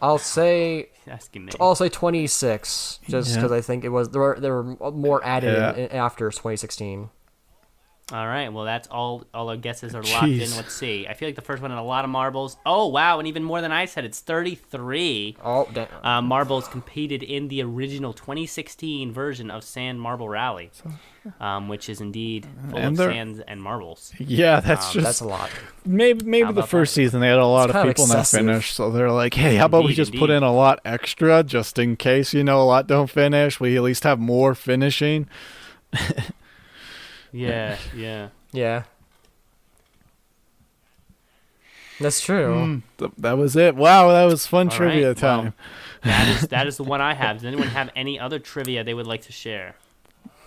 I'll 0.00 0.18
say, 0.18 0.88
asking 1.06 1.44
me. 1.46 1.52
I'll 1.60 1.74
say 1.74 1.88
26, 1.88 3.00
just 3.08 3.30
Yeah. 3.30 3.36
because 3.36 3.52
I 3.52 3.60
think 3.60 3.84
it 3.84 3.90
was 3.90 4.08
there 4.10 4.20
were 4.22 4.38
there 4.40 4.54
were 4.62 4.92
more 4.92 5.24
added 5.24 5.54
Yeah. 5.54 5.72
in, 5.74 5.90
in, 5.90 5.96
after 5.96 6.30
2016. 6.30 7.10
All 8.12 8.26
right. 8.26 8.52
Well, 8.52 8.64
that's 8.66 8.88
all. 8.88 9.24
All 9.32 9.48
our 9.48 9.56
guesses 9.56 9.94
are 9.94 10.02
locked 10.02 10.26
in. 10.26 10.54
Let's 10.54 10.74
see. 10.74 11.06
I 11.08 11.14
feel 11.14 11.26
like 11.28 11.34
the 11.34 11.40
first 11.40 11.62
one 11.62 11.70
had 11.70 11.80
a 11.80 11.82
lot 11.82 12.04
of 12.04 12.10
marbles. 12.10 12.58
Oh 12.66 12.88
wow, 12.88 13.18
and 13.18 13.26
even 13.26 13.42
more 13.42 13.60
than 13.62 13.72
I 13.72 13.86
said. 13.86 14.04
It's 14.04 14.20
33. 14.20 15.36
Oh, 15.42 15.66
damn. 15.72 15.86
Uh, 16.04 16.20
marbles 16.20 16.68
competed 16.68 17.22
in 17.22 17.48
the 17.48 17.62
original 17.62 18.12
2016 18.12 19.12
version 19.12 19.50
of 19.50 19.64
Sand 19.64 20.00
Marble 20.00 20.28
Rally, 20.28 20.70
um, 21.40 21.68
which 21.68 21.88
is 21.88 22.00
indeed 22.02 22.46
full 22.68 22.78
And 22.78 22.88
of 22.88 22.96
they're- 22.98 23.12
sands 23.12 23.40
and 23.40 23.62
marbles. 23.62 24.12
Yeah, 24.18 24.60
that's 24.60 24.88
Um, 24.88 24.92
just 24.92 25.04
that's 25.06 25.20
a 25.20 25.26
lot. 25.26 25.48
maybe 25.86 26.24
maybe 26.26 26.52
the 26.52 26.62
first 26.66 26.94
that? 26.94 27.00
season 27.00 27.20
they 27.20 27.28
had 27.28 27.38
a 27.38 27.46
lot 27.46 27.70
It's 27.70 27.76
of 27.78 27.86
people 27.86 28.04
in 28.04 28.10
that 28.10 28.18
excessive. 28.18 28.40
finish, 28.46 28.72
so 28.72 28.90
they're 28.90 29.10
like, 29.10 29.32
hey, 29.34 29.56
how 29.56 29.64
about 29.66 29.84
we 29.84 29.90
Indeed, 29.92 29.96
just 29.96 30.14
put 30.16 30.28
in 30.28 30.42
a 30.42 30.52
lot 30.52 30.80
extra 30.84 31.42
just 31.42 31.78
in 31.78 31.96
case 31.96 32.34
you 32.34 32.44
know 32.44 32.60
a 32.60 32.64
lot 32.64 32.86
don't 32.86 33.08
finish. 33.08 33.58
We 33.58 33.76
at 33.76 33.82
least 33.82 34.04
have 34.04 34.18
more 34.18 34.54
finishing. 34.54 35.28
Yeah, 37.32 37.76
yeah. 37.96 38.28
Yeah. 38.52 38.82
That's 42.00 42.20
true. 42.20 42.54
Mm, 42.54 42.82
th- 42.98 43.12
that 43.18 43.38
was 43.38 43.54
it. 43.56 43.76
Wow, 43.76 44.08
that 44.08 44.24
was 44.24 44.46
fun 44.46 44.68
All 44.68 44.74
trivia 44.76 45.08
right, 45.08 45.22
well, 45.22 45.42
time. 45.42 45.54
That 46.02 46.28
is 46.28 46.48
that 46.48 46.66
is 46.66 46.76
the 46.76 46.84
one 46.84 47.00
I 47.00 47.14
have. 47.14 47.36
Does 47.38 47.44
anyone 47.44 47.68
have 47.68 47.90
any 47.94 48.18
other 48.18 48.38
trivia 48.38 48.82
they 48.82 48.94
would 48.94 49.06
like 49.06 49.22
to 49.22 49.32
share? 49.32 49.76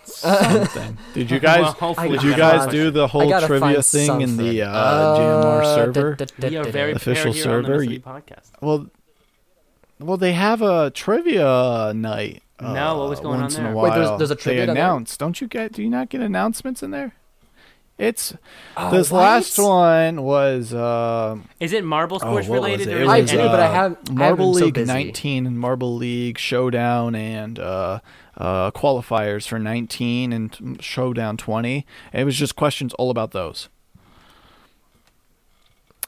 Something. 0.03 0.97
Did 1.13 1.31
you 1.31 1.39
guys? 1.49 1.61
Well, 1.61 1.71
hopefully 1.71 2.09
did 2.09 2.23
you 2.23 2.36
guys 2.36 2.67
do 2.71 2.91
the 2.91 3.07
whole 3.07 3.29
trivia 3.29 3.59
find 3.59 3.86
thing 3.86 4.21
in 4.21 4.38
the 4.38 4.59
something. 4.59 4.61
uh, 4.61 5.15
JMR 5.17 5.61
Uh, 5.61 5.75
server? 5.75 6.15
da- 6.15 6.25
da- 6.39 6.49
We 6.49 6.57
are 6.57 6.63
very 6.65 6.91
Official 6.91 7.31
prepared 7.31 7.36
here 7.36 7.55
on 7.55 7.63
the 7.63 7.67
server, 7.69 8.21
podcast. 8.21 8.51
Well, 8.61 8.88
well, 9.99 10.17
they 10.17 10.33
have 10.33 10.61
a 10.61 10.91
trivia 10.91 11.93
night. 11.95 12.43
No, 12.62 12.99
what 12.99 13.10
was 13.10 13.20
uh, 13.20 13.24
going 13.24 13.36
on 13.36 13.41
once 13.41 13.58
in 13.58 13.64
there? 13.64 13.74
a 13.74 13.76
Wait, 13.76 13.93
there's- 13.93 14.18
there's 14.18 14.32
a 14.32 14.36
trivia 14.36 14.62
They 14.62 14.68
night 14.68 14.74
there? 14.76 14.84
announce. 14.86 15.18
Don't 15.18 15.41
you 15.41 15.47
get? 15.47 15.74
Do 15.74 15.84
you 15.84 15.89
not 15.89 16.10
get 16.10 16.22
announcements 16.22 16.82
in 16.82 16.91
there? 16.91 17.14
It's 17.97 18.34
Oh, 18.76 18.91
this 18.91 19.10
what? 19.10 19.20
last 19.22 19.58
one 19.58 20.22
was 20.24 20.74
uh, 20.74 21.38
Is 21.62 21.72
it 21.72 21.86
marble 21.86 22.18
oh, 22.18 22.20
sports 22.20 22.47
what 22.49 22.56
related? 22.56 22.88
it? 22.89 22.93
or 22.93 22.97
It 22.97 23.03
is 23.03 23.10
I 23.10 23.22
was, 23.22 23.32
do, 23.32 23.39
any- 23.39 23.47
but 23.47 23.60
I 23.62 23.66
uh, 23.68 23.72
haven't- 23.74 23.97
I 23.97 23.99
haven't 24.01 24.18
Marble 24.18 24.51
been 24.51 24.60
so 24.60 24.66
League 24.66 24.74
busy. 24.74 24.93
19 24.93 25.47
and 25.47 25.60
Marble 25.60 25.95
League 25.95 26.38
Showdown 26.38 27.16
and 27.16 27.58
uh, 27.58 27.99
uh, 28.38 28.72
qualifiers 28.72 29.47
for 29.47 29.60
19 29.60 30.34
and 30.34 30.78
Showdown 30.82 31.38
20. 31.38 31.86
And 32.12 32.22
it 32.22 32.26
was 32.26 32.36
just 32.38 32.58
questions 32.58 32.93
all 32.95 33.10
about 33.12 33.32
those. 33.32 33.70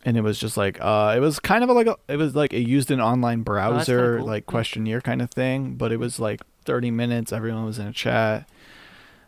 And 0.07 0.15
it 0.15 0.21
was 0.21 0.39
just 0.39 0.55
like 0.55 0.77
uh, 0.79 1.13
it 1.17 1.19
was 1.19 1.37
kind 1.37 1.63
of 1.65 1.69
like 1.69 1.85
a, 1.87 1.97
it 2.07 2.15
was 2.15 2.33
like 2.33 2.53
it 2.53 2.61
used 2.65 2.89
an 2.91 3.01
online 3.01 3.41
Oh, 3.41 3.43
browser 3.43 4.19
cool. 4.19 4.25
like 4.27 4.45
questionnaire 4.45 5.01
kind 5.01 5.21
of 5.21 5.29
thing, 5.29 5.73
but 5.75 5.91
it 5.91 5.97
was 5.97 6.17
like 6.17 6.39
30 6.63 6.91
minutes. 6.91 7.33
Everyone 7.33 7.65
was 7.65 7.77
in 7.77 7.87
a 7.87 7.91
chat, 7.91 8.47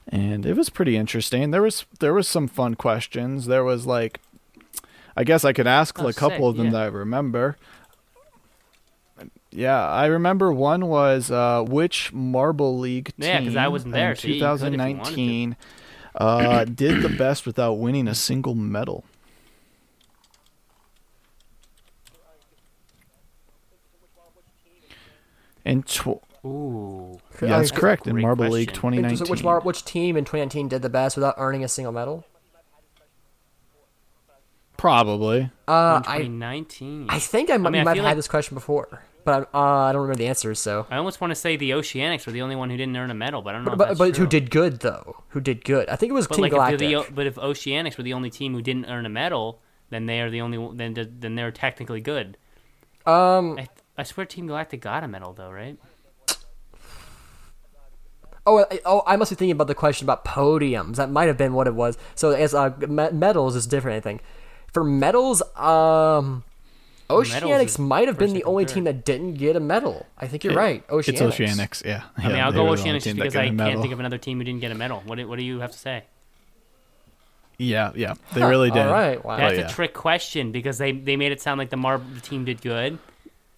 and 0.08 0.46
it 0.46 0.56
was 0.56 0.70
pretty 0.70 0.96
interesting. 0.96 1.52
There 1.52 1.62
was 1.62 1.84
there 2.00 2.14
was 2.14 2.30
some 2.30 2.48
fun 2.48 2.76
questions. 2.76 3.48
There 3.48 3.66
was 3.66 3.86
like, 3.86 4.22
I 5.18 5.26
guess 5.26 5.44
I 5.44 5.52
could 5.52 5.68
ask 5.68 6.00
Oh, 6.00 6.08
a 6.08 6.14
couple 6.14 6.38
sick, 6.38 6.52
of 6.52 6.56
them 6.56 6.66
yeah. 6.68 6.72
that 6.72 6.82
I 6.84 6.86
remember. 6.86 7.58
Yeah, 9.52 9.86
I 9.86 10.06
remember 10.06 10.54
one 10.54 10.86
was 10.88 11.30
uh, 11.32 11.64
which 11.68 12.14
Marble 12.14 12.78
League 12.80 13.08
team 13.20 13.28
Yeah, 13.28 13.44
'cause 13.44 13.56
I 13.58 13.68
wasn't 13.68 13.94
there, 13.96 14.12
in 14.12 14.16
so 14.16 14.28
yeah, 14.28 14.34
you 14.36 14.40
could 14.40 14.46
if 14.64 14.72
you 14.72 14.78
wanted 14.78 14.78
to. 14.78 14.78
2019 15.18 15.58
uh, 16.16 16.64
did 16.66 17.02
the 17.02 17.10
best 17.10 17.46
without 17.46 17.74
winning 17.74 18.08
a 18.08 18.16
single 18.16 18.56
medal? 18.56 19.04
And 25.70 25.86
tw- 25.86 26.22
Ooh. 26.46 27.20
yeah, 27.42 27.60
that's 27.60 27.72
I- 27.72 27.76
correct. 27.76 28.08
In 28.08 28.14
Great 28.14 28.22
Marble 28.24 28.50
League 28.50 28.70
2019. 28.74 29.18
So 29.26 29.32
which 29.32 29.44
mar- 29.44 29.60
which 29.62 29.86
team 29.86 30.18
in 30.18 30.24
2019 30.26 30.68
did 30.70 30.82
the 30.82 30.90
best 30.90 31.16
without 31.16 31.36
earning 31.38 31.64
a 31.64 31.68
single 31.68 31.92
medal? 31.94 32.26
Probably. 34.78 35.52
Uh, 35.68 36.02
I 36.08 36.20
2019. 36.20 37.08
I 37.10 37.20
think 37.20 37.50
I 37.50 37.58
might, 37.58 37.72
mean, 37.72 37.84
might 37.84 37.96
feel 37.96 38.04
have 38.04 38.10
had 38.12 38.18
this 38.18 38.30
question 38.30 38.56
before, 38.56 39.04
but 39.26 39.50
I, 39.54 39.58
uh, 39.58 39.62
I 39.90 39.92
don't 39.92 40.02
remember 40.04 40.18
the 40.20 40.28
answer. 40.28 40.56
So, 40.56 40.88
I 40.90 40.96
almost 40.96 41.20
want 41.20 41.32
to 41.32 41.36
say 41.36 41.58
the 41.58 41.72
Oceanics 41.72 42.26
were 42.26 42.32
the 42.32 42.42
only 42.42 42.56
one 42.56 42.70
who 42.70 42.78
didn't 42.78 42.96
earn 42.96 43.12
a 43.12 43.14
medal, 43.14 43.42
but 43.42 43.56
I 43.56 43.58
don't 43.58 43.66
know. 43.66 43.72
but 43.76 43.92
if 43.92 43.98
but, 43.98 44.06
that's 44.06 44.18
but 44.18 44.18
who 44.18 44.26
did 44.28 44.50
good 44.52 44.80
though? 44.80 45.18
Who 45.30 45.42
did 45.42 45.66
good? 45.66 45.90
I 45.90 45.98
think 45.98 46.12
it 46.12 46.14
was 46.14 46.28
But 46.28 46.36
Team 46.36 46.44
like, 46.44 46.52
Galactic. 46.54 46.82
if 46.82 47.08
the, 47.08 47.12
but 47.14 47.28
if 47.28 47.36
Oceanics 47.36 47.98
were 47.98 48.04
the 48.04 48.14
only 48.14 48.30
team 48.30 48.54
who 48.54 48.62
didn't 48.62 48.86
earn 48.86 49.06
a 49.06 49.10
medal, 49.10 49.62
then 49.90 50.06
they 50.06 50.22
are 50.22 50.30
the 50.30 50.40
only. 50.42 50.58
one- 50.58 50.78
Then 50.78 50.94
then 51.20 51.36
they're 51.36 51.52
technically 51.52 52.00
good. 52.02 52.38
um. 53.06 53.60
I, 53.60 53.68
I 54.00 54.04
swear, 54.04 54.26
Team 54.26 54.48
Galactic 54.48 54.82
got 54.82 55.04
a 55.04 55.08
medal 55.08 55.34
though, 55.34 55.52
right? 55.52 55.78
Oh, 58.46 58.66
I, 58.72 58.80
oh, 58.86 59.04
I 59.06 59.18
must 59.18 59.30
be 59.30 59.36
thinking 59.36 59.52
about 59.52 59.68
the 59.68 59.76
question 59.76 60.06
about 60.06 60.24
podiums. 60.24 60.96
That 60.96 61.12
might 61.12 61.28
have 61.28 61.38
been 61.38 61.54
what 61.54 61.68
it 61.68 61.76
was. 61.76 61.98
So 62.16 62.32
as 62.32 62.54
uh, 62.54 62.70
me- 62.80 63.12
medals 63.12 63.56
is 63.56 63.68
different. 63.68 63.98
I 63.98 64.00
think 64.00 64.22
for 64.72 64.84
medals, 64.84 65.42
um, 65.56 66.44
Oceanics 67.10 67.66
is 67.66 67.80
might 67.80 68.08
have 68.08 68.18
been 68.18 68.34
the 68.34 68.44
only 68.46 68.64
third. 68.66 68.74
team 68.74 68.84
that 68.86 69.04
didn't 69.04 69.34
get 69.34 69.56
a 69.56 69.60
medal. 69.60 70.06
I 70.18 70.28
think 70.28 70.44
you're 70.46 70.56
right. 70.56 70.88
Oceanics. 70.88 71.10
It's 71.10 71.22
Oceanics. 71.22 71.86
Yeah. 71.86 72.04
I 72.18 72.28
mean, 72.30 72.38
I'll 72.38 72.54
go 72.54 72.64
were 72.64 72.78
the 72.78 72.84
only 72.84 73.00
Oceanics 73.00 73.04
just 73.04 73.04
team 73.04 73.16
because 73.18 73.34
got 73.34 73.44
I 73.44 73.48
a 73.48 73.56
can't 73.56 73.82
think 73.82 73.94
of 73.94 74.00
another 74.00 74.18
team 74.18 74.38
who 74.38 74.46
didn't 74.46 74.62
get 74.62 74.72
a 74.72 74.76
medal. 74.76 75.04
What 75.06 75.18
do, 75.18 75.28
what 75.28 75.38
do 75.38 75.44
you 75.44 75.60
have 75.60 75.72
to 75.72 75.78
say? 75.78 76.06
Yeah, 77.58 77.92
yeah, 77.94 78.14
they 78.34 78.42
really 78.42 78.72
did. 78.72 78.86
All 78.86 78.94
right. 78.94 79.24
Wow. 79.24 79.36
That's 79.36 79.58
yeah. 79.58 79.66
a 79.66 79.70
trick 79.70 79.94
question 79.94 80.54
because 80.54 80.78
they, 80.78 80.94
they 80.94 81.18
made 81.18 81.34
it 81.34 81.42
sound 81.42 81.58
like 81.58 81.70
the 81.70 81.78
Marble 81.78 82.06
team 82.22 82.46
did 82.46 82.62
good. 82.62 82.98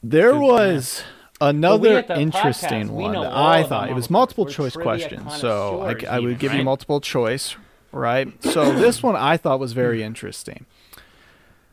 There 0.03 0.35
was 0.35 1.03
another 1.39 2.03
interesting 2.15 2.87
podcast, 2.87 2.89
one 2.89 3.13
that 3.13 3.31
I 3.31 3.63
thought 3.63 3.89
it 3.89 3.93
was 3.95 4.09
multiple 4.09 4.45
choice 4.45 4.75
questions, 4.75 5.35
so 5.37 5.81
I, 5.81 5.95
I 6.09 6.19
would 6.19 6.31
even, 6.31 6.37
give 6.37 6.53
you 6.53 6.63
multiple 6.63 7.01
choice, 7.01 7.55
right? 7.91 8.31
So 8.43 8.71
this 8.79 9.03
one 9.03 9.15
I 9.15 9.37
thought 9.37 9.59
was 9.59 9.73
very 9.73 10.01
interesting. 10.03 10.65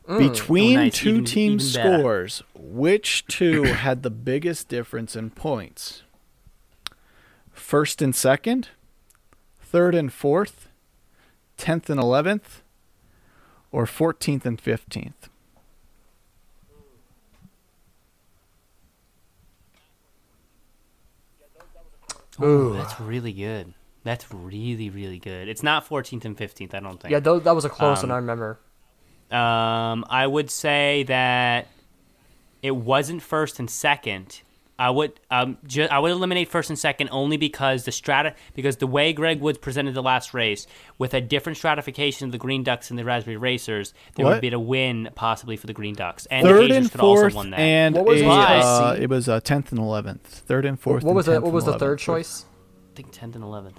Between 0.06 0.78
Oh, 0.78 0.82
nice. 0.84 0.94
two 0.94 1.08
Even- 1.10 1.24
team 1.26 1.52
even 1.54 1.66
scores, 1.66 2.42
which 2.54 3.26
two 3.26 3.62
had 3.64 4.02
the 4.02 4.10
biggest 4.10 4.68
difference 4.68 5.14
in 5.16 5.30
points? 5.30 6.02
First 7.52 8.00
and 8.00 8.14
second, 8.14 8.68
third 9.60 9.94
and 9.94 10.10
fourth, 10.12 10.68
tenth 11.58 11.90
and 11.90 12.00
eleventh, 12.00 12.62
or 13.70 13.84
fourteenth 13.84 14.46
and 14.46 14.58
fifteenth? 14.60 15.28
Ooh, 22.43 22.74
that's 22.74 23.01
really 23.01 23.32
good. 23.32 23.74
That's 24.05 24.32
really 24.32 24.91
really 24.91 25.18
good. 25.18 25.49
It's 25.49 25.62
not 25.62 25.89
14th 25.89 26.24
and 26.24 26.36
15th, 26.36 26.74
I 26.74 26.80
don't 26.80 27.01
think. 27.01 27.12
Yeah, 27.12 27.20
those, 27.20 27.43
that 27.43 27.55
was 27.55 27.64
a 27.64 27.68
close 27.68 28.03
Um, 28.03 28.11
one. 28.11 28.14
I 28.14 28.16
remember. 28.20 28.59
Um, 29.30 30.05
I 30.09 30.26
would 30.26 30.51
say 30.51 31.03
that 31.05 31.66
it 32.62 32.74
wasn't 32.74 33.22
first 33.22 33.59
and 33.59 33.68
second. 33.70 34.41
I 34.80 34.90
would 34.90 35.18
um 35.30 35.58
ju- 35.66 35.88
I 35.90 35.98
would 35.98 36.12
eliminate 36.12 36.48
first 36.48 36.70
and 36.70 36.78
second 36.78 37.08
only 37.10 37.36
because 37.36 37.84
the 37.84 37.90
strata 37.92 38.34
because 38.54 38.76
the 38.76 38.86
way 38.86 39.12
Greg 39.12 39.40
Woods 39.40 39.58
presented 39.58 39.94
the 39.94 40.02
last 40.02 40.32
race 40.34 40.66
with 40.98 41.14
a 41.14 41.20
different 41.20 41.56
stratification 41.58 42.26
of 42.26 42.32
the 42.32 42.38
Green 42.38 42.62
Ducks 42.62 42.90
and 42.90 42.98
the 42.98 43.04
Raspberry 43.04 43.36
Racers, 43.36 43.92
there 44.14 44.24
What? 44.24 44.34
would 44.34 44.40
be 44.40 44.50
a 44.52 44.58
win 44.58 45.08
possibly 45.16 45.56
for 45.56 45.66
the 45.66 45.72
Green 45.72 45.94
Ducks 45.96 46.26
and 46.26 46.46
the 46.46 46.50
Third 46.50 46.60
Hazers 46.62 46.76
and 46.76 46.92
could 46.92 47.00
also 47.00 47.20
fourth, 47.22 47.34
won 47.34 47.50
that. 47.50 47.58
and 47.60 47.94
What 47.96 48.04
was 48.06 48.20
a, 48.22 48.26
uh, 48.28 48.96
it 49.00 49.10
was 49.10 49.28
uh, 49.28 49.40
tenth 49.40 49.72
and 49.72 49.80
eleventh. 49.80 50.22
Third 50.26 50.64
and 50.64 50.78
fourth. 50.78 51.02
What 51.02 51.14
was 51.16 51.26
and 51.26 51.36
the 51.36 51.40
10th 51.40 51.44
what 51.44 51.52
was 51.52 51.64
the 51.64 51.72
and 51.72 51.80
third 51.80 51.98
choice? 51.98 52.44
I 52.92 52.96
think 52.96 53.12
10th 53.12 53.34
and 53.34 53.44
11th. 53.44 53.74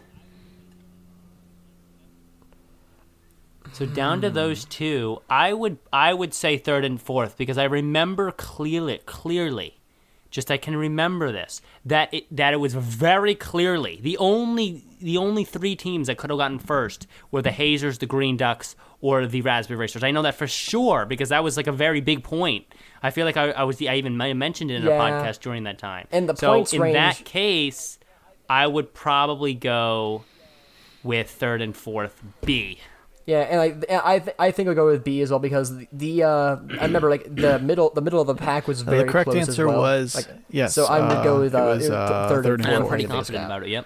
So 3.73 3.85
down 3.85 4.21
to 4.21 4.29
those 4.29 4.65
two, 4.65 5.19
I 5.29 5.53
would 5.53 5.77
I 5.93 6.13
would 6.13 6.33
say 6.33 6.57
third 6.57 6.83
and 6.83 6.99
fourth 7.01 7.37
because 7.37 7.57
I 7.57 7.65
remember 7.65 8.31
clearly 8.31 8.99
clearly, 9.05 9.78
just 10.32 10.51
I 10.51 10.57
can 10.57 10.75
remember 10.75 11.32
this 11.32 11.61
that 11.86 12.13
it 12.13 12.25
that 12.36 12.53
it 12.53 12.57
was 12.57 12.73
very 12.75 13.34
clearly 13.36 13.99
the 14.01 14.17
only 14.17 14.84
the 15.01 15.17
only 15.17 15.43
three 15.43 15.75
teams 15.75 16.07
that 16.07 16.17
could 16.17 16.30
have 16.30 16.38
gotten 16.39 16.59
first 16.59 17.07
were 17.32 17.41
the 17.41 17.51
Hazers, 17.51 17.97
the 17.99 18.05
Green 18.05 18.36
Ducks, 18.38 18.75
or 19.01 19.25
the 19.25 19.41
Raspberry 19.41 19.77
Racers. 19.80 20.03
I 20.03 20.11
know 20.11 20.21
that 20.23 20.36
for 20.36 20.45
sure 20.47 21.05
because 21.05 21.30
that 21.30 21.43
was 21.43 21.55
like 21.57 21.67
a 21.67 21.71
very 21.71 22.01
big 22.01 22.23
point. 22.23 22.65
I 23.01 23.11
feel 23.11 23.25
like 23.25 23.38
I, 23.38 23.51
I 23.51 23.63
was 23.63 23.77
the, 23.77 23.88
I 23.89 23.95
even 23.95 24.17
mentioned 24.17 24.71
it 24.71 24.75
in 24.75 24.84
Yeah. 24.84 24.91
a 24.95 24.99
podcast 24.99 25.39
during 25.39 25.63
that 25.63 25.77
time. 25.80 26.07
And 26.11 26.27
the 26.27 26.36
so 26.36 26.53
points 26.53 26.73
in 26.73 26.82
range- 26.82 26.95
that 26.95 27.23
case, 27.23 27.97
I 28.49 28.67
would 28.67 28.93
probably 28.93 29.53
go 29.53 30.25
with 31.01 31.30
third 31.32 31.61
and 31.61 31.75
fourth 31.77 32.21
B. 32.43 32.80
Yeah, 33.30 33.41
and 33.41 33.61
I 33.61 34.13
I 34.15 34.19
th- 34.19 34.36
I 34.39 34.49
think 34.49 34.69
I'll 34.69 34.73
go 34.75 34.88
with 34.88 35.03
B 35.03 35.21
as 35.21 35.30
well 35.30 35.38
because 35.38 35.77
the, 35.77 35.88
the 35.93 36.23
uh 36.23 36.55
I 36.80 36.86
remember 36.86 37.11
like 37.11 37.25
the 37.36 37.59
middle 37.69 37.91
the 37.91 38.01
middle 38.01 38.19
of 38.19 38.25
the 38.25 38.34
pack 38.34 38.67
was 38.67 38.82
Uh, 38.82 38.86
very 38.86 39.03
the 39.03 39.11
correct 39.11 39.30
close 39.30 39.43
as 39.43 39.49
answer 39.49 39.67
well. 39.67 39.82
was 39.82 40.15
Like, 40.15 40.27
yes. 40.49 40.73
So 40.73 40.86
I 40.86 40.99
would 40.99 41.23
go 41.23 41.38
uh, 41.38 41.39
with 41.41 41.53
it 41.53 41.61
uh, 41.61 41.65
was, 41.65 41.80
th- 41.82 41.91
uh, 41.91 42.30
third, 42.30 42.43
third 42.43 42.59
and 42.61 42.69
and 42.69 42.84
I'm 42.84 42.88
pretty 42.89 43.03
in 43.03 43.09
the 43.09 43.13
biggest 43.13 43.32
confident 43.32 43.45
about 43.45 43.63
it. 43.63 43.69
Yep. 43.69 43.86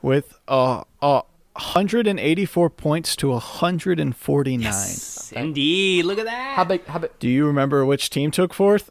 with 0.00 0.38
uh, 0.46 0.84
uh 1.02 1.22
184 1.54 2.70
points 2.70 3.16
to 3.16 3.30
149. 3.30 4.62
Yes, 4.62 5.32
indeed. 5.34 6.04
Look 6.04 6.20
at 6.20 6.26
that. 6.26 6.54
How 6.54 6.62
big? 6.64 6.86
How 6.86 7.00
big? 7.00 7.10
Do 7.18 7.28
you 7.28 7.44
remember 7.46 7.84
which 7.84 8.10
team 8.10 8.30
took 8.30 8.54
fourth? 8.54 8.90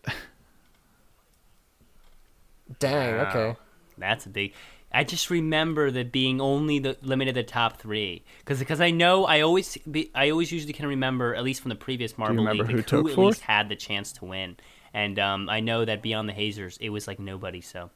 Dang. 2.80 3.14
Okay. 3.28 3.56
That's 3.98 4.26
a 4.26 4.30
big. 4.30 4.54
I 4.92 5.04
just 5.04 5.30
remember 5.30 5.92
that 5.92 6.12
being 6.12 6.42
only 6.42 6.80
the 6.80 6.98
limited 7.04 7.36
the 7.36 7.44
top 7.44 7.78
three 7.80 8.24
because 8.40 8.58
because 8.60 8.82
I 8.82 8.90
know 8.92 9.26
I 9.26 9.42
always 9.42 9.78
be, 9.90 10.10
I 10.16 10.30
always 10.32 10.52
usually 10.52 10.74
can 10.74 10.88
remember 10.88 11.36
at 11.36 11.44
least 11.44 11.62
from 11.62 11.70
the 11.70 11.76
previous 11.76 12.18
Marble 12.18 12.38
remember 12.38 12.64
League 12.64 12.72
who 12.72 12.78
like, 12.78 12.88
took 12.88 13.10
at 13.12 13.18
least 13.18 13.42
had 13.42 13.70
the 13.70 13.76
chance 13.76 14.12
to 14.14 14.26
win, 14.26 14.58
and 14.94 15.20
um, 15.20 15.48
I 15.50 15.60
know 15.60 15.86
that 15.86 16.02
beyond 16.02 16.28
the 16.28 16.34
Hazers 16.34 16.78
it 16.82 16.90
was 16.90 17.08
like 17.08 17.20
nobody. 17.20 17.62
So, 17.62 17.92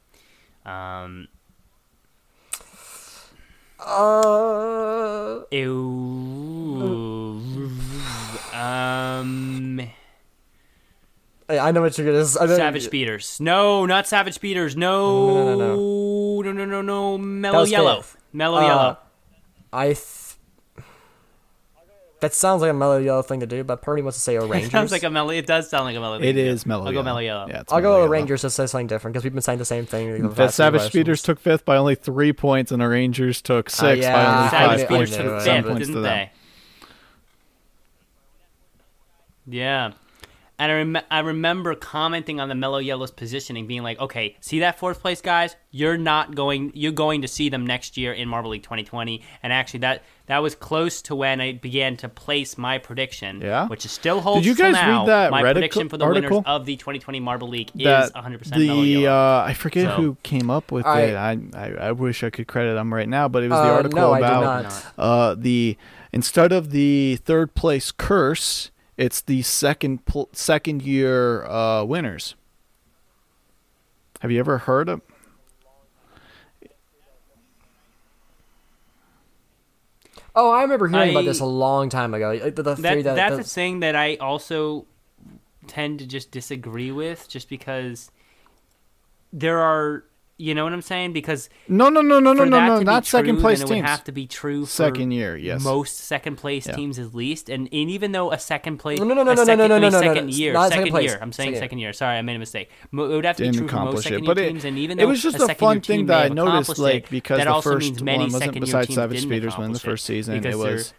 um, 0.64 1.26
Uh. 3.80 5.40
ew, 5.50 7.70
um, 8.54 9.80
I 11.48 11.58
I 11.58 11.70
know 11.72 11.80
what 11.82 11.98
you're 11.98 12.06
gonna. 12.06 12.20
s- 12.20 12.40
I 12.40 12.46
know 12.46 12.56
Savage 12.56 12.84
Speeders. 12.84 13.38
No, 13.40 13.84
not 13.84 14.06
Savage 14.06 14.34
Speeders. 14.34 14.76
No, 14.76 15.26
No, 15.26 15.44
no, 15.44 15.54
no, 15.56 15.76
no, 16.42 16.52
no, 16.52 16.64
no, 16.64 16.82
no. 16.82 17.18
Mellow 17.18 17.60
was 17.60 17.70
Yellow. 17.70 17.96
fifth. 18.02 18.16
Mellow 18.32 18.58
Uh, 18.58 18.66
Yellow. 18.66 18.98
I. 19.72 19.86
Th- 19.88 19.98
that 22.20 22.32
sounds 22.32 22.62
like 22.62 22.70
a 22.70 22.74
mellow 22.74 22.96
yellow 22.96 23.20
thing 23.20 23.40
to 23.40 23.46
do, 23.46 23.62
but 23.64 23.82
Purdy 23.82 24.00
wants 24.00 24.16
to 24.16 24.22
say 24.22 24.38
O 24.38 24.50
It 24.52 24.70
sounds 24.70 24.90
like 24.92 25.02
a 25.02 25.10
mellow. 25.10 25.28
It 25.30 25.46
does 25.46 25.68
sound 25.68 25.84
like 25.84 25.94
a 25.96 26.00
mellow. 26.00 26.18
It 26.22 26.38
is 26.38 26.64
mellow. 26.64 26.86
I'll 26.86 26.92
go 26.92 27.02
mellow 27.02 27.18
yellow. 27.18 27.46
Yeah, 27.48 27.60
it's 27.60 27.72
I'll 27.72 27.82
mellow 27.82 27.92
go 27.96 27.96
O 27.96 27.98
yellow. 28.04 28.10
Rangers 28.12 28.40
to 28.42 28.50
say 28.50 28.64
something 28.66 28.86
different 28.86 29.12
because 29.12 29.24
we've 29.24 29.32
been 29.34 29.42
saying 29.42 29.58
the 29.58 29.66
same 29.66 29.84
thing. 29.84 30.22
The 30.22 30.28
The 30.28 30.48
Savage. 30.48 30.82
Speeders 30.82 31.20
took 31.20 31.38
fifth 31.38 31.66
by 31.66 31.76
only 31.76 31.96
three 31.96 32.32
points, 32.32 32.72
and 32.72 32.80
the 32.80 32.88
Rangers 32.88 33.42
took 33.42 33.68
six 33.68 34.00
yeah, 34.00 34.12
by 34.14 34.38
only 34.38 34.48
Savage 34.48 34.68
five 34.68 34.78
knew- 34.78 34.84
I 34.84 34.98
points. 34.98 35.12
Speeders 35.12 35.16
took 35.32 35.36
it. 35.36 35.44
Seven 35.44 35.62
fifth, 35.64 35.70
points 35.72 35.86
didn't 35.88 36.02
them. 36.02 36.28
they? 39.46 39.58
Yeah. 39.58 39.92
And 40.56 40.70
I, 40.70 40.74
rem- 40.76 41.04
I 41.10 41.18
remember 41.18 41.74
commenting 41.74 42.38
on 42.38 42.48
the 42.48 42.54
Mellow 42.54 42.78
Yellow's 42.78 43.10
positioning, 43.10 43.66
being 43.66 43.82
like, 43.82 43.98
"Okay, 43.98 44.36
see 44.40 44.60
that 44.60 44.78
fourth 44.78 45.00
place, 45.00 45.20
guys? 45.20 45.56
You're 45.72 45.96
not 45.98 46.36
going. 46.36 46.70
You're 46.74 46.92
going 46.92 47.22
to 47.22 47.28
see 47.28 47.48
them 47.48 47.66
next 47.66 47.96
year 47.96 48.12
in 48.12 48.28
Marble 48.28 48.50
League 48.50 48.62
2020." 48.62 49.20
And 49.42 49.52
actually, 49.52 49.80
that 49.80 50.04
that 50.26 50.38
was 50.38 50.54
close 50.54 51.02
to 51.02 51.16
when 51.16 51.40
I 51.40 51.52
began 51.54 51.96
to 51.98 52.08
place 52.08 52.56
my 52.56 52.78
prediction. 52.78 53.40
Yeah? 53.40 53.66
which 53.66 53.82
still 53.88 54.20
holds. 54.20 54.42
Did 54.42 54.46
you 54.50 54.54
till 54.54 54.72
guys 54.72 54.86
read 54.86 55.08
that 55.08 55.30
My 55.32 55.42
Reddit 55.42 55.52
prediction 55.54 55.88
for 55.88 55.96
the 55.96 56.04
article? 56.04 56.38
winners 56.38 56.44
of 56.46 56.66
the 56.66 56.76
2020 56.76 57.18
Marble 57.18 57.48
League 57.48 57.70
is 57.74 58.12
100% 58.12 58.54
the 58.54 58.66
Mellow 58.68 58.82
Yellow. 58.82 59.10
uh, 59.12 59.44
I 59.48 59.54
forget 59.54 59.86
So- 59.86 59.96
who 59.96 60.16
came 60.22 60.50
up 60.50 60.70
with 60.70 60.86
I- 60.86 61.00
it. 61.02 61.14
I, 61.16 61.38
I 61.54 61.70
I 61.88 61.92
wish 61.92 62.22
I 62.22 62.30
could 62.30 62.46
credit 62.46 62.74
them 62.74 62.94
right 62.94 63.08
now, 63.08 63.26
but 63.26 63.42
it 63.42 63.50
was 63.50 63.58
the 63.58 63.70
Uh, 63.72 63.76
article 63.76 63.98
no, 63.98 64.12
I 64.12 64.20
did 64.20 64.26
about 64.28 64.62
not. 64.64 64.84
uh, 64.98 65.34
the 65.36 65.76
instead 66.12 66.52
of 66.52 66.70
the 66.70 67.16
third 67.24 67.54
place 67.56 67.90
curse, 67.90 68.70
it's 68.96 69.20
the 69.20 69.42
second 69.42 70.04
pl- 70.06 70.28
second 70.32 70.82
year 70.82 71.44
uh, 71.46 71.84
winners. 71.84 72.34
Have 74.20 74.30
you 74.30 74.38
ever 74.40 74.58
heard 74.58 74.88
of? 74.88 75.00
Oh, 80.36 80.50
I 80.50 80.62
remember 80.62 80.88
hearing 80.88 81.10
about 81.10 81.24
this 81.24 81.40
a 81.40 81.44
long 81.46 81.88
time 81.88 82.12
ago. 82.12 82.32
Like, 82.42 82.54
The, 82.56 82.62
the 82.62 82.74
that, 82.74 83.04
that, 83.04 83.14
that's 83.14 83.36
the- 83.36 83.40
a 83.42 83.44
thing 83.44 83.80
that 83.80 83.94
I 83.94 84.16
also 84.16 84.86
tend 85.66 86.00
to 86.00 86.06
just 86.06 86.30
disagree 86.30 86.90
with, 86.90 87.28
just 87.28 87.48
because 87.48 88.10
there 89.32 89.58
are 89.60 90.04
You 90.36 90.52
know 90.52 90.64
what 90.64 90.72
I'm 90.72 90.82
saying? 90.82 91.12
Because 91.12 91.48
No, 91.68 91.88
no, 91.90 92.00
no, 92.00 92.18
no, 92.18 92.32
no, 92.32 92.44
no, 92.44 92.58
no, 92.66 92.74
to 92.74 92.78
be 92.80 92.84
not 92.84 93.06
second 93.06 93.38
place 93.38 93.58
then 93.60 93.66
it 93.66 93.68
teams. 93.70 93.82
would 93.82 93.88
have 93.88 94.02
to 94.04 94.10
be 94.12 94.26
true 94.26 94.64
for 94.66 94.70
Second 94.72 95.12
year, 95.12 95.36
yes. 95.36 95.62
most 95.62 95.96
second 95.98 96.36
place 96.36 96.66
Yeah. 96.66 96.74
teams 96.74 96.98
at 96.98 97.14
least. 97.14 97.48
And, 97.48 97.68
and 97.70 97.88
even 97.88 98.10
though 98.10 98.32
a 98.32 98.38
second 98.40 98.78
place, 98.78 98.98
No, 98.98 99.04
no, 99.04 99.14
no, 99.14 99.22
no, 99.22 99.34
no, 99.34 99.44
second, 99.44 99.58
no, 99.58 99.66
no, 99.68 99.74
I 99.76 99.78
mean, 99.78 99.92
no, 99.92 100.00
no, 100.00 100.00
no, 100.06 100.12
second 100.12 100.26
no, 100.26 100.32
year, 100.32 100.52
not 100.52 100.70
second 100.70 100.80
second 100.86 100.90
place. 100.92 101.10
year. 101.10 101.18
I'm 101.22 101.32
saying 101.32 101.50
Second 101.50 101.60
second 101.60 101.78
year. 101.78 101.92
Sorry, 101.92 102.18
I 102.18 102.22
made 102.22 102.34
a 102.34 102.40
mistake. 102.40 102.68
Mo- 102.90 103.04
It 103.04 103.14
would 103.14 103.24
have 103.24 103.36
to 103.36 103.42
be 103.44 103.50
Didn't 103.50 103.58
true 103.60 103.68
for 103.68 103.84
most 103.84 104.02
second 104.02 104.18
it, 104.18 104.22
year 104.22 104.26
but 104.34 104.38
it, 104.38 104.48
teams, 104.48 104.64
and 104.64 104.76
even 104.78 104.96
though 104.98 105.04
it 105.04 105.06
was 105.06 105.22
just 105.22 105.38
a, 105.38 105.44
a 105.44 105.54
fun 105.54 105.80
thing 105.80 106.06
that 106.06 106.32
I 106.32 106.34
noticed, 106.34 106.78
like 106.80 107.08
because 107.10 107.44
the 107.44 107.60
first 107.62 108.00
one 108.02 108.32
wasn't 108.32 108.60
besides 108.60 108.92
Savage 108.92 109.22
Speeders 109.22 109.56
win 109.56 109.70
the 109.72 109.78
first 109.78 110.04
season. 110.04 110.44
It 110.44 110.56
was 110.58 110.94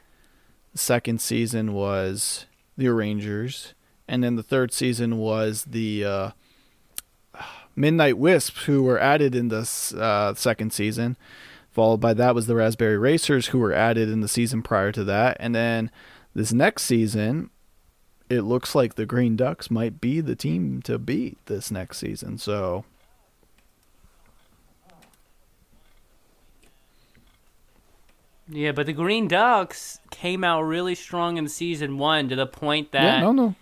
second 0.73 1.19
season 1.19 1.73
was 1.73 2.45
the 2.77 2.87
Rangers, 2.87 3.73
and 4.07 4.23
then 4.23 4.37
the 4.37 4.43
third 4.43 4.71
season 4.71 5.17
was 5.17 5.65
the 5.65 6.05
uh, 6.05 6.29
Midnight 7.75 8.17
Wisps, 8.17 8.65
who 8.65 8.83
were 8.83 8.99
added 8.99 9.35
in 9.35 9.49
this 9.49 9.93
uh, 9.93 10.33
second 10.35 10.73
season. 10.73 11.17
Followed 11.71 11.99
by 11.99 12.13
that 12.13 12.33
was 12.33 12.47
the 12.47 12.55
Raspberry 12.55 12.97
Racers, 12.97 13.47
who 13.47 13.59
were 13.59 13.73
added 13.73 14.09
in 14.09 14.21
the 14.21 14.29
season 14.29 14.61
prior 14.61 14.93
to 14.93 15.03
that, 15.03 15.35
and 15.39 15.53
then 15.53 15.91
this 16.33 16.53
next 16.53 16.83
season, 16.83 17.49
it 18.29 18.41
looks 18.41 18.75
like 18.75 18.95
the 18.95 19.05
Green 19.05 19.35
Ducks 19.35 19.69
might 19.69 19.99
be 19.99 20.21
the 20.21 20.35
team 20.35 20.81
to 20.83 20.97
beat 20.97 21.37
this 21.47 21.71
next 21.71 21.97
season. 21.97 22.37
So 22.37 22.85
Yeah, 28.47 28.73
but 28.73 28.85
the 28.85 28.93
Green 28.93 29.27
Ducks 29.27 29.99
came 30.11 30.43
out 30.43 30.61
really 30.63 30.93
strong 30.95 31.37
in 31.37 31.47
season 31.47 31.97
one 31.97 32.29
to 32.29 32.35
the 32.35 32.45
point 32.45 32.91
that 32.91 33.03
yeah, 33.03 33.21
no, 33.21 33.31
no, 33.31 33.55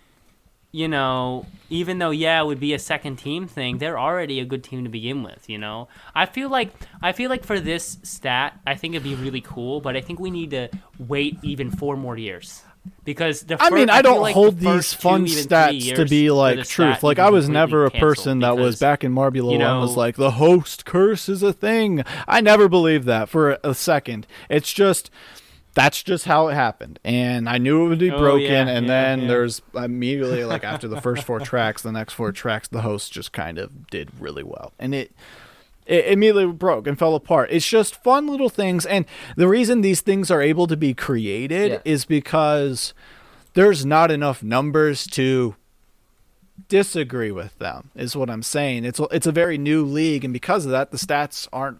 you 0.74 0.88
know, 0.88 1.46
even 1.70 1.98
though 2.00 2.10
yeah, 2.10 2.42
it 2.42 2.46
would 2.46 2.58
be 2.58 2.74
a 2.74 2.80
second 2.80 3.14
team 3.14 3.46
thing, 3.46 3.78
they're 3.78 3.96
already 3.96 4.40
a 4.40 4.44
good 4.44 4.64
team 4.64 4.82
to 4.82 4.90
begin 4.90 5.22
with. 5.22 5.48
You 5.48 5.56
know, 5.56 5.86
I 6.16 6.26
feel 6.26 6.48
like 6.48 6.72
I 7.00 7.12
feel 7.12 7.30
like 7.30 7.44
for 7.44 7.60
this 7.60 7.98
stat, 8.02 8.58
I 8.66 8.74
think 8.74 8.94
it'd 8.94 9.04
be 9.04 9.14
really 9.14 9.40
cool, 9.40 9.80
but 9.80 9.96
I 9.96 10.00
think 10.00 10.18
we 10.18 10.32
need 10.32 10.50
to 10.50 10.68
wait 10.98 11.38
even 11.42 11.70
four 11.70 11.96
more 11.96 12.18
years 12.18 12.64
because 13.04 13.42
the. 13.42 13.56
I 13.62 13.70
mean, 13.70 13.88
I 13.88 14.02
feel 14.02 14.14
don't 14.14 14.22
like 14.22 14.34
hold 14.34 14.58
the 14.58 14.72
these 14.74 14.92
fun 14.92 15.26
stats 15.26 15.94
to 15.94 16.06
be 16.06 16.32
like 16.32 16.66
truth. 16.66 17.04
Like 17.04 17.20
I 17.20 17.30
was 17.30 17.48
never 17.48 17.84
a 17.84 17.90
person 17.92 18.40
that 18.40 18.56
was 18.56 18.80
back 18.80 19.04
in 19.04 19.14
Marbula 19.14 19.52
you 19.52 19.60
and 19.60 19.80
was 19.80 19.96
like 19.96 20.16
the 20.16 20.32
host 20.32 20.84
curse 20.84 21.28
is 21.28 21.44
a 21.44 21.52
thing. 21.52 22.02
I 22.26 22.40
never 22.40 22.68
believed 22.68 23.06
that 23.06 23.28
for 23.28 23.60
a 23.62 23.76
second. 23.76 24.26
It's 24.50 24.72
just 24.72 25.08
that's 25.74 26.02
just 26.02 26.24
how 26.24 26.48
it 26.48 26.54
happened, 26.54 26.98
and 27.04 27.48
I 27.48 27.58
knew 27.58 27.84
it 27.84 27.88
would 27.88 27.98
be 27.98 28.10
Oh, 28.10 28.18
broken. 28.18 28.42
yeah, 28.42 28.68
and 28.68 28.86
yeah, 28.86 28.92
then 28.92 29.20
yeah. 29.22 29.28
there's 29.28 29.60
immediately 29.74 30.44
like 30.44 30.62
after 30.64 30.86
the 30.88 31.00
first 31.00 31.24
four 31.24 31.40
tracks, 31.50 31.82
the 31.82 31.90
next 31.92 32.12
four 32.14 32.30
tracks, 32.32 32.68
the 32.68 32.82
host 32.82 33.12
just 33.12 33.32
kind 33.32 33.58
of 33.58 33.88
did 33.88 34.10
really 34.20 34.42
well, 34.44 34.72
and 34.78 34.94
it 34.94 35.12
it 35.86 36.06
immediately 36.06 36.46
broke 36.46 36.86
and 36.86 36.98
fell 36.98 37.14
apart. 37.14 37.50
It's 37.52 37.68
just 37.68 38.02
fun 38.02 38.26
little 38.28 38.48
things, 38.48 38.86
and 38.86 39.04
the 39.36 39.48
reason 39.48 39.80
these 39.80 40.00
things 40.00 40.30
are 40.30 40.40
able 40.40 40.66
to 40.68 40.76
be 40.76 40.94
created 40.94 41.82
is 41.84 42.04
because 42.04 42.94
there's 43.54 43.84
not 43.84 44.10
enough 44.10 44.42
numbers 44.42 45.06
to 45.08 45.56
disagree 46.68 47.30
with 47.32 47.58
them. 47.58 47.90
Is 47.94 48.16
what 48.16 48.30
I'm 48.30 48.42
saying. 48.42 48.84
It's 48.84 49.00
it's 49.10 49.26
a 49.26 49.32
very 49.32 49.58
new 49.58 49.84
league, 49.84 50.24
and 50.24 50.32
because 50.32 50.64
of 50.64 50.70
that, 50.70 50.90
the 50.90 50.96
stats 50.98 51.48
aren't. 51.52 51.78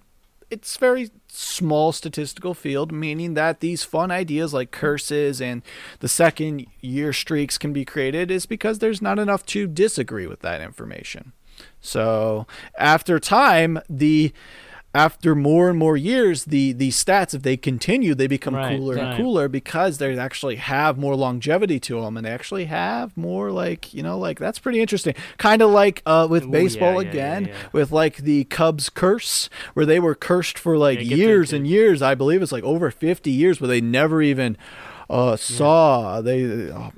It's 0.55 0.76
very 0.76 1.10
small 1.26 1.90
statistical 1.90 2.55
field, 2.55 2.93
meaning 2.93 3.35
that 3.35 3.59
these 3.59 3.82
fun 3.82 4.12
ideas 4.12 4.55
like 4.55 4.70
curses 4.70 5.40
and 5.40 5.62
the 5.98 6.06
second 6.06 6.66
year 6.81 7.12
streaks 7.12 7.59
can 7.59 7.72
be 7.72 7.85
created 7.85 8.31
is 8.31 8.47
because 8.47 8.78
there's 8.78 9.02
not 9.02 9.18
enough 9.18 9.44
to 9.47 9.66
disagree 9.66 10.28
with 10.28 10.43
that 10.43 10.60
information. 10.60 11.32
So 11.81 12.47
after 12.78 13.18
time, 13.18 13.81
the 13.90 14.32
after 14.94 15.34
more 15.34 15.68
and 15.68 15.76
more 15.76 15.96
years, 15.96 16.44
the 16.44 16.72
the 16.72 16.90
stats, 16.90 17.34
if 17.34 17.42
they 17.42 17.56
continue, 17.56 18.14
they 18.14 18.28
become 18.28 18.54
Right, 18.54 18.78
cooler 18.78 18.96
and 18.96 19.16
cooler 19.16 19.48
because 19.48 19.98
they 19.98 20.16
actually 20.16 20.56
have 20.56 20.96
more 20.96 21.16
longevity 21.16 21.80
to 21.80 22.00
them, 22.00 22.16
and 22.16 22.24
they 22.24 22.30
actually 22.30 22.66
have 22.66 23.16
more 23.16 23.50
like 23.50 23.92
you 23.92 24.04
know 24.04 24.16
like 24.16 24.38
that's 24.38 24.60
pretty 24.60 24.80
interesting. 24.80 25.14
Kind 25.36 25.62
of 25.62 25.70
like 25.70 26.00
uh, 26.06 26.28
with 26.30 26.44
Ooh, 26.44 26.50
baseball 26.50 27.02
yeah, 27.02 27.08
again, 27.08 27.46
yeah, 27.46 27.54
yeah. 27.54 27.68
with 27.72 27.90
like 27.90 28.18
the 28.18 28.44
Cubs 28.44 28.88
curse, 28.88 29.50
where 29.74 29.84
they 29.84 29.98
were 29.98 30.14
cursed 30.14 30.58
for 30.58 30.78
like 30.78 31.00
years 31.00 31.52
and 31.52 31.66
years. 31.66 32.00
I 32.00 32.14
believe 32.14 32.40
it's 32.40 32.52
like 32.52 32.64
over 32.64 32.90
fifty 32.92 33.32
years, 33.32 33.60
where 33.60 33.68
they 33.68 33.80
never 33.80 34.22
even 34.22 34.56
uh, 35.10 35.36
saw 35.36 36.20
they. 36.20 36.70
Uh, 36.70 36.90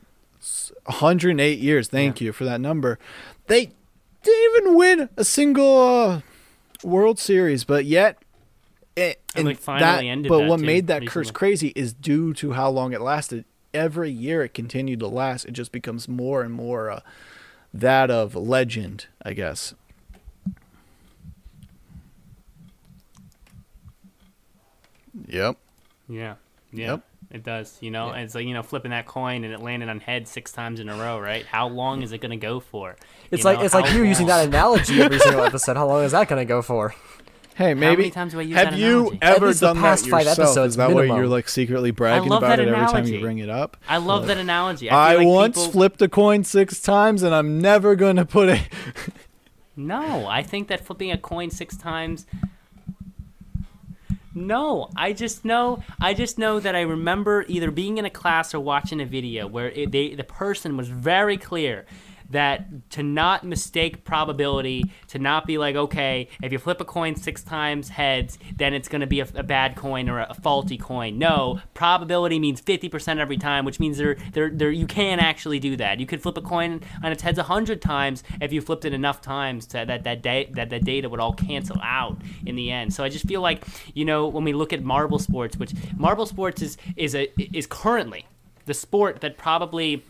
108 0.85 1.59
years. 1.59 1.89
Thank 1.89 2.20
you 2.20 2.32
for 2.32 2.44
that 2.44 2.60
number. 2.60 2.98
They 3.48 3.73
didn't 4.23 4.56
even 4.62 4.77
win 4.77 5.09
a 5.16 5.24
single 5.24 5.81
uh, 5.82 6.20
World 6.87 7.19
Series, 7.19 7.65
but 7.65 7.85
yet. 7.85 8.19
It, 8.95 9.21
And 9.35 9.49
and 9.49 9.59
finally 9.59 10.07
that, 10.07 10.11
ended 10.11 10.31
but 10.31 10.39
that, 10.39 10.49
what 10.49 10.61
too, 10.61 10.65
made 10.67 10.87
that 10.87 11.07
curse 11.07 11.31
crazy 11.31 11.69
is 11.77 11.93
due 11.93 12.33
to 12.35 12.53
how 12.53 12.71
long 12.71 12.95
it 12.95 13.03
lasted. 13.03 13.45
Every 13.75 14.11
year 14.11 14.43
it 14.43 14.55
continued 14.55 15.01
to 15.01 15.07
last. 15.07 15.45
It 15.45 15.51
just 15.53 15.71
becomes 15.71 16.09
more 16.09 16.41
and 16.41 16.51
more 16.51 16.91
uh, 16.91 17.01
that 17.75 18.11
of 18.11 18.35
legend, 18.35 19.07
I 19.23 19.35
guess. 19.35 19.75
Yep. 25.29 25.57
Yeah. 26.09 26.35
Yeah. 26.73 26.87
Yep. 26.93 27.03
It 27.31 27.43
does, 27.43 27.77
you 27.81 27.90
know, 27.90 28.11
and 28.11 28.23
it's 28.24 28.35
like 28.36 28.47
you 28.47 28.55
know 28.55 28.62
flipping 28.62 28.93
that 28.93 29.07
coin 29.07 29.43
and 29.44 29.53
it 29.53 29.61
landed 29.61 29.89
on 29.89 29.98
head 30.01 30.28
six 30.28 30.53
times 30.53 30.78
in 30.81 30.89
a 30.89 30.94
row, 30.97 31.19
right? 31.19 31.44
How 31.44 31.69
long 31.69 32.03
is 32.03 32.12
it 32.12 32.19
gonna 32.19 32.36
go 32.36 32.61
for? 32.61 32.97
It's 33.31 33.40
You 33.43 33.44
like 33.51 33.59
know, 33.59 33.65
it's 33.65 33.74
like 33.74 33.86
how 33.86 33.97
you 33.97 34.05
using 34.05 34.27
long? 34.28 34.39
that 34.39 34.48
analogy 34.48 35.03
every 35.03 35.19
single 35.19 35.43
episode. 35.44 35.77
How 35.77 35.86
long 35.89 36.05
is 36.05 36.12
that 36.12 36.28
gonna 36.28 36.44
go 36.44 36.62
for? 36.62 36.94
Hey, 37.57 37.73
maybe 37.74 38.03
many 38.03 38.11
times 38.11 38.32
do 38.32 38.39
I 38.39 38.43
use 38.43 38.57
have 38.57 38.70
that 38.73 38.78
you 38.78 38.98
analogy? 38.98 39.19
At 39.23 39.36
ever 39.36 39.47
least 39.47 39.61
the 39.61 39.66
done 39.69 39.77
past 39.78 40.05
that 40.05 40.11
five 40.11 40.20
yourself? 40.27 40.39
episodes 40.48 40.73
Is 40.74 40.77
that 40.77 40.89
why 40.90 40.94
minimum. 40.94 41.16
you're 41.16 41.27
like 41.27 41.48
secretly 41.48 41.90
bragging 41.90 42.27
about 42.28 42.43
that 42.43 42.61
it 42.61 42.69
every 42.69 42.86
time 42.86 43.07
you 43.07 43.19
bring 43.20 43.39
it 43.39 43.48
up? 43.51 43.77
I 43.89 43.97
love 43.97 44.27
that 44.28 44.36
analogy. 44.36 44.89
I, 44.90 45.12
I, 45.12 45.16
like 45.16 45.27
once 45.27 45.57
people- 45.59 45.73
flipped 45.73 46.03
a 46.03 46.09
coin 46.09 46.44
six 46.44 46.81
times, 46.81 47.23
and 47.23 47.35
I'm 47.35 47.61
never 47.61 47.97
gonna 47.97 48.24
put 48.27 48.51
it. 48.51 48.61
No, 49.74 50.27
I 50.27 50.43
think 50.43 50.69
that 50.69 50.85
flipping 50.86 51.11
a 51.11 51.19
coin 51.19 51.51
six 51.51 51.77
times. 51.77 52.27
No, 54.37 54.91
I 54.95 55.15
just 55.15 55.47
know. 55.47 55.83
I 55.99 56.13
just 56.13 56.37
know 56.37 56.61
that 56.61 56.77
I 56.77 56.83
remember 56.83 57.47
either 57.49 57.71
being 57.71 57.97
in 57.97 58.05
a 58.05 58.11
class 58.11 58.55
or 58.55 58.61
watching 58.61 59.01
a 59.01 59.07
video 59.07 59.47
where 59.47 59.71
it, 59.71 59.93
they, 59.93 60.15
the 60.15 60.25
person 60.25 60.77
was 60.77 60.89
very 60.89 61.39
clear 61.39 61.87
that 62.31 62.90
to 62.90 63.03
not 63.03 63.44
mistake 63.44 64.05
probability, 64.05 64.85
to 65.09 65.19
not 65.19 65.47
be 65.47 65.59
like, 65.59 65.77
okay, 65.77 66.28
if 66.43 66.53
you 66.53 66.59
flip 66.59 66.81
a 66.81 66.85
coin 66.85 67.16
six 67.16 67.43
times 67.43 67.89
heads, 67.89 68.39
then 68.57 68.74
it's 68.74 68.89
going 68.89 69.01
to 69.01 69.07
be 69.07 69.20
a, 69.20 69.28
a 69.35 69.43
bad 69.43 69.77
coin 69.77 70.09
or 70.09 70.20
a, 70.20 70.27
a 70.31 70.35
faulty 70.35 70.77
coin. 70.77 71.19
No, 71.19 71.61
probability 71.74 72.39
means 72.39 72.61
50% 72.61 73.19
every 73.19 73.36
time, 73.36 73.65
which 73.65 73.81
means 73.81 73.98
there, 73.98 74.16
there, 74.32 74.51
there, 74.51 74.70
you 74.70 74.86
can 74.86 75.20
actually 75.20 75.59
do 75.59 75.77
that. 75.77 76.01
You 76.01 76.07
could 76.07 76.23
flip 76.23 76.36
a 76.36 76.43
coin 76.43 76.81
on 77.03 77.12
its 77.12 77.23
heads 77.23 77.39
100 77.39 77.81
times 77.81 78.24
if 78.40 78.53
you 78.53 78.61
flipped 78.61 78.85
it 78.85 78.93
enough 78.93 79.20
times 79.20 79.66
to, 79.69 79.85
that, 79.86 80.05
that, 80.05 80.23
da- 80.23 80.51
that, 80.53 80.70
that 80.70 80.85
data 80.85 81.09
would 81.09 81.20
all 81.20 81.32
cancel 81.32 81.81
out 81.82 82.20
in 82.44 82.57
the 82.57 82.70
end. 82.70 82.93
So 82.93 83.05
I 83.05 83.09
just 83.09 83.27
feel 83.27 83.40
like, 83.40 83.65
you 83.94 84.05
know, 84.05 84.27
when 84.27 84.44
we 84.44 84.53
look 84.53 84.73
at 84.73 84.82
marble 84.82 85.19
sports, 85.19 85.57
which 85.57 85.73
marble 85.97 86.27
sports 86.27 86.62
is, 86.62 86.77
is, 86.97 87.15
a, 87.15 87.32
is 87.57 87.66
currently 87.66 88.27
the 88.66 88.74
sport 88.74 89.20
that 89.20 89.39
probably 89.39 90.05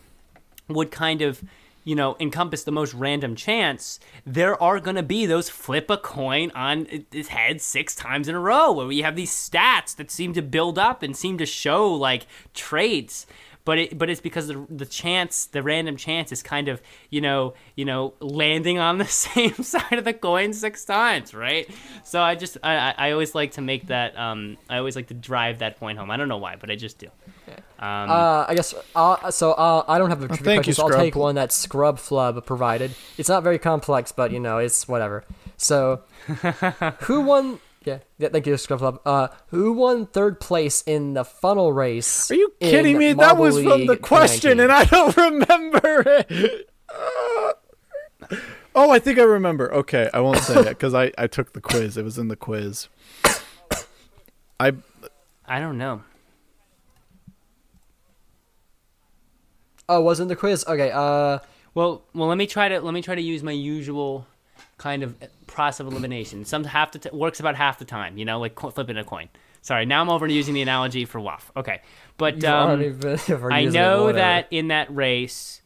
would 0.67 0.91
kind 0.91 1.21
of 1.21 1.43
you 1.87 1.95
know 1.95 2.17
encompass 2.19 2.65
the 2.65 2.71
most 2.71 2.93
random 2.93 3.33
chance 3.33 3.97
there 4.25 4.61
are 4.61 4.77
going 4.81 4.97
to 4.97 5.03
be 5.03 5.25
those 5.25 5.47
flip 5.47 5.89
a 5.89 5.95
coin 5.95 6.51
on 6.53 6.85
uh, 6.87 6.97
its 7.13 7.29
head 7.29 7.61
six 7.61 7.95
times 7.95 8.27
in 8.27 8.35
a 8.35 8.39
row 8.39 8.73
where 8.73 8.85
we 8.85 8.99
have 8.99 9.15
these 9.15 9.31
stats 9.31 9.95
that 9.95 10.11
seem 10.11 10.33
to 10.33 10.41
build 10.41 10.77
up 10.77 11.01
and 11.01 11.15
seem 11.15 11.37
to 11.37 11.45
show 11.45 11.89
like 11.89 12.27
traits 12.53 13.25
but 13.67 13.77
it, 13.77 13.97
but 13.99 14.09
it's 14.09 14.21
because 14.21 14.47
the, 14.47 14.65
the 14.69 14.85
chance 14.85 15.45
the 15.47 15.61
random 15.61 15.97
chance 15.97 16.31
is 16.31 16.41
kind 16.41 16.67
of 16.69 16.81
you 17.09 17.19
know 17.21 17.53
you 17.75 17.83
know 17.83 18.13
landing 18.21 18.79
on 18.79 18.97
the 18.97 19.05
same 19.27 19.53
side 19.55 19.97
of 20.01 20.05
the 20.05 20.13
coin 20.13 20.53
six 20.53 20.85
times 20.85 21.33
right 21.33 21.69
so 22.03 22.21
i 22.21 22.33
just 22.33 22.57
i 22.63 22.73
I- 22.87 22.95
i 22.97 23.11
always 23.11 23.35
like 23.35 23.51
to 23.57 23.61
make 23.61 23.87
that 23.87 24.17
um 24.17 24.57
i 24.69 24.77
always 24.77 24.95
like 24.95 25.07
to 25.07 25.13
drive 25.13 25.59
that 25.59 25.73
point 25.81 25.99
home 25.99 26.09
i 26.09 26.15
don't 26.17 26.29
know 26.29 26.37
why 26.37 26.55
but 26.55 26.71
i 26.71 26.75
just 26.75 26.97
do 26.97 27.07
um 27.79 28.09
Uh, 28.09 28.45
I 28.47 28.53
guess. 28.55 28.73
Uh, 28.95 29.29
so 29.31 29.51
uh, 29.51 29.83
I 29.87 29.97
don't 29.99 30.09
have 30.09 30.23
a 30.23 30.27
trivia 30.27 30.43
thank 30.45 30.57
question, 30.65 30.69
you, 30.71 30.73
so 30.75 30.83
I'll 30.83 31.03
take 31.03 31.15
one 31.15 31.35
that 31.35 31.51
Scrub 31.51 31.99
Flub 31.99 32.43
provided. 32.45 32.89
It's 33.19 33.29
not 33.29 33.43
very 33.43 33.59
complex, 33.59 34.11
but 34.11 34.31
you 34.31 34.39
know, 34.39 34.57
it's 34.57 34.87
whatever. 34.87 35.23
So, 35.57 36.01
who 37.07 37.21
won? 37.21 37.59
Yeah, 37.87 37.99
yeah. 38.17 38.27
Thank 38.27 38.45
you, 38.45 38.57
Scrub 38.57 38.79
Flub. 38.79 38.99
Uh, 39.05 39.29
who 39.47 39.71
won 39.71 40.07
third 40.07 40.41
place 40.41 40.81
in 40.81 41.13
the 41.13 41.23
funnel 41.23 41.71
race? 41.71 42.29
Are 42.29 42.35
you 42.35 42.53
kidding 42.59 42.97
me? 42.97 43.13
That 43.13 43.37
Marble 43.37 43.43
was 43.43 43.63
from 43.63 43.85
the 43.85 43.95
question, 43.95 44.57
2019? 44.57 44.59
and 44.59 44.71
I 44.73 44.83
don't 44.83 45.15
remember 45.51 46.03
it. 46.27 46.69
oh, 48.75 48.91
I 48.91 48.99
think 48.99 49.19
I 49.19 49.23
remember. 49.23 49.73
Okay, 49.73 50.09
I 50.13 50.19
won't 50.19 50.39
say 50.39 50.59
it 50.59 50.67
because 50.67 50.93
I, 50.93 51.13
I 51.17 51.27
took 51.27 51.53
the 51.53 51.61
quiz. 51.61 51.95
It 51.95 52.03
was 52.03 52.17
in 52.17 52.27
the 52.27 52.35
quiz. 52.35 52.89
I 54.59 54.73
i 55.45 55.59
don't 55.59 55.77
know 55.77 56.01
Oh, 59.87 60.01
wasn't 60.01 60.27
the 60.27 60.35
quiz? 60.35 60.65
Okay. 60.67 60.91
Uh, 60.91 61.39
Well, 61.73 62.03
well, 62.13 62.27
let 62.27 62.37
me 62.37 62.47
try 62.47 62.67
to 62.67 62.81
let 62.81 62.93
me 62.93 63.01
try 63.01 63.15
to 63.15 63.21
use 63.21 63.43
my 63.43 63.53
usual 63.53 64.27
kind 64.77 65.03
of 65.03 65.15
process 65.47 65.81
of 65.81 65.87
elimination. 65.87 66.45
Some 66.45 66.63
half 66.63 66.91
the 66.91 66.99
t- 66.99 67.09
works 67.11 67.39
about 67.39 67.55
half 67.55 67.79
the 67.79 67.85
time. 67.85 68.17
You 68.17 68.25
know, 68.25 68.39
like 68.39 68.55
co- 68.55 68.69
flipping 68.69 68.97
a 68.97 69.03
coin. 69.03 69.29
Sorry, 69.61 69.85
now 69.85 70.01
I'm 70.01 70.09
over 70.09 70.27
using 70.27 70.53
the 70.53 70.61
analogy 70.61 71.05
for 71.05 71.19
Waff. 71.19 71.51
Okay, 71.57 71.81
but 72.17 72.43
um, 72.43 72.69
already 72.69 72.89
been 72.89 73.17
overusing 73.17 73.53
I 73.53 73.65
know 73.65 74.11
that 74.13 74.47
in 74.51 74.69
that 74.69 74.95
race, 74.95 75.61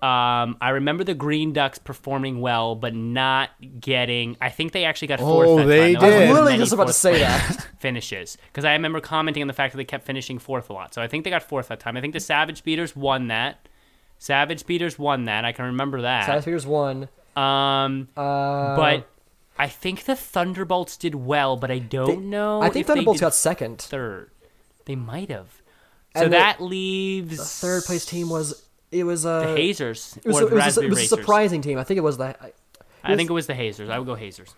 um, 0.00 0.56
I 0.60 0.70
remember 0.70 1.04
the 1.04 1.14
Green 1.14 1.52
Ducks 1.52 1.78
performing 1.78 2.40
well, 2.40 2.74
but 2.74 2.94
not 2.94 3.50
getting. 3.78 4.36
I 4.40 4.48
think 4.50 4.72
they 4.72 4.84
actually 4.84 5.08
got 5.08 5.20
fourth. 5.20 5.48
Oh, 5.48 5.58
that 5.58 5.66
they 5.66 5.94
time. 5.94 6.02
Did. 6.02 6.12
I 6.12 6.20
was 6.20 6.30
literally 6.30 6.56
just 6.56 6.72
about 6.72 6.86
to 6.86 6.92
say 6.92 7.18
that. 7.18 7.68
finishes 7.78 8.38
because 8.46 8.64
I 8.64 8.72
remember 8.72 9.00
commenting 9.00 9.42
on 9.42 9.48
the 9.48 9.52
fact 9.52 9.72
that 9.72 9.76
they 9.76 9.84
kept 9.84 10.06
finishing 10.06 10.38
fourth 10.38 10.70
a 10.70 10.72
lot. 10.72 10.94
So 10.94 11.02
I 11.02 11.08
think 11.08 11.24
they 11.24 11.30
got 11.30 11.42
fourth 11.42 11.68
that 11.68 11.80
time. 11.80 11.96
I 11.96 12.00
think 12.00 12.14
the 12.14 12.20
Savage 12.20 12.58
Speeders 12.58 12.96
won 12.96 13.26
that. 13.28 13.68
Savage 14.18 14.60
Speeders 14.60 14.98
won 14.98 15.24
that. 15.26 15.44
I 15.44 15.52
can 15.52 15.66
remember 15.66 16.00
that. 16.02 16.26
Savage 16.26 16.42
Speeders 16.42 16.66
won. 16.66 17.08
Um, 17.36 18.08
Uh, 18.16 18.76
but 18.76 19.08
I 19.58 19.68
think 19.68 20.04
the 20.04 20.16
Thunderbolts 20.16 20.96
did 20.96 21.14
well, 21.14 21.56
but 21.56 21.70
I 21.70 21.78
don't 21.78 22.06
they- 22.08 22.16
know. 22.16 22.60
I 22.60 22.68
think 22.68 22.82
if 22.82 22.86
they 22.88 22.92
Thunderbolts 22.94 23.20
got 23.20 23.34
second. 23.34 23.78
third. 23.80 24.30
They 24.84 24.96
might 24.96 25.30
have. 25.30 25.62
So 26.16 26.24
And 26.24 26.32
the- 26.32 26.36
that 26.36 26.60
leaves 26.60 27.38
The 27.38 27.44
third 27.44 27.84
place 27.84 28.04
team 28.04 28.28
was 28.28 28.62
it 28.90 29.04
was 29.04 29.24
uh, 29.24 29.40
the 29.40 29.56
Hazers 29.56 30.18
It 30.22 30.26
was, 30.26 30.36
or 30.36 30.46
it 30.46 30.50
the 30.50 30.56
was, 30.56 30.76
a, 30.78 30.80
it 30.82 30.90
was 30.90 30.98
a 31.00 31.06
surprising 31.06 31.62
team. 31.62 31.78
I 31.78 31.84
think 31.84 31.96
it 31.98 32.02
was 32.02 32.18
the. 32.18 32.36
I, 32.44 32.52
I 33.02 33.16
think 33.16 33.30
it 33.30 33.32
was 33.32 33.46
the 33.46 33.54
Hazers. 33.54 33.88
I 33.88 33.98
would 33.98 34.06
go 34.06 34.14
Hazers. 34.14 34.54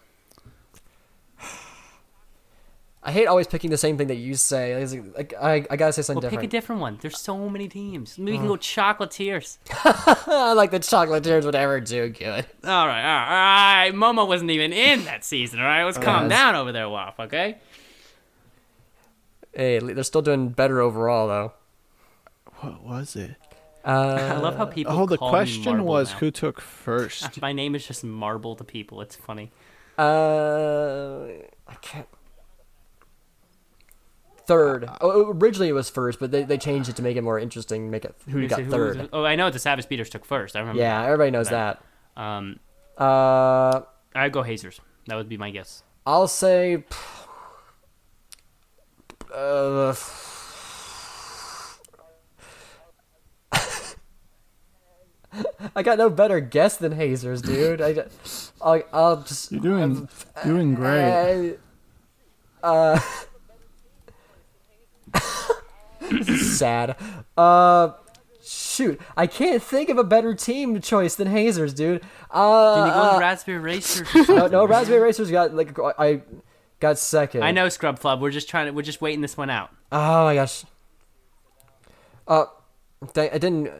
I 3.06 3.12
hate 3.12 3.26
always 3.26 3.46
picking 3.46 3.68
the 3.70 3.76
same 3.76 3.98
thing 3.98 4.06
that 4.08 4.14
you 4.16 4.34
say. 4.34 4.82
Like, 4.82 5.14
like, 5.14 5.34
I, 5.38 5.66
I 5.68 5.76
gotta 5.76 5.92
say 5.92 6.00
something 6.00 6.22
Well, 6.22 6.30
pick 6.30 6.38
a 6.38 6.42
different. 6.48 6.50
different 6.52 6.80
one. 6.80 6.98
There's 7.02 7.18
so 7.20 7.50
many 7.50 7.68
teams. 7.68 8.16
Maybe 8.18 8.32
we 8.32 8.38
Uh. 8.38 8.40
can 8.40 8.48
go 8.48 8.56
Chocolatiers. 8.56 9.58
I 10.26 10.54
like 10.54 10.70
the 10.70 10.80
Chocolatiers 10.80 11.44
would 11.44 11.54
ever 11.54 11.80
do 11.80 12.08
good. 12.08 12.46
All 12.64 12.86
right, 12.86 13.02
all 13.04 13.90
right. 13.90 13.92
Momo 13.94 14.26
wasn't 14.26 14.50
even 14.52 14.72
in 14.72 15.04
that 15.04 15.22
season. 15.22 15.60
All 15.60 15.66
right, 15.66 15.84
let's 15.84 15.98
calm 15.98 16.30
Yes. 16.30 16.30
down 16.30 16.54
over 16.54 16.72
there, 16.72 16.88
Waff. 16.88 17.20
Okay. 17.20 17.58
Hey, 19.52 19.78
they're 19.78 20.02
still 20.02 20.22
doing 20.22 20.48
better 20.48 20.80
overall 20.80 21.28
though. 21.28 21.52
What 22.60 22.82
was 22.82 23.16
it? 23.16 23.34
I 23.84 23.90
Uh, 24.30 24.40
love 24.40 24.56
how 24.56 24.64
people. 24.64 24.98
Oh, 24.98 25.04
the 25.06 25.18
call 25.18 25.28
me 25.28 25.32
question 25.32 25.64
Marble 25.76 25.84
was 25.84 26.12
now. 26.12 26.18
who 26.20 26.30
took 26.30 26.58
first. 26.86 27.40
My 27.42 27.52
name 27.52 27.74
is 27.74 27.86
just 27.86 28.02
Marble 28.02 28.56
to 28.56 28.64
people. 28.64 29.02
It's 29.02 29.14
funny. 29.14 29.52
uh, 29.98 30.02
I 31.68 31.74
can't. 31.82 32.08
Third. 34.46 34.88
Oh, 35.00 35.30
originally 35.32 35.68
it 35.68 35.72
was 35.72 35.88
first, 35.88 36.18
but 36.20 36.30
they, 36.30 36.42
they 36.44 36.58
changed 36.58 36.88
it 36.90 36.96
to 36.96 37.02
make 37.02 37.16
it 37.16 37.22
more 37.22 37.38
interesting. 37.38 37.90
Make 37.90 38.04
it 38.04 38.14
who 38.26 38.32
Who's- 38.40 38.50
got 38.50 38.58
who 38.60 38.64
was- 38.66 38.72
third. 38.96 39.08
oh, 39.12 39.24
I 39.24 39.36
know 39.36 39.48
the 39.50 39.58
Savage 39.58 39.84
Speeders 39.84 40.10
took 40.10 40.24
first. 40.24 40.54
I 40.56 40.60
remember. 40.60 40.80
Yeah, 40.82 41.02
everybody 41.04 41.30
knows 41.30 41.50
Right. 41.50 41.76
that. 42.16 42.20
Um, 42.22 42.60
Uh, 42.98 43.80
I'd 44.14 44.32
go 44.32 44.42
Hazers. 44.42 44.80
That 45.06 45.16
would 45.16 45.28
be 45.28 45.36
my 45.36 45.50
guess. 45.50 45.82
I'll 46.06 46.28
say. 46.28 46.84
Uh, 49.34 49.92
I 55.74 55.82
got 55.82 55.98
no 55.98 56.08
better 56.08 56.38
guess 56.38 56.76
than 56.76 56.92
Hazers, 56.92 57.42
dude. 57.42 57.80
I, 57.80 58.04
I'll, 58.62 58.82
I'll 58.92 59.16
just. 59.22 59.50
You're 59.50 59.60
doing 59.60 60.08
doing 60.44 60.74
great. 60.74 61.56
Uh, 62.62 62.66
uh, 62.66 63.00
this 66.18 66.28
is 66.42 66.58
sad. 66.58 66.96
Uh, 67.36 67.90
shoot, 68.44 69.00
I 69.16 69.26
can't 69.26 69.62
think 69.62 69.88
of 69.88 69.98
a 69.98 70.04
better 70.04 70.34
team 70.34 70.80
choice 70.80 71.14
than 71.14 71.28
Hazers, 71.28 71.74
dude. 71.74 72.02
Uh, 72.30 72.74
Can 72.74 72.86
you 72.88 72.92
go 72.92 73.16
uh, 73.16 73.18
Raspberry 73.20 73.58
Racers? 73.58 74.28
no, 74.28 74.46
no, 74.46 74.66
Raspberry 74.66 75.00
Racers 75.00 75.30
got 75.30 75.54
like 75.54 75.76
I 75.98 76.22
got 76.80 76.98
second. 76.98 77.42
I 77.44 77.50
know 77.50 77.68
Scrub 77.68 77.98
Club. 78.00 78.20
We're 78.20 78.30
just 78.30 78.48
trying 78.48 78.66
to. 78.66 78.72
We're 78.72 78.82
just 78.82 79.00
waiting 79.00 79.20
this 79.20 79.36
one 79.36 79.50
out. 79.50 79.70
Oh 79.92 80.24
my 80.24 80.34
gosh. 80.34 80.64
Uh, 82.26 82.46
dang, 83.12 83.30
I 83.32 83.38
didn't. 83.38 83.70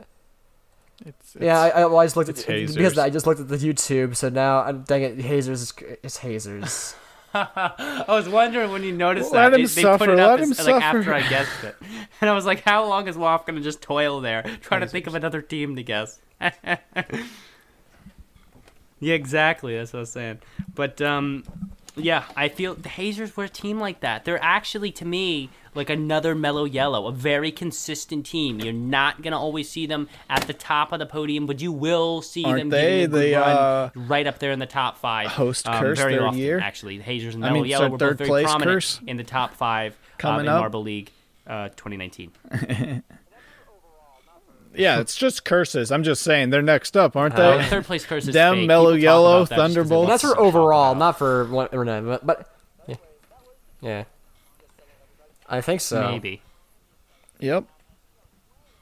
It's, 1.05 1.37
Yeah, 1.39 1.59
I, 1.61 1.69
I, 1.71 1.85
well, 1.87 1.99
I 1.99 2.05
just 2.05 2.17
looked 2.17 2.29
at 2.29 2.37
it's 2.39 2.45
because 2.47 2.75
Hazers. 2.77 2.99
I 2.99 3.11
just 3.11 3.27
looked 3.27 3.41
at 3.41 3.49
the 3.49 3.57
YouTube. 3.57 4.17
So 4.17 4.29
now, 4.29 4.61
I'm 4.61 4.83
dang 4.83 5.03
it, 5.03 5.21
Hazers 5.21 5.63
is 5.63 5.73
it's 6.03 6.19
Hazers. 6.19 6.95
I 7.37 8.05
was 8.09 8.29
wondering 8.29 8.71
when 8.71 8.85
you 8.85 8.93
noticed 8.93 9.33
Let 9.33 9.51
that 9.51 9.59
him 9.59 9.67
they, 9.67 9.83
they 9.83 9.99
put 9.99 10.09
it 10.09 10.21
up 10.21 10.39
let 10.39 10.49
as, 10.49 10.67
like 10.67 10.83
after 10.83 11.13
I 11.13 11.29
guessed 11.29 11.65
it, 11.65 11.75
and 12.21 12.31
I 12.31 12.33
was 12.33 12.47
like, 12.47 12.63
"How 12.63 12.87
long 12.87 13.09
is 13.09 13.19
Waff 13.19 13.45
gonna 13.45 13.61
just 13.61 13.83
toil 13.83 14.21
there 14.21 14.45
trying 14.61 14.83
to 14.83 14.87
think 14.87 15.09
of 15.09 15.17
another 15.17 15.43
team 15.43 15.75
to 15.75 15.83
guess?" 15.83 16.21
yeah, 16.41 16.79
exactly. 19.01 19.77
That's 19.77 19.93
what 19.93 19.99
I 19.99 20.03
was 20.03 20.13
saying. 20.13 20.39
But 20.77 21.01
um, 21.01 21.43
yeah, 21.97 22.25
I 22.37 22.49
feel 22.49 22.75
the 22.75 22.89
Hazers 22.89 23.37
were 23.37 23.45
a 23.45 23.49
team 23.49 23.79
like 23.79 24.01
that. 24.01 24.25
They're 24.25 24.43
actually 24.43 24.91
to 24.93 25.05
me 25.05 25.51
like 25.75 25.91
another 25.91 26.35
Mellow 26.35 26.65
Yellow, 26.65 27.07
a 27.07 27.13
very 27.13 27.51
consistent 27.51 28.27
team. 28.27 28.61
You're 28.61 28.73
not 28.73 29.23
gonna 29.23 29.39
always 29.39 29.69
see 29.69 29.87
them 29.87 30.09
at 30.29 30.47
the 30.47 30.53
top 30.53 30.93
of 30.93 30.99
the 30.99 31.07
podium, 31.07 31.47
but 31.47 31.61
you 31.61 31.73
will 31.73 32.23
see 32.23 32.45
Aren't 32.45 32.59
them 32.59 32.69
they 32.71 33.07
the, 33.07 33.33
run 33.35 33.57
uh, 33.57 33.91
right 33.95 34.27
up 34.27 34.39
there 34.39 34.53
in 34.53 34.59
the 34.59 34.67
top 34.67 34.99
five. 34.99 35.29
host 35.29 35.69
um, 35.69 35.81
curse 35.81 35.99
very 35.99 36.19
often, 36.19 36.39
year? 36.39 36.59
Actually, 36.61 36.99
the 36.99 37.05
Hazers 37.05 37.35
and 37.35 37.45
I 37.45 37.49
Mellow 37.49 37.63
mean, 37.63 37.71
Yellow 37.71 37.87
so 37.87 37.91
were 37.91 37.99
third 37.99 38.11
both 38.11 38.19
very 38.19 38.29
place 38.29 38.47
prominent 38.47 38.77
curse? 38.77 39.01
in 39.07 39.17
the 39.17 39.25
top 39.25 39.55
five 39.55 39.97
um, 40.23 40.41
in 40.41 40.49
up? 40.49 40.61
Marble 40.61 40.83
League 40.83 41.11
uh, 41.47 41.69
2019. 41.71 42.33
Yeah, 44.77 45.01
it's 45.01 45.17
just 45.17 45.45
curses. 45.45 45.91
I'm 45.93 46.03
just 46.03 46.23
saying 46.23 46.51
they're 46.51 46.63
next 46.63 46.97
up, 46.97 47.17
aren't 47.17 47.35
Uh, 47.39 47.59
they? 47.59 47.65
third 47.65 47.85
place 47.85 48.05
curses. 48.05 48.29
is 48.29 48.35
Them, 48.35 48.55
fake. 48.57 48.67
Mellow 48.69 48.91
People 48.93 49.03
Yellow, 49.03 49.37
about 49.43 49.49
that 49.51 49.57
just 49.57 49.61
'cause 49.61 49.75
Thunderbolts. 49.75 50.09
That's 50.11 50.23
for 50.23 50.39
overall, 50.41 50.95
not 50.95 51.19
for 51.19 51.45
one 51.47 51.69
or 51.73 51.85
none. 51.85 52.05
But, 52.07 52.27
but 52.27 52.55
yeah, 52.87 52.97
yeah, 53.81 54.05
I 55.49 55.61
think 55.61 55.81
so. 55.81 56.11
Maybe. 56.11 56.43
Yep. 57.41 57.65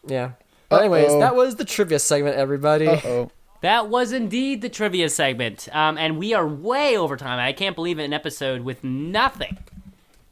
Yeah. 0.07 0.31
But 0.69 0.81
anyways, 0.81 1.11
Uh-oh. 1.11 1.21
that 1.21 1.35
was 1.37 1.57
the 1.57 1.65
trivia 1.65 1.99
segment, 1.99 2.37
everybody. 2.37 2.89
Uh 2.89 3.01
oh. 3.05 3.31
That 3.61 3.89
was 3.89 4.11
indeed 4.13 4.61
the 4.63 4.69
trivia 4.69 5.09
segment. 5.09 5.69
Um, 5.73 5.97
and 5.97 6.19
we 6.19 6.35
are 6.35 6.47
way 6.47 6.97
over 6.97 7.17
time. 7.17 7.39
I 7.39 7.53
can't 7.53 7.77
believe 7.77 7.99
it. 8.01 8.05
An 8.05 8.13
episode 8.13 8.63
with 8.63 8.83
nothing 8.83 9.59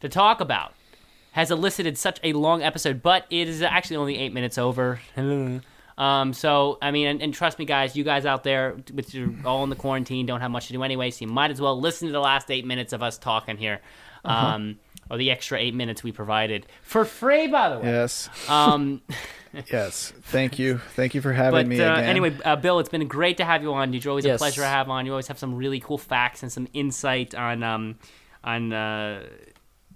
to 0.01 0.09
talk 0.09 0.41
about 0.41 0.73
has 1.32 1.51
elicited 1.51 1.97
such 1.98 2.19
a 2.23 2.32
long 2.32 2.62
episode, 2.62 3.02
but 3.02 3.24
it 3.31 3.48
is 3.48 3.62
actually 3.62 3.97
only 3.97 4.19
eight 4.19 4.32
minutes 4.32 4.59
over. 4.59 5.01
Um, 5.98 6.32
so, 6.32 6.78
I 6.81 6.93
mean, 6.93 7.07
and, 7.09 7.20
and 7.20 7.35
trust 7.35 7.59
me, 7.59 7.66
guys, 7.66 7.94
you 7.94 8.05
guys 8.05 8.24
out 8.24 8.43
there, 8.43 8.74
with 8.94 9.12
you're 9.12 9.35
all 9.44 9.62
in 9.65 9.69
the 9.69 9.77
quarantine, 9.77 10.24
don't 10.24 10.40
have 10.40 10.51
much 10.51 10.69
to 10.69 10.73
do 10.73 10.82
anyway, 10.82 11.11
so 11.11 11.27
you 11.27 11.31
might 11.31 11.51
as 11.51 11.61
well 11.61 11.78
listen 11.78 12.09
to 12.09 12.12
the 12.12 12.20
last 12.20 12.51
eight 12.51 12.65
minutes 12.65 12.94
of 12.94 13.02
us 13.02 13.19
talking 13.19 13.59
here. 13.59 13.82
Um, 14.24 14.78
or 15.11 15.19
the 15.19 15.31
extra 15.31 15.59
eight 15.59 15.74
minutes 15.74 16.02
we 16.02 16.11
provided 16.11 16.66
for 16.81 17.05
free, 17.05 17.48
by 17.48 17.69
the 17.69 17.81
way. 17.81 17.86
Yes. 17.86 18.31
Um, 18.48 19.02
Yes. 19.70 20.12
Thank 20.23 20.59
you. 20.59 20.78
Thank 20.94 21.15
you 21.15 21.20
for 21.20 21.32
having 21.32 21.59
But 21.59 21.66
me 21.66 21.81
uh, 21.81 21.93
again. 21.94 22.05
anyway, 22.05 22.39
uh, 22.44 22.55
Bill, 22.57 22.78
it's 22.78 22.89
been 22.89 23.07
great 23.09 23.36
to 23.39 23.44
have 23.44 23.62
you 23.62 23.73
on. 23.74 23.93
You're 23.93 24.09
always 24.09 24.24
a 24.24 24.36
pleasure 24.39 24.62
to 24.62 24.66
have 24.69 24.89
on. 24.89 25.07
You 25.07 25.12
always 25.12 25.27
have 25.27 25.39
some 25.40 25.55
really 25.57 25.81
cool 25.81 25.98
facts 25.98 26.43
and 26.44 26.52
some 26.52 26.69
insight 26.73 27.35
on 27.35 27.62
um, 27.65 27.98
on 28.44 28.73
uh, 28.73 29.24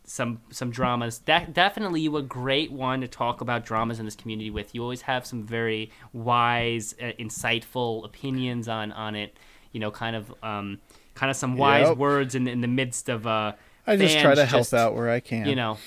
some 0.04 0.40
some 0.50 0.70
dramas. 0.70 1.20
That 1.20 1.52
definitely 1.54 2.02
you 2.02 2.16
a 2.16 2.22
great 2.22 2.70
one 2.70 3.00
to 3.00 3.08
talk 3.08 3.40
about 3.40 3.64
dramas 3.64 3.98
in 3.98 4.04
this 4.04 4.14
community 4.14 4.50
with. 4.50 4.74
You 4.74 4.82
always 4.82 5.02
have 5.02 5.26
some 5.26 5.44
very 5.44 5.90
wise, 6.12 6.94
uh, 7.00 7.12
insightful 7.18 8.04
opinions 8.04 8.68
on 8.68 8.92
on 8.92 9.14
it. 9.14 9.36
You 9.72 9.80
know, 9.80 9.90
kind 9.90 10.14
of 10.14 10.32
um, 10.42 10.80
kind 11.14 11.30
of 11.30 11.36
some 11.36 11.56
wise 11.56 11.88
Yep. 11.88 11.96
words 11.96 12.34
in 12.34 12.46
in 12.46 12.60
the 12.60 12.68
midst 12.68 13.08
of 13.08 13.26
uh, 13.26 13.52
I 13.86 13.96
just 13.96 14.18
try 14.20 14.34
to 14.34 14.46
help 14.46 14.60
just, 14.60 14.74
out 14.74 14.94
where 14.94 15.10
I 15.10 15.20
can. 15.20 15.46
You 15.46 15.56
know, 15.56 15.78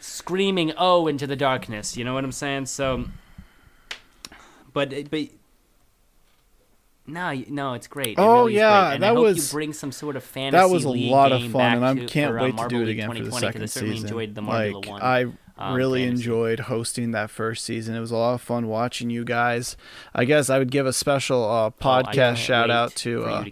screaming 0.00 0.72
"oh" 0.78 1.08
into 1.08 1.26
the 1.26 1.36
darkness. 1.36 1.96
You 1.96 2.04
know 2.04 2.14
what 2.14 2.24
I'm 2.24 2.32
saying? 2.32 2.66
So, 2.66 3.06
but 4.72 5.10
but 5.10 5.28
no, 7.08 7.32
no, 7.48 7.74
it's 7.74 7.86
great. 7.88 8.10
It 8.10 8.18
Oh, 8.18 8.40
really 8.42 8.54
yeah, 8.56 8.86
great. 8.88 8.94
and 8.96 9.04
I 9.04 9.08
that 9.08 9.14
hope 9.16 9.24
was- 9.24 9.52
you 9.52 9.56
bring 9.56 9.72
some 9.72 9.90
sort 9.92 10.14
of 10.16 10.22
fantasy. 10.22 10.60
That 10.62 10.72
was 10.72 10.84
a 10.84 10.90
league 10.90 11.10
lot 11.10 11.32
of 11.32 11.42
fun, 11.50 11.74
and 11.76 11.84
I 11.84 11.94
to- 11.94 12.06
can't 12.06 12.38
uh, 12.38 12.42
wait 12.44 12.56
to 12.56 12.68
do 12.68 12.82
it 12.82 12.88
again 12.88 13.10
for 13.12 13.24
the 13.24 13.32
second 13.32 13.68
season. 13.68 13.90
enjoyed 14.06 14.34
the 14.34 14.42
like 14.42 14.86
one. 14.86 15.02
I 15.02 15.26
um, 15.60 15.74
really 15.74 16.02
fantasy. 16.04 16.22
enjoyed 16.22 16.60
hosting 16.60 17.10
that 17.12 17.30
first 17.30 17.64
season. 17.64 17.96
It 17.96 18.00
was 18.00 18.10
a 18.12 18.16
lot 18.16 18.34
of 18.34 18.42
fun 18.42 18.68
watching 18.68 19.10
you 19.10 19.24
guys. 19.24 19.76
I 20.14 20.24
guess 20.24 20.48
I 20.50 20.58
would 20.58 20.70
give 20.70 20.86
a 20.86 20.92
special 20.92 21.42
uh, 21.44 21.66
Oh, 21.66 21.70
podcast 21.80 22.12
can't 22.14 22.38
shout 22.38 22.70
out 22.70 22.94
to 22.96 23.24
uh, 23.24 23.44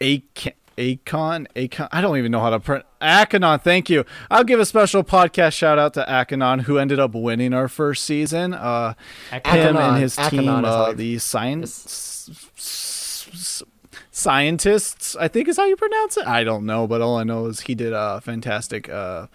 to. 0.00 0.52
Acon, 0.78 1.46
Acon. 1.54 1.88
I 1.92 2.00
don't 2.00 2.16
even 2.18 2.32
know 2.32 2.40
how 2.40 2.50
to 2.50 2.60
print 2.60 2.84
Akanon. 3.00 3.60
Thank 3.62 3.90
you. 3.90 4.04
I'll 4.30 4.44
give 4.44 4.58
a 4.60 4.66
special 4.66 5.02
podcast 5.04 5.52
shout 5.52 5.78
out 5.78 5.94
to 5.94 6.04
Akanon, 6.08 6.62
who 6.62 6.78
ended 6.78 6.98
up 6.98 7.14
winning 7.14 7.52
our 7.54 7.68
first 7.68 8.04
season. 8.04 8.54
Uh, 8.54 8.94
him 9.30 9.76
and 9.76 10.02
his 10.02 10.16
Akanon 10.16 10.30
team, 10.30 10.48
uh, 10.64 10.78
like- 10.88 10.96
the 10.96 11.18
science 11.18 12.28
s- 12.56 13.62
scientists. 14.10 15.16
I 15.16 15.28
think 15.28 15.48
is 15.48 15.56
how 15.56 15.64
you 15.66 15.76
pronounce 15.76 16.16
it. 16.16 16.26
I 16.26 16.44
don't 16.44 16.64
know, 16.66 16.86
but 16.86 17.00
all 17.00 17.16
I 17.16 17.24
know 17.24 17.46
is 17.46 17.60
he 17.60 17.74
did 17.74 17.92
a 17.92 18.20
fantastic 18.20 18.88
uh, 18.88 19.26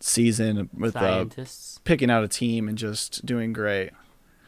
season 0.00 0.68
with 0.76 0.96
uh, 0.96 1.00
picking 1.84 2.10
out 2.10 2.24
a 2.24 2.28
team 2.28 2.68
and 2.68 2.76
just 2.78 3.24
doing 3.24 3.52
great. 3.52 3.90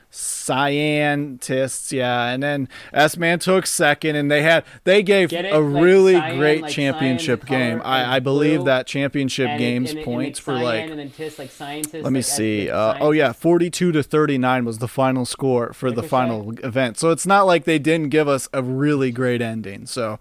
Scientists, 0.09 1.93
yeah, 1.93 2.29
and 2.29 2.43
then 2.43 2.69
S 2.93 3.17
Man 3.19 3.39
took 3.39 3.67
second, 3.67 4.17
and 4.17 4.31
they 4.31 4.43
had 4.43 4.65
they 4.85 5.03
gave 5.03 5.33
it? 5.33 5.45
a 5.45 5.59
Like 5.59 5.83
really 5.83 6.15
cyan, 6.15 6.39
great 6.39 6.63
like 6.63 6.73
championship 6.73 7.45
game. 7.45 7.83
I, 7.85 8.17
I 8.17 8.19
believe 8.21 8.65
that 8.65 8.87
championship 8.87 9.49
And 9.49 9.59
games 9.59 9.91
and 9.91 9.99
and 9.99 10.05
points 10.05 10.39
it's 10.39 10.45
for 10.45 10.55
like 10.55 10.89
and 10.89 11.15
tis 11.15 11.39
like 11.39 11.51
scientists. 11.51 12.03
let 12.03 12.13
me 12.13 12.23
see. 12.23 12.71
Uh, 12.71 12.97
oh 13.01 13.11
yeah, 13.11 13.33
forty-two 13.33 13.93
to 13.93 14.03
thirty-nine 14.03 14.65
was 14.65 14.79
the 14.79 14.89
final 14.89 15.27
score 15.27 15.73
for 15.73 15.91
the 15.91 16.03
final 16.03 16.55
event. 16.65 16.97
So 16.99 17.11
it's 17.11 17.27
not 17.27 17.43
like 17.43 17.65
they 17.65 17.79
didn't 17.79 18.09
give 18.09 18.29
us 18.29 18.49
a 18.55 18.63
really 18.63 19.11
great 19.11 19.43
ending. 19.43 19.85
So, 19.87 20.19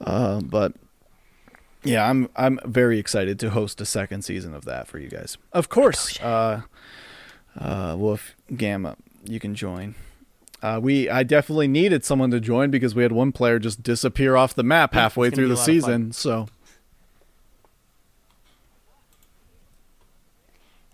uh, 0.00 0.40
but 0.40 0.74
yeah, 1.82 2.10
I'm 2.10 2.28
I'm 2.36 2.58
very 2.64 2.98
excited 2.98 3.38
to 3.40 3.50
host 3.50 3.80
a 3.80 3.86
second 3.86 4.22
season 4.22 4.54
of 4.54 4.64
that 4.64 4.86
for 4.88 4.98
you 4.98 5.08
guys. 5.08 5.38
Of 5.52 5.68
course, 5.68 6.20
uh, 6.20 6.62
uh, 7.58 7.94
Wolf 7.98 8.34
Gamma, 8.56 8.96
you 9.24 9.38
can 9.40 9.54
join. 9.54 9.94
Uh, 10.62 10.80
we 10.82 11.10
I 11.10 11.22
definitely 11.24 11.68
needed 11.68 12.04
someone 12.04 12.30
to 12.30 12.40
join 12.40 12.70
because 12.70 12.94
we 12.94 13.02
had 13.02 13.12
one 13.12 13.32
player 13.32 13.58
just 13.58 13.82
disappear 13.82 14.34
off 14.36 14.54
the 14.54 14.62
map 14.62 14.94
halfway 14.94 15.28
through 15.30 15.48
the 15.48 15.54
a 15.54 15.56
lot 15.56 15.68
of 15.68 15.74
fun. 15.74 15.74
season. 15.82 16.12
So 16.12 16.46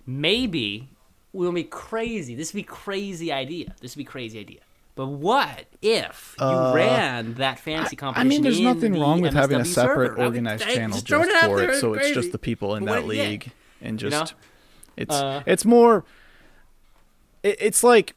maybe 0.07 0.89
we'll 1.32 1.53
be 1.53 1.65
crazy. 1.65 2.35
This 2.35 2.53
would 2.53 2.59
be 2.59 2.62
crazy 2.65 3.32
idea. 3.32 3.74
This 3.81 3.95
would 3.95 4.01
be 4.01 4.05
crazy 4.05 4.39
idea. 4.41 4.61
But 4.97 5.07
what 5.07 5.66
if 5.81 6.35
you 6.41 6.47
ran 6.74 7.35
that 7.35 7.59
fantasy 7.59 7.97
Uh, 8.01 8.12
I 8.16 8.24
mean, 8.24 8.43
there's 8.43 8.59
in 8.59 8.65
nothing 8.65 8.93
the 8.93 8.99
wung 8.99 9.20
with 9.20 9.32
having 9.35 9.61
a 9.61 9.65
separate 9.65 10.11
server? 10.11 10.23
Organized 10.24 10.65
I- 10.65 10.74
channel 10.74 10.89
just 10.97 11.07
just, 11.07 11.07
throwing 11.07 11.28
it 11.28 11.37
out 11.37 11.51
for 11.51 11.62
it. 11.62 11.81
So 11.81 11.95
it's 11.95 12.11
just 12.11 12.32
the 12.32 12.39
people 12.39 12.74
in 12.74 12.85
What 12.85 12.93
that 12.97 13.01
do 13.03 13.07
you 13.15 13.15
get? 13.23 13.28
league, 13.31 13.53
and 13.81 14.03
You 14.03 14.11
just 14.11 14.32
know? 14.32 14.39
it's 14.97 15.15
Uh, 15.15 15.43
it's 15.47 15.65
more. 15.65 16.05
It, 17.43 17.57
it's 17.61 17.83
like 17.83 18.15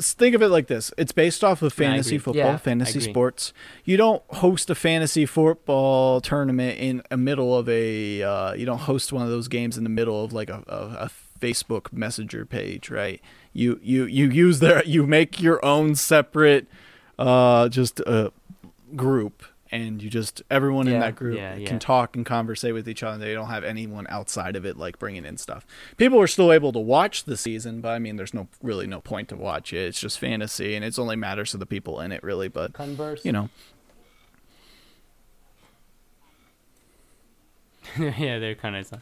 think 0.00 0.34
of 0.34 0.42
it 0.42 0.48
like 0.48 0.66
this: 0.66 0.92
it's 0.98 1.12
based 1.12 1.42
off 1.42 1.62
of 1.62 1.72
fantasy 1.72 2.18
football, 2.18 2.44
Yeah, 2.44 2.56
fantasy 2.56 2.98
sports. 3.10 3.52
You 3.84 3.96
don't 3.96 4.22
host 4.30 4.68
a 4.70 4.74
fantasy 4.74 5.26
football 5.26 6.20
tournament 6.20 6.78
in 6.78 7.02
a 7.10 7.16
middle 7.16 7.56
of 7.56 7.68
a. 7.68 8.22
Uh, 8.22 8.52
you 8.54 8.66
don't 8.66 8.78
host 8.80 9.12
one 9.12 9.22
of 9.22 9.30
those 9.30 9.48
games 9.48 9.78
in 9.78 9.84
the 9.84 9.90
middle 9.90 10.24
of 10.24 10.32
like 10.32 10.50
a, 10.50 10.62
a, 10.66 11.04
a 11.06 11.10
Facebook 11.40 11.92
Messenger 11.92 12.44
page, 12.46 12.90
right? 12.90 13.20
You 13.52 13.80
you 13.82 14.04
you 14.04 14.28
use 14.28 14.58
their 14.60 14.84
you 14.84 15.06
make 15.06 15.40
your 15.40 15.64
own 15.64 15.94
separate, 15.94 16.66
uh, 17.18 17.68
just 17.68 18.00
a 18.00 18.32
group. 18.94 19.44
And 19.72 20.00
you 20.02 20.08
just 20.08 20.42
everyone 20.50 20.86
in 20.86 21.00
that 21.00 21.16
group 21.16 21.36
Yeah, 21.36 21.56
yeah. 21.56 21.66
can 21.66 21.78
talk 21.78 22.14
and 22.14 22.24
conversate 22.24 22.72
with 22.72 22.88
each 22.88 23.02
other. 23.02 23.18
They 23.18 23.34
don't 23.34 23.48
have 23.48 23.64
anyone 23.64 24.06
outside 24.08 24.54
of 24.54 24.64
it 24.64 24.76
like 24.76 24.98
bringing 24.98 25.24
in 25.24 25.36
stuff. 25.38 25.66
People 25.96 26.20
are 26.20 26.28
still 26.28 26.52
able 26.52 26.72
to 26.72 26.78
watch 26.78 27.24
the 27.24 27.36
season, 27.36 27.80
but 27.80 27.88
I 27.88 27.98
mean, 27.98 28.16
there's 28.16 28.34
no 28.34 28.46
really 28.62 28.86
no 28.86 29.00
point 29.00 29.28
to 29.30 29.36
watch 29.36 29.72
it. 29.72 29.86
It's 29.86 30.00
just 30.00 30.18
fantasy, 30.20 30.76
and 30.76 30.84
it's 30.84 30.98
only 30.98 31.16
matters 31.16 31.50
to 31.50 31.56
the 31.56 31.66
people 31.66 32.00
in 32.00 32.12
it, 32.12 32.22
really. 32.22 32.48
But 32.48 32.74
Converse. 32.74 33.24
you 33.24 33.32
know, 33.32 33.48
yeah, 37.98 38.38
they're 38.38 38.54
kind 38.54 38.76
of. 38.76 38.92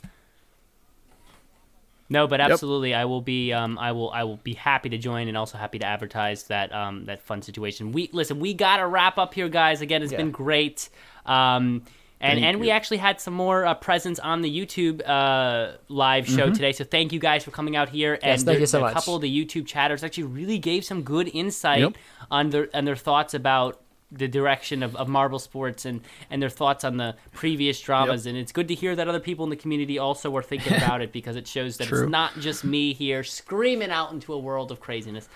No, 2.11 2.27
but 2.27 2.41
absolutely, 2.41 2.93
I 2.95 3.07
will 3.07 3.23
be. 3.23 3.53
Um, 3.53 3.79
I 3.79 3.93
will. 3.93 4.11
I 4.11 4.25
will 4.25 4.37
be 4.37 4.53
happy 4.55 4.91
to 4.91 4.99
join, 4.99 5.27
and 5.29 5.37
also 5.37 5.57
happy 5.57 5.79
to 5.79 5.87
advertise 5.87 6.45
that. 6.45 6.73
Um, 6.75 7.07
that 7.07 7.23
fun 7.23 7.41
situation. 7.43 7.93
We 7.93 8.11
listen. 8.13 8.41
We 8.41 8.53
got 8.55 8.77
to 8.77 8.87
wrap 8.87 9.17
up 9.19 9.33
here, 9.35 9.49
guys. 9.49 9.81
Again, 9.81 10.03
it's 10.03 10.13
Yeah. 10.13 10.19
been 10.19 10.31
great. 10.31 10.91
Um, 11.25 11.83
and 12.21 12.39
Thank 12.39 12.45
and 12.47 12.61
we 12.61 12.71
actually 12.71 12.99
had 12.99 13.21
some 13.21 13.35
more 13.35 13.67
uh, 13.67 13.75
presence 13.75 14.19
on 14.19 14.41
the 14.43 14.51
YouTube 14.51 15.07
uh, 15.07 15.77
live 15.89 16.27
show 16.29 16.51
today. 16.51 16.73
So 16.73 16.85
thank 16.85 17.13
you 17.13 17.19
guys 17.19 17.43
for 17.45 17.51
coming 17.51 17.75
out 17.77 17.89
here. 17.89 18.13
Yes, 18.15 18.23
and 18.23 18.33
thank 18.33 18.47
there- 18.47 18.61
you 18.61 18.67
so 18.67 18.79
a 18.79 18.83
much. 18.83 18.95
couple 18.95 19.17
of 19.17 19.21
the 19.23 19.45
YouTube 19.45 19.67
chatters 19.67 20.03
actually 20.05 20.25
really 20.25 20.59
gave 20.59 20.85
some 20.85 21.03
good 21.03 21.29
insight 21.35 21.81
Yep. 21.81 21.95
on 22.31 22.51
their 22.51 22.69
and 22.73 22.87
their 22.87 22.97
thoughts 22.97 23.35
about 23.35 23.81
the 24.17 24.29
direction 24.29 24.83
of, 24.83 24.95
of 24.97 25.09
Marble 25.09 25.39
Sports 25.39 25.85
and, 25.85 26.01
and 26.31 26.41
their 26.41 26.51
thoughts 26.51 26.85
on 26.85 26.97
the 26.97 27.17
previous 27.33 27.81
dramas. 27.81 28.27
And 28.27 28.37
it's 28.37 28.53
good 28.53 28.69
to 28.69 28.75
hear 28.75 28.95
that 28.97 29.09
other 29.09 29.21
people 29.21 29.45
in 29.45 29.51
the 29.51 29.57
community 29.57 29.99
also 29.99 30.35
are 30.37 30.43
thinking 30.43 30.75
about 30.77 31.03
it 31.03 31.13
because 31.13 31.37
it 31.37 31.47
shows 31.47 31.77
that 31.79 31.89
True. 31.89 32.03
it's 32.03 32.11
not 32.11 32.39
just 32.39 32.65
me 32.65 32.93
here 32.93 33.25
screaming 33.25 33.91
out 33.91 34.13
into 34.13 34.33
a 34.33 34.39
world 34.39 34.71
of 34.71 34.81
craziness 34.81 35.29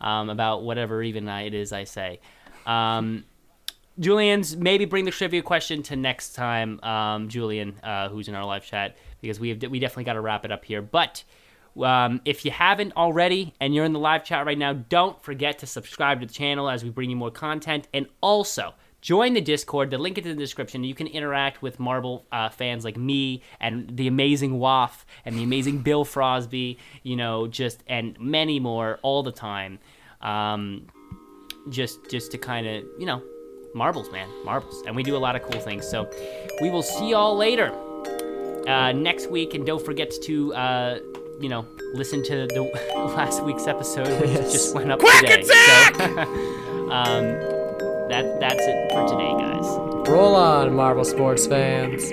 um, 0.00 0.30
about 0.30 0.62
whatever 0.62 1.02
even 1.02 1.28
I, 1.28 1.42
it 1.42 1.54
is 1.54 1.72
I 1.72 1.84
say. 1.84 2.20
Um, 2.66 3.24
Julian's 3.98 4.56
maybe 4.56 4.84
bring 4.84 5.06
the 5.06 5.10
trivia 5.10 5.42
question 5.42 5.82
to 5.84 5.96
next 5.96 6.34
time, 6.34 6.80
um, 6.82 7.28
Julian, 7.28 7.78
uh, 7.82 8.08
who's 8.10 8.28
in 8.28 8.34
our 8.34 8.44
live 8.44 8.64
chat, 8.64 8.96
because 9.20 9.40
we 9.40 9.48
have, 9.48 9.62
we 9.62 9.78
definitely 9.78 10.04
got 10.04 10.14
to 10.14 10.20
wrap 10.20 10.44
it 10.44 10.52
up 10.52 10.64
here. 10.64 10.82
But 10.82 11.24
um, 11.82 12.20
if 12.24 12.44
you 12.44 12.50
haven't 12.50 12.92
already 12.96 13.54
and 13.60 13.74
you're 13.74 13.84
in 13.84 13.92
the 13.92 13.98
live 13.98 14.24
chat 14.24 14.46
right 14.46 14.58
now, 14.58 14.72
don't 14.72 15.22
forget 15.22 15.58
to 15.60 15.66
subscribe 15.66 16.20
to 16.20 16.26
the 16.26 16.32
channel 16.32 16.68
as 16.68 16.84
we 16.84 16.90
bring 16.90 17.10
you 17.10 17.16
more 17.16 17.30
content, 17.30 17.88
and 17.92 18.06
also 18.20 18.74
join 19.00 19.34
the 19.34 19.40
Discord. 19.40 19.90
The 19.90 19.98
link 19.98 20.18
is 20.18 20.26
in 20.26 20.36
the 20.36 20.42
description. 20.42 20.84
You 20.84 20.94
can 20.94 21.06
interact 21.06 21.62
with 21.62 21.78
Marble 21.78 22.26
uh, 22.32 22.48
fans 22.48 22.84
like 22.84 22.96
me 22.96 23.42
and 23.60 23.96
the 23.96 24.08
amazing 24.08 24.58
Waff 24.58 25.06
and 25.24 25.36
the 25.36 25.42
amazing 25.42 25.78
Bill 25.78 26.04
Frosby, 26.04 26.78
you 27.02 27.16
know, 27.16 27.46
just 27.46 27.82
and 27.86 28.18
many 28.18 28.58
more 28.60 28.98
all 29.02 29.22
the 29.22 29.32
time. 29.32 29.78
Um, 30.20 30.86
just 31.68 32.10
just 32.10 32.30
to 32.30 32.38
kind 32.38 32.66
of 32.66 32.84
you 32.98 33.06
know 33.06 33.22
marbles 33.74 34.10
man 34.10 34.28
marbles 34.44 34.82
and 34.86 34.94
we 34.94 35.02
do 35.02 35.16
a 35.16 35.18
lot 35.18 35.36
of 35.36 35.42
cool 35.42 35.60
things 35.60 35.86
so 35.86 36.08
we 36.60 36.70
will 36.70 36.82
see 36.82 37.10
y'all 37.10 37.36
later 37.36 37.74
uh, 38.68 38.92
next 38.92 39.30
week 39.30 39.54
and 39.54 39.66
don't 39.66 39.84
forget 39.84 40.10
to 40.22 40.54
uh, 40.54 40.98
you 41.40 41.48
know 41.48 41.66
listen 41.94 42.22
to 42.22 42.46
the 42.46 42.62
last 43.16 43.42
week's 43.44 43.66
episode 43.66 44.08
which 44.20 44.30
Yes. 44.30 44.52
just 44.52 44.74
went 44.74 44.90
up 44.90 45.00
today 45.00 45.42
so 45.42 45.52
um, 46.90 47.24
that 48.08 48.38
that's 48.40 48.60
it 48.60 48.92
for 48.92 49.06
today 49.08 49.32
guys 49.38 49.66
Roll 50.08 50.36
on, 50.36 50.72
marble 50.76 51.04
sports 51.04 51.48
fans. 51.48 52.12